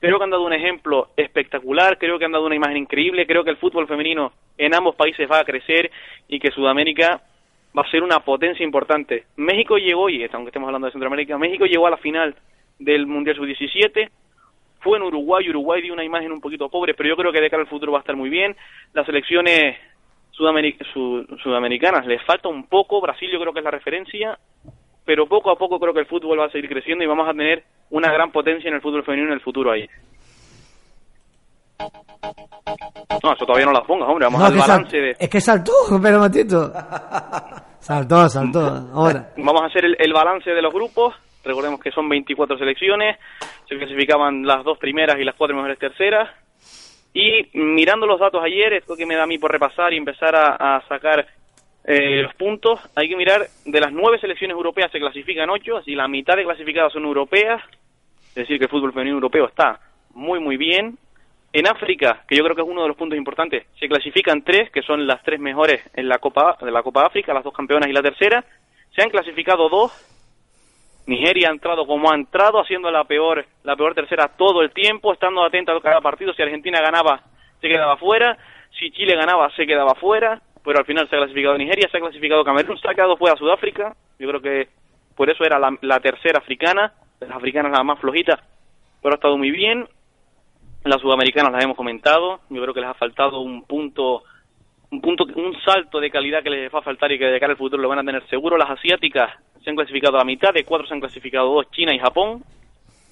Creo 0.00 0.16
que 0.18 0.24
han 0.24 0.30
dado 0.30 0.44
un 0.44 0.52
ejemplo 0.52 1.08
espectacular, 1.16 1.98
creo 1.98 2.18
que 2.18 2.24
han 2.24 2.32
dado 2.32 2.46
una 2.46 2.54
imagen 2.56 2.78
increíble, 2.78 3.26
creo 3.26 3.44
que 3.44 3.50
el 3.50 3.58
fútbol 3.58 3.86
femenino 3.86 4.32
en 4.56 4.74
ambos 4.74 4.94
países 4.94 5.30
va 5.30 5.38
a 5.40 5.44
crecer 5.44 5.90
y 6.28 6.38
que 6.40 6.50
Sudamérica 6.50 7.20
va 7.76 7.82
a 7.82 7.90
ser 7.90 8.02
una 8.02 8.20
potencia 8.20 8.64
importante. 8.64 9.24
México 9.36 9.76
llegó, 9.76 10.08
y 10.08 10.22
aunque 10.32 10.48
estemos 10.48 10.66
hablando 10.68 10.86
de 10.86 10.92
Centroamérica, 10.92 11.36
México 11.38 11.66
llegó 11.66 11.86
a 11.86 11.90
la 11.90 11.96
final 11.98 12.34
del 12.78 13.06
Mundial 13.06 13.36
Sub-17, 13.36 14.08
fue 14.80 14.96
en 14.96 15.02
Uruguay, 15.04 15.48
Uruguay 15.50 15.82
dio 15.82 15.92
una 15.92 16.02
imagen 16.04 16.32
un 16.32 16.40
poquito 16.40 16.70
pobre, 16.70 16.94
pero 16.94 17.10
yo 17.10 17.16
creo 17.16 17.30
que 17.32 17.40
de 17.42 17.50
cara 17.50 17.62
al 17.62 17.68
futuro 17.68 17.92
va 17.92 17.98
a 17.98 18.00
estar 18.00 18.16
muy 18.16 18.30
bien. 18.30 18.56
Las 18.94 19.04
selecciones 19.04 19.76
sudameric- 20.36 20.82
su- 20.94 21.26
sudamericanas 21.42 22.06
les 22.06 22.22
falta 22.24 22.48
un 22.48 22.66
poco, 22.66 23.00
Brasil 23.02 23.30
yo 23.30 23.38
creo 23.38 23.52
que 23.52 23.58
es 23.60 23.64
la 23.64 23.70
referencia, 23.70 24.38
pero 25.10 25.26
poco 25.26 25.50
a 25.50 25.56
poco 25.56 25.80
creo 25.80 25.92
que 25.92 25.98
el 25.98 26.06
fútbol 26.06 26.38
va 26.38 26.44
a 26.44 26.50
seguir 26.50 26.70
creciendo 26.70 27.02
y 27.02 27.06
vamos 27.08 27.28
a 27.28 27.32
tener 27.32 27.64
una 27.90 28.12
gran 28.12 28.30
potencia 28.30 28.68
en 28.68 28.76
el 28.76 28.80
fútbol 28.80 29.02
femenino 29.02 29.30
en 29.30 29.34
el 29.34 29.40
futuro 29.40 29.72
ahí. 29.72 29.84
No, 33.20 33.32
eso 33.32 33.44
todavía 33.44 33.66
no 33.66 33.72
las 33.72 33.84
pongas, 33.88 34.08
hombre, 34.08 34.26
vamos 34.26 34.38
No, 34.38 34.46
al 34.46 34.56
balance 34.56 34.96
de... 34.96 35.16
Es 35.18 35.28
que 35.28 35.40
saltó, 35.40 35.72
espera 35.92 36.14
un 36.14 36.20
momentito. 36.20 36.72
Saltó, 37.80 38.28
saltó. 38.28 38.60
Ahora. 38.94 39.32
Vamos 39.36 39.62
a 39.62 39.66
hacer 39.66 39.84
el, 39.84 39.96
el 39.98 40.12
balance 40.12 40.48
de 40.48 40.62
los 40.62 40.72
grupos. 40.72 41.12
Recordemos 41.44 41.80
que 41.80 41.90
son 41.90 42.08
24 42.08 42.56
selecciones. 42.56 43.18
Se 43.68 43.76
clasificaban 43.76 44.46
las 44.46 44.62
dos 44.62 44.78
primeras 44.78 45.18
y 45.18 45.24
las 45.24 45.34
cuatro 45.34 45.56
mejores 45.56 45.80
terceras. 45.80 46.30
Y 47.12 47.50
mirando 47.58 48.06
los 48.06 48.20
datos 48.20 48.40
ayer, 48.44 48.74
esto 48.74 48.94
que 48.94 49.06
me 49.06 49.16
da 49.16 49.24
a 49.24 49.26
mí 49.26 49.38
por 49.38 49.50
repasar 49.50 49.92
y 49.92 49.96
empezar 49.96 50.36
a, 50.36 50.76
a 50.76 50.86
sacar 50.86 51.26
eh, 51.84 52.22
los 52.22 52.34
puntos, 52.34 52.80
hay 52.94 53.08
que 53.08 53.16
mirar, 53.16 53.46
de 53.64 53.80
las 53.80 53.92
nueve 53.92 54.18
selecciones 54.18 54.54
europeas 54.54 54.92
se 54.92 54.98
clasifican 54.98 55.50
ocho, 55.50 55.78
así 55.78 55.94
la 55.94 56.08
mitad 56.08 56.36
de 56.36 56.44
clasificadas 56.44 56.92
son 56.92 57.04
europeas. 57.04 57.62
Es 58.28 58.34
decir, 58.34 58.58
que 58.58 58.64
el 58.64 58.70
fútbol 58.70 58.92
femenino 58.92 59.16
europeo 59.16 59.46
está 59.46 59.80
muy, 60.14 60.38
muy 60.38 60.56
bien. 60.56 60.98
En 61.52 61.66
África, 61.66 62.22
que 62.28 62.36
yo 62.36 62.44
creo 62.44 62.54
que 62.54 62.62
es 62.62 62.68
uno 62.68 62.82
de 62.82 62.88
los 62.88 62.96
puntos 62.96 63.18
importantes, 63.18 63.66
se 63.78 63.88
clasifican 63.88 64.42
tres, 64.42 64.70
que 64.70 64.82
son 64.82 65.06
las 65.06 65.20
tres 65.24 65.40
mejores 65.40 65.82
en 65.94 66.08
la 66.08 66.18
Copa 66.18 66.56
de 66.60 66.70
la 66.70 66.82
Copa 66.84 67.06
África, 67.06 67.34
las 67.34 67.42
dos 67.42 67.52
campeonas 67.52 67.88
y 67.88 67.92
la 67.92 68.02
tercera. 68.02 68.44
Se 68.94 69.02
han 69.02 69.10
clasificado 69.10 69.68
dos. 69.68 69.90
Nigeria 71.06 71.48
ha 71.48 71.52
entrado 71.52 71.86
como 71.86 72.12
ha 72.12 72.14
entrado, 72.14 72.60
haciendo 72.60 72.88
la 72.92 73.02
peor 73.02 73.44
la 73.64 73.74
peor 73.74 73.94
tercera 73.94 74.28
todo 74.28 74.62
el 74.62 74.70
tiempo, 74.70 75.12
estando 75.12 75.42
atenta 75.42 75.72
a 75.72 75.80
cada 75.80 76.00
partido. 76.00 76.32
Si 76.34 76.42
Argentina 76.42 76.80
ganaba, 76.80 77.24
se 77.60 77.66
quedaba 77.66 77.96
fuera. 77.96 78.38
Si 78.78 78.92
Chile 78.92 79.16
ganaba, 79.16 79.50
se 79.56 79.66
quedaba 79.66 79.96
fuera. 79.96 80.40
Pero 80.64 80.78
al 80.78 80.84
final 80.84 81.08
se 81.08 81.16
ha 81.16 81.20
clasificado 81.20 81.56
Nigeria, 81.56 81.88
se 81.90 81.96
ha 81.96 82.00
clasificado 82.00 82.44
Camerún, 82.44 82.78
se 82.78 82.88
ha 82.88 82.94
quedado 82.94 83.16
fuera 83.16 83.36
Sudáfrica. 83.36 83.94
Yo 84.18 84.28
creo 84.28 84.40
que 84.40 84.68
por 85.16 85.28
eso 85.30 85.44
era 85.44 85.58
la, 85.58 86.00
tercera 86.00 86.38
africana, 86.38 86.92
las 87.20 87.30
africanas 87.30 87.72
la 87.72 87.82
más 87.82 87.98
flojita, 87.98 88.42
pero 89.02 89.14
ha 89.14 89.16
estado 89.16 89.36
muy 89.36 89.50
bien. 89.50 89.86
Las 90.84 91.00
sudamericanas 91.02 91.52
las 91.52 91.62
hemos 91.62 91.76
comentado, 91.76 92.40
yo 92.48 92.62
creo 92.62 92.72
que 92.72 92.80
les 92.80 92.88
ha 92.88 92.94
faltado 92.94 93.40
un 93.40 93.64
punto, 93.64 94.22
un 94.90 95.00
punto, 95.02 95.24
un 95.24 95.54
salto 95.62 96.00
de 96.00 96.10
calidad 96.10 96.42
que 96.42 96.48
les 96.48 96.74
va 96.74 96.78
a 96.78 96.82
faltar 96.82 97.12
y 97.12 97.18
que 97.18 97.26
de 97.26 97.38
cara 97.38 97.52
al 97.52 97.58
futuro 97.58 97.82
lo 97.82 97.88
van 97.88 97.98
a 97.98 98.04
tener 98.04 98.26
seguro. 98.28 98.56
Las 98.56 98.70
asiáticas 98.70 99.30
se 99.62 99.68
han 99.68 99.76
clasificado 99.76 100.18
a 100.18 100.24
mitad, 100.24 100.54
de 100.54 100.64
cuatro 100.64 100.86
se 100.86 100.94
han 100.94 101.00
clasificado 101.00 101.52
dos, 101.52 101.70
China 101.70 101.94
y 101.94 101.98
Japón. 101.98 102.42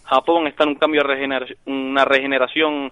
Japón 0.04 0.46
está 0.46 0.64
en 0.64 0.70
un 0.70 0.76
cambio 0.76 1.02
de 1.02 1.56
una 1.66 2.04
regeneración, 2.06 2.90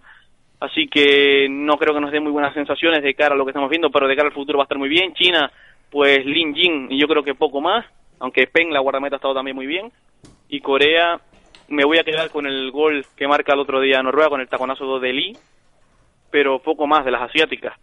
así 0.60 0.88
que 0.88 1.48
no 1.50 1.76
creo 1.76 1.94
que 1.94 2.00
nos 2.00 2.12
dé 2.12 2.20
muy 2.20 2.32
buenas 2.32 2.54
sensaciones 2.54 3.02
de 3.02 3.14
cara 3.14 3.34
a 3.34 3.38
lo 3.38 3.44
que 3.44 3.50
estamos 3.50 3.70
viendo, 3.70 3.90
pero 3.90 4.08
de 4.08 4.16
cara 4.16 4.28
al 4.28 4.34
futuro 4.34 4.58
va 4.58 4.64
a 4.64 4.66
estar 4.66 4.78
muy 4.78 4.88
bien. 4.88 5.14
China, 5.14 5.50
pues 5.90 6.24
Lin 6.24 6.54
Jin, 6.54 6.88
y 6.90 7.00
yo 7.00 7.06
creo 7.06 7.22
que 7.22 7.34
poco 7.34 7.60
más, 7.60 7.84
aunque 8.18 8.46
Peng, 8.46 8.70
la 8.70 8.80
guardameta, 8.80 9.16
ha 9.16 9.18
estado 9.18 9.34
también 9.34 9.56
muy 9.56 9.66
bien. 9.66 9.92
Y 10.48 10.60
Corea, 10.60 11.20
me 11.68 11.84
voy 11.84 11.98
a 11.98 12.04
quedar 12.04 12.30
con 12.30 12.46
el 12.46 12.70
gol 12.70 13.04
que 13.16 13.28
marca 13.28 13.52
el 13.52 13.60
otro 13.60 13.80
día 13.80 14.02
Noruega 14.02 14.30
con 14.30 14.40
el 14.40 14.48
taconazo 14.48 14.98
de 15.00 15.12
Lee, 15.12 15.36
pero 16.30 16.60
poco 16.60 16.86
más 16.86 17.04
de 17.04 17.10
las 17.10 17.22
asiáticas. 17.22 17.74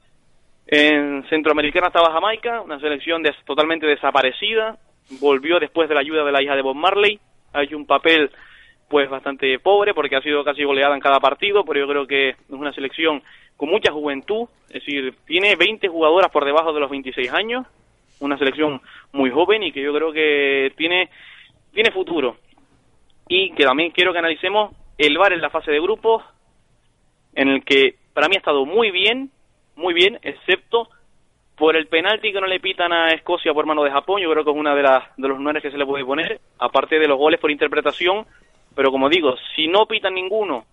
En 0.66 1.24
Centroamericana 1.30 1.88
estaba 1.88 2.14
Jamaica, 2.14 2.62
una 2.62 2.80
selección 2.80 3.22
totalmente 3.46 3.86
desaparecida, 3.86 4.78
volvió 5.20 5.60
después 5.60 5.90
de 5.90 5.96
la 5.96 6.02
ayuda 6.02 6.24
de 6.24 6.32
la 6.32 6.42
hija 6.42 6.56
de 6.56 6.62
Bob 6.62 6.76
Marley, 6.76 7.20
ha 7.52 7.64
hecho 7.64 7.78
un 7.78 7.86
papel 7.86 8.32
pues 8.94 9.10
bastante 9.10 9.58
pobre 9.58 9.96
porque 9.96 10.16
ha 10.16 10.22
sido 10.22 10.44
casi 10.44 10.64
goleada 10.64 10.94
en 10.94 11.02
cada 11.02 11.20
partido, 11.20 11.66
pero 11.66 11.80
yo 11.80 11.88
creo 11.88 12.06
que 12.06 12.30
es 12.30 12.38
una 12.50 12.72
selección 12.74 13.24
con 13.58 13.70
mucha 13.70 13.92
juventud, 13.92 14.48
es 14.68 14.86
decir, 14.86 15.16
tiene 15.26 15.56
20 15.56 15.88
jugadoras 15.88 16.32
por 16.32 16.46
debajo 16.46 16.72
de 16.72 16.80
los 16.80 16.92
26 16.92 17.34
años, 17.34 17.66
una 18.20 18.38
selección 18.38 18.80
muy 19.12 19.32
joven 19.32 19.64
y 19.64 19.72
que 19.72 19.82
yo 19.82 19.92
creo 19.96 20.12
que 20.14 20.74
tiene 20.78 21.10
tiene 21.74 21.90
futuro. 21.90 22.38
Y 23.28 23.56
que 23.56 23.64
también 23.64 23.90
quiero 23.90 24.14
que 24.14 24.20
analicemos 24.20 24.76
el 25.00 25.18
VAR 25.18 25.34
en 25.34 25.42
la 25.42 25.50
fase 25.50 25.72
de 25.72 25.82
grupos, 25.82 26.24
en 27.34 27.48
el 27.48 27.66
que 27.66 27.96
para 28.14 28.28
mí 28.28 28.36
ha 28.36 28.46
estado 28.46 28.64
muy 28.64 28.92
bien, 28.92 29.32
muy 29.76 29.96
bien, 29.96 30.20
excepto 30.22 30.88
Por 31.56 31.76
el 31.76 31.88
penalti 31.88 32.32
que 32.32 32.42
no 32.42 32.46
le 32.46 32.60
pitan 32.60 32.94
a 32.94 33.10
Escocia 33.10 33.56
por 33.56 33.66
mano 33.66 33.84
de 33.84 33.90
Japón, 33.90 34.22
yo 34.22 34.30
creo 34.30 34.44
que 34.44 34.52
es 34.52 34.56
una 34.56 34.76
de, 34.76 34.84
las 34.84 35.04
de 35.18 35.28
los 35.28 35.40
nueve 35.40 35.62
que 35.62 35.72
se 35.72 35.80
le 35.80 35.86
puede 35.86 36.06
poner, 36.06 36.40
aparte 36.60 37.00
de 37.00 37.08
los 37.08 37.18
goles 37.18 37.40
por 37.40 37.50
interpretación, 37.50 38.28
pero 38.76 38.92
como 38.92 39.10
digo, 39.10 39.36
si 39.56 39.68
no 39.68 39.86
pitan 39.86 40.14
ninguno, 40.14 40.66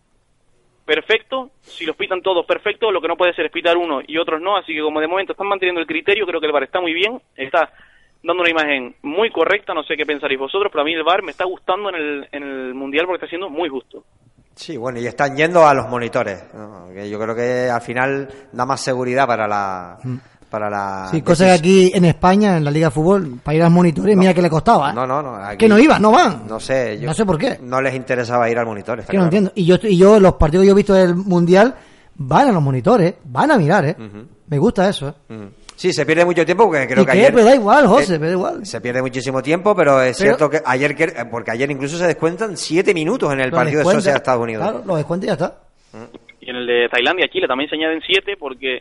perfecto, 0.84 1.50
si 1.60 1.84
los 1.84 1.96
pitan 1.96 2.20
todos, 2.22 2.44
perfecto, 2.46 2.90
lo 2.90 3.00
que 3.00 3.08
no 3.08 3.16
puede 3.16 3.34
ser 3.34 3.46
es 3.46 3.52
pitar 3.52 3.76
uno 3.76 4.00
y 4.06 4.18
otros 4.18 4.40
no, 4.40 4.56
así 4.56 4.74
que 4.74 4.80
como 4.80 5.00
de 5.00 5.06
momento 5.06 5.32
están 5.32 5.48
manteniendo 5.48 5.80
el 5.80 5.86
criterio, 5.86 6.26
creo 6.26 6.40
que 6.40 6.46
el 6.46 6.52
VAR 6.52 6.64
está 6.64 6.80
muy 6.80 6.92
bien, 6.92 7.20
está 7.36 7.70
dando 8.22 8.42
una 8.42 8.50
imagen 8.50 8.96
muy 9.02 9.30
correcta, 9.30 9.72
no 9.72 9.82
sé 9.84 9.96
qué 9.96 10.04
pensaréis 10.04 10.40
vosotros, 10.40 10.70
pero 10.72 10.82
a 10.82 10.84
mí 10.84 10.92
el 10.92 11.04
VAR 11.04 11.22
me 11.22 11.30
está 11.30 11.44
gustando 11.44 11.90
en 11.90 11.94
el, 11.94 12.28
en 12.32 12.42
el 12.42 12.74
Mundial 12.74 13.06
porque 13.06 13.24
está 13.24 13.28
siendo 13.28 13.48
muy 13.48 13.68
justo. 13.68 14.04
Sí, 14.54 14.76
bueno, 14.76 14.98
y 14.98 15.06
están 15.06 15.36
yendo 15.36 15.66
a 15.66 15.72
los 15.74 15.88
monitores, 15.88 16.52
¿no? 16.52 16.92
que 16.92 17.08
yo 17.08 17.18
creo 17.18 17.34
que 17.34 17.70
al 17.70 17.80
final 17.80 18.28
da 18.52 18.66
más 18.66 18.80
seguridad 18.82 19.26
para 19.26 19.46
la... 19.46 19.98
Para 20.50 20.68
la 20.68 21.08
Sí, 21.12 21.22
cosa 21.22 21.44
que 21.46 21.50
aquí 21.52 21.92
en 21.94 22.04
España, 22.06 22.56
en 22.56 22.64
la 22.64 22.72
Liga 22.72 22.88
de 22.88 22.90
Fútbol, 22.90 23.38
para 23.42 23.54
ir 23.54 23.62
a 23.62 23.66
los 23.66 23.72
monitores, 23.72 24.16
mira 24.16 24.34
que 24.34 24.42
le 24.42 24.50
costaba. 24.50 24.90
¿eh? 24.90 24.94
No, 24.94 25.06
no, 25.06 25.22
no. 25.22 25.36
aquí- 25.36 25.58
Que 25.58 25.68
no 25.68 25.78
iban, 25.78 26.02
no 26.02 26.10
van. 26.10 26.42
No 26.48 26.58
sé, 26.58 26.98
yo- 27.00 27.06
No 27.06 27.14
sé 27.14 27.24
por 27.24 27.38
qué. 27.38 27.58
No 27.62 27.80
les 27.80 27.94
interesaba 27.94 28.50
ir 28.50 28.58
al 28.58 28.66
monitor. 28.66 28.98
está 28.98 29.12
Que 29.12 29.16
no 29.16 29.24
entiendo. 29.24 29.52
Y 29.54 29.64
yo, 29.64 29.76
y 29.82 29.96
yo, 29.96 30.18
los 30.18 30.34
partidos 30.34 30.64
que 30.64 30.66
yo 30.66 30.72
he 30.72 30.76
visto 30.76 30.92
del 30.94 31.14
Mundial, 31.14 31.74
van 32.16 32.48
a 32.48 32.52
los 32.52 32.62
monitores, 32.62 33.14
van 33.24 33.50
a 33.52 33.56
mirar, 33.58 33.84
¿eh? 33.86 33.96
Me 34.48 34.58
gusta 34.58 34.88
eso, 34.88 35.08
¿eh? 35.28 35.32
Mm. 35.34 35.46
Sí, 35.76 35.92
se 35.92 36.04
pierde 36.04 36.24
mucho 36.24 36.44
tiempo 36.44 36.64
porque 36.64 36.86
creo 36.88 37.04
¿Y 37.04 37.06
que 37.06 37.12
qué? 37.12 37.18
ayer... 37.20 37.32
Pero 37.32 37.44
da 37.46 37.54
igual, 37.54 37.86
José, 37.86 38.16
eh, 38.16 38.18
pero 38.18 38.26
da 38.26 38.32
igual. 38.32 38.66
Se 38.66 38.80
pierde 38.82 39.00
muchísimo 39.00 39.40
tiempo, 39.42 39.74
pero 39.74 40.02
es 40.02 40.18
Pero- 40.18 40.36
cierto 40.36 40.50
que 40.50 40.60
ayer, 40.66 40.94
que- 40.96 41.24
porque 41.30 41.52
ayer 41.52 41.70
incluso 41.70 41.96
se 41.96 42.06
descuentan 42.08 42.56
siete 42.56 42.92
minutos 42.92 43.32
en 43.32 43.40
el 43.40 43.50
partido 43.50 43.78
de 43.78 43.84
descuenta, 43.84 44.02
Suecia 44.02 44.16
Estados 44.16 44.42
Unidos. 44.42 44.62
Claro, 44.68 44.82
lo 44.84 44.96
descuenta 44.96 45.24
y 45.24 45.28
ya 45.28 45.32
está. 45.34 45.54
Y 46.40 46.50
en 46.50 46.56
el 46.56 46.66
de 46.66 46.88
Tailandia, 46.90 47.28
Chile 47.32 47.46
también 47.46 47.70
se 47.70 47.76
añaden 47.76 48.00
siete 48.06 48.34
porque 48.38 48.80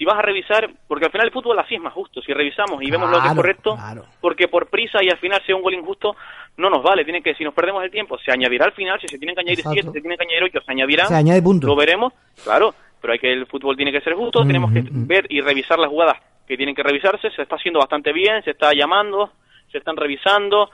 si 0.00 0.06
vas 0.06 0.16
a 0.18 0.22
revisar, 0.22 0.66
porque 0.88 1.04
al 1.04 1.10
final 1.12 1.26
el 1.26 1.32
fútbol 1.32 1.58
así 1.58 1.74
es 1.74 1.80
más 1.82 1.92
justo, 1.92 2.22
si 2.22 2.32
revisamos 2.32 2.82
y 2.82 2.90
vemos 2.90 3.10
lo 3.10 3.18
que 3.20 3.26
es 3.28 3.34
Claro, 3.34 3.36
correcto, 3.36 3.78
porque 4.22 4.48
por 4.48 4.70
prisa 4.70 5.04
y 5.04 5.10
al 5.10 5.18
final 5.18 5.42
sea 5.44 5.54
un 5.54 5.60
gol 5.60 5.74
injusto, 5.74 6.16
no 6.56 6.70
nos 6.70 6.82
vale, 6.82 7.04
tiene 7.04 7.20
que, 7.20 7.34
si 7.34 7.44
nos 7.44 7.52
perdemos 7.52 7.84
el 7.84 7.90
tiempo, 7.90 8.16
se 8.18 8.32
añadirá 8.32 8.64
al 8.64 8.72
final, 8.72 8.98
si 8.98 9.08
se 9.08 9.18
tienen 9.18 9.34
que 9.34 9.42
añadir 9.42 9.58
Exacto. 9.58 9.74
siete, 9.74 9.92
se 9.92 10.00
tienen 10.00 10.16
que 10.16 10.24
añadir 10.24 10.44
ocho, 10.44 10.64
se 10.64 10.72
añadirán, 10.72 11.06
Se 11.08 11.14
añade 11.14 11.42
punto. 11.42 11.66
lo 11.66 11.76
veremos, 11.76 12.14
claro, 12.42 12.74
pero 12.98 13.12
hay 13.12 13.18
que 13.18 13.30
el 13.30 13.44
fútbol 13.46 13.76
tiene 13.76 13.92
que 13.92 14.00
ser 14.00 14.14
justo, 14.14 14.42
tenemos 14.46 14.72
que 14.72 14.82
ver 14.90 15.26
y 15.28 15.42
revisar 15.42 15.78
las 15.78 15.90
jugadas 15.90 16.16
que 16.48 16.56
tienen 16.56 16.74
que 16.74 16.82
revisarse, 16.82 17.30
se 17.32 17.42
está 17.42 17.56
haciendo 17.56 17.78
bastante 17.80 18.10
bien, 18.14 18.42
se 18.42 18.52
está 18.52 18.70
llamando, 18.72 19.30
se 19.70 19.76
están 19.76 19.98
revisando, 19.98 20.70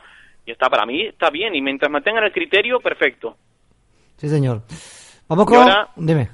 y 0.47 0.53
está 0.53 0.71
para 0.71 0.87
mí, 0.87 1.03
está 1.03 1.31
bien, 1.31 1.53
y 1.57 1.61
mientras 1.63 1.91
mantengan 1.91 2.23
el 2.23 2.33
criterio, 2.33 2.79
perfecto. 2.79 3.37
Sí, 4.19 4.29
señor. 4.29 4.63
Vamos 5.29 5.47
con... 5.47 5.57
ahora- 5.59 5.89
Dime. 5.97 6.29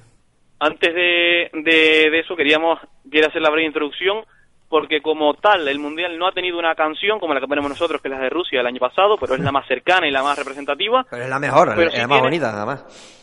Antes 0.65 0.95
de, 0.95 1.51
de, 1.53 2.11
de 2.11 2.19
eso 2.21 2.37
queríamos 2.37 2.79
quiero 3.11 3.29
hacer 3.29 3.43
la 3.43 3.51
breve 3.51 3.67
introducción 3.67 4.25
porque 4.69 5.03
como 5.03 5.35
tal 5.35 5.67
el 5.69 5.79
mundial 5.81 6.17
no 6.19 6.27
ha 6.29 6.33
tenido 6.33 6.59
una 6.59 6.75
canción 6.75 7.19
como 7.19 7.35
la 7.35 7.41
que 7.41 7.49
ponemos 7.49 7.69
nosotros 7.71 8.01
que 8.01 8.09
es 8.09 8.15
la 8.15 8.21
de 8.21 8.31
Rusia 8.31 8.59
del 8.61 8.69
año 8.69 8.79
pasado, 8.79 9.17
pero 9.19 9.35
es 9.35 9.41
la 9.41 9.51
más 9.53 9.67
cercana 9.67 10.07
y 10.07 10.11
la 10.11 10.23
más 10.23 10.39
representativa. 10.39 11.05
Pero 11.11 11.25
es 11.25 11.29
la 11.29 11.39
mejor, 11.39 11.73
Pero 11.75 11.89
es 11.89 11.93
sí 11.95 12.01
la 12.01 12.07
más 12.07 12.17
tiene- 12.17 12.23
bonita, 12.29 12.53
nada 12.53 12.65
más. 12.67 12.81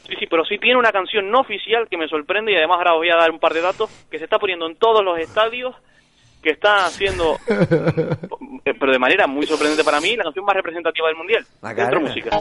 Sí, 0.08 0.16
sí, 0.20 0.26
pero 0.28 0.44
sí 0.44 0.58
tiene 0.58 0.78
una 0.78 0.92
canción 0.92 1.30
no 1.32 1.40
oficial 1.42 1.88
que 1.88 1.96
me 1.98 2.08
sorprende 2.08 2.52
y 2.52 2.56
además 2.56 2.78
ahora 2.80 2.94
os 2.94 2.98
voy 3.00 3.10
a 3.12 3.16
dar 3.16 3.30
un 3.32 3.40
par 3.40 3.54
de 3.54 3.62
datos 3.62 3.90
que 4.12 4.18
se 4.18 4.24
está 4.26 4.38
poniendo 4.40 4.66
en 4.68 4.76
todos 4.76 5.04
los 5.04 5.18
estadios 5.20 5.76
que 6.42 6.52
está 6.52 6.86
haciendo, 6.86 7.38
eh, 7.48 8.74
pero 8.80 8.92
de 8.92 9.00
manera 9.00 9.28
muy 9.28 9.46
sorprendente 9.46 9.84
para 9.84 10.00
mí, 10.00 10.16
la 10.16 10.24
canción 10.24 10.46
más 10.46 10.56
representativa 10.56 11.08
del 11.08 11.18
mundial. 11.18 11.46
Dentro 11.62 12.00
Macarena. 12.00 12.00
música. 12.00 12.40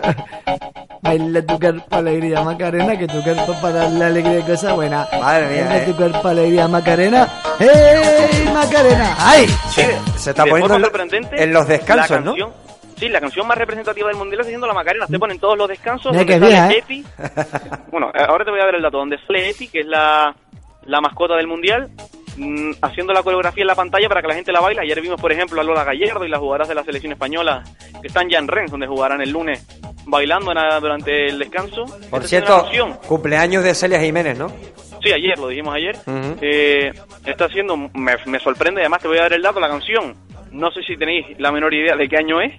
Baila 1.02 1.42
tu 1.46 1.58
cuerpo 1.58 1.96
alegría 1.96 2.42
Macarena, 2.42 2.98
que 2.98 3.06
tu 3.06 3.22
cuerpo 3.22 3.54
para 3.60 3.74
darle 3.84 4.04
alegría 4.04 4.38
y 4.40 4.42
cosa 4.42 4.72
buena. 4.74 5.08
Madre 5.20 5.48
mía, 5.48 5.64
Baila 5.68 5.76
eh. 5.82 5.86
tu 5.86 5.96
cuerpo 5.96 6.28
alegría 6.28 6.68
Macarena. 6.68 7.28
¡Hey, 7.58 8.50
Macarena! 8.52 9.16
¡Ay! 9.18 9.46
Sí, 9.68 9.82
Se 10.16 10.30
está 10.30 10.44
poniendo 10.44 10.74
en, 10.76 10.82
sorprendente, 10.82 11.42
en 11.42 11.52
los 11.52 11.66
descansos, 11.66 12.10
la 12.10 12.20
¿no? 12.20 12.24
canción- 12.32 12.70
Sí, 12.96 13.08
la 13.08 13.18
canción 13.18 13.46
más 13.46 13.56
representativa 13.56 14.08
del 14.08 14.18
mundial 14.18 14.40
está 14.40 14.50
siendo 14.50 14.66
la 14.66 14.74
Macarena. 14.74 15.06
Se 15.06 15.18
ponen 15.18 15.38
todos 15.38 15.56
los 15.56 15.66
descansos. 15.66 16.12
Donde 16.12 16.26
que 16.26 16.34
sale 16.34 16.46
vieja, 16.48 16.70
¿eh? 16.70 16.78
Eti. 16.80 17.04
Bueno, 17.90 18.10
eh, 18.14 18.22
ahora 18.28 18.44
te 18.44 18.50
voy 18.50 18.60
a 18.60 18.66
dar 18.66 18.74
el 18.74 18.82
dato. 18.82 18.98
Donde 18.98 19.16
sale 19.26 19.48
Eti, 19.48 19.68
que 19.68 19.80
es 19.80 19.86
la, 19.86 20.34
la 20.84 21.00
mascota 21.00 21.34
del 21.36 21.46
mundial, 21.46 21.88
mm, 22.36 22.72
haciendo 22.82 23.12
la 23.12 23.22
coreografía 23.22 23.62
en 23.62 23.68
la 23.68 23.74
pantalla 23.74 24.08
para 24.08 24.22
que 24.22 24.28
la 24.28 24.34
gente 24.34 24.52
la 24.52 24.60
baile. 24.60 24.82
Ayer 24.82 25.00
vimos, 25.00 25.20
por 25.20 25.32
ejemplo, 25.32 25.60
a 25.60 25.64
Lola 25.64 25.84
Gallardo 25.84 26.24
y 26.24 26.28
las 26.28 26.40
jugadoras 26.40 26.68
de 26.68 26.74
la 26.74 26.84
selección 26.84 27.12
española 27.12 27.62
que 28.00 28.08
están 28.08 28.28
ya 28.28 28.38
en 28.38 28.48
Rennes, 28.48 28.70
donde 28.70 28.86
jugarán 28.86 29.20
el 29.20 29.30
lunes 29.30 29.66
bailando 30.06 30.52
durante 30.80 31.26
el 31.26 31.38
descanso. 31.38 31.84
Por 32.10 32.24
Esta 32.24 32.28
cierto, 32.28 33.00
cumpleaños 33.06 33.62
de 33.64 33.74
Celia 33.74 34.00
Jiménez, 34.00 34.38
¿no? 34.38 34.48
Sí, 35.02 35.12
ayer, 35.12 35.38
lo 35.38 35.48
dijimos 35.48 35.74
ayer. 35.74 35.96
Eh, 36.40 36.92
está 37.24 37.46
haciendo, 37.46 37.76
me, 37.76 38.16
me 38.26 38.38
sorprende, 38.38 38.82
además 38.82 39.00
te 39.00 39.08
voy 39.08 39.18
a 39.18 39.22
dar 39.22 39.32
el 39.32 39.42
dato, 39.42 39.60
la 39.60 39.68
canción. 39.68 40.14
No 40.50 40.70
sé 40.72 40.82
si 40.82 40.96
tenéis 40.96 41.38
la 41.38 41.52
menor 41.52 41.72
idea 41.72 41.96
de 41.96 42.08
qué 42.08 42.16
año 42.16 42.40
es. 42.40 42.52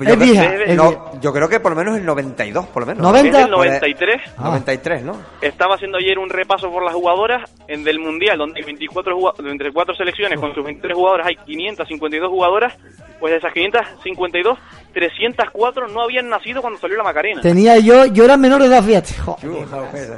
Yo 0.00 0.06
Es 0.14 0.16
creo- 0.16 0.26
vieja, 0.32 0.54
es 0.64 0.76
no, 0.76 1.20
yo 1.20 1.32
creo 1.32 1.48
que 1.48 1.60
por 1.60 1.72
lo 1.72 1.76
menos 1.76 1.96
el 1.98 2.04
92, 2.06 2.66
por 2.66 2.82
lo 2.82 2.86
menos. 2.86 3.06
¿90? 3.06 3.26
Es 3.26 3.32
del 3.32 3.50
93. 3.50 4.22
Ah. 4.38 4.42
93, 4.44 5.02
¿no? 5.02 5.16
Estaba 5.42 5.74
haciendo 5.74 5.98
ayer 5.98 6.18
un 6.18 6.30
repaso 6.30 6.70
por 6.70 6.82
las 6.84 6.94
jugadoras 6.94 7.50
en 7.68 7.84
del 7.84 7.98
Mundial, 7.98 8.38
donde 8.38 8.60
hay 8.60 8.64
24 8.66 9.14
jugua- 9.14 9.34
entre 9.44 9.72
cuatro 9.72 9.94
selecciones 9.94 10.40
con 10.40 10.54
sus 10.54 10.64
23 10.64 10.94
jugadoras 10.96 11.26
hay 11.26 11.36
552 11.36 12.28
jugadoras. 12.30 12.74
Pues 13.20 13.32
de 13.32 13.36
esas 13.38 13.52
552, 13.52 14.58
304 14.94 15.88
no 15.88 16.00
habían 16.00 16.30
nacido 16.30 16.62
cuando 16.62 16.78
salió 16.78 16.96
la 16.96 17.04
Macarena. 17.04 17.42
Tenía 17.42 17.76
yo, 17.78 18.06
yo 18.06 18.24
era 18.24 18.38
menor 18.38 18.62
de 18.62 18.68
edad, 18.68 18.82
fíjate. 18.82 19.12
Joder, 19.14 19.66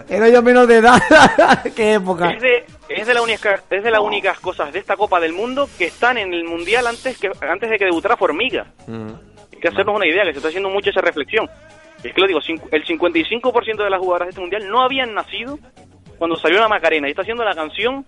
era 0.08 0.28
yo 0.28 0.40
menor 0.42 0.68
de 0.68 0.76
edad. 0.76 1.00
¡Qué 1.74 1.94
época! 1.94 2.30
Es 2.30 2.42
de, 2.42 2.64
es 2.88 3.06
de 3.06 3.14
la 3.14 3.22
única, 3.22 3.60
es 3.70 3.82
de 3.82 3.90
las 3.90 4.00
únicas 4.00 4.38
cosas 4.38 4.72
de 4.72 4.78
esta 4.78 4.96
Copa 4.96 5.18
del 5.18 5.32
Mundo 5.32 5.68
que 5.76 5.86
están 5.86 6.16
en 6.18 6.32
el 6.32 6.44
Mundial 6.44 6.86
antes 6.86 7.18
que 7.18 7.28
antes 7.40 7.70
de 7.70 7.78
que 7.78 7.86
debutara 7.86 8.16
Formiga. 8.16 8.66
Hay 8.86 8.94
que 9.62 9.68
hacernos 9.68 9.94
una 9.94 10.06
idea, 10.06 10.24
que 10.24 10.32
se 10.32 10.38
está 10.38 10.48
haciendo 10.48 10.68
mucho 10.68 10.90
esa 10.90 11.00
reflexión. 11.00 11.48
Es 12.02 12.12
que 12.12 12.20
lo 12.20 12.26
digo, 12.26 12.40
el 12.72 12.84
55% 12.84 13.84
de 13.84 13.90
las 13.90 14.00
jugadoras 14.00 14.26
de 14.26 14.30
este 14.30 14.40
mundial 14.40 14.68
no 14.68 14.82
habían 14.82 15.14
nacido 15.14 15.56
cuando 16.18 16.36
salió 16.36 16.58
la 16.58 16.68
Macarena. 16.68 17.06
Y 17.06 17.10
está 17.10 17.22
haciendo 17.22 17.44
la 17.44 17.54
canción 17.54 18.04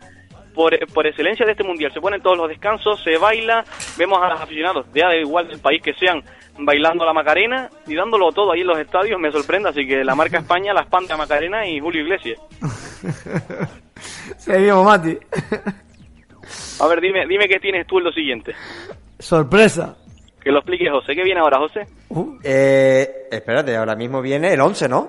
por, 0.52 0.76
por 0.92 1.06
excelencia 1.06 1.46
de 1.46 1.52
este 1.52 1.62
mundial. 1.62 1.92
Se 1.94 2.00
ponen 2.00 2.20
todos 2.20 2.36
los 2.36 2.48
descansos, 2.48 3.00
se 3.04 3.16
baila, 3.18 3.64
vemos 3.96 4.18
a 4.20 4.30
los 4.30 4.40
aficionados, 4.40 4.86
ya 4.92 5.06
da 5.06 5.16
igual 5.16 5.46
del 5.46 5.60
país 5.60 5.80
que 5.80 5.94
sean, 5.94 6.24
bailando 6.58 7.04
la 7.04 7.12
Macarena 7.12 7.70
y 7.86 7.94
dándolo 7.94 8.32
todo 8.32 8.50
ahí 8.50 8.62
en 8.62 8.66
los 8.66 8.78
estadios. 8.78 9.20
Me 9.20 9.30
sorprende, 9.30 9.68
así 9.68 9.86
que 9.86 10.02
la 10.02 10.16
marca 10.16 10.38
España, 10.38 10.74
la 10.74 10.82
espanta 10.82 11.16
Macarena 11.16 11.64
y 11.64 11.78
Julio 11.78 12.02
Iglesias. 12.02 12.40
Seguimos, 14.38 14.84
Mati. 14.84 15.16
A 16.80 16.86
ver, 16.88 17.00
dime, 17.00 17.26
dime 17.28 17.46
qué 17.46 17.60
tienes 17.60 17.86
tú 17.86 17.98
en 17.98 18.04
lo 18.04 18.12
siguiente. 18.12 18.54
Sorpresa. 19.20 19.96
Que 20.44 20.50
lo 20.52 20.58
explique 20.58 20.90
José. 20.90 21.14
¿Qué 21.14 21.22
viene 21.24 21.40
ahora, 21.40 21.58
José? 21.58 21.86
Eh, 22.44 23.28
espérate, 23.30 23.74
ahora 23.76 23.96
mismo 23.96 24.20
viene 24.20 24.52
el 24.52 24.60
11, 24.60 24.88
¿no? 24.88 25.08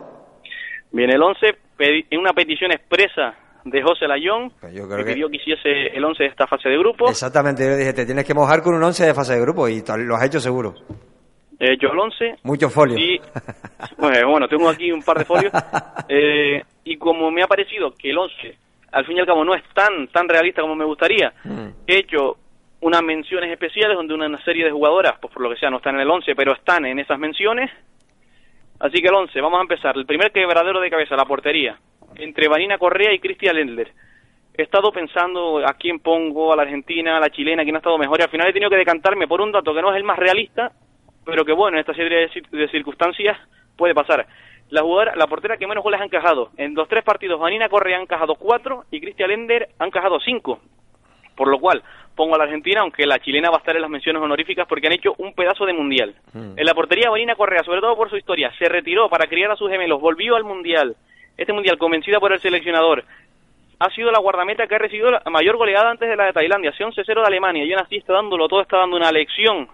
Viene 0.91 1.13
el 1.15 1.21
11, 1.21 1.47
pedi- 1.77 2.05
en 2.09 2.19
una 2.19 2.31
petición 2.33 2.71
expresa 2.71 3.35
de 3.65 3.81
José 3.83 4.07
Layón, 4.07 4.51
yo 4.73 4.87
que 4.87 4.93
creo 4.93 5.05
que- 5.05 5.13
pidió 5.13 5.29
que 5.29 5.37
hiciese 5.37 5.87
el 5.87 6.05
11 6.05 6.23
de 6.23 6.29
esta 6.29 6.47
fase 6.47 6.69
de 6.69 6.77
grupo. 6.77 7.09
Exactamente, 7.09 7.63
yo 7.63 7.69
le 7.71 7.77
dije, 7.77 7.93
te 7.93 8.05
tienes 8.05 8.23
que 8.25 8.33
mojar 8.33 8.61
con 8.61 8.75
un 8.75 8.83
11 8.83 9.05
de 9.07 9.13
fase 9.13 9.33
de 9.33 9.41
grupo 9.41 9.67
y 9.67 9.83
lo 10.05 10.15
has 10.15 10.25
hecho 10.25 10.39
seguro. 10.39 10.73
He 11.59 11.73
hecho 11.73 11.91
el 11.91 11.99
11 11.99 12.35
Mucho 12.43 12.69
folio. 12.69 12.97
y, 12.97 13.19
pues, 13.97 14.23
bueno, 14.25 14.47
tengo 14.47 14.69
aquí 14.69 14.91
un 14.91 15.01
par 15.01 15.17
de 15.19 15.25
folios. 15.25 15.51
Eh, 16.07 16.61
y 16.83 16.97
como 16.97 17.31
me 17.31 17.41
ha 17.41 17.47
parecido 17.47 17.91
que 17.97 18.11
el 18.11 18.17
11, 18.17 18.55
al 18.91 19.05
fin 19.05 19.17
y 19.17 19.19
al 19.19 19.25
cabo, 19.25 19.43
no 19.43 19.55
es 19.55 19.63
tan, 19.73 20.07
tan 20.09 20.29
realista 20.29 20.61
como 20.61 20.75
me 20.75 20.85
gustaría, 20.85 21.33
he 21.87 21.97
hecho 21.97 22.37
unas 22.85 23.01
menciones 23.01 23.51
especiales 23.51 23.97
donde 23.97 24.13
una 24.13 24.43
serie 24.43 24.63
de 24.65 24.71
jugadoras, 24.71 25.13
pues 25.19 25.33
por 25.33 25.41
lo 25.41 25.49
que 25.49 25.55
sea, 25.57 25.69
no 25.71 25.77
están 25.77 25.95
en 25.95 26.01
el 26.01 26.09
11, 26.11 26.35
pero 26.35 26.53
están 26.53 26.85
en 26.85 26.99
esas 26.99 27.17
menciones. 27.17 27.71
Así 28.79 29.01
que 29.01 29.07
el 29.07 29.13
11, 29.15 29.41
vamos 29.41 29.57
a 29.59 29.61
empezar. 29.63 29.95
El 29.97 30.05
primer 30.05 30.31
quebradero 30.31 30.79
de 30.79 30.89
cabeza, 30.89 31.15
la 31.15 31.25
portería, 31.25 31.77
entre 32.15 32.47
Vanina 32.47 32.77
Correa 32.77 33.11
y 33.13 33.19
Cristian 33.19 33.55
Lendler. 33.55 33.91
He 34.57 34.61
estado 34.63 34.91
pensando 34.91 35.65
a 35.67 35.73
quién 35.73 35.99
pongo, 35.99 36.53
a 36.53 36.55
la 36.55 36.61
argentina, 36.61 37.17
a 37.17 37.19
la 37.19 37.29
chilena, 37.29 37.63
quién 37.63 37.75
ha 37.75 37.79
estado 37.79 37.97
mejor, 37.97 38.19
y 38.19 38.23
al 38.23 38.29
final 38.29 38.47
he 38.49 38.53
tenido 38.53 38.69
que 38.69 38.77
decantarme 38.77 39.27
por 39.27 39.41
un 39.41 39.51
dato 39.51 39.73
que 39.73 39.81
no 39.81 39.91
es 39.91 39.97
el 39.97 40.03
más 40.03 40.17
realista, 40.19 40.71
pero 41.25 41.43
que 41.43 41.53
bueno, 41.53 41.77
en 41.77 41.81
esta 41.81 41.93
serie 41.93 42.17
de, 42.19 42.29
cir- 42.29 42.49
de 42.49 42.67
circunstancias 42.69 43.37
puede 43.75 43.93
pasar. 43.95 44.27
La 44.69 44.81
jugadora, 44.81 45.15
la 45.15 45.27
portera 45.27 45.57
que 45.57 45.67
menos 45.67 45.83
goles 45.83 45.99
ha 46.01 46.05
encajado. 46.05 46.51
En 46.57 46.73
los 46.75 46.87
tres 46.87 47.03
partidos, 47.03 47.39
Vanina 47.39 47.67
Correa 47.67 47.97
ha 47.97 48.01
encajado 48.01 48.35
cuatro 48.35 48.83
y 48.91 49.01
Cristian 49.01 49.29
Lender 49.29 49.69
ha 49.79 49.85
encajado 49.85 50.19
cinco. 50.19 50.59
Por 51.35 51.49
lo 51.49 51.59
cual, 51.59 51.83
pongo 52.15 52.35
a 52.35 52.37
la 52.37 52.45
Argentina, 52.45 52.81
aunque 52.81 53.05
la 53.05 53.19
chilena 53.19 53.49
va 53.49 53.57
a 53.57 53.59
estar 53.59 53.75
en 53.75 53.81
las 53.81 53.91
menciones 53.91 54.21
honoríficas 54.21 54.67
porque 54.67 54.87
han 54.87 54.93
hecho 54.93 55.13
un 55.17 55.33
pedazo 55.33 55.65
de 55.65 55.73
mundial. 55.73 56.15
En 56.33 56.65
la 56.65 56.73
portería, 56.73 57.09
Vanina 57.09 57.35
Correa, 57.35 57.63
sobre 57.63 57.81
todo 57.81 57.95
por 57.95 58.09
su 58.09 58.17
historia, 58.17 58.51
se 58.57 58.69
retiró 58.69 59.09
para 59.09 59.27
criar 59.27 59.51
a 59.51 59.55
sus 59.55 59.69
gemelos, 59.69 60.01
volvió 60.01 60.35
al 60.35 60.43
mundial. 60.43 60.95
Este 61.37 61.53
mundial, 61.53 61.77
convencida 61.77 62.19
por 62.19 62.31
el 62.31 62.39
seleccionador, 62.39 63.03
ha 63.79 63.89
sido 63.89 64.11
la 64.11 64.19
guardameta 64.19 64.67
que 64.67 64.75
ha 64.75 64.79
recibido 64.79 65.11
la 65.11 65.21
mayor 65.29 65.57
goleada 65.57 65.91
antes 65.91 66.07
de 66.07 66.15
la 66.15 66.25
de 66.25 66.33
Tailandia, 66.33 66.69
hace 66.69 66.85
11-0 66.85 67.05
de 67.05 67.27
Alemania, 67.27 67.65
y 67.65 67.73
aún 67.73 67.83
así 67.83 67.97
está 67.97 68.13
dándolo 68.13 68.47
todo, 68.47 68.61
está 68.61 68.77
dando 68.77 68.95
una 68.95 69.11
lección 69.11 69.67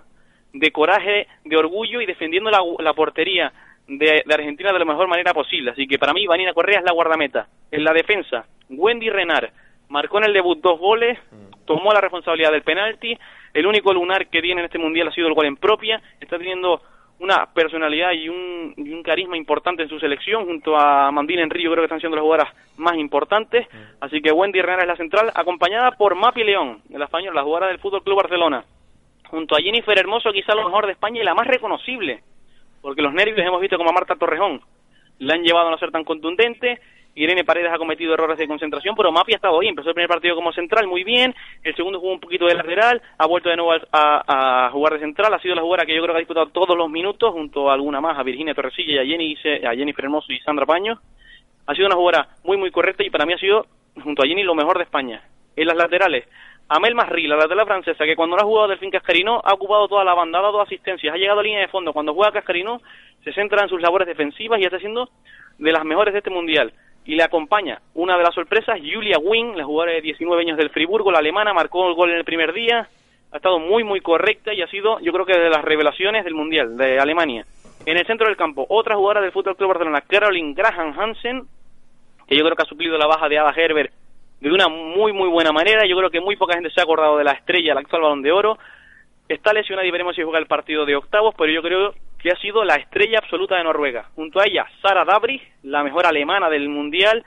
de 0.53 0.71
coraje, 0.71 1.27
de 1.45 1.57
orgullo 1.57 2.01
y 2.01 2.05
defendiendo 2.05 2.49
la, 2.49 2.59
la 2.79 2.93
portería 2.93 3.53
de, 3.87 4.23
de 4.25 4.33
Argentina 4.33 4.73
de 4.73 4.79
la 4.79 4.85
mejor 4.85 5.07
manera 5.07 5.33
posible. 5.33 5.71
Así 5.71 5.87
que 5.87 5.99
para 5.99 6.13
mí, 6.13 6.25
Vanina 6.25 6.53
Correa 6.53 6.79
es 6.79 6.85
la 6.85 6.93
guardameta. 6.93 7.47
En 7.69 7.83
la 7.83 7.93
defensa, 7.93 8.45
Wendy 8.69 9.09
Renard, 9.09 9.51
marcó 9.91 10.17
en 10.17 10.23
el 10.25 10.33
debut 10.33 10.59
dos 10.61 10.79
goles, 10.79 11.19
tomó 11.65 11.93
la 11.93 12.01
responsabilidad 12.01 12.51
del 12.51 12.63
penalti, 12.63 13.17
el 13.53 13.67
único 13.67 13.93
lunar 13.93 14.27
que 14.27 14.41
tiene 14.41 14.61
en 14.61 14.65
este 14.65 14.79
mundial 14.79 15.09
ha 15.09 15.11
sido 15.11 15.27
el 15.27 15.33
gol 15.33 15.45
en 15.45 15.57
propia, 15.57 16.01
está 16.19 16.37
teniendo 16.37 16.81
una 17.19 17.45
personalidad 17.53 18.13
y 18.13 18.29
un, 18.29 18.73
y 18.77 18.93
un 18.93 19.03
carisma 19.03 19.37
importante 19.37 19.83
en 19.83 19.89
su 19.89 19.99
selección, 19.99 20.45
junto 20.45 20.75
a 20.75 21.11
Mandina 21.11 21.43
Enrío, 21.43 21.69
creo 21.69 21.83
que 21.83 21.85
están 21.85 21.99
siendo 21.99 22.15
las 22.15 22.23
jugadoras 22.23 22.53
más 22.77 22.95
importantes, 22.95 23.67
así 23.99 24.21
que 24.21 24.31
Wendy 24.31 24.59
Herrera 24.59 24.81
es 24.81 24.87
la 24.87 24.95
central, 24.95 25.31
acompañada 25.35 25.91
por 25.91 26.15
Mapi 26.15 26.43
León, 26.43 26.81
de 26.85 26.97
la 26.97 27.05
española, 27.05 27.35
la 27.35 27.43
jugadora 27.43 27.67
del 27.67 27.79
Fútbol 27.79 28.01
Club 28.01 28.17
Barcelona, 28.17 28.63
junto 29.27 29.55
a 29.55 29.61
Jennifer 29.61 29.99
Hermoso, 29.99 30.31
quizá 30.31 30.55
lo 30.55 30.63
mejor 30.63 30.87
de 30.87 30.93
España 30.93 31.21
y 31.21 31.25
la 31.25 31.35
más 31.35 31.45
reconocible, 31.45 32.23
porque 32.81 33.01
los 33.01 33.13
nervios 33.13 33.45
hemos 33.45 33.61
visto 33.61 33.77
como 33.77 33.89
a 33.89 33.93
Marta 33.93 34.15
Torrejón. 34.15 34.61
La 35.19 35.35
han 35.35 35.43
llevado 35.43 35.67
a 35.67 35.71
no 35.71 35.77
ser 35.77 35.91
tan 35.91 36.03
contundente. 36.03 36.79
Irene 37.15 37.43
Paredes 37.43 37.71
ha 37.73 37.77
cometido 37.77 38.13
errores 38.13 38.37
de 38.37 38.47
concentración, 38.47 38.95
pero 38.95 39.11
Mapi 39.11 39.33
ha 39.33 39.35
estado 39.35 39.59
bien. 39.59 39.71
Empezó 39.71 39.89
el 39.89 39.95
primer 39.95 40.09
partido 40.09 40.35
como 40.35 40.53
central 40.53 40.87
muy 40.87 41.03
bien, 41.03 41.35
el 41.63 41.75
segundo 41.75 41.99
jugó 41.99 42.13
un 42.13 42.19
poquito 42.19 42.45
de 42.45 42.55
lateral, 42.55 43.01
ha 43.17 43.27
vuelto 43.27 43.49
de 43.49 43.57
nuevo 43.57 43.73
a, 43.91 44.69
jugar 44.71 44.93
de 44.93 44.99
central, 44.99 45.33
ha 45.33 45.39
sido 45.39 45.55
la 45.55 45.61
jugadora 45.61 45.85
que 45.85 45.95
yo 45.95 46.01
creo 46.01 46.13
que 46.13 46.19
ha 46.19 46.25
disputado 46.25 46.47
todos 46.47 46.77
los 46.77 46.89
minutos, 46.89 47.31
junto 47.33 47.69
a 47.69 47.73
alguna 47.73 47.99
más, 47.99 48.17
a 48.17 48.23
Virginia 48.23 48.53
Torresilla 48.53 48.93
y 48.93 48.97
a 48.99 49.05
Jenny, 49.05 49.37
a 49.65 49.75
Jennifer 49.75 50.05
Hermoso 50.05 50.31
y 50.31 50.39
Sandra 50.39 50.65
Paño. 50.65 50.99
Ha 51.67 51.75
sido 51.75 51.87
una 51.87 51.95
jugadora 51.95 52.29
muy, 52.43 52.57
muy 52.57 52.71
correcta 52.71 53.03
y 53.03 53.09
para 53.09 53.25
mí 53.25 53.33
ha 53.33 53.37
sido, 53.37 53.65
junto 54.01 54.23
a 54.23 54.25
Jenny, 54.25 54.43
lo 54.43 54.55
mejor 54.55 54.77
de 54.77 54.83
España. 54.83 55.21
En 55.55 55.67
las 55.67 55.75
laterales, 55.75 56.25
Amel 56.73 56.95
Masri, 56.95 57.27
la 57.27 57.35
lateral 57.35 57.65
francesa, 57.65 58.05
que 58.05 58.15
cuando 58.15 58.37
no 58.37 58.41
ha 58.41 58.45
jugado 58.45 58.69
Delfín 58.69 58.91
Cascarino 58.91 59.41
ha 59.43 59.53
ocupado 59.53 59.89
toda 59.89 60.05
la 60.05 60.13
banda, 60.13 60.39
ha 60.39 60.43
dado 60.43 60.61
asistencias, 60.61 61.13
ha 61.13 61.17
llegado 61.17 61.41
a 61.41 61.43
línea 61.43 61.59
de 61.59 61.67
fondo. 61.67 61.91
Cuando 61.91 62.13
juega 62.13 62.31
Cascarino 62.31 62.81
se 63.25 63.33
centra 63.33 63.63
en 63.63 63.67
sus 63.67 63.81
labores 63.81 64.07
defensivas 64.07 64.57
y 64.59 64.63
está 64.63 64.79
siendo 64.79 65.09
de 65.57 65.71
las 65.71 65.83
mejores 65.83 66.13
de 66.13 66.19
este 66.19 66.29
mundial. 66.29 66.71
Y 67.05 67.15
le 67.15 67.23
acompaña 67.23 67.81
una 67.95 68.17
de 68.17 68.23
las 68.23 68.35
sorpresas, 68.35 68.79
Julia 68.79 69.17
Wing, 69.17 69.55
la 69.55 69.65
jugadora 69.65 69.93
de 69.93 70.01
19 70.01 70.41
años 70.41 70.57
del 70.57 70.69
Friburgo, 70.69 71.11
la 71.11 71.19
alemana, 71.19 71.53
marcó 71.53 71.87
el 71.87 71.95
gol 71.95 72.11
en 72.11 72.17
el 72.17 72.23
primer 72.23 72.53
día, 72.53 72.87
ha 73.31 73.35
estado 73.37 73.59
muy, 73.59 73.83
muy 73.83 74.01
correcta 74.01 74.53
y 74.53 74.61
ha 74.61 74.67
sido, 74.67 74.99
yo 74.99 75.11
creo 75.11 75.25
que 75.25 75.37
de 75.37 75.49
las 75.49 75.63
revelaciones 75.63 76.23
del 76.23 76.35
mundial 76.35 76.77
de 76.77 76.99
Alemania. 76.99 77.45
En 77.85 77.97
el 77.97 78.05
centro 78.05 78.27
del 78.27 78.37
campo, 78.37 78.65
otra 78.69 78.95
jugadora 78.95 79.21
del 79.21 79.31
Fútbol 79.31 79.55
Club 79.55 79.69
Barcelona, 79.69 80.01
Caroline 80.01 80.53
Graham 80.53 80.93
Hansen, 80.99 81.43
que 82.27 82.37
yo 82.37 82.43
creo 82.43 82.55
que 82.55 82.63
ha 82.63 82.65
suplido 82.65 82.97
la 82.97 83.07
baja 83.07 83.27
de 83.27 83.39
Ada 83.39 83.53
Herbert 83.55 83.91
de 84.41 84.51
una 84.51 84.67
muy 84.67 85.13
muy 85.13 85.29
buena 85.29 85.51
manera. 85.51 85.85
Yo 85.87 85.95
creo 85.95 86.09
que 86.09 86.19
muy 86.19 86.35
poca 86.35 86.55
gente 86.55 86.71
se 86.71 86.81
ha 86.81 86.83
acordado 86.83 87.17
de 87.17 87.23
la 87.23 87.31
estrella, 87.31 87.71
el 87.71 87.77
actual 87.77 88.01
balón 88.01 88.21
de 88.21 88.31
oro. 88.31 88.57
Está 89.29 89.53
lesionada 89.53 89.87
y 89.87 89.91
veremos 89.91 90.15
si 90.15 90.23
juega 90.23 90.39
el 90.39 90.47
partido 90.47 90.85
de 90.85 90.95
octavos, 90.95 91.33
pero 91.37 91.53
yo 91.53 91.61
creo 91.61 91.93
que 92.21 92.31
ha 92.31 92.35
sido 92.35 92.63
la 92.63 92.75
estrella 92.75 93.19
absoluta 93.19 93.55
de 93.57 93.63
Noruega. 93.63 94.09
Junto 94.15 94.39
a 94.39 94.45
ella, 94.45 94.65
Sara 94.81 95.03
Dabri, 95.05 95.41
la 95.63 95.83
mejor 95.83 96.05
alemana 96.05 96.49
del 96.49 96.69
mundial. 96.69 97.23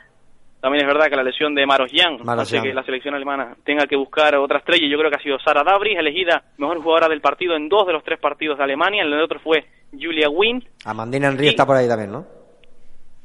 También 0.60 0.86
es 0.86 0.94
verdad 0.94 1.10
que 1.10 1.16
la 1.16 1.22
lesión 1.22 1.54
de 1.54 1.66
Maros 1.66 1.90
Jan 1.92 2.16
hace 2.26 2.62
que 2.62 2.72
la 2.72 2.82
selección 2.84 3.14
alemana 3.14 3.54
tenga 3.64 3.86
que 3.86 3.96
buscar 3.96 4.34
otra 4.36 4.58
estrella. 4.58 4.86
Yo 4.88 4.96
creo 4.98 5.10
que 5.10 5.16
ha 5.16 5.22
sido 5.22 5.38
Sara 5.40 5.62
Dabri, 5.62 5.94
elegida 5.94 6.42
mejor 6.56 6.78
jugadora 6.82 7.08
del 7.08 7.20
partido 7.20 7.54
en 7.54 7.68
dos 7.68 7.86
de 7.86 7.92
los 7.92 8.02
tres 8.02 8.18
partidos 8.18 8.56
de 8.56 8.64
Alemania. 8.64 9.02
En 9.02 9.12
el 9.12 9.20
otro 9.20 9.40
fue 9.40 9.66
Julia 9.92 10.30
Wynn. 10.30 10.64
Amandina 10.86 11.28
Enrique 11.28 11.50
está 11.50 11.66
por 11.66 11.76
ahí 11.76 11.86
también, 11.86 12.12
¿no? 12.12 12.24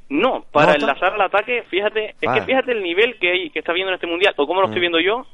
No, 0.10 0.44
para 0.52 0.74
enlazar 0.74 1.14
al 1.14 1.22
ataque, 1.22 1.64
fíjate, 1.70 2.16
es 2.20 2.30
que 2.34 2.41
fíjate 2.41 2.72
el 2.72 2.82
nivel 2.82 3.18
que 3.20 3.32
hay, 3.32 3.50
que 3.52 3.60
está 3.60 3.74
viendo 3.74 3.91
en 3.91 3.96
este 3.96 4.08
mundial, 4.08 4.34
o 4.38 4.48
cómo 4.48 4.60
lo 4.62 4.66
estoy 4.68 4.80
Mm. 4.80 4.82
viendo 4.82 5.00
yo, 5.00 5.26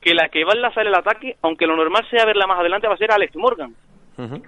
que 0.00 0.12
la 0.12 0.28
que 0.28 0.44
va 0.44 0.52
a 0.52 0.56
enlazar 0.56 0.86
el 0.86 0.94
ataque, 0.94 1.36
aunque 1.40 1.66
lo 1.66 1.76
normal 1.76 2.04
sea 2.10 2.24
verla 2.26 2.46
más 2.46 2.58
adelante, 2.58 2.88
va 2.88 2.94
a 2.94 2.98
ser 2.98 3.12
Alex 3.12 3.34
Morgan. 3.36 3.74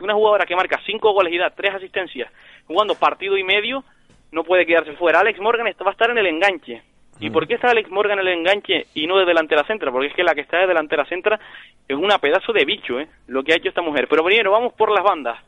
Una 0.00 0.14
jugadora 0.14 0.46
que 0.46 0.56
marca 0.56 0.80
cinco 0.86 1.12
goles 1.12 1.32
y 1.32 1.38
da 1.38 1.50
tres 1.50 1.74
asistencias, 1.74 2.30
jugando 2.66 2.94
partido 2.94 3.36
y 3.36 3.42
medio, 3.44 3.84
no 4.32 4.44
puede 4.44 4.66
quedarse 4.66 4.92
fuera. 4.94 5.20
Alex 5.20 5.40
Morgan 5.40 5.66
está- 5.66 5.84
va 5.84 5.90
a 5.90 5.92
estar 5.92 6.10
en 6.10 6.18
el 6.18 6.26
enganche. 6.26 6.82
¿Y 7.18 7.30
por 7.30 7.46
qué 7.48 7.54
está 7.54 7.70
Alex 7.70 7.90
Morgan 7.90 8.18
en 8.18 8.26
el 8.28 8.34
enganche 8.34 8.86
y 8.94 9.06
no 9.06 9.16
de 9.16 9.24
delantera 9.24 9.64
centra? 9.64 9.90
Porque 9.90 10.08
es 10.08 10.14
que 10.14 10.22
la 10.22 10.34
que 10.34 10.42
está 10.42 10.58
de 10.58 10.66
delantera 10.66 11.06
centra 11.06 11.40
es 11.88 11.96
una 11.96 12.18
pedazo 12.18 12.52
de 12.52 12.64
bicho, 12.66 13.00
¿eh? 13.00 13.08
Lo 13.28 13.42
que 13.42 13.52
ha 13.54 13.56
hecho 13.56 13.70
esta 13.70 13.80
mujer. 13.80 14.06
Pero 14.08 14.22
primero, 14.22 14.52
vamos 14.52 14.74
por 14.74 14.90
las 14.92 15.02
bandas. 15.02 15.38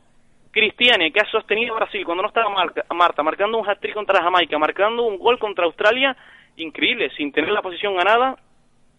Cristiane, 0.51 1.11
que 1.11 1.19
ha 1.19 1.25
sostenido 1.25 1.75
a 1.75 1.77
Brasil 1.77 2.03
cuando 2.05 2.23
no 2.23 2.29
estaba 2.29 2.49
Marca- 2.49 2.83
Marta, 2.95 3.21
marcando 3.21 3.59
un 3.59 3.69
hat-trick 3.69 3.93
contra 3.93 4.21
Jamaica, 4.23 4.57
marcando 4.57 5.03
un 5.03 5.19
gol 5.19 5.37
contra 5.37 5.65
Australia, 5.65 6.17
increíble, 6.57 7.11
sin 7.11 7.31
tener 7.31 7.51
la 7.51 7.61
posición 7.61 7.95
ganada 7.95 8.35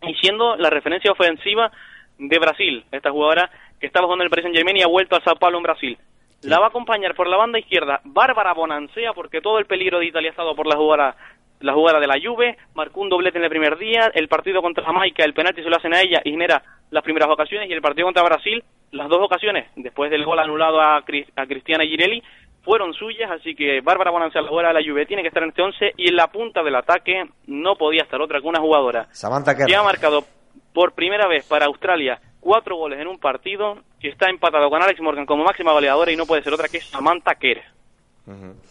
y 0.02 0.14
siendo 0.14 0.54
la 0.56 0.70
referencia 0.70 1.10
ofensiva 1.10 1.72
de 2.18 2.38
Brasil, 2.38 2.84
esta 2.92 3.10
jugadora 3.10 3.50
que 3.80 3.86
estaba 3.86 4.06
jugando 4.06 4.22
en 4.22 4.26
el 4.26 4.30
Paris 4.30 4.44
Saint 4.44 4.56
Germain 4.56 4.76
y 4.76 4.82
ha 4.82 4.86
vuelto 4.86 5.16
a 5.16 5.20
Sao 5.22 5.36
Paulo 5.36 5.56
en 5.56 5.64
Brasil. 5.64 5.98
La 6.42 6.58
va 6.58 6.66
a 6.66 6.68
acompañar 6.68 7.14
por 7.14 7.26
la 7.26 7.36
banda 7.36 7.58
izquierda 7.58 8.00
Bárbara 8.04 8.54
Bonansea, 8.54 9.12
porque 9.14 9.40
todo 9.40 9.58
el 9.58 9.66
peligro 9.66 9.98
de 9.98 10.06
Italia 10.06 10.30
ha 10.30 10.32
estado 10.32 10.54
por 10.54 10.66
la 10.66 10.76
jugada, 10.76 11.16
la 11.60 11.74
jugada 11.74 12.00
de 12.00 12.06
la 12.06 12.18
Juve, 12.22 12.56
marcó 12.74 13.00
un 13.00 13.08
doblete 13.08 13.38
en 13.38 13.44
el 13.44 13.50
primer 13.50 13.76
día, 13.78 14.10
el 14.14 14.28
partido 14.28 14.62
contra 14.62 14.84
Jamaica, 14.84 15.24
el 15.24 15.34
penalti 15.34 15.62
se 15.62 15.68
lo 15.68 15.76
hacen 15.76 15.94
a 15.94 16.00
ella 16.00 16.20
y 16.24 16.30
genera 16.30 16.62
las 16.90 17.02
primeras 17.02 17.28
ocasiones, 17.28 17.68
y 17.68 17.72
el 17.72 17.82
partido 17.82 18.06
contra 18.06 18.22
Brasil, 18.22 18.64
las 18.92 19.08
dos 19.08 19.20
ocasiones, 19.22 19.68
después 19.76 20.10
del 20.10 20.24
gol 20.24 20.38
anulado 20.38 20.80
a, 20.80 20.96
a 20.96 21.46
Cristiana 21.46 21.84
Girelli, 21.84 22.22
fueron 22.62 22.92
suyas, 22.94 23.30
así 23.30 23.54
que 23.54 23.80
Bárbara 23.80 24.10
Bonansea, 24.10 24.42
la 24.42 24.48
jugadora 24.48 24.72
de 24.72 24.80
la 24.82 24.90
Juve, 24.90 25.06
tiene 25.06 25.22
que 25.22 25.28
estar 25.28 25.42
en 25.42 25.50
este 25.50 25.62
11, 25.62 25.92
y 25.96 26.08
en 26.08 26.16
la 26.16 26.28
punta 26.28 26.62
del 26.62 26.74
ataque 26.74 27.24
no 27.46 27.76
podía 27.76 28.02
estar 28.02 28.20
otra 28.20 28.40
que 28.40 28.46
una 28.46 28.60
jugadora. 28.60 29.08
Samantha 29.12 29.54
que 29.54 29.74
ha 29.74 29.82
marcado 29.82 30.24
por 30.72 30.92
primera 30.92 31.26
vez 31.26 31.46
para 31.48 31.66
Australia 31.66 32.20
cuatro 32.40 32.76
goles 32.76 32.98
en 33.00 33.06
un 33.06 33.18
partido, 33.18 33.78
que 34.00 34.08
está 34.08 34.28
empatado 34.30 34.68
con 34.70 34.82
Alex 34.82 35.00
Morgan 35.00 35.26
como 35.26 35.44
máxima 35.44 35.72
goleadora 35.72 36.10
y 36.10 36.16
no 36.16 36.26
puede 36.26 36.42
ser 36.42 36.52
otra 36.54 36.68
que 36.68 36.80
Samantha 36.80 37.34
Kerr. 37.34 37.62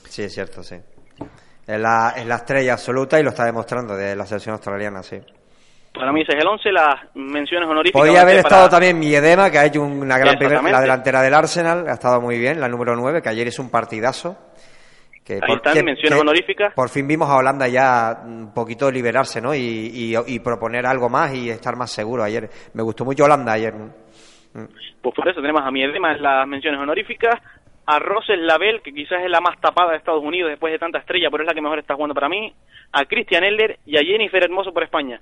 Sí, 0.08 0.24
es 0.24 0.34
cierto, 0.34 0.64
sí. 0.64 0.76
Es 1.68 1.80
la, 1.80 2.14
es 2.18 2.26
la 2.26 2.36
estrella 2.36 2.74
absoluta 2.74 3.20
y 3.20 3.24
lo 3.24 3.30
está 3.30 3.46
demostrando 3.46 3.96
de 3.96 4.16
la 4.16 4.26
selección 4.26 4.54
australiana, 4.54 5.04
sí. 5.04 5.18
Para 5.94 6.12
mí 6.12 6.22
ese 6.22 6.34
es 6.34 6.42
el 6.42 6.48
11, 6.48 6.72
las 6.72 6.96
menciones 7.16 7.68
honoríficas. 7.70 8.00
Podría 8.02 8.22
haber 8.22 8.38
estado 8.38 8.62
para- 8.64 8.70
también 8.70 8.98
Miedema, 9.00 9.52
que 9.52 9.58
ha 9.58 9.66
hecho 9.66 9.82
una 9.82 10.18
gran 10.18 10.38
primera, 10.38 10.62
la 10.72 10.82
delantera 10.82 11.22
del 11.22 11.34
Arsenal, 11.34 11.88
ha 11.88 11.94
estado 11.94 12.22
muy 12.22 12.38
bien, 12.40 12.60
la 12.60 12.68
número 12.70 12.96
9, 12.96 13.22
que 13.22 13.30
ayer 13.30 13.48
es 13.48 13.60
un 13.60 13.70
partidazo. 13.70 14.38
Que 15.38 15.46
Ahí 15.46 15.56
están, 15.58 15.74
que- 15.76 15.84
menciones 15.84 16.16
que 16.16 16.22
honoríficas. 16.22 16.74
Por 16.74 16.90
fin 16.90 17.08
vimos 17.08 17.30
a 17.30 17.36
Holanda 17.38 17.68
ya 17.68 18.22
un 18.26 18.52
poquito 18.52 18.90
liberarse, 18.90 19.40
¿no? 19.40 19.54
Y, 19.54 19.60
y- 19.60 20.16
y 20.28 20.40
proponer 20.40 20.88
algo 20.88 21.08
más 21.08 21.34
y 21.36 21.52
estar 21.52 21.76
más 21.76 21.92
seguro 21.92 22.24
ayer. 22.24 22.50
Me 22.74 22.82
gustó 22.82 23.06
mucho 23.06 23.26
Holanda 23.26 23.54
ayer. 23.54 23.74
¿no? 23.76 23.94
Pues 25.02 25.16
por 25.16 25.28
eso 25.30 25.40
tenemos 25.42 25.62
a 25.64 25.70
Miedema 25.70 26.14
en 26.14 26.24
las 26.24 26.48
menciones 26.48 26.80
honoríficas, 26.82 27.36
a 27.86 28.00
Rosel 28.00 28.46
Label, 28.48 28.82
que 28.82 28.92
quizás 28.92 29.22
es 29.24 29.30
la 29.30 29.40
más 29.40 29.60
tapada 29.62 29.92
de 29.92 29.98
Estados 29.98 30.24
Unidos 30.24 30.50
después 30.50 30.74
de 30.74 30.80
tanta 30.80 30.98
estrella, 31.00 31.30
pero 31.32 31.44
es 31.44 31.48
la 31.48 31.54
que 31.54 31.62
mejor 31.62 31.78
está 31.80 31.94
jugando 31.94 32.16
para 32.16 32.28
mí, 32.30 32.52
a 32.92 33.06
Christian 33.06 33.44
Elder 33.44 33.78
y 33.86 33.98
a 33.98 34.02
Jennifer 34.02 34.44
Hermoso 34.44 34.74
por 34.74 34.84
España. 34.84 35.22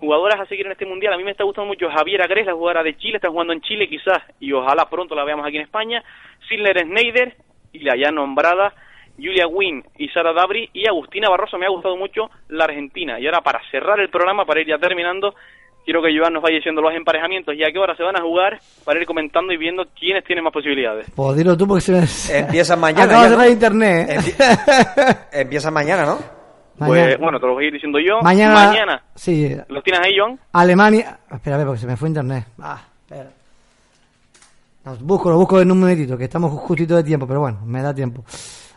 Jugadoras 0.00 0.40
a 0.40 0.46
seguir 0.46 0.66
en 0.66 0.72
este 0.72 0.86
mundial, 0.86 1.12
a 1.12 1.16
mí 1.16 1.24
me 1.24 1.30
está 1.32 1.44
gustando 1.44 1.68
mucho 1.68 1.88
Javiera 1.90 2.26
Gres, 2.26 2.46
la 2.46 2.54
jugadora 2.54 2.82
de 2.82 2.96
Chile, 2.96 3.16
está 3.16 3.28
jugando 3.28 3.52
en 3.52 3.60
Chile 3.60 3.88
quizás, 3.88 4.18
y 4.40 4.52
ojalá 4.52 4.88
pronto 4.90 5.14
la 5.14 5.24
veamos 5.24 5.46
aquí 5.46 5.56
en 5.56 5.62
España, 5.62 6.02
Silner 6.48 6.78
Schneider 6.80 7.36
y 7.72 7.80
la 7.80 7.96
ya 7.96 8.10
nombrada 8.10 8.72
Julia 9.16 9.46
Wynn 9.46 9.84
y 9.98 10.08
Sara 10.08 10.32
Dabri 10.32 10.68
y 10.72 10.88
Agustina 10.88 11.28
Barroso, 11.30 11.56
me 11.58 11.66
ha 11.66 11.70
gustado 11.70 11.96
mucho 11.96 12.30
la 12.48 12.64
Argentina. 12.64 13.18
Y 13.20 13.26
ahora 13.26 13.40
para 13.42 13.60
cerrar 13.70 14.00
el 14.00 14.08
programa, 14.10 14.44
para 14.44 14.60
ir 14.60 14.66
ya 14.68 14.78
terminando, 14.78 15.34
quiero 15.84 16.02
que 16.02 16.16
Joan 16.18 16.32
nos 16.32 16.42
vaya 16.42 16.56
diciendo 16.56 16.80
los 16.82 16.94
emparejamientos 16.94 17.54
y 17.54 17.62
a 17.62 17.70
qué 17.72 17.78
hora 17.78 17.94
se 17.96 18.02
van 18.02 18.16
a 18.16 18.22
jugar 18.22 18.58
para 18.84 18.98
ir 19.00 19.06
comentando 19.06 19.52
y 19.52 19.56
viendo 19.56 19.84
quiénes 19.98 20.24
tienen 20.24 20.42
más 20.44 20.52
posibilidades. 20.52 21.10
Pues 21.14 21.36
dilo 21.36 21.56
tú 21.56 21.66
porque 21.68 21.82
se 21.82 21.92
me... 21.92 22.38
Empiezan 22.40 22.80
mañana. 22.80 23.04
Acabo 23.04 23.22
de 23.24 23.28
¿no? 23.30 23.34
cerrar 23.36 23.50
internet. 23.50 24.08
¿eh? 24.10 25.16
Empiezan 25.42 25.72
mañana, 25.74 26.06
¿no? 26.06 26.18
Pues 26.76 26.90
Mañana. 26.90 27.16
bueno, 27.20 27.38
te 27.38 27.46
lo 27.46 27.54
voy 27.54 27.64
a 27.64 27.66
ir 27.68 27.72
diciendo 27.74 28.00
yo. 28.00 28.20
Mañana- 28.20 28.54
Mañana. 28.54 29.02
Sí, 29.14 29.56
¿Los 29.68 29.84
tienes 29.84 30.00
ahí, 30.04 30.18
Joan? 30.18 30.36
Alemania... 30.52 31.18
Ver, 31.44 31.64
porque 31.66 31.80
se 31.80 31.86
me 31.86 31.96
fue 31.96 32.08
internet. 32.08 32.46
Ah, 32.60 32.82
espera. 33.08 33.30
Los 34.84 35.00
busco, 35.00 35.30
lo 35.30 35.36
busco 35.36 35.60
en 35.60 35.70
un 35.70 35.78
momentito, 35.80 36.18
que 36.18 36.24
estamos 36.24 36.50
justito 36.52 36.96
de 36.96 37.04
tiempo, 37.04 37.26
pero 37.28 37.40
bueno, 37.40 37.60
me 37.64 37.80
da 37.80 37.94
tiempo. 37.94 38.24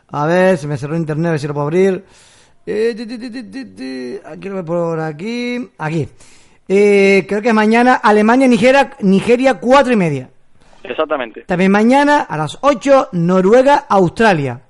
A 0.10 0.26
ver, 0.26 0.58
se 0.58 0.68
me 0.68 0.78
cerró 0.78 0.96
internet, 0.96 1.28
a 1.28 1.32
ver 1.32 1.40
si 1.40 1.48
lo 1.48 1.54
puedo 1.54 1.68
abrir. 1.68 2.04
Eh, 2.66 2.94
ti, 2.96 3.06
ti, 3.06 3.66
ti. 3.66 4.20
Aquí 4.26 4.50
lo 4.50 4.56
veo 4.56 4.66
por 4.66 5.00
aquí. 5.00 5.70
Aquí. 5.78 6.08
Eh, 6.68 7.26
creo 7.28 7.42
que 7.42 7.50
es 7.50 7.54
mañana 7.54 7.96
Alemania, 7.96 8.48
Nigeria, 8.48 8.92
Nigeria, 9.02 9.56
cuatro 9.56 9.94
y 9.94 9.96
media. 9.96 10.30
Exactamente. 10.84 11.44
También 11.44 11.72
mañana 11.72 12.22
a 12.22 12.38
las 12.38 12.58
8, 12.62 13.10
Noruega, 13.14 13.86
Australia. 13.90 14.62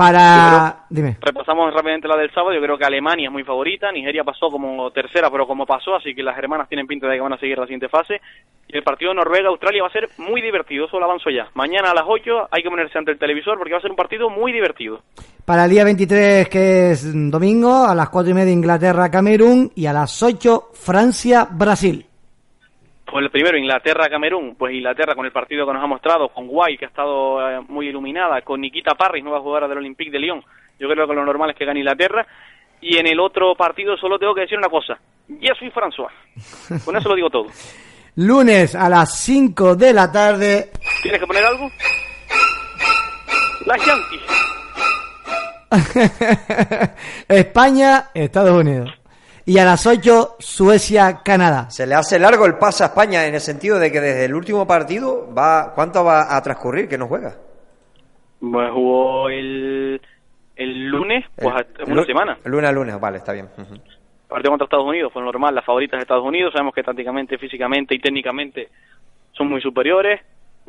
Para... 0.00 0.86
Dime. 0.88 1.18
Repasamos 1.20 1.74
rápidamente 1.74 2.08
la 2.08 2.16
del 2.16 2.32
sábado. 2.32 2.54
Yo 2.54 2.62
creo 2.62 2.78
que 2.78 2.84
Alemania 2.84 3.26
es 3.26 3.32
muy 3.32 3.44
favorita. 3.44 3.92
Nigeria 3.92 4.24
pasó 4.24 4.48
como 4.48 4.90
tercera, 4.90 5.30
pero 5.30 5.46
como 5.46 5.66
pasó, 5.66 5.94
así 5.94 6.14
que 6.14 6.22
las 6.22 6.38
hermanas 6.38 6.68
tienen 6.68 6.86
pinta 6.86 7.06
de 7.06 7.16
que 7.16 7.20
van 7.20 7.34
a 7.34 7.38
seguir 7.38 7.58
la 7.58 7.66
siguiente 7.66 7.88
fase. 7.88 8.20
Y 8.66 8.76
el 8.76 8.82
partido 8.82 9.12
Noruega-Australia 9.12 9.82
va 9.82 9.88
a 9.88 9.92
ser 9.92 10.08
muy 10.18 10.40
divertido. 10.40 10.86
Eso 10.86 10.98
lo 10.98 11.04
avanzo 11.04 11.28
ya. 11.28 11.48
Mañana 11.54 11.90
a 11.90 11.94
las 11.94 12.04
8 12.06 12.48
hay 12.50 12.62
que 12.62 12.70
ponerse 12.70 12.96
ante 12.96 13.12
el 13.12 13.18
televisor 13.18 13.58
porque 13.58 13.72
va 13.72 13.78
a 13.78 13.82
ser 13.82 13.90
un 13.90 13.96
partido 13.96 14.30
muy 14.30 14.52
divertido. 14.52 15.02
Para 15.44 15.64
el 15.64 15.70
día 15.70 15.84
23, 15.84 16.48
que 16.48 16.92
es 16.92 17.30
domingo, 17.30 17.84
a 17.84 17.94
las 17.94 18.08
4 18.08 18.30
y 18.30 18.34
media 18.34 18.52
Inglaterra, 18.52 19.10
Camerún. 19.10 19.70
Y 19.74 19.86
a 19.86 19.92
las 19.92 20.22
8, 20.22 20.70
Francia, 20.72 21.46
Brasil. 21.50 22.06
Pues 23.10 23.24
el 23.24 23.30
primero, 23.30 23.58
Inglaterra-Camerún. 23.58 24.54
Pues 24.56 24.74
Inglaterra 24.74 25.14
con 25.14 25.26
el 25.26 25.32
partido 25.32 25.66
que 25.66 25.72
nos 25.72 25.82
ha 25.82 25.86
mostrado, 25.86 26.28
con 26.28 26.46
Guay, 26.46 26.76
que 26.76 26.84
ha 26.84 26.88
estado 26.88 27.40
eh, 27.48 27.60
muy 27.68 27.88
iluminada, 27.88 28.40
con 28.42 28.60
Nikita 28.60 28.94
Parris, 28.94 29.24
nueva 29.24 29.40
jugadora 29.40 29.66
del 29.66 29.78
Olympique 29.78 30.12
de 30.12 30.20
Lyon. 30.20 30.44
Yo 30.78 30.88
creo 30.88 31.08
que 31.08 31.14
lo 31.14 31.24
normal 31.24 31.50
es 31.50 31.56
que 31.56 31.64
gane 31.64 31.80
Inglaterra. 31.80 32.26
Y 32.80 32.96
en 32.96 33.08
el 33.08 33.18
otro 33.18 33.54
partido 33.56 33.96
solo 33.96 34.18
tengo 34.18 34.34
que 34.34 34.42
decir 34.42 34.56
una 34.56 34.68
cosa. 34.68 34.98
Ya 35.28 35.54
soy 35.58 35.70
François. 35.70 36.10
Con 36.84 36.96
eso 36.96 37.08
lo 37.08 37.16
digo 37.16 37.30
todo. 37.30 37.46
Lunes 38.16 38.74
a 38.74 38.88
las 38.88 39.18
5 39.18 39.76
de 39.76 39.92
la 39.92 40.10
tarde. 40.10 40.70
¿Tienes 41.02 41.20
que 41.20 41.26
poner 41.26 41.44
algo? 41.44 41.70
Las 43.66 43.86
Yankees. 43.86 44.20
España, 47.28 48.10
Estados 48.14 48.60
Unidos. 48.60 48.99
Y 49.46 49.58
a 49.58 49.64
las 49.64 49.86
8, 49.86 50.36
Suecia, 50.38 51.20
Canadá. 51.24 51.70
Se 51.70 51.86
le 51.86 51.94
hace 51.94 52.18
largo 52.18 52.46
el 52.46 52.56
pase 52.58 52.82
a 52.84 52.86
España 52.88 53.26
en 53.26 53.34
el 53.34 53.40
sentido 53.40 53.78
de 53.78 53.90
que 53.90 54.00
desde 54.00 54.24
el 54.26 54.34
último 54.34 54.66
partido 54.66 55.32
va 55.34 55.72
¿cuánto 55.74 56.04
va 56.04 56.36
a 56.36 56.42
transcurrir 56.42 56.88
que 56.88 56.98
no 56.98 57.06
juega? 57.08 57.34
Pues 58.40 58.70
jugó 58.70 59.28
el, 59.28 60.00
el 60.56 60.86
lunes, 60.88 61.24
pues 61.36 61.54
El- 61.78 61.92
una 61.92 62.04
semana. 62.04 62.38
Lunes 62.44 62.68
a 62.70 62.72
lunes, 62.72 63.00
vale, 63.00 63.18
está 63.18 63.32
bien. 63.32 63.48
Ujú. 63.56 63.74
Partido 64.28 64.50
contra 64.52 64.64
Estados 64.66 64.86
Unidos, 64.86 65.12
fue 65.12 65.22
normal, 65.22 65.54
las 65.54 65.64
favoritas 65.64 65.98
de 65.98 66.02
Estados 66.02 66.24
Unidos, 66.24 66.52
sabemos 66.52 66.72
que 66.74 66.82
tácticamente, 66.82 67.36
físicamente 67.36 67.94
y 67.94 67.98
técnicamente 67.98 68.68
son 69.32 69.48
muy 69.48 69.60
superiores. 69.60 70.20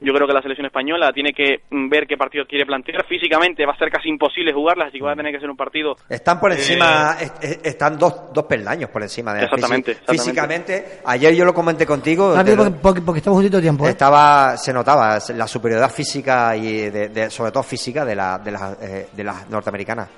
Yo 0.04 0.12
creo 0.16 0.26
que 0.28 0.34
la 0.34 0.42
selección 0.42 0.66
española 0.66 1.12
tiene 1.14 1.32
que 1.32 1.62
mm, 1.70 1.88
ver 1.88 2.08
qué 2.08 2.18
partido 2.18 2.44
quiere 2.48 2.66
plantear. 2.66 3.06
Físicamente 3.06 3.64
va 3.68 3.74
a 3.74 3.78
ser 3.78 3.92
casi 3.92 4.10
imposible 4.10 4.52
jugarlas, 4.52 4.88
así 4.88 4.98
que 4.98 5.04
va 5.04 5.14
a 5.14 5.16
tener 5.16 5.32
que 5.32 5.40
ser 5.40 5.48
un 5.50 5.56
partido 5.56 5.96
Están 6.10 6.40
por 6.40 6.52
Eh, 6.52 6.56
encima, 6.56 7.18
est- 7.22 7.44
est- 7.44 7.66
están 7.68 8.00
dos, 8.00 8.34
dos 8.34 8.46
peldaños 8.46 8.90
por 8.90 9.04
encima 9.04 9.32
de 9.36 9.44
Exactamente, 9.44 9.92
exactamente. 9.92 10.24
Físicamente, 10.24 11.00
ayer 11.06 11.36
yo 11.36 11.46
lo 11.46 11.54
comenté 11.54 11.86
contigo. 11.86 12.34
Porque, 12.36 12.56
porque- 12.82 13.02
porque 13.02 13.18
estamos 13.20 13.38
justito 13.38 13.62
tiempo. 13.62 13.86
¿eh? 13.86 13.90
Estaba, 13.92 14.58
se 14.58 14.74
notaba 14.74 15.20
la 15.36 15.48
superioridad 15.48 15.92
física 15.92 16.56
y 16.58 16.90
de, 16.90 17.10
de- 17.10 17.30
sobre 17.30 17.52
todo 17.52 17.62
física 17.62 18.04
de, 18.04 18.16
la, 18.16 18.40
de, 18.40 18.52
las, 18.52 18.82
eh, 18.82 19.08
de 19.14 19.24
las 19.24 19.48
norteamericanas. 19.52 20.10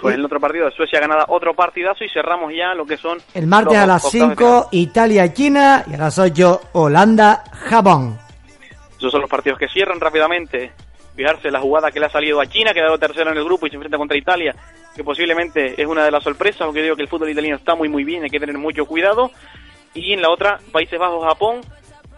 Pues 0.00 0.16
el 0.16 0.24
otro 0.24 0.40
partido 0.40 0.64
de 0.66 0.72
Suecia 0.72 1.00
ganada 1.00 1.26
otro 1.28 1.54
partidazo 1.54 2.02
y 2.04 2.08
cerramos 2.08 2.52
ya 2.52 2.74
lo 2.74 2.84
que 2.84 2.96
son 2.96 3.18
El 3.34 3.46
martes 3.46 3.76
a 3.78 3.86
las 3.86 4.04
octavos 4.04 4.28
de 4.30 4.34
5, 4.36 4.68
Italia, 4.72 5.32
China. 5.32 5.84
Y 5.90 5.94
a 5.94 5.98
las 5.98 6.18
8, 6.18 6.60
Holanda, 6.72 7.44
Japón. 7.52 8.18
Esos 9.04 9.12
son 9.12 9.20
los 9.20 9.30
partidos 9.30 9.58
que 9.58 9.68
cierran 9.68 10.00
rápidamente. 10.00 10.72
Fijarse 11.14 11.50
la 11.50 11.60
jugada 11.60 11.90
que 11.90 12.00
le 12.00 12.06
ha 12.06 12.10
salido 12.10 12.40
a 12.40 12.46
China, 12.46 12.70
que 12.70 12.80
quedado 12.80 12.96
tercero 12.96 13.30
en 13.32 13.36
el 13.36 13.44
grupo 13.44 13.66
y 13.66 13.68
se 13.68 13.76
enfrenta 13.76 13.98
contra 13.98 14.16
Italia, 14.16 14.56
que 14.96 15.04
posiblemente 15.04 15.80
es 15.80 15.86
una 15.86 16.06
de 16.06 16.10
las 16.10 16.24
sorpresas, 16.24 16.64
porque 16.64 16.80
digo 16.80 16.96
que 16.96 17.02
el 17.02 17.08
fútbol 17.08 17.28
italiano 17.28 17.58
está 17.58 17.74
muy 17.74 17.90
muy 17.90 18.02
bien, 18.02 18.22
hay 18.22 18.30
que 18.30 18.40
tener 18.40 18.56
mucho 18.56 18.86
cuidado. 18.86 19.30
Y 19.92 20.14
en 20.14 20.22
la 20.22 20.30
otra, 20.30 20.58
Países 20.72 20.98
Bajos, 20.98 21.22
Japón. 21.22 21.60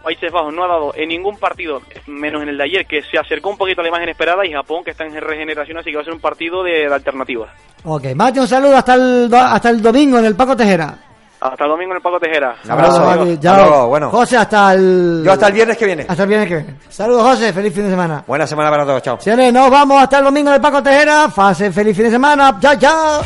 Países 0.01 0.31
Bajos 0.31 0.53
no 0.53 0.63
ha 0.63 0.67
dado 0.69 0.93
en 0.95 1.09
ningún 1.09 1.37
partido, 1.37 1.81
menos 2.05 2.41
en 2.41 2.47
el 2.47 2.57
de 2.57 2.63
ayer, 2.63 2.85
que 2.85 3.01
se 3.01 3.19
acercó 3.19 3.49
un 3.49 3.57
poquito 3.57 3.81
a 3.81 3.83
la 3.83 3.89
imagen 3.89 4.07
esperada, 4.07 4.45
y 4.45 4.53
Japón, 4.53 4.85
que 4.85 4.91
está 4.91 5.03
en 5.05 5.13
regeneración, 5.19 5.77
así 5.77 5.89
que 5.89 5.97
va 5.97 6.03
a 6.03 6.05
ser 6.05 6.13
un 6.13 6.21
partido 6.21 6.63
de, 6.63 6.87
de 6.87 6.93
alternativas. 6.93 7.49
Ok, 7.83 8.15
Mati, 8.15 8.39
un 8.39 8.47
saludo 8.47 8.77
hasta 8.77 8.93
el, 8.93 9.29
hasta 9.33 9.69
el 9.69 9.81
domingo 9.81 10.19
en 10.19 10.25
el 10.25 10.37
Paco 10.37 10.55
Tejera. 10.55 10.97
Hasta 11.39 11.63
el 11.65 11.69
domingo 11.69 11.91
en 11.91 11.97
el 11.97 12.01
Paco 12.01 12.19
Tejera. 12.19 12.55
Mati. 12.67 13.33
Hasta 13.33 13.39
Chao. 13.39 13.55
luego, 13.57 13.87
bueno. 13.87 14.09
José, 14.09 14.37
hasta 14.37 14.73
el. 14.73 15.21
Yo 15.23 15.31
hasta 15.31 15.47
el 15.47 15.53
viernes 15.53 15.77
que 15.77 15.85
viene. 15.85 16.05
Hasta 16.07 16.23
el 16.23 16.29
viernes 16.29 16.49
que 16.49 16.55
viene. 16.55 16.75
Saludos, 16.89 17.21
José. 17.23 17.53
Feliz 17.53 17.73
fin 17.73 17.83
de 17.83 17.91
semana. 17.91 18.23
Buena 18.25 18.47
semana 18.47 18.69
para 18.71 18.85
todos, 18.85 19.01
chao. 19.03 19.19
Señores, 19.19 19.53
nos 19.53 19.69
vamos 19.69 20.01
hasta 20.01 20.17
el 20.19 20.25
domingo 20.25 20.49
en 20.49 20.55
el 20.55 20.61
Paco 20.61 20.81
Tejera. 20.81 21.29
Fase, 21.29 21.71
feliz 21.71 21.95
fin 21.95 22.05
de 22.05 22.11
semana. 22.11 22.57
Chao, 22.59 22.75
chao. 22.77 23.21